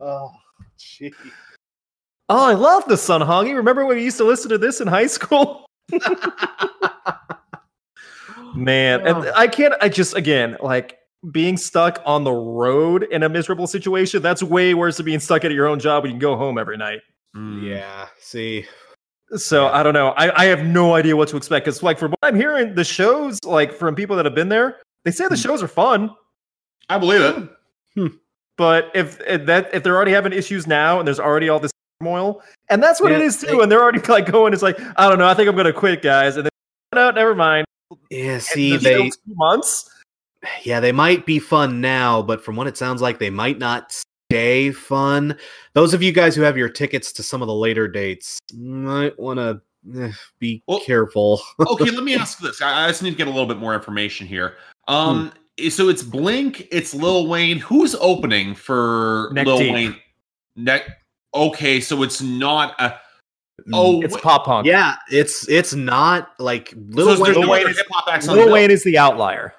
Oh, 0.00 0.30
gee. 0.78 1.12
Oh, 2.28 2.44
I 2.44 2.54
love 2.54 2.84
the 2.86 2.96
Sun 2.96 3.22
Hongi. 3.22 3.54
Remember 3.56 3.84
when 3.86 3.96
we 3.96 4.04
used 4.04 4.18
to 4.18 4.24
listen 4.24 4.50
to 4.50 4.58
this 4.58 4.80
in 4.80 4.86
high 4.86 5.08
school? 5.08 5.66
Man, 8.54 9.06
and 9.06 9.16
Oh. 9.26 9.32
I 9.36 9.46
can't. 9.48 9.74
I 9.80 9.88
just 9.88 10.16
again 10.16 10.56
like 10.60 10.96
being 11.32 11.56
stuck 11.56 12.00
on 12.06 12.24
the 12.24 12.32
road 12.32 13.02
in 13.10 13.22
a 13.22 13.28
miserable 13.28 13.66
situation. 13.66 14.22
That's 14.22 14.42
way 14.42 14.74
worse 14.74 14.96
than 14.96 15.06
being 15.06 15.20
stuck 15.20 15.44
at 15.44 15.52
your 15.52 15.66
own 15.66 15.78
job 15.78 16.02
when 16.02 16.10
you 16.10 16.14
can 16.14 16.20
go 16.20 16.36
home 16.36 16.56
every 16.58 16.76
night. 16.76 17.00
Mm. 17.36 17.62
Yeah. 17.62 18.08
See. 18.18 18.64
So 19.36 19.68
I 19.68 19.82
don't 19.82 19.94
know. 19.94 20.08
I, 20.16 20.42
I 20.42 20.44
have 20.46 20.64
no 20.64 20.94
idea 20.94 21.14
what 21.16 21.28
to 21.28 21.36
expect. 21.36 21.66
Because 21.66 21.82
like 21.82 21.98
from 21.98 22.10
what 22.12 22.18
I'm 22.22 22.34
hearing, 22.36 22.74
the 22.74 22.84
shows 22.84 23.38
like 23.44 23.72
from 23.72 23.94
people 23.94 24.16
that 24.16 24.24
have 24.24 24.34
been 24.34 24.48
there, 24.48 24.78
they 25.04 25.10
say 25.10 25.24
the 25.24 25.36
Hmm. 25.36 25.42
shows 25.42 25.62
are 25.62 25.68
fun. 25.68 26.10
I 26.88 26.98
believe 26.98 27.20
it. 27.96 28.12
But 28.56 28.90
if, 28.94 29.20
if 29.26 29.46
that 29.46 29.72
if 29.72 29.82
they're 29.82 29.96
already 29.96 30.12
having 30.12 30.32
issues 30.32 30.66
now 30.66 30.98
and 30.98 31.06
there's 31.06 31.20
already 31.20 31.48
all 31.48 31.58
this 31.60 31.70
turmoil, 32.00 32.42
and 32.68 32.82
that's 32.82 33.00
what 33.00 33.10
it 33.12 33.20
Yeah, 33.20 33.24
is 33.26 33.40
too, 33.40 33.46
they- 33.46 33.58
and 33.60 33.70
they're 33.72 33.82
already 33.82 34.00
like 34.00 34.30
going, 34.30 34.52
it's 34.52 34.62
like 34.62 34.78
I 34.98 35.08
don't 35.08 35.18
know. 35.18 35.26
I 35.28 35.34
think 35.34 35.48
I'm 35.48 35.56
gonna 35.56 35.72
quit, 35.72 36.02
guys. 36.02 36.36
And 36.36 36.44
then 36.46 36.50
no, 36.94 37.10
never 37.10 37.34
mind. 37.34 37.66
Yeah. 38.10 38.38
See, 38.38 38.70
there's 38.70 38.82
still 38.82 39.02
they 39.04 39.10
two 39.10 39.34
months. 39.36 39.89
Yeah 40.62 40.80
they 40.80 40.92
might 40.92 41.26
be 41.26 41.38
fun 41.38 41.80
now, 41.80 42.22
but 42.22 42.42
from 42.44 42.56
what 42.56 42.66
it 42.66 42.76
sounds 42.76 43.02
like, 43.02 43.18
they 43.18 43.30
might 43.30 43.58
not 43.58 43.92
stay 44.30 44.70
fun. 44.72 45.36
Those 45.74 45.92
of 45.94 46.02
you 46.02 46.12
guys 46.12 46.34
who 46.36 46.42
have 46.42 46.56
your 46.56 46.68
tickets 46.68 47.12
to 47.12 47.22
some 47.22 47.42
of 47.42 47.48
the 47.48 47.54
later 47.54 47.88
dates 47.88 48.38
might 48.54 49.18
want 49.18 49.38
to 49.38 49.60
eh, 50.02 50.12
be 50.38 50.62
Well- 50.66 50.80
careful. 50.80 51.40
okay, 51.60 51.90
let 51.90 52.04
me 52.04 52.14
ask 52.18 52.38
this. 52.38 52.62
I, 52.62 52.84
I 52.84 52.88
just 52.88 53.02
need 53.02 53.10
to 53.10 53.16
get 53.16 53.26
a 53.26 53.30
little 53.30 53.46
bit 53.46 53.58
more 53.58 53.74
information 53.74 54.26
here. 54.26 54.56
Hmm. 54.88 54.94
Um, 54.94 55.32
so 55.68 55.88
it's 55.90 56.02
Blink, 56.02 56.68
it's 56.72 56.94
Lil 56.94 57.26
Wayne. 57.26 57.58
Who's 57.58 57.94
opening 57.96 58.54
for 58.54 59.30
Neck 59.34 59.46
Lil 59.46 59.58
Deep. 59.58 59.72
Wayne? 59.74 59.96
Neck. 60.56 60.82
Okay, 61.34 61.80
so 61.80 62.02
it's 62.02 62.22
not 62.22 62.74
a. 62.80 62.88
Mm. 62.88 63.70
Oh, 63.74 64.00
It's 64.00 64.14
wait, 64.14 64.22
pop 64.22 64.46
punk. 64.46 64.66
yeah, 64.66 64.96
it's 65.12 65.46
it's 65.50 65.74
not 65.74 66.30
like 66.38 66.70
so 66.70 66.76
Little 66.88 67.22
there's 67.24 67.36
Wayne. 67.36 67.44
no 67.46 67.52
Wayne 67.52 67.60
other 67.62 67.70
is- 67.72 67.76
hip 67.76 67.86
hop 67.90 68.08
acts 68.10 68.26
on 68.26 68.36
the 68.38 68.44
Lil. 68.44 68.52
Wayne 68.54 68.70
is 68.70 68.82
the 68.84 68.96
outlier. 68.96 69.52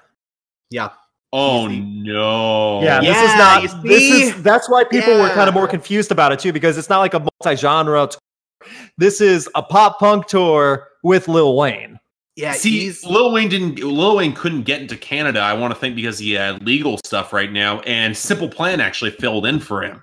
Yeah, 0.72 0.88
Oh 1.32 1.68
Easy. 1.68 1.80
no! 1.80 2.82
Yeah, 2.82 3.00
this 3.00 3.16
is 3.16 3.34
not. 3.36 3.82
This 3.84 4.02
is 4.36 4.42
that's 4.42 4.68
why 4.68 4.84
people 4.84 5.14
were 5.18 5.28
kind 5.30 5.48
of 5.48 5.54
more 5.54 5.68
confused 5.68 6.10
about 6.12 6.32
it 6.32 6.38
too, 6.38 6.52
because 6.52 6.76
it's 6.76 6.88
not 6.90 6.98
like 7.00 7.14
a 7.14 7.20
multi-genre. 7.20 8.08
Tour. 8.08 8.70
This 8.98 9.20
is 9.20 9.48
a 9.54 9.62
pop 9.62 9.98
punk 9.98 10.26
tour 10.26 10.88
with 11.02 11.28
Lil 11.28 11.56
Wayne. 11.56 11.98
yeah. 12.36 12.52
See, 12.52 12.92
Lil 13.04 13.32
Wayne 13.32 13.48
didn't. 13.48 13.78
Lil 13.80 14.16
Wayne 14.16 14.34
couldn't 14.34 14.62
get 14.62 14.80
into 14.82 14.96
Canada. 14.96 15.40
I 15.40 15.54
want 15.54 15.72
to 15.74 15.78
think 15.80 15.96
because 15.96 16.18
he 16.18 16.32
had 16.32 16.62
legal 16.64 16.98
stuff 17.04 17.32
right 17.32 17.50
now, 17.52 17.80
and 17.80 18.16
Simple 18.16 18.48
Plan 18.48 18.80
actually 18.80 19.10
filled 19.12 19.46
in 19.46 19.58
for 19.58 19.82
him. 19.82 20.02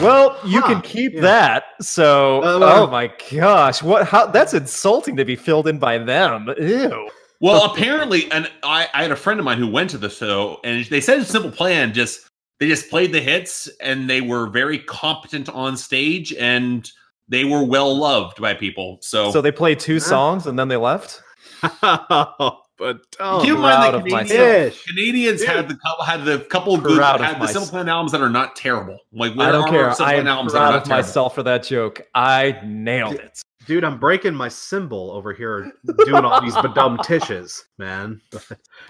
Well, 0.00 0.38
you 0.44 0.60
Huh, 0.60 0.66
can 0.68 0.80
keep 0.82 1.14
yeah. 1.14 1.20
that. 1.22 1.64
So, 1.80 2.38
Uh, 2.42 2.58
well- 2.60 2.84
oh 2.84 2.86
my 2.90 3.10
gosh, 3.32 3.82
what? 3.82 4.06
How? 4.06 4.26
That's 4.26 4.54
insulting 4.54 5.16
to 5.16 5.24
be 5.24 5.34
filled 5.36 5.66
in 5.68 5.78
by 5.78 5.98
them. 5.98 6.48
Ew. 6.58 7.08
Well, 7.40 7.70
apparently, 7.70 8.30
and 8.32 8.50
I, 8.64 8.88
I 8.92 9.02
had 9.02 9.12
a 9.12 9.16
friend 9.16 9.38
of 9.38 9.44
mine 9.44 9.58
who 9.58 9.68
went 9.68 9.90
to 9.90 9.98
the 9.98 10.10
show, 10.10 10.58
and 10.64 10.84
they 10.86 11.00
said 11.00 11.24
Simple 11.24 11.52
Plan 11.52 11.92
just 11.92 12.28
they 12.58 12.66
just 12.66 12.90
played 12.90 13.12
the 13.12 13.20
hits, 13.20 13.68
and 13.80 14.10
they 14.10 14.20
were 14.20 14.48
very 14.48 14.80
competent 14.80 15.48
on 15.48 15.76
stage, 15.76 16.32
and 16.34 16.90
they 17.28 17.44
were 17.44 17.62
well 17.62 17.96
loved 17.96 18.40
by 18.40 18.54
people. 18.54 18.98
So, 19.02 19.30
So 19.30 19.40
they 19.40 19.52
played 19.52 19.78
two 19.78 20.00
songs 20.00 20.46
and 20.46 20.58
then 20.58 20.68
they 20.68 20.76
left. 20.76 21.22
but 21.60 21.80
oh, 23.20 23.40
keep 23.42 23.50
in 23.50 23.56
proud 23.56 23.92
mind 23.92 24.06
the 24.06 24.10
myself. 24.10 24.28
Canadians, 24.28 24.74
Fish. 24.74 24.84
Canadians 24.84 25.44
had 25.44 25.68
the 25.68 25.76
couple 25.76 26.04
had 26.04 26.24
the 26.24 26.38
couple 26.40 26.74
of 26.74 26.82
good 26.82 26.96
Proud 26.96 27.20
of 27.20 27.26
had 27.26 27.40
the. 27.40 27.46
Simple 27.46 27.68
Plan 27.68 27.88
albums 27.88 28.12
that 28.12 28.20
are 28.20 28.30
not 28.30 28.56
terrible. 28.56 28.98
Like 29.12 29.36
I 29.38 29.52
don't 29.52 29.68
care. 29.68 29.90
I 30.00 30.14
am 30.14 30.26
albums 30.26 30.52
that 30.52 30.62
are 30.62 30.68
proud 30.68 30.76
of 30.76 30.84
terrible? 30.84 31.06
myself 31.06 31.34
for 31.34 31.42
that 31.42 31.64
joke. 31.64 32.06
I 32.14 32.60
nailed 32.64 33.16
it. 33.16 33.42
Dude, 33.68 33.84
I'm 33.84 33.98
breaking 33.98 34.34
my 34.34 34.48
cymbal 34.48 35.10
over 35.10 35.34
here 35.34 35.70
doing 36.06 36.24
all 36.24 36.40
these 36.40 36.54
badum 36.54 36.98
tishes, 37.04 37.64
man. 37.76 38.18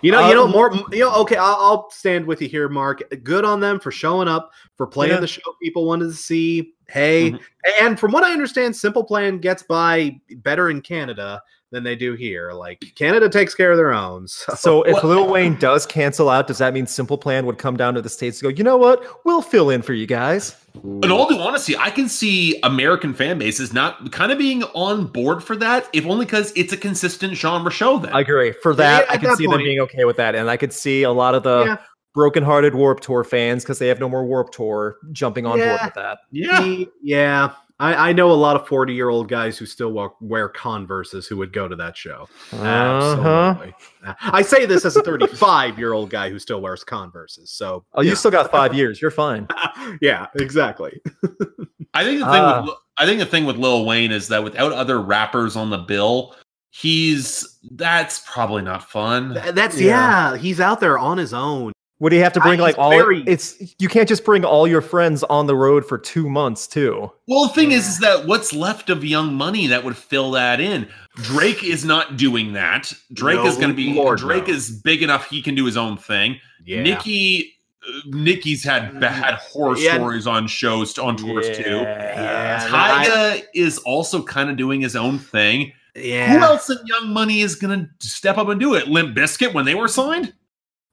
You 0.02 0.12
know, 0.12 0.28
you 0.28 0.34
know 0.34 0.44
Um, 0.44 0.52
more. 0.52 0.72
You 0.92 1.00
know, 1.00 1.14
okay, 1.16 1.34
I'll, 1.36 1.56
I'll 1.58 1.90
stand 1.90 2.24
with 2.24 2.40
you 2.40 2.48
here, 2.48 2.68
Mark. 2.68 3.02
Good 3.24 3.44
on 3.44 3.58
them 3.58 3.80
for 3.80 3.90
showing 3.90 4.28
up 4.28 4.52
for 4.76 4.86
playing 4.86 5.14
Yeah. 5.14 5.20
the 5.20 5.26
show 5.26 5.42
people 5.60 5.84
wanted 5.84 6.06
to 6.06 6.12
see. 6.14 6.74
Hey, 6.86 7.32
Mhm. 7.32 7.40
and 7.80 7.98
from 8.00 8.12
what 8.12 8.22
I 8.22 8.32
understand, 8.32 8.74
Simple 8.76 9.02
Plan 9.02 9.38
gets 9.38 9.64
by 9.64 10.18
better 10.36 10.70
in 10.70 10.80
Canada 10.80 11.42
than 11.72 11.82
they 11.82 11.96
do 11.96 12.14
here. 12.14 12.52
Like 12.52 12.82
Canada 12.94 13.28
takes 13.28 13.54
care 13.56 13.72
of 13.72 13.76
their 13.78 13.92
own. 13.92 14.26
So, 14.28 14.54
So 14.54 14.82
if 14.84 15.02
Lil 15.02 15.28
Wayne 15.28 15.58
does 15.58 15.86
cancel 15.86 16.30
out, 16.30 16.46
does 16.46 16.58
that 16.58 16.72
mean 16.72 16.86
Simple 16.86 17.18
Plan 17.18 17.44
would 17.46 17.58
come 17.58 17.76
down 17.76 17.94
to 17.94 18.00
the 18.00 18.08
states 18.08 18.40
and 18.40 18.50
go? 18.52 18.56
You 18.56 18.62
know 18.64 18.76
what? 18.76 19.04
We'll 19.24 19.42
fill 19.42 19.70
in 19.70 19.82
for 19.82 19.92
you 19.92 20.06
guys. 20.06 20.54
In 20.84 21.10
all 21.10 21.28
due 21.28 21.38
honesty, 21.38 21.76
I 21.76 21.90
can 21.90 22.08
see 22.08 22.58
American 22.62 23.14
fan 23.14 23.38
bases 23.38 23.72
not 23.72 24.12
kind 24.12 24.32
of 24.32 24.38
being 24.38 24.62
on 24.74 25.06
board 25.06 25.42
for 25.42 25.56
that, 25.56 25.88
if 25.92 26.06
only 26.06 26.24
because 26.26 26.52
it's 26.56 26.72
a 26.72 26.76
consistent 26.76 27.34
genre 27.34 27.70
show. 27.70 27.98
Then 27.98 28.12
I 28.12 28.20
agree. 28.20 28.52
For 28.62 28.74
that, 28.74 29.06
yeah, 29.06 29.12
I 29.12 29.16
can 29.16 29.30
that 29.30 29.38
see 29.38 29.46
them 29.46 29.58
being 29.58 29.80
okay 29.80 30.04
with 30.04 30.16
that, 30.16 30.34
and 30.34 30.50
I 30.50 30.56
could 30.56 30.72
see 30.72 31.02
a 31.02 31.12
lot 31.12 31.34
of 31.34 31.42
the 31.42 31.64
Yeah. 31.66 31.76
broken-hearted 32.14 32.74
Warped 32.74 33.02
Tour 33.02 33.24
fans 33.24 33.64
because 33.64 33.78
they 33.78 33.88
have 33.88 34.00
no 34.00 34.08
more 34.08 34.24
Warped 34.26 34.54
Tour 34.54 34.96
jumping 35.12 35.46
on 35.46 35.58
board 35.58 35.80
with 35.84 35.94
that. 35.94 36.18
yeah, 36.32 36.84
yeah. 37.02 37.50
I, 37.80 38.08
I 38.08 38.12
know 38.12 38.30
a 38.30 38.34
lot 38.34 38.56
of 38.56 38.66
40 38.66 38.92
year 38.92 39.08
old 39.08 39.28
guys 39.28 39.56
who 39.56 39.64
still 39.66 39.92
wear, 39.92 40.10
wear 40.20 40.48
Converses 40.48 41.26
who 41.28 41.36
would 41.36 41.52
go 41.52 41.68
to 41.68 41.76
that 41.76 41.96
show. 41.96 42.28
Uh-huh. 42.52 42.64
Absolutely. 42.64 43.74
I 44.20 44.42
say 44.42 44.66
this 44.66 44.84
as 44.84 44.96
a 44.96 45.02
35 45.02 45.78
year 45.78 45.92
old 45.92 46.10
guy 46.10 46.28
who 46.30 46.38
still 46.38 46.60
wears 46.60 46.82
Converses. 46.82 47.50
So, 47.50 47.84
Oh, 47.94 48.02
you 48.02 48.14
still 48.16 48.30
got 48.32 48.50
five 48.50 48.74
years. 48.74 49.00
You're 49.00 49.10
fine. 49.12 49.46
yeah, 50.00 50.26
exactly. 50.34 51.00
I 51.94 52.04
think 52.04 52.20
the 52.20 52.26
thing 52.26 52.42
Ah. 52.42 52.62
with 52.64 52.74
I 52.96 53.06
think 53.06 53.20
the 53.20 53.26
thing 53.26 53.44
with 53.46 53.56
Lil 53.56 53.84
Wayne 53.86 54.10
is 54.10 54.26
that 54.28 54.42
without 54.42 54.72
other 54.72 55.00
rappers 55.00 55.54
on 55.54 55.70
the 55.70 55.78
bill, 55.78 56.34
he's 56.70 57.58
that's 57.72 58.24
probably 58.30 58.62
not 58.62 58.90
fun. 58.90 59.34
That's, 59.52 59.80
Yeah. 59.80 60.32
yeah. 60.32 60.36
he's 60.36 60.58
out 60.60 60.80
there 60.80 60.98
on 60.98 61.16
his 61.18 61.32
own. 61.32 61.72
Would 62.00 62.12
he 62.12 62.18
have 62.18 62.32
to 62.34 62.40
I- 62.40 62.44
bring 62.46 62.60
like 62.60 62.78
all? 62.78 62.90
very- 62.90 63.24
It's 63.26 63.56
you 63.78 63.88
can't 63.88 64.08
just 64.08 64.24
bring 64.24 64.44
all 64.44 64.68
your 64.68 64.80
friends 64.80 65.24
on 65.24 65.46
the 65.46 65.56
road 65.56 65.84
for 65.84 65.98
two 65.98 66.28
months 66.28 66.66
too. 66.68 67.10
Well, 67.26 67.48
the 67.48 67.54
thing 67.54 67.72
is, 67.72 67.88
is 67.88 67.98
that 67.98 68.26
what's 68.26 68.52
left 68.52 68.88
of 68.88 69.04
Young 69.04 69.34
Money 69.34 69.66
that 69.66 69.82
would 69.84 69.96
fill 69.96 70.30
that 70.32 70.60
in? 70.60 70.88
Drake 71.16 71.64
is 71.64 71.84
not 71.84 72.16
doing 72.16 72.52
that. 72.52 72.92
Drake 73.12 73.38
No, 73.38 73.46
is 73.46 73.56
going 73.56 73.70
to 73.70 73.74
be 73.74 73.92
Lord, 73.94 74.18
Drake 74.20 74.46
no. 74.46 74.54
is 74.54 74.70
big 74.70 75.02
enough; 75.02 75.28
he 75.28 75.42
can 75.42 75.54
do 75.56 75.64
his 75.64 75.76
own 75.76 75.96
thing. 75.96 76.38
Yeah. 76.64 76.82
Nikki, 76.82 77.54
uh, 77.88 77.92
Nikki's 78.06 78.62
had 78.62 79.00
bad 79.00 79.34
horror 79.34 79.76
Yeah. 79.76 79.94
stories 79.96 80.26
on 80.28 80.46
shows 80.46 80.96
on 80.98 81.16
tours 81.16 81.46
too. 81.56 81.62
Yeah. 81.64 82.64
and 82.66 82.76
I- 82.76 83.06
Tyga 83.06 83.42
is 83.54 83.78
also 83.78 84.22
kind 84.22 84.50
of 84.50 84.56
doing 84.56 84.80
his 84.80 84.94
own 84.94 85.18
thing. 85.18 85.72
Yeah. 85.96 86.32
Who 86.38 86.44
else 86.44 86.70
in 86.70 86.78
Young 86.86 87.08
Money 87.12 87.40
is 87.40 87.56
going 87.56 87.88
to 87.98 88.06
step 88.06 88.38
up 88.38 88.48
and 88.48 88.60
do 88.60 88.74
it? 88.74 88.86
Limp 88.86 89.16
Bizkit 89.16 89.52
when 89.52 89.64
they 89.64 89.74
were 89.74 89.88
signed. 89.88 90.32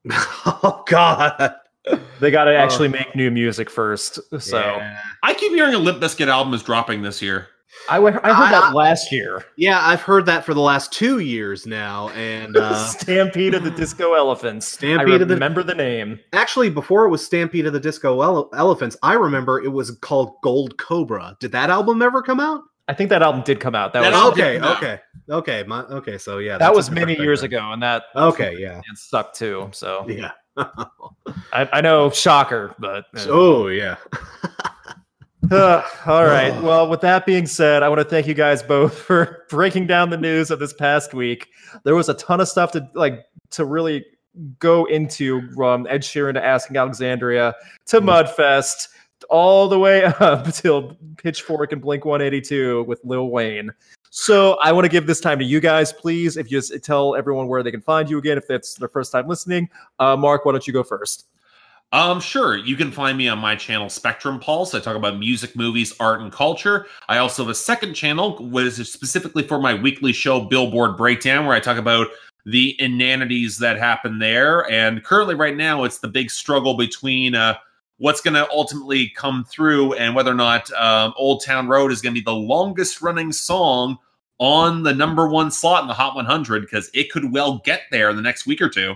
oh, 0.45 0.83
God. 0.87 1.55
They 2.19 2.31
got 2.31 2.45
to 2.45 2.51
Uh, 2.51 2.61
actually 2.63 2.87
make 2.87 3.15
new 3.15 3.29
music 3.29 3.69
first. 3.69 4.19
So 4.41 4.57
Yeah. 4.59 4.97
I 5.23 5.33
keep 5.33 5.51
hearing 5.51 5.73
a 5.75 5.77
Limp 5.79 5.99
Bizkit 6.01 6.27
album 6.27 6.53
is 6.53 6.63
dropping 6.63 7.01
this 7.03 7.21
year. 7.21 7.47
I, 7.89 7.97
I 7.97 8.11
heard 8.11 8.21
I- 8.23 8.51
that 8.51 8.63
I- 8.63 8.71
last 8.73 9.11
year. 9.11 9.43
Yeah, 9.57 9.79
I've 9.85 10.01
heard 10.01 10.25
that 10.27 10.45
for 10.45 10.53
the 10.53 10.61
last 10.61 10.91
two 10.93 11.19
years 11.19 11.67
now. 11.67 12.09
And 12.09 12.55
uh, 12.57 12.73
Stampede 12.87 13.53
of 13.53 13.63
the 13.63 13.69
Disco 13.71 14.13
Elephants. 14.13 14.65
Stampede 14.65 15.19
I 15.19 15.23
of 15.23 15.27
the- 15.27 15.35
remember 15.35 15.61
the 15.61 15.75
name. 15.75 16.19
actually, 16.33 16.69
before 16.69 17.05
it 17.05 17.09
was 17.09 17.23
Stampede 17.23 17.65
of 17.67 17.73
the 17.73 17.79
Disco 17.79 18.21
Ele- 18.21 18.49
Elephants, 18.55 18.97
I 19.03 19.13
remember 19.13 19.61
it 19.61 19.69
was 19.71 19.91
called 20.01 20.33
Gold 20.41 20.77
Cobra. 20.77 21.35
Did 21.39 21.51
that 21.51 21.69
album 21.69 22.01
ever 22.01 22.21
come 22.23 22.39
out? 22.39 22.61
I 22.87 22.93
think 22.93 23.09
that 23.09 23.23
album 23.23 23.41
did 23.41 23.59
come 23.59 23.73
out. 23.75 23.93
That, 23.93 24.01
That 24.01 24.11
was 24.11 24.31
okay, 24.33 24.53
did 24.53 24.63
okay, 24.63 24.99
okay, 25.29 25.63
my, 25.63 25.81
okay. 25.85 26.17
So 26.17 26.37
yeah, 26.37 26.57
that 26.57 26.73
was 26.73 26.91
many 26.91 27.17
years 27.17 27.41
then. 27.41 27.49
ago, 27.49 27.71
and 27.71 27.81
that 27.81 28.03
Okay, 28.15 28.55
yeah, 28.59 28.77
it 28.77 28.97
sucked 28.97 29.37
too. 29.37 29.69
So 29.73 30.05
yeah. 30.07 30.31
I, 30.57 31.67
I 31.73 31.81
know, 31.81 32.09
shocker, 32.09 32.75
but 32.79 33.05
uh, 33.15 33.25
oh 33.29 33.67
yeah. 33.67 33.97
Uh, 35.51 35.83
all 36.07 36.25
right. 36.25 36.59
Well, 36.63 36.89
with 36.89 37.01
that 37.01 37.25
being 37.25 37.45
said, 37.45 37.83
I 37.83 37.89
want 37.89 37.99
to 37.99 38.05
thank 38.05 38.25
you 38.25 38.33
guys 38.33 38.63
both 38.63 38.97
for 38.97 39.45
breaking 39.49 39.87
down 39.87 40.09
the 40.09 40.17
news 40.17 40.49
of 40.49 40.59
this 40.59 40.73
past 40.73 41.13
week. 41.13 41.49
There 41.83 41.95
was 41.95 42.09
a 42.09 42.13
ton 42.15 42.41
of 42.41 42.47
stuff 42.47 42.71
to 42.71 42.87
like 42.93 43.25
to 43.51 43.65
really 43.65 44.05
go 44.59 44.85
into 44.85 45.49
from 45.53 45.87
Ed 45.87 46.01
Sheeran 46.01 46.33
to 46.33 46.43
Asking 46.43 46.77
Alexandria 46.77 47.53
to 47.85 48.01
MuddFest 48.01 48.87
all 49.29 49.67
the 49.67 49.79
way 49.79 50.03
up 50.19 50.51
till 50.53 50.97
Pitchfork 51.17 51.71
and 51.71 51.81
Blink 51.81 52.05
182 52.05 52.83
with 52.83 52.99
Lil 53.03 53.29
Wayne. 53.29 53.71
So 54.09 54.53
I 54.61 54.71
want 54.71 54.85
to 54.85 54.89
give 54.89 55.07
this 55.07 55.19
time 55.19 55.39
to 55.39 55.45
you 55.45 55.59
guys, 55.59 55.91
please. 55.91 56.37
If 56.37 56.49
you 56.49 56.59
just 56.59 56.83
tell 56.83 57.15
everyone 57.15 57.47
where 57.47 57.63
they 57.63 57.71
can 57.71 57.81
find 57.81 58.09
you 58.09 58.17
again, 58.17 58.37
if 58.37 58.47
that's 58.47 58.75
their 58.75 58.87
first 58.87 59.11
time 59.11 59.27
listening. 59.27 59.69
Uh, 59.99 60.15
Mark, 60.15 60.45
why 60.45 60.53
don't 60.53 60.65
you 60.65 60.71
go 60.71 60.83
first? 60.83 61.25
Um, 61.91 62.19
sure. 62.19 62.57
You 62.57 62.75
can 62.75 62.91
find 62.91 63.17
me 63.17 63.27
on 63.27 63.39
my 63.39 63.55
channel 63.55 63.89
Spectrum 63.89 64.39
Pulse. 64.39 64.73
I 64.73 64.79
talk 64.79 64.95
about 64.95 65.19
music, 65.19 65.55
movies, 65.55 65.93
art, 65.99 66.21
and 66.21 66.31
culture. 66.31 66.87
I 67.07 67.17
also 67.17 67.43
have 67.43 67.49
a 67.49 67.55
second 67.55 67.93
channel, 67.93 68.37
which 68.49 68.79
is 68.79 68.91
specifically 68.91 69.43
for 69.43 69.59
my 69.59 69.73
weekly 69.73 70.11
show 70.11 70.41
Billboard 70.41 70.97
Breakdown, 70.97 71.45
where 71.45 71.55
I 71.55 71.59
talk 71.59 71.77
about 71.77 72.07
the 72.45 72.75
inanities 72.79 73.57
that 73.59 73.77
happen 73.77 74.19
there. 74.19 74.69
And 74.69 75.03
currently, 75.03 75.35
right 75.35 75.55
now, 75.55 75.83
it's 75.83 75.99
the 75.99 76.07
big 76.07 76.31
struggle 76.31 76.75
between 76.75 77.35
uh, 77.35 77.55
what's 77.97 78.21
going 78.21 78.33
to 78.33 78.49
ultimately 78.51 79.09
come 79.15 79.45
through 79.45 79.93
and 79.93 80.15
whether 80.15 80.31
or 80.31 80.35
not 80.35 80.71
um, 80.73 81.13
Old 81.17 81.43
Town 81.43 81.67
Road 81.67 81.91
is 81.91 82.01
going 82.01 82.13
to 82.13 82.19
be 82.19 82.23
the 82.23 82.33
longest 82.33 83.01
running 83.01 83.31
song 83.31 83.97
on 84.37 84.83
the 84.83 84.93
number 84.93 85.27
one 85.27 85.49
slot 85.49 85.81
in 85.81 85.87
the 85.87 85.93
Hot 85.93 86.15
100 86.15 86.61
because 86.61 86.89
it 86.93 87.09
could 87.11 87.31
well 87.31 87.61
get 87.63 87.83
there 87.91 88.09
in 88.09 88.15
the 88.15 88.21
next 88.21 88.45
week 88.45 88.61
or 88.61 88.69
two. 88.69 88.95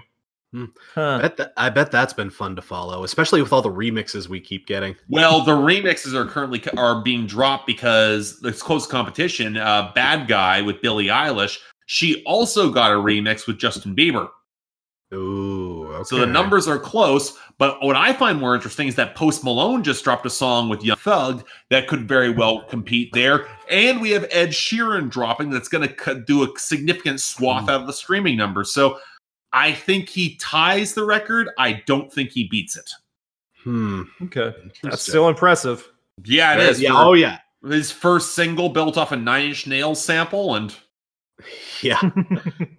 I 0.54 0.66
Huh. 0.96 1.20
bet, 1.20 1.38
that, 1.38 1.54
I 1.58 1.70
bet 1.70 1.92
that's 1.92 2.14
been 2.14 2.32
fun 2.32 2.56
to 2.56 2.62
follow, 2.62 3.04
especially 3.04 3.42
with 3.42 3.54
all 3.54 3.62
the 3.62 3.72
remixes 3.72 4.28
we 4.28 4.40
keep 4.40 4.66
getting. 4.66 4.96
Well, 5.08 5.44
the 5.44 5.56
remixes 5.56 6.14
are 6.14 6.26
currently 6.26 6.64
are 6.76 7.04
being 7.04 7.28
dropped 7.28 7.68
because 7.68 8.40
it's 8.44 8.62
close 8.62 8.88
competition. 8.88 9.58
Uh, 9.58 9.92
Bad 9.94 10.28
Guy 10.28 10.62
with 10.62 10.82
Billie 10.82 11.08
Eilish. 11.08 11.60
She 11.86 12.24
also 12.24 12.72
got 12.72 12.92
a 12.92 12.96
remix 12.96 13.46
with 13.46 13.60
Justin 13.60 13.96
Bieber. 13.96 14.30
Ooh, 15.14 15.88
okay. 15.88 16.04
So 16.04 16.18
the 16.18 16.26
numbers 16.28 16.68
are 16.68 16.78
close. 16.78 17.38
But 17.58 17.82
what 17.82 17.96
I 17.96 18.14
find 18.14 18.40
more 18.40 18.56
interesting 18.56 18.88
is 18.88 18.96
that 18.96 19.16
Post 19.16 19.44
Malone 19.44 19.84
just 19.84 20.04
dropped 20.04 20.26
a 20.26 20.30
song 20.30 20.70
with 20.70 20.84
Young 20.84 20.98
Thug 20.98 21.46
that 21.70 21.88
could 21.88 22.08
very 22.08 22.30
well 22.30 22.62
compete 22.64 23.12
there. 23.14 23.48
And 23.70 24.00
we 24.00 24.12
have 24.12 24.26
Ed 24.32 24.50
Sheeran 24.50 25.10
dropping 25.10 25.50
that's 25.50 25.68
going 25.68 25.88
to 25.90 26.24
do 26.26 26.44
a 26.44 26.60
significant 26.60 27.22
swath 27.22 27.64
Hmm. 27.64 27.70
out 27.72 27.82
of 27.82 27.88
the 27.88 27.94
streaming 27.94 28.38
numbers. 28.38 28.72
So 28.72 29.00
I 29.52 29.74
think 29.74 30.10
he 30.10 30.36
ties 30.36 30.94
the 30.94 31.04
record. 31.06 31.50
I 31.58 31.84
don't 31.88 32.14
think 32.14 32.30
he 32.30 32.48
beats 32.48 32.78
it. 32.78 32.90
Hmm. 33.64 34.04
Okay. 34.24 34.54
That's 34.84 35.02
still 35.02 35.28
impressive. 35.28 35.90
Yeah, 36.24 36.54
it 36.56 36.62
is. 36.70 36.80
Yeah. 36.82 36.92
For 36.92 36.98
Oh 36.98 37.14
yeah. 37.14 37.40
His 37.68 37.92
first 37.92 38.36
single 38.36 38.70
built 38.70 38.96
off 38.98 39.12
a 39.12 39.18
Nine 39.18 39.48
Inch 39.50 39.68
Nails 39.68 40.02
sample, 40.04 40.56
and 40.56 40.74
Yeah. 41.82 42.00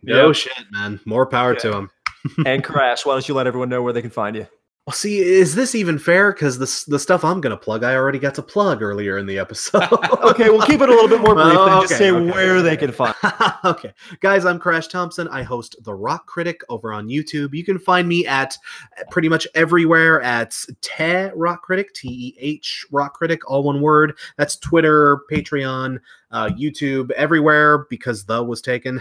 No 0.02 0.26
yeah. 0.28 0.32
shit, 0.32 0.64
man. 0.70 1.00
More 1.04 1.26
power 1.26 1.54
to 1.56 1.76
him. 1.76 1.90
and 2.46 2.62
Crash, 2.64 3.04
why 3.04 3.14
don't 3.14 3.28
you 3.28 3.34
let 3.34 3.46
everyone 3.46 3.68
know 3.68 3.82
where 3.82 3.92
they 3.92 4.02
can 4.02 4.10
find 4.10 4.36
you? 4.36 4.46
Well, 4.86 4.94
see, 4.94 5.18
is 5.18 5.54
this 5.54 5.74
even 5.74 5.98
fair? 5.98 6.32
Because 6.32 6.58
the 6.58 6.90
the 6.90 6.98
stuff 6.98 7.22
I'm 7.22 7.40
gonna 7.40 7.56
plug, 7.56 7.84
I 7.84 7.94
already 7.94 8.18
got 8.18 8.34
to 8.36 8.42
plug 8.42 8.82
earlier 8.82 9.18
in 9.18 9.26
the 9.26 9.38
episode. 9.38 9.88
Okay, 10.30 10.48
we'll 10.48 10.62
keep 10.62 10.80
it 10.80 10.88
a 10.88 10.92
little 10.92 11.08
bit 11.08 11.20
more 11.20 11.34
brief 11.34 11.58
and 11.58 11.82
just 11.82 11.98
say 11.98 12.10
okay. 12.10 12.30
where 12.30 12.62
they 12.62 12.76
can 12.76 12.92
find. 12.92 13.14
okay, 13.64 13.92
guys, 14.20 14.44
I'm 14.44 14.58
Crash 14.58 14.86
Thompson. 14.86 15.28
I 15.28 15.42
host 15.42 15.76
the 15.82 15.94
Rock 15.94 16.26
Critic 16.26 16.60
over 16.68 16.92
on 16.92 17.08
YouTube. 17.08 17.52
You 17.52 17.64
can 17.64 17.78
find 17.78 18.06
me 18.06 18.26
at 18.26 18.56
pretty 19.10 19.28
much 19.28 19.46
everywhere 19.54 20.22
at 20.22 20.56
Teh 20.82 21.30
Rock 21.34 21.62
Critic, 21.62 21.92
T 21.94 22.08
E 22.08 22.36
H 22.38 22.86
Rock 22.90 23.14
Critic, 23.14 23.50
all 23.50 23.62
one 23.62 23.80
word. 23.80 24.18
That's 24.36 24.56
Twitter, 24.56 25.20
Patreon, 25.30 25.98
uh, 26.30 26.48
YouTube, 26.48 27.10
everywhere 27.12 27.86
because 27.90 28.24
the 28.24 28.42
was 28.42 28.60
taken. 28.60 29.00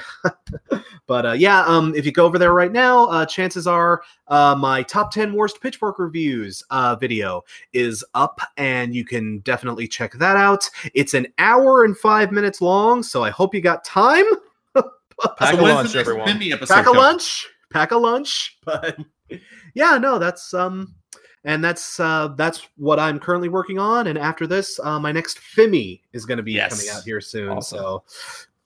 but 1.08 1.26
uh, 1.26 1.32
yeah, 1.34 1.64
um, 1.66 1.94
if 1.96 2.06
you 2.06 2.12
go 2.12 2.26
over 2.26 2.40
there 2.40 2.54
right 2.54 2.72
now, 2.72 3.06
uh, 3.06 3.26
chances 3.26 3.68
are 3.68 4.02
uh, 4.28 4.56
my 4.58 4.84
top 4.84 5.12
10 5.12 5.34
worst 5.34 5.62
pitchfork 5.80 5.98
reviews 6.00 6.62
uh, 6.72 6.96
video 6.98 7.44
is 7.74 8.04
up, 8.14 8.42
and 8.58 8.94
you 8.94 9.06
can 9.06 9.40
definitely 9.40 9.88
check 9.88 10.12
that 10.14 10.36
out. 10.36 10.70
It's 10.94 11.14
an 11.14 11.28
hour 11.38 11.86
and 11.86 11.98
five 11.98 12.32
minutes 12.34 12.60
long, 12.62 13.02
so 13.02 13.24
I 13.24 13.30
hope 13.30 13.56
you 13.56 13.62
got 13.62 13.86
time. 13.86 14.26
Pack 14.76 15.56
so 15.56 15.60
a 15.60 15.64
lunch, 15.64 15.96
everyone. 15.96 16.26
Pack 16.68 16.86
a 16.88 16.92
lunch 16.92 17.48
pack 17.72 17.92
a 17.92 17.96
lunch 17.98 18.58
but 18.66 18.98
yeah 19.76 19.96
no 20.00 20.18
that's 20.18 20.56
um 20.56 20.92
and 21.44 21.64
that's 21.64 22.00
uh 22.00 22.30
that's 22.36 22.68
what 22.78 22.98
i'm 23.00 23.20
currently 23.20 23.48
working 23.48 23.78
on 23.78 24.08
and 24.08 24.18
after 24.18 24.48
this 24.48 24.80
uh 24.80 25.00
my 25.00 25.12
next 25.12 25.38
fimi 25.38 26.02
is 26.14 26.26
going 26.26 26.38
to 26.38 26.42
be 26.44 26.54
Yes. 26.54 26.72
coming 26.72 26.90
out 26.90 27.04
here 27.04 27.22
soon 27.22 27.50
Awesome. 27.50 27.78
so 27.78 28.04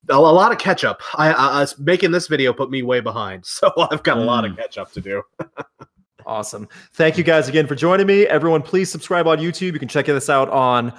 a, 0.08 0.14
a 0.14 0.16
lot 0.16 0.52
of 0.52 0.56
catch 0.58 0.84
up 0.84 1.02
I, 1.18 1.32
I, 1.34 1.62
I 1.62 1.66
making 1.80 2.12
this 2.12 2.28
video 2.28 2.50
put 2.54 2.70
me 2.70 2.82
way 2.82 3.00
behind 3.00 3.44
so 3.46 3.70
i've 3.90 4.02
got 4.02 4.16
a 4.16 4.22
lot 4.22 4.46
of 4.46 4.52
Mm. 4.52 4.56
catch 4.56 4.78
up 4.78 4.90
to 4.92 5.02
do 5.02 5.22
Awesome. 6.26 6.68
Thank 6.92 7.18
you 7.18 7.24
guys 7.24 7.48
again 7.48 7.66
for 7.66 7.74
joining 7.74 8.06
me. 8.06 8.26
Everyone, 8.26 8.62
please 8.62 8.90
subscribe 8.90 9.26
on 9.26 9.38
YouTube. 9.38 9.72
You 9.72 9.78
can 9.78 9.88
check 9.88 10.06
this 10.06 10.30
out 10.30 10.48
on 10.50 10.92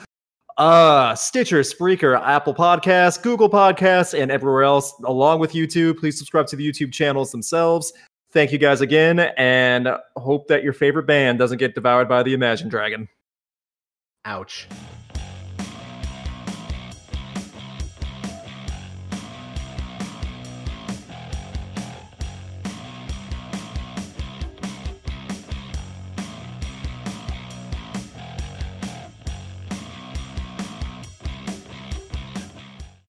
uh 0.57 1.13
Stitcher, 1.15 1.61
Spreaker, 1.61 2.19
Apple 2.21 2.53
Podcasts, 2.53 3.21
Google 3.21 3.49
Podcasts, 3.49 4.17
and 4.19 4.31
everywhere 4.31 4.63
else 4.63 4.93
along 5.03 5.39
with 5.39 5.53
YouTube. 5.53 5.97
Please 5.97 6.17
subscribe 6.17 6.47
to 6.47 6.55
the 6.55 6.69
YouTube 6.69 6.93
channels 6.93 7.31
themselves. 7.31 7.91
Thank 8.31 8.51
you 8.51 8.57
guys 8.57 8.81
again, 8.81 9.19
and 9.37 9.89
hope 10.17 10.47
that 10.47 10.63
your 10.63 10.73
favorite 10.73 11.07
band 11.07 11.39
doesn't 11.39 11.57
get 11.57 11.73
devoured 11.73 12.09
by 12.09 12.21
the 12.21 12.33
Imagine 12.33 12.69
Dragon. 12.69 13.07
ouch 14.25 14.67